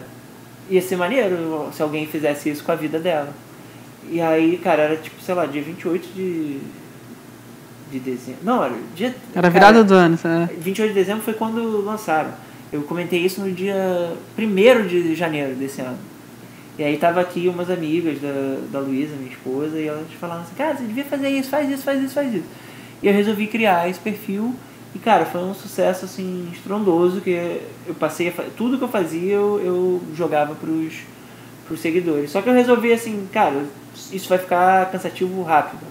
ia 0.70 0.82
ser 0.82 0.96
maneiro 0.96 1.70
se 1.74 1.82
alguém 1.82 2.08
fizesse 2.08 2.50
isso 2.50 2.64
com 2.64 2.72
a 2.72 2.76
vida 2.76 3.00
dela. 3.00 3.34
E 4.10 4.22
aí, 4.22 4.58
cara, 4.58 4.84
era 4.84 4.98
tipo, 4.98 5.22
sei 5.22 5.36
lá, 5.36 5.46
dia 5.46 5.62
28 5.62 6.08
de 6.16 6.60
de 7.92 8.00
dezembro. 8.00 8.42
Não, 8.44 8.64
era 8.64 8.74
dia. 8.96 9.16
Era 9.34 9.50
virada 9.50 9.84
do 9.84 9.94
ano, 9.94 10.18
né? 10.24 10.50
28 10.58 10.90
de 10.90 11.00
dezembro 11.00 11.24
foi 11.24 11.34
quando 11.34 11.84
lançaram. 11.84 12.32
Eu 12.72 12.84
comentei 12.84 13.20
isso 13.20 13.42
no 13.42 13.52
dia 13.52 14.14
1 14.38 14.88
de 14.88 15.16
janeiro 15.16 15.56
desse 15.56 15.82
ano. 15.82 15.98
E 16.78 16.84
aí 16.84 16.98
tava 16.98 17.22
aqui 17.22 17.48
umas 17.48 17.70
amigas 17.70 18.20
da, 18.20 18.58
da 18.72 18.80
Luísa, 18.80 19.16
minha 19.16 19.32
esposa, 19.32 19.80
e 19.80 19.88
elas 19.88 20.06
falaram 20.20 20.42
assim, 20.42 20.56
cara, 20.56 20.76
você 20.76 20.84
devia 20.84 21.06
fazer 21.06 21.30
isso, 21.30 21.50
faz 21.50 21.70
isso, 21.70 21.84
faz 21.84 22.04
isso, 22.04 22.14
faz 22.14 22.34
isso. 22.34 22.48
E 23.02 23.08
eu 23.08 23.14
resolvi 23.14 23.48
criar 23.48 23.90
esse 23.90 24.00
perfil 24.00 24.54
e, 24.96 25.00
cara, 25.00 25.26
foi 25.26 25.42
um 25.42 25.54
sucesso, 25.54 26.06
assim, 26.06 26.50
estrondoso, 26.54 27.20
que 27.20 27.62
eu 27.86 27.94
passei 27.96 28.30
a 28.30 28.44
Tudo 28.56 28.78
que 28.78 28.84
eu 28.84 28.88
fazia, 28.88 29.34
eu, 29.34 29.60
eu 29.60 30.02
jogava 30.16 30.56
pros, 30.56 31.02
pros 31.68 31.82
seguidores. 31.82 32.32
Só 32.32 32.42
que 32.42 32.50
eu 32.50 32.54
resolvi, 32.54 32.94
assim, 32.94 33.28
cara, 33.32 33.66
isso 34.12 34.30
vai 34.30 34.38
ficar 34.38 34.90
cansativo 34.92 35.44
rápido. 35.44 35.82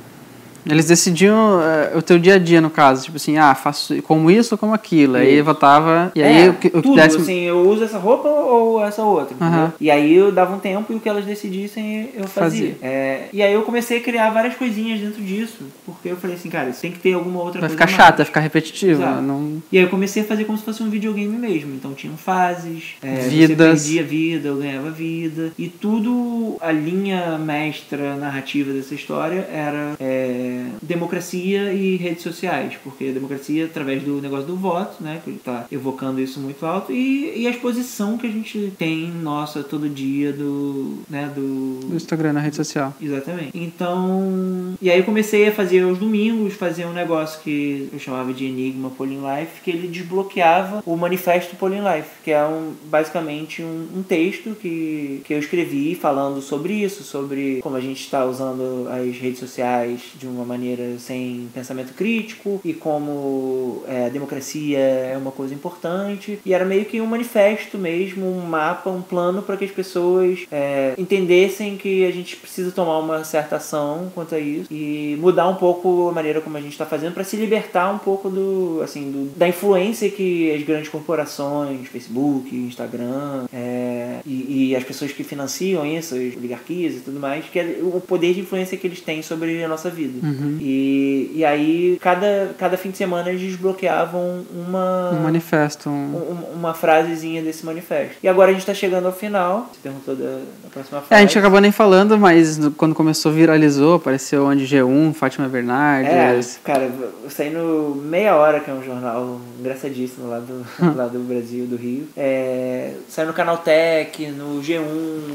Eles 0.66 0.86
decidiam 0.86 1.58
uh, 1.58 1.98
o 1.98 2.02
teu 2.02 2.18
dia 2.18 2.34
a 2.34 2.38
dia, 2.38 2.60
no 2.60 2.70
caso. 2.70 3.04
Tipo 3.04 3.16
assim, 3.16 3.36
ah, 3.36 3.54
faço 3.54 4.00
como 4.02 4.30
isso 4.30 4.54
ou 4.54 4.58
como 4.58 4.74
aquilo. 4.74 5.16
Aí 5.16 5.40
votava. 5.42 6.10
E 6.14 6.22
aí 6.22 6.46
é, 6.46 6.50
o 6.50 6.54
que, 6.54 6.68
o 6.68 6.82
tudo, 6.82 6.96
desse... 6.96 7.16
assim, 7.16 7.40
eu 7.42 7.60
uso 7.68 7.84
essa 7.84 7.98
roupa 7.98 8.28
ou 8.28 8.84
essa 8.84 9.02
outra. 9.02 9.36
Uhum. 9.40 9.70
E 9.80 9.90
aí 9.90 10.14
eu 10.14 10.32
dava 10.32 10.54
um 10.54 10.58
tempo 10.58 10.92
e 10.92 10.96
o 10.96 11.00
que 11.00 11.08
elas 11.08 11.24
decidissem 11.24 12.10
eu 12.14 12.26
fazia. 12.26 12.72
fazia. 12.72 12.76
É, 12.82 13.28
e 13.32 13.42
aí 13.42 13.52
eu 13.52 13.62
comecei 13.62 13.98
a 13.98 14.00
criar 14.00 14.30
várias 14.30 14.54
coisinhas 14.54 15.00
dentro 15.00 15.22
disso. 15.22 15.64
Porque 15.84 16.08
eu 16.08 16.16
falei 16.16 16.36
assim, 16.36 16.48
cara, 16.48 16.72
tem 16.72 16.92
que 16.92 16.98
ter 16.98 17.12
alguma 17.14 17.40
outra 17.40 17.60
vai 17.60 17.68
coisa. 17.68 17.76
Vai 17.76 17.88
ficar 17.88 18.02
chato, 18.02 18.16
vai 18.18 18.26
ficar 18.26 18.40
repetitivo. 18.40 19.02
Não... 19.20 19.62
E 19.70 19.78
aí 19.78 19.84
eu 19.84 19.90
comecei 19.90 20.22
a 20.22 20.26
fazer 20.26 20.44
como 20.44 20.56
se 20.56 20.64
fosse 20.64 20.82
um 20.82 20.90
videogame 20.90 21.36
mesmo. 21.36 21.74
Então 21.74 21.92
tinham 21.94 22.16
fases, 22.16 22.94
é, 23.02 23.16
Vidas. 23.28 23.48
você 23.48 23.56
perdia 23.56 24.02
vida, 24.02 24.48
eu 24.48 24.56
ganhava 24.56 24.90
vida. 24.90 25.52
E 25.58 25.68
tudo, 25.68 26.56
a 26.60 26.72
linha 26.72 27.38
mestra 27.38 28.16
narrativa 28.16 28.72
dessa 28.72 28.94
história 28.94 29.48
era. 29.52 29.94
É, 30.00 30.53
é, 30.55 30.66
democracia 30.82 31.72
e 31.72 31.96
redes 31.96 32.22
sociais, 32.22 32.74
porque 32.82 33.09
a 33.09 33.12
democracia 33.12 33.66
através 33.66 34.02
do 34.02 34.20
negócio 34.20 34.46
do 34.46 34.57
voto, 34.57 35.02
né, 35.02 35.20
que 35.22 35.30
ele 35.30 35.36
está 35.36 35.66
evocando 35.70 36.20
isso 36.20 36.40
muito 36.40 36.64
alto, 36.64 36.92
e, 36.92 37.42
e 37.42 37.46
a 37.46 37.50
exposição 37.50 38.16
que 38.16 38.26
a 38.26 38.30
gente 38.30 38.72
tem, 38.78 39.11
nossa, 39.11 39.62
todo 39.62 39.88
dia 39.88 40.32
do, 40.32 40.98
né, 41.09 41.30
do... 41.34 41.80
do 41.80 41.96
Instagram, 41.96 42.34
na 42.34 42.40
rede 42.40 42.57
social. 42.57 42.94
Exatamente. 43.00 43.50
Então, 43.55 44.74
e 44.80 44.90
aí 44.90 44.98
eu 44.98 45.05
comecei 45.05 45.48
a 45.48 45.52
fazer 45.52 45.82
aos 45.82 45.98
domingos, 45.98 46.55
fazer 46.55 46.86
um 46.86 46.92
negócio 46.92 47.40
que 47.42 47.88
eu 47.92 47.98
chamava 47.98 48.32
de 48.32 48.46
Enigma 48.46 48.90
Polin 48.90 49.20
Life, 49.20 49.61
que 49.62 49.70
ele 49.70 49.88
desbloqueava 49.88 50.82
o 50.86 50.96
manifesto 50.96 51.57
Polin 51.57 51.80
Life, 51.80 52.11
que 52.22 52.30
é 52.30 52.44
um, 52.44 52.74
basicamente 52.86 53.62
um, 53.62 53.88
um 53.96 54.02
texto 54.02 54.55
que, 54.61 55.22
que 55.24 55.34
eu 55.34 55.38
escrevi 55.38 55.94
falando 55.94 56.40
sobre 56.40 56.74
isso, 56.74 57.02
sobre 57.02 57.61
como 57.62 57.76
a 57.76 57.80
gente 57.80 58.00
está 58.00 58.24
usando 58.24 58.88
as 58.88 59.16
redes 59.16 59.38
sociais 59.38 60.00
de 60.18 60.26
uma 60.26 60.43
maneira 60.45 60.99
sem 60.99 61.49
pensamento 61.53 61.95
crítico 61.95 62.61
e 62.64 62.72
como 62.72 63.82
é, 63.86 64.07
a 64.07 64.09
democracia 64.09 64.78
é 64.78 65.16
uma 65.16 65.30
coisa 65.30 65.55
importante. 65.55 66.38
E 66.45 66.53
era 66.53 66.64
meio 66.64 66.84
que 66.84 67.01
um 67.01 67.07
manifesto 67.07 67.78
mesmo, 67.78 68.26
um 68.26 68.40
mapa, 68.40 68.90
um 68.90 69.03
plano 69.03 69.42
para 69.42 69.57
que 69.57 69.64
as 69.64 69.70
pessoas 69.70 70.40
é, 70.51 70.95
entendessem 70.99 71.76
que 71.76 72.05
a 72.05 72.11
gente 72.11 72.36
precisa 72.36 72.70
tomar 72.70 72.99
uma 72.99 73.24
certa 73.24 73.57
ação 73.57 74.11
quanto 74.14 74.34
a 74.34 74.38
isso 74.38 74.72
e 74.72 75.16
mudar 75.20 75.49
um 75.49 75.55
pouco 75.55 76.09
a 76.09 76.12
maneira 76.12 76.40
como 76.40 76.57
a 76.57 76.61
gente 76.61 76.72
está 76.72 76.86
fazendo 76.86 77.14
para 77.14 77.24
se 77.24 77.36
libertar 77.36 77.90
um 77.90 77.99
pouco 77.99 78.28
do, 78.28 78.80
assim, 78.82 79.11
do, 79.11 79.38
da 79.38 79.49
influência 79.49 80.11
que 80.11 80.53
as 80.53 80.62
grandes 80.62 80.88
corporações, 80.88 81.88
Facebook, 81.88 82.55
Instagram 82.55 83.47
é, 83.53 84.20
e, 84.26 84.70
e, 84.70 84.76
as 84.76 84.84
pessoas 84.84 85.12
que 85.12 85.24
financiam 85.24 85.86
isso, 85.86 86.14
as 86.14 86.36
oligarquias 86.36 86.95
e 86.95 87.01
tudo 87.01 87.20
mais, 87.20 87.45
que 87.47 87.59
é 87.59 87.78
o 87.82 88.01
poder 88.01 88.34
de 88.34 88.40
influência 88.40 88.76
que 88.76 88.86
eles 88.86 89.01
têm 89.01 89.22
sobre 89.22 89.62
a 89.62 89.68
nossa 89.68 89.90
vida. 89.90 90.26
Uhum. 90.26 90.34
E, 90.61 91.32
e 91.35 91.45
aí, 91.45 91.99
cada, 92.01 92.55
cada 92.59 92.76
fim 92.76 92.91
de 92.91 92.97
semana, 92.97 93.28
eles 93.30 93.41
desbloqueavam 93.41 94.45
uma. 94.55 95.11
Um 95.12 95.22
manifesto. 95.22 95.89
Um... 95.91 96.47
uma 96.55 96.74
frasezinha 96.74 97.43
desse 97.43 97.64
manifesto. 97.64 98.16
E 98.22 98.28
agora 98.28 98.51
a 98.51 98.53
gente 98.53 98.62
está 98.62 98.74
chegando 98.74 99.07
ao 99.07 99.12
final. 99.12 99.70
Você 99.72 99.80
perguntou 99.82 100.14
da, 100.16 100.39
da 100.62 100.70
próxima 100.72 101.01
frase. 101.01 101.14
É, 101.14 101.16
a 101.16 101.20
gente 101.20 101.39
acabou 101.39 101.61
nem 101.61 101.72
falando, 101.72 102.18
mas 102.18 102.59
quando 102.76 102.95
começou, 102.95 103.32
viralizou, 103.32 103.95
apareceu 103.95 104.47
onde 104.47 104.64
G1, 104.64 105.14
Fátima 105.14 105.49
Bernardes. 105.49 106.57
É, 106.57 106.59
cara, 106.64 106.91
saindo 107.28 108.01
meia 108.05 108.37
hora, 108.37 108.61
que 108.61 108.70
é 108.70 108.74
um 108.74 108.82
jornal 108.82 109.41
engraçadíssimo 109.59 110.28
lá 110.28 110.39
do, 110.39 110.64
lá 110.97 111.07
do 111.07 111.20
Brasil, 111.20 111.66
do 111.66 111.76
Rio. 111.76 112.09
É, 112.16 112.93
saiu 113.09 113.28
no 113.28 113.32
Canal 113.32 113.59
Tech, 113.59 114.26
no 114.28 114.61
G1, 114.61 114.80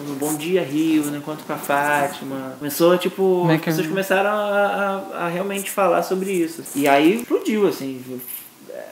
no 0.07 0.15
Bom 0.15 0.35
Dia 0.35 0.63
Rio, 0.63 1.05
no 1.05 1.17
Encontro 1.17 1.45
com 1.45 1.53
a 1.53 1.57
Fátima. 1.57 2.53
Começou, 2.59 2.97
tipo, 2.97 3.47
as 3.49 3.61
pessoas 3.61 3.87
começaram 3.87 4.29
a, 4.29 4.78
a, 4.79 5.27
realmente 5.27 5.69
falar 5.69 6.03
sobre 6.03 6.31
isso. 6.31 6.63
E 6.75 6.87
aí 6.87 7.17
explodiu, 7.17 7.67
assim, 7.67 8.01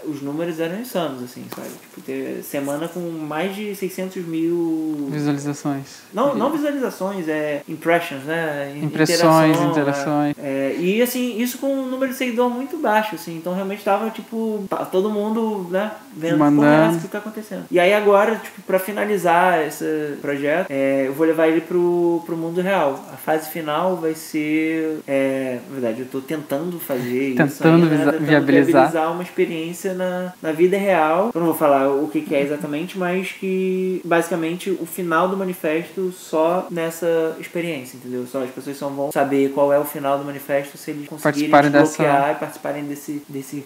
os 0.05 0.21
números 0.21 0.59
eram 0.59 0.79
insanos, 0.79 1.23
assim, 1.23 1.43
sabe? 1.55 1.69
Tipo, 1.69 2.01
ter 2.01 2.43
semana 2.43 2.87
com 2.87 2.99
mais 2.99 3.55
de 3.55 3.75
600 3.75 4.25
mil... 4.25 5.09
Visualizações. 5.11 6.01
Não, 6.13 6.35
não 6.35 6.51
visualizações, 6.51 7.27
é 7.27 7.61
impressions, 7.67 8.23
né? 8.23 8.77
Impressões, 8.81 9.59
interações. 9.61 10.35
É, 10.41 10.75
e, 10.79 11.01
assim, 11.01 11.39
isso 11.39 11.57
com 11.57 11.73
um 11.73 11.85
número 11.87 12.11
de 12.11 12.17
seguidor 12.17 12.49
muito 12.49 12.77
baixo, 12.77 13.15
assim. 13.15 13.37
Então, 13.37 13.53
realmente 13.53 13.83
tava, 13.83 14.09
tipo, 14.09 14.63
todo 14.91 15.09
mundo, 15.09 15.67
né? 15.69 15.91
Vendo 16.15 16.37
Mandando. 16.37 16.97
o 16.97 17.01
que 17.01 17.07
tá 17.07 17.19
acontecendo. 17.19 17.65
E 17.69 17.79
aí, 17.79 17.93
agora, 17.93 18.35
tipo, 18.35 18.61
pra 18.63 18.79
finalizar 18.79 19.65
esse 19.65 20.17
projeto, 20.21 20.67
é, 20.69 21.07
eu 21.07 21.13
vou 21.13 21.25
levar 21.25 21.47
ele 21.47 21.61
pro, 21.61 22.21
pro 22.25 22.37
mundo 22.37 22.61
real. 22.61 23.03
A 23.13 23.17
fase 23.17 23.49
final 23.49 23.95
vai 23.97 24.15
ser... 24.15 24.99
É, 25.07 25.59
na 25.67 25.73
verdade, 25.73 26.01
eu 26.01 26.07
tô 26.07 26.21
tentando 26.21 26.79
fazer 26.79 27.35
tentando 27.35 27.47
isso. 27.47 27.63
Tentando 27.63 27.85
né? 27.85 28.17
viabilizar. 28.19 28.65
viabilizar 28.65 29.11
uma 29.11 29.23
experiência 29.23 29.76
na, 29.85 30.33
na 30.41 30.51
vida 30.51 30.77
real. 30.77 31.31
Eu 31.33 31.39
não 31.39 31.47
vou 31.47 31.55
falar 31.55 31.89
o 31.89 32.07
que, 32.07 32.21
que 32.21 32.35
é 32.35 32.41
exatamente, 32.41 32.97
mas 32.97 33.31
que 33.31 34.01
basicamente 34.03 34.69
o 34.69 34.85
final 34.85 35.27
do 35.27 35.37
manifesto 35.37 36.11
só 36.11 36.67
nessa 36.69 37.35
experiência, 37.39 37.97
entendeu? 37.97 38.25
Só 38.27 38.43
as 38.43 38.51
pessoas 38.51 38.77
só 38.77 38.87
vão 38.89 39.11
saber 39.11 39.51
qual 39.51 39.71
é 39.71 39.79
o 39.79 39.85
final 39.85 40.17
do 40.17 40.25
manifesto 40.25 40.77
se 40.77 40.91
eles 40.91 41.07
conseguirem 41.07 41.49
desbloquear 41.49 42.21
dessa... 42.21 42.31
e 42.31 42.35
participarem 42.35 42.83
desse, 42.85 43.21
desse 43.27 43.65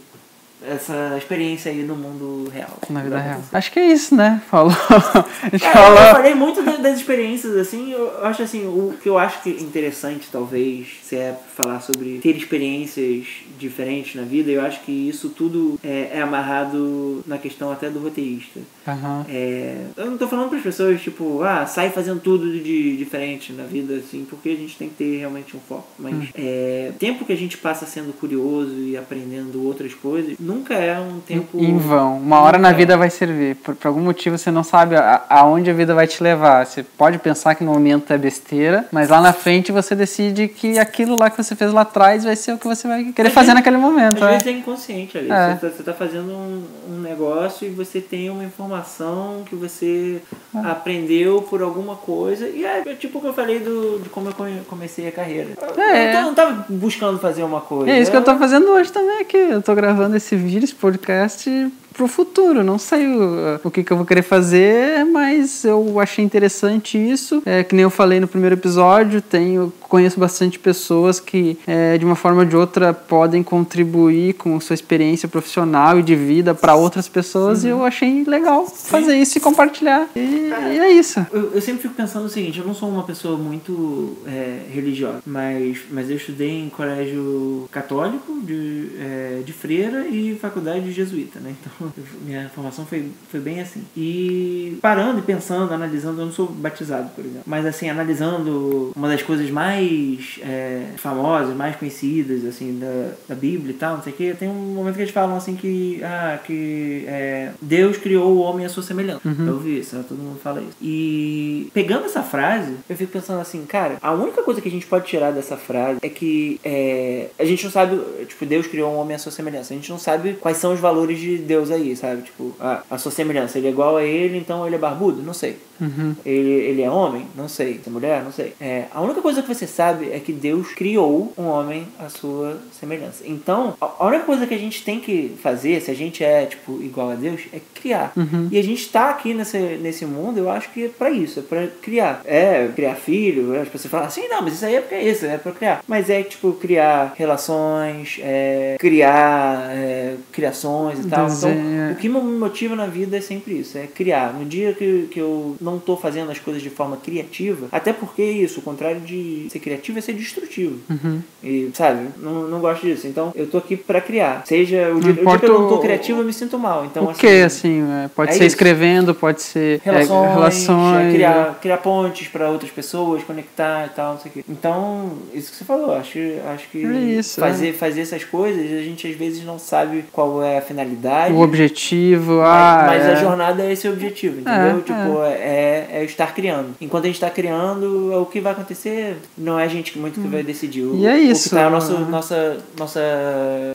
essa 0.63 1.15
experiência 1.17 1.71
aí 1.71 1.83
no 1.83 1.95
mundo 1.95 2.49
real. 2.51 2.77
Na 2.89 3.01
vida 3.01 3.17
real. 3.17 3.41
Acho 3.51 3.71
que 3.71 3.79
é 3.79 3.87
isso, 3.87 4.15
né? 4.15 4.41
Falou. 4.49 4.71
A 5.41 5.49
gente 5.49 5.65
é, 5.65 5.71
falou... 5.71 5.99
Eu 5.99 6.15
falei 6.15 6.35
muito 6.35 6.61
das 6.61 6.97
experiências, 6.97 7.55
assim, 7.55 7.91
eu 7.91 8.25
acho 8.25 8.43
assim, 8.43 8.67
o 8.67 8.95
que 9.01 9.09
eu 9.09 9.17
acho 9.17 9.41
que 9.41 9.49
é 9.49 9.61
interessante, 9.61 10.29
talvez, 10.31 10.99
se 11.03 11.15
é 11.15 11.35
falar 11.61 11.79
sobre 11.79 12.19
ter 12.19 12.35
experiências 12.35 13.25
diferentes 13.59 14.15
na 14.15 14.23
vida, 14.23 14.49
eu 14.49 14.61
acho 14.61 14.81
que 14.81 14.91
isso 14.91 15.29
tudo 15.29 15.79
é, 15.83 16.11
é 16.13 16.21
amarrado 16.21 17.23
na 17.27 17.37
questão 17.37 17.71
até 17.71 17.89
do 17.89 17.99
roteirista. 17.99 18.59
Uhum. 18.87 19.25
É, 19.29 19.77
eu 19.95 20.09
não 20.09 20.17
tô 20.17 20.27
falando 20.27 20.49
para 20.49 20.57
as 20.57 20.63
pessoas, 20.63 21.01
tipo, 21.01 21.43
ah, 21.43 21.65
sai 21.67 21.91
fazendo 21.91 22.19
tudo 22.19 22.51
de 22.51 22.97
diferente 22.97 23.53
na 23.53 23.63
vida, 23.63 23.95
assim, 23.95 24.25
porque 24.27 24.49
a 24.49 24.55
gente 24.55 24.75
tem 24.75 24.89
que 24.89 24.95
ter 24.95 25.17
realmente 25.19 25.55
um 25.55 25.59
foco. 25.59 25.87
Mas 25.99 26.13
uhum. 26.13 26.27
é, 26.35 26.91
tempo 26.97 27.25
que 27.25 27.33
a 27.33 27.37
gente 27.37 27.57
passa 27.57 27.85
sendo 27.85 28.11
curioso 28.13 28.73
e 28.79 28.97
aprendendo 28.97 29.63
outras 29.65 29.93
coisas, 29.93 30.35
nunca 30.39 30.73
é 30.73 30.99
um 30.99 31.19
tempo. 31.19 31.59
Em 31.59 31.77
vão. 31.77 32.17
Uma 32.17 32.39
hora 32.39 32.57
na 32.57 32.71
vida 32.71 32.97
vai 32.97 33.09
servir. 33.09 33.55
Por, 33.57 33.75
por, 33.75 33.87
algum 33.87 34.01
motivo 34.01 34.37
você 34.37 34.49
não 34.49 34.63
sabe 34.63 34.95
a, 34.95 35.23
aonde 35.29 35.69
a 35.69 35.73
vida 35.73 35.93
vai 35.93 36.07
te 36.07 36.23
levar. 36.23 36.65
Você 36.65 36.83
pode 36.83 37.19
pensar 37.19 37.53
que 37.55 37.63
no 37.63 37.73
momento 37.73 38.11
é 38.11 38.17
besteira, 38.17 38.87
mas 38.91 39.09
lá 39.09 39.21
na 39.21 39.33
frente 39.33 39.71
você 39.71 39.95
decide 39.95 40.47
que 40.47 40.79
aquilo 40.79 41.15
lá 41.15 41.29
que 41.29 41.41
você 41.41 41.50
fez 41.55 41.71
lá 41.71 41.81
atrás 41.81 42.23
vai 42.23 42.35
ser 42.35 42.53
o 42.53 42.57
que 42.57 42.67
você 42.67 42.87
vai 42.87 43.05
querer 43.05 43.29
às 43.29 43.33
fazer 43.33 43.47
vezes, 43.47 43.55
naquele 43.55 43.77
momento. 43.77 44.23
Às 44.23 44.29
é. 44.29 44.31
vezes 44.33 44.47
é 44.47 44.51
inconsciente 44.51 45.17
ali. 45.17 45.31
É. 45.31 45.57
Você, 45.59 45.67
está 45.67 45.83
tá 45.83 45.93
fazendo 45.93 46.31
um, 46.31 46.63
um 46.89 47.01
negócio 47.01 47.67
e 47.67 47.71
você 47.71 47.99
tem 48.01 48.29
uma 48.29 48.43
informação 48.43 49.43
que 49.45 49.55
você 49.55 50.21
ah. 50.53 50.71
aprendeu 50.71 51.41
por 51.43 51.61
alguma 51.61 51.95
coisa. 51.95 52.47
E 52.47 52.65
é, 52.65 52.83
é 52.85 52.93
tipo 52.95 53.17
o 53.17 53.21
que 53.21 53.27
eu 53.27 53.33
falei 53.33 53.59
do, 53.59 53.99
de 53.99 54.09
como 54.09 54.29
eu 54.29 54.35
comecei 54.67 55.07
a 55.07 55.11
carreira. 55.11 55.49
É. 55.77 56.15
Eu 56.15 56.21
não 56.23 56.33
tava 56.33 56.65
buscando 56.69 57.19
fazer 57.19 57.43
uma 57.43 57.61
coisa. 57.61 57.91
É 57.91 57.99
isso 57.99 58.11
que 58.11 58.17
eu 58.17 58.23
tô 58.23 58.35
fazendo 58.37 58.69
hoje 58.71 58.91
também 58.91 59.19
aqui. 59.19 59.37
Eu 59.37 59.61
tô 59.61 59.73
gravando 59.75 60.15
esse 60.15 60.35
vídeo, 60.35 60.63
esse 60.63 60.75
podcast 60.75 61.49
pro 61.93 62.07
futuro. 62.07 62.63
Não 62.63 62.77
sei 62.77 63.07
o, 63.07 63.59
o 63.63 63.71
que, 63.71 63.83
que 63.83 63.91
eu 63.91 63.97
vou 63.97 64.05
querer 64.05 64.21
fazer, 64.21 65.05
mas 65.05 65.63
eu 65.63 65.99
achei 65.99 66.23
interessante 66.23 66.97
isso. 66.97 67.41
É, 67.45 67.63
que 67.63 67.75
nem 67.75 67.83
eu 67.83 67.89
falei 67.89 68.19
no 68.19 68.27
primeiro 68.27 68.55
episódio, 68.55 69.21
tenho, 69.21 69.71
conheço 69.81 70.19
bastante 70.19 70.57
pessoas 70.57 71.19
que, 71.19 71.57
é, 71.67 71.97
de 71.97 72.05
uma 72.05 72.15
forma 72.15 72.39
ou 72.39 72.45
de 72.45 72.55
outra, 72.55 72.93
podem 72.93 73.43
contribuir 73.43 74.33
com 74.33 74.59
sua 74.59 74.73
experiência 74.73 75.27
profissional 75.27 75.99
e 75.99 76.03
de 76.03 76.15
vida 76.15 76.53
para 76.53 76.75
outras 76.75 77.07
pessoas, 77.07 77.63
uhum. 77.63 77.69
e 77.69 77.71
eu 77.71 77.85
achei 77.85 78.23
legal 78.23 78.65
fazer 78.65 79.15
isso 79.17 79.37
e 79.37 79.41
compartilhar. 79.41 80.07
E, 80.15 80.19
e 80.19 80.79
é 80.79 80.91
isso. 80.91 81.25
Eu, 81.31 81.53
eu, 81.53 81.61
sempre 81.61 81.81
fico 81.81 81.93
pensando 81.93 82.25
o 82.25 82.29
seguinte: 82.29 82.59
eu 82.59 82.65
não 82.65 82.73
sou 82.73 82.89
uma 82.89 83.03
pessoa 83.03 83.37
muito 83.37 84.17
é, 84.25 84.61
religiosa, 84.71 85.21
mas, 85.25 85.79
mas 85.89 86.09
eu 86.09 86.17
estudei 86.17 86.59
em 86.59 86.69
colégio 86.69 87.67
católico, 87.71 88.39
de, 88.41 88.91
é, 88.99 89.41
de 89.45 89.53
freira 89.53 90.07
e 90.07 90.37
faculdade 90.39 90.91
jesuíta, 90.91 91.39
né? 91.39 91.53
Então 91.59 91.80
minha 92.23 92.49
formação 92.49 92.85
foi, 92.85 93.09
foi 93.29 93.39
bem 93.39 93.61
assim. 93.61 93.83
E 93.95 94.77
parando 94.81 95.19
e 95.19 95.21
pensando, 95.21 95.73
analisando, 95.73 96.21
eu 96.21 96.25
não 96.25 96.33
sou 96.33 96.47
batizado, 96.47 97.09
por 97.09 97.23
exemplo, 97.23 97.43
mas 97.45 97.65
assim, 97.65 97.89
analisando 97.89 98.91
uma 98.95 99.07
das 99.07 99.21
coisas 99.21 99.49
mais 99.49 100.39
é, 100.41 100.87
famosas, 100.97 101.55
mais 101.55 101.75
conhecidas, 101.75 102.45
assim, 102.45 102.79
da, 102.79 103.13
da 103.29 103.35
Bíblia 103.35 103.71
e 103.71 103.77
tal, 103.77 103.95
não 103.95 104.03
sei 104.03 104.13
o 104.13 104.15
que, 104.15 104.33
tem 104.33 104.49
um 104.49 104.73
momento 104.73 104.95
que 104.95 105.01
eles 105.01 105.13
falam 105.13 105.35
assim 105.35 105.55
que, 105.55 106.01
ah, 106.03 106.39
que 106.45 107.05
é, 107.07 107.51
Deus 107.61 107.97
criou 107.97 108.35
o 108.35 108.39
homem 108.39 108.65
à 108.65 108.69
sua 108.69 108.83
semelhança. 108.83 109.27
Uhum. 109.27 109.47
Eu 109.47 109.53
ouvi 109.53 109.79
isso, 109.79 109.95
né? 109.95 110.03
todo 110.07 110.17
mundo 110.17 110.39
fala 110.39 110.61
isso. 110.61 110.75
E 110.81 111.69
pegando 111.73 112.05
essa 112.05 112.21
frase, 112.21 112.75
eu 112.89 112.95
fico 112.95 113.11
pensando 113.11 113.39
assim, 113.39 113.65
cara, 113.65 113.97
a 114.01 114.11
única 114.13 114.43
coisa 114.43 114.61
que 114.61 114.67
a 114.67 114.71
gente 114.71 114.85
pode 114.85 115.07
tirar 115.07 115.31
dessa 115.31 115.57
frase 115.57 115.99
é 116.01 116.09
que 116.09 116.59
é, 116.63 117.29
a 117.39 117.45
gente 117.45 117.63
não 117.63 117.71
sabe, 117.71 117.99
tipo, 118.27 118.45
Deus 118.45 118.67
criou 118.67 118.93
um 118.93 118.97
homem 118.97 119.15
à 119.15 119.19
sua 119.19 119.31
semelhança. 119.31 119.73
A 119.73 119.77
gente 119.77 119.89
não 119.89 119.99
sabe 119.99 120.33
quais 120.33 120.57
são 120.57 120.73
os 120.73 120.79
valores 120.79 121.19
de 121.19 121.37
Deus 121.37 121.70
aí, 121.73 121.95
sabe? 121.95 122.23
Tipo, 122.23 122.55
a, 122.59 122.83
a 122.89 122.97
sua 122.97 123.11
semelhança, 123.11 123.57
ele 123.57 123.67
é 123.67 123.71
igual 123.71 123.97
a 123.97 124.03
ele, 124.03 124.37
então 124.37 124.65
ele 124.65 124.75
é 124.75 124.79
barbudo? 124.79 125.21
Não 125.21 125.33
sei. 125.33 125.57
Uhum. 125.81 126.15
Ele, 126.23 126.49
ele 126.49 126.81
é 126.83 126.89
homem? 126.89 127.25
Não 127.35 127.49
sei. 127.49 127.81
É 127.85 127.89
mulher? 127.89 128.23
Não 128.23 128.31
sei. 128.31 128.53
É, 128.61 128.85
a 128.93 129.01
única 129.01 129.21
coisa 129.21 129.41
que 129.41 129.47
você 129.47 129.65
sabe 129.65 130.11
é 130.11 130.19
que 130.19 130.31
Deus 130.31 130.73
criou 130.73 131.33
um 131.37 131.45
homem 131.45 131.87
à 131.99 132.07
sua 132.07 132.59
semelhança. 132.79 133.23
Então, 133.25 133.75
a, 133.81 134.05
única 134.05 134.25
coisa 134.25 134.45
que 134.45 134.53
a 134.53 134.57
gente 134.57 134.83
tem 134.83 134.99
que 134.99 135.35
fazer, 135.41 135.81
se 135.81 135.89
a 135.89 135.95
gente 135.95 136.23
é, 136.23 136.45
tipo, 136.45 136.81
igual 136.83 137.09
a 137.09 137.15
Deus, 137.15 137.41
é 137.51 137.59
criar. 137.73 138.13
Uhum. 138.15 138.47
E 138.51 138.59
a 138.59 138.63
gente 138.63 138.87
tá 138.89 139.09
aqui 139.09 139.33
nesse, 139.33 139.57
nesse 139.57 140.05
mundo, 140.05 140.37
eu 140.37 140.49
acho 140.49 140.69
que 140.69 140.85
é 140.85 140.89
pra 140.89 141.09
isso, 141.09 141.39
é 141.39 141.43
pra 141.43 141.67
criar. 141.81 142.21
É, 142.25 142.67
criar 142.75 142.95
filho, 142.95 143.59
as 143.59 143.67
pessoas 143.67 143.91
falam 143.91 144.07
assim, 144.07 144.27
não, 144.27 144.43
mas 144.43 144.53
isso 144.53 144.65
aí 144.65 144.75
é 144.75 144.81
porque 144.81 144.95
é 144.95 145.03
isso, 145.03 145.25
é 145.25 145.37
pra 145.37 145.51
criar. 145.51 145.83
Mas 145.87 146.09
é, 146.09 146.21
tipo, 146.21 146.53
criar 146.53 147.13
relações, 147.17 148.19
é, 148.21 148.75
criar 148.79 149.71
é, 149.71 150.15
criações 150.31 150.99
e 150.99 151.07
tal. 151.07 151.27
Então, 151.27 151.49
o 151.91 151.95
que 151.95 152.09
me 152.09 152.19
motiva 152.19 152.75
na 152.75 152.85
vida 152.85 153.17
é 153.17 153.21
sempre 153.21 153.59
isso, 153.59 153.77
é 153.77 153.87
criar. 153.87 154.33
No 154.33 154.45
dia 154.45 154.73
que, 154.73 155.07
que 155.11 155.19
eu 155.19 155.55
não 155.61 155.79
tô 155.79 155.95
fazendo 155.97 156.31
as 156.31 156.39
coisas 156.39 156.61
de 156.61 156.69
forma 156.69 156.97
criativa, 156.97 157.67
até 157.71 157.93
porque 157.93 158.23
isso, 158.23 158.59
o 158.59 158.63
contrário 158.63 159.01
de 159.01 159.47
ser 159.49 159.59
criativo 159.59 159.97
é 159.97 160.01
ser 160.01 160.13
destrutivo. 160.13 160.79
Uhum. 160.89 161.21
E, 161.43 161.69
sabe, 161.73 162.09
não, 162.17 162.47
não 162.47 162.59
gosto 162.59 162.85
disso. 162.85 163.07
Então, 163.07 163.31
eu 163.35 163.47
tô 163.47 163.57
aqui 163.57 163.75
para 163.75 164.01
criar. 164.01 164.43
Seja 164.45 164.91
o 164.93 164.99
dia, 164.99 165.11
o 165.11 165.15
dia 165.15 165.39
que 165.39 165.45
eu 165.45 165.59
não 165.59 165.69
tô 165.69 165.79
criativo, 165.79 166.21
eu 166.21 166.25
me 166.25 166.33
sinto 166.33 166.57
mal. 166.57 166.85
Então, 166.85 167.05
o 167.05 167.09
assim, 167.09 167.19
que, 167.19 167.41
assim? 167.41 167.83
É, 168.03 168.07
pode 168.09 168.31
é 168.31 168.33
ser 168.33 168.39
isso. 168.39 168.55
escrevendo, 168.55 169.13
pode 169.13 169.41
ser 169.41 169.81
é, 169.85 169.91
relações, 169.91 170.33
relações 170.33 171.07
é 171.07 171.11
criar, 171.11 171.59
criar 171.61 171.77
pontes 171.77 172.27
para 172.27 172.49
outras 172.49 172.71
pessoas, 172.71 173.23
conectar 173.23 173.87
e 173.87 173.89
tal, 173.89 174.13
não 174.13 174.21
sei 174.21 174.31
o 174.31 174.33
quê. 174.33 174.43
Então, 174.49 175.11
isso 175.33 175.51
que 175.51 175.57
você 175.57 175.65
falou, 175.65 175.93
acho, 175.95 176.19
acho 176.53 176.69
que 176.69 176.85
É 176.85 176.99
isso, 177.19 177.39
fazer, 177.39 177.73
fazer 177.73 178.01
essas 178.01 178.23
coisas, 178.23 178.61
a 178.71 178.83
gente 178.83 179.07
às 179.07 179.15
vezes 179.15 179.43
não 179.43 179.59
sabe 179.59 180.05
qual 180.11 180.43
é 180.43 180.57
a 180.57 180.61
finalidade. 180.61 181.33
o 181.33 181.41
objetivo. 181.51 182.37
Mas, 182.37 182.47
ah, 182.47 182.83
mas 182.87 183.03
é. 183.05 183.11
a 183.11 183.15
jornada 183.15 183.63
é 183.63 183.71
esse 183.71 183.87
o 183.87 183.91
objetivo, 183.93 184.39
entendeu? 184.41 184.77
É, 184.77 184.81
tipo, 184.81 185.23
é. 185.23 185.87
É, 185.93 186.03
estar 186.05 186.33
criando. 186.33 186.69
Enquanto 186.81 187.03
a 187.03 187.07
gente 187.07 187.15
está 187.15 187.29
criando, 187.29 188.13
o 188.21 188.25
que 188.25 188.39
vai 188.39 188.53
acontecer 188.53 189.17
não 189.37 189.59
é 189.59 189.65
a 189.65 189.67
gente 189.67 189.97
muito 189.99 190.19
que 190.19 190.27
vai 190.27 190.43
decidir. 190.43 190.81
O, 190.83 190.95
E 190.95 191.05
é 191.05 191.13
O 191.13 191.17
isso, 191.17 191.49
que 191.49 191.55
está 191.55 191.65
ao 191.65 191.71
nosso, 191.71 191.93
nossa, 191.99 192.57
nossa, 192.77 192.99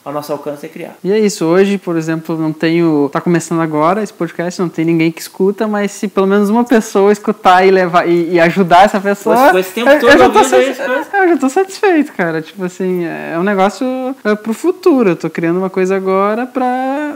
ao 0.03 0.13
nosso 0.13 0.31
alcance 0.31 0.65
é 0.65 0.69
criar. 0.69 0.95
E 1.03 1.11
é 1.11 1.19
isso, 1.19 1.45
hoje, 1.45 1.77
por 1.77 1.95
exemplo, 1.97 2.37
não 2.37 2.51
tenho. 2.51 3.09
Tá 3.11 3.21
começando 3.21 3.61
agora 3.61 4.03
esse 4.03 4.13
podcast, 4.13 4.59
não 4.61 4.69
tem 4.69 4.85
ninguém 4.85 5.11
que 5.11 5.21
escuta, 5.21 5.67
mas 5.67 5.91
se 5.91 6.07
pelo 6.07 6.27
menos 6.27 6.49
uma 6.49 6.63
pessoa 6.63 7.11
escutar 7.11 7.65
e 7.65 7.71
levar 7.71 8.07
e, 8.07 8.33
e 8.33 8.39
ajudar 8.39 8.85
essa 8.85 8.99
pessoa. 8.99 9.35
Você 9.35 9.43
ficou 9.45 9.59
esse 9.59 9.73
tempo 9.73 9.89
eu- 9.89 9.99
todo 9.99 10.11
eu, 10.11 10.17
já 10.17 10.29
tô 10.29 10.43
satis- 10.43 10.79
eu 11.13 11.29
já 11.29 11.37
tô 11.37 11.49
satisfeito, 11.49 12.13
cara. 12.13 12.41
Tipo 12.41 12.65
assim, 12.65 13.05
é 13.05 13.37
um 13.37 13.43
negócio 13.43 13.85
é, 14.23 14.35
pro 14.35 14.53
futuro. 14.53 15.09
Eu 15.09 15.15
tô 15.15 15.29
criando 15.29 15.57
uma 15.57 15.69
coisa 15.69 15.95
agora 15.95 16.45
pra 16.45 17.13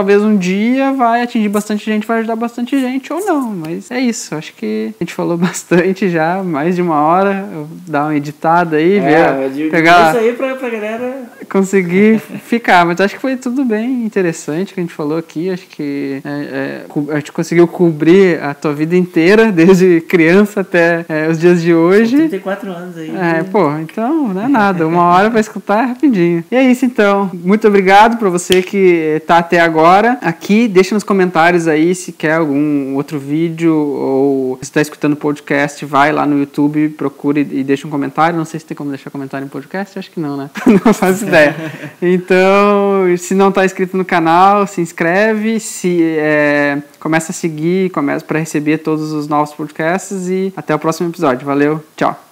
talvez 0.00 0.22
um 0.22 0.34
dia 0.34 0.92
vai 0.92 1.20
atingir 1.22 1.50
bastante 1.50 1.84
gente, 1.84 2.06
vai 2.06 2.20
ajudar 2.20 2.34
bastante 2.34 2.80
gente, 2.80 3.12
ou 3.12 3.20
não. 3.20 3.50
Mas 3.50 3.90
é 3.90 4.00
isso. 4.00 4.34
Acho 4.34 4.54
que 4.54 4.94
a 4.98 5.04
gente 5.04 5.12
falou 5.12 5.36
bastante 5.38 6.08
já, 6.08 6.42
mais 6.42 6.74
de 6.74 6.80
uma 6.80 7.02
hora. 7.02 7.46
Dar 7.86 8.04
uma 8.04 8.16
editada 8.16 8.78
aí, 8.78 8.96
É, 8.96 9.48
ver, 9.50 9.70
pegar 9.70 10.08
isso 10.10 10.18
aí 10.18 10.32
pra, 10.32 10.54
pra 10.54 10.70
galera. 10.70 11.24
conseguir 11.50 12.18
ficar. 12.46 12.86
Mas 12.86 12.98
acho 12.98 13.14
que 13.16 13.20
foi 13.20 13.36
tudo 13.36 13.62
bem 13.62 14.04
interessante 14.06 14.72
que 14.72 14.80
a 14.80 14.82
gente 14.82 14.94
falou 14.94 15.18
aqui. 15.18 15.50
Acho 15.50 15.66
que 15.66 16.22
é, 16.24 16.30
é, 16.30 17.12
a 17.12 17.16
gente 17.16 17.32
conseguiu 17.32 17.68
cobrir 17.68 18.42
a 18.42 18.54
tua 18.54 18.72
vida 18.72 18.96
inteira, 18.96 19.52
desde 19.52 20.00
criança 20.00 20.60
até 20.62 21.04
é, 21.10 21.28
os 21.28 21.38
dias 21.38 21.60
de 21.60 21.74
hoje. 21.74 22.16
34 22.16 22.70
anos 22.72 22.96
aí. 22.96 23.10
É, 23.14 23.42
pô, 23.42 23.70
então 23.78 24.28
não 24.28 24.42
é 24.44 24.48
nada. 24.48 24.86
Uma 24.86 25.04
hora 25.04 25.30
pra 25.30 25.40
escutar 25.40 25.82
é 25.84 25.86
rapidinho. 25.88 26.42
E 26.50 26.56
é 26.56 26.62
isso 26.62 26.86
então. 26.86 27.30
Muito 27.34 27.68
obrigado 27.68 28.16
pra 28.16 28.30
você 28.30 28.62
que 28.62 29.20
tá 29.26 29.36
até 29.38 29.60
agora 29.60 29.89
aqui. 29.98 30.68
Deixa 30.68 30.94
nos 30.94 31.04
comentários 31.04 31.66
aí 31.66 31.94
se 31.94 32.12
quer 32.12 32.34
algum 32.34 32.94
outro 32.94 33.18
vídeo 33.18 33.74
ou 33.74 34.58
se 34.62 34.70
tá 34.70 34.80
escutando 34.80 35.16
podcast, 35.16 35.84
vai 35.84 36.12
lá 36.12 36.26
no 36.26 36.38
YouTube, 36.38 36.90
procure 36.90 37.40
e 37.40 37.62
deixa 37.62 37.86
um 37.86 37.90
comentário. 37.90 38.36
Não 38.36 38.44
sei 38.44 38.60
se 38.60 38.66
tem 38.66 38.76
como 38.76 38.90
deixar 38.90 39.10
comentário 39.10 39.44
em 39.44 39.48
podcast, 39.48 39.98
acho 39.98 40.10
que 40.10 40.20
não, 40.20 40.36
né? 40.36 40.50
não 40.84 40.94
faço 40.94 41.24
ideia. 41.24 41.54
Então, 42.00 43.16
se 43.18 43.34
não 43.34 43.50
tá 43.50 43.64
inscrito 43.64 43.96
no 43.96 44.04
canal, 44.04 44.66
se 44.66 44.80
inscreve, 44.80 45.60
se 45.60 46.02
é, 46.02 46.82
começa 46.98 47.32
a 47.32 47.34
seguir, 47.34 47.90
começa 47.90 48.24
para 48.24 48.38
receber 48.38 48.78
todos 48.78 49.12
os 49.12 49.28
novos 49.28 49.52
podcasts 49.52 50.28
e 50.28 50.52
até 50.56 50.74
o 50.74 50.78
próximo 50.78 51.08
episódio. 51.08 51.44
Valeu, 51.46 51.84
tchau. 51.96 52.29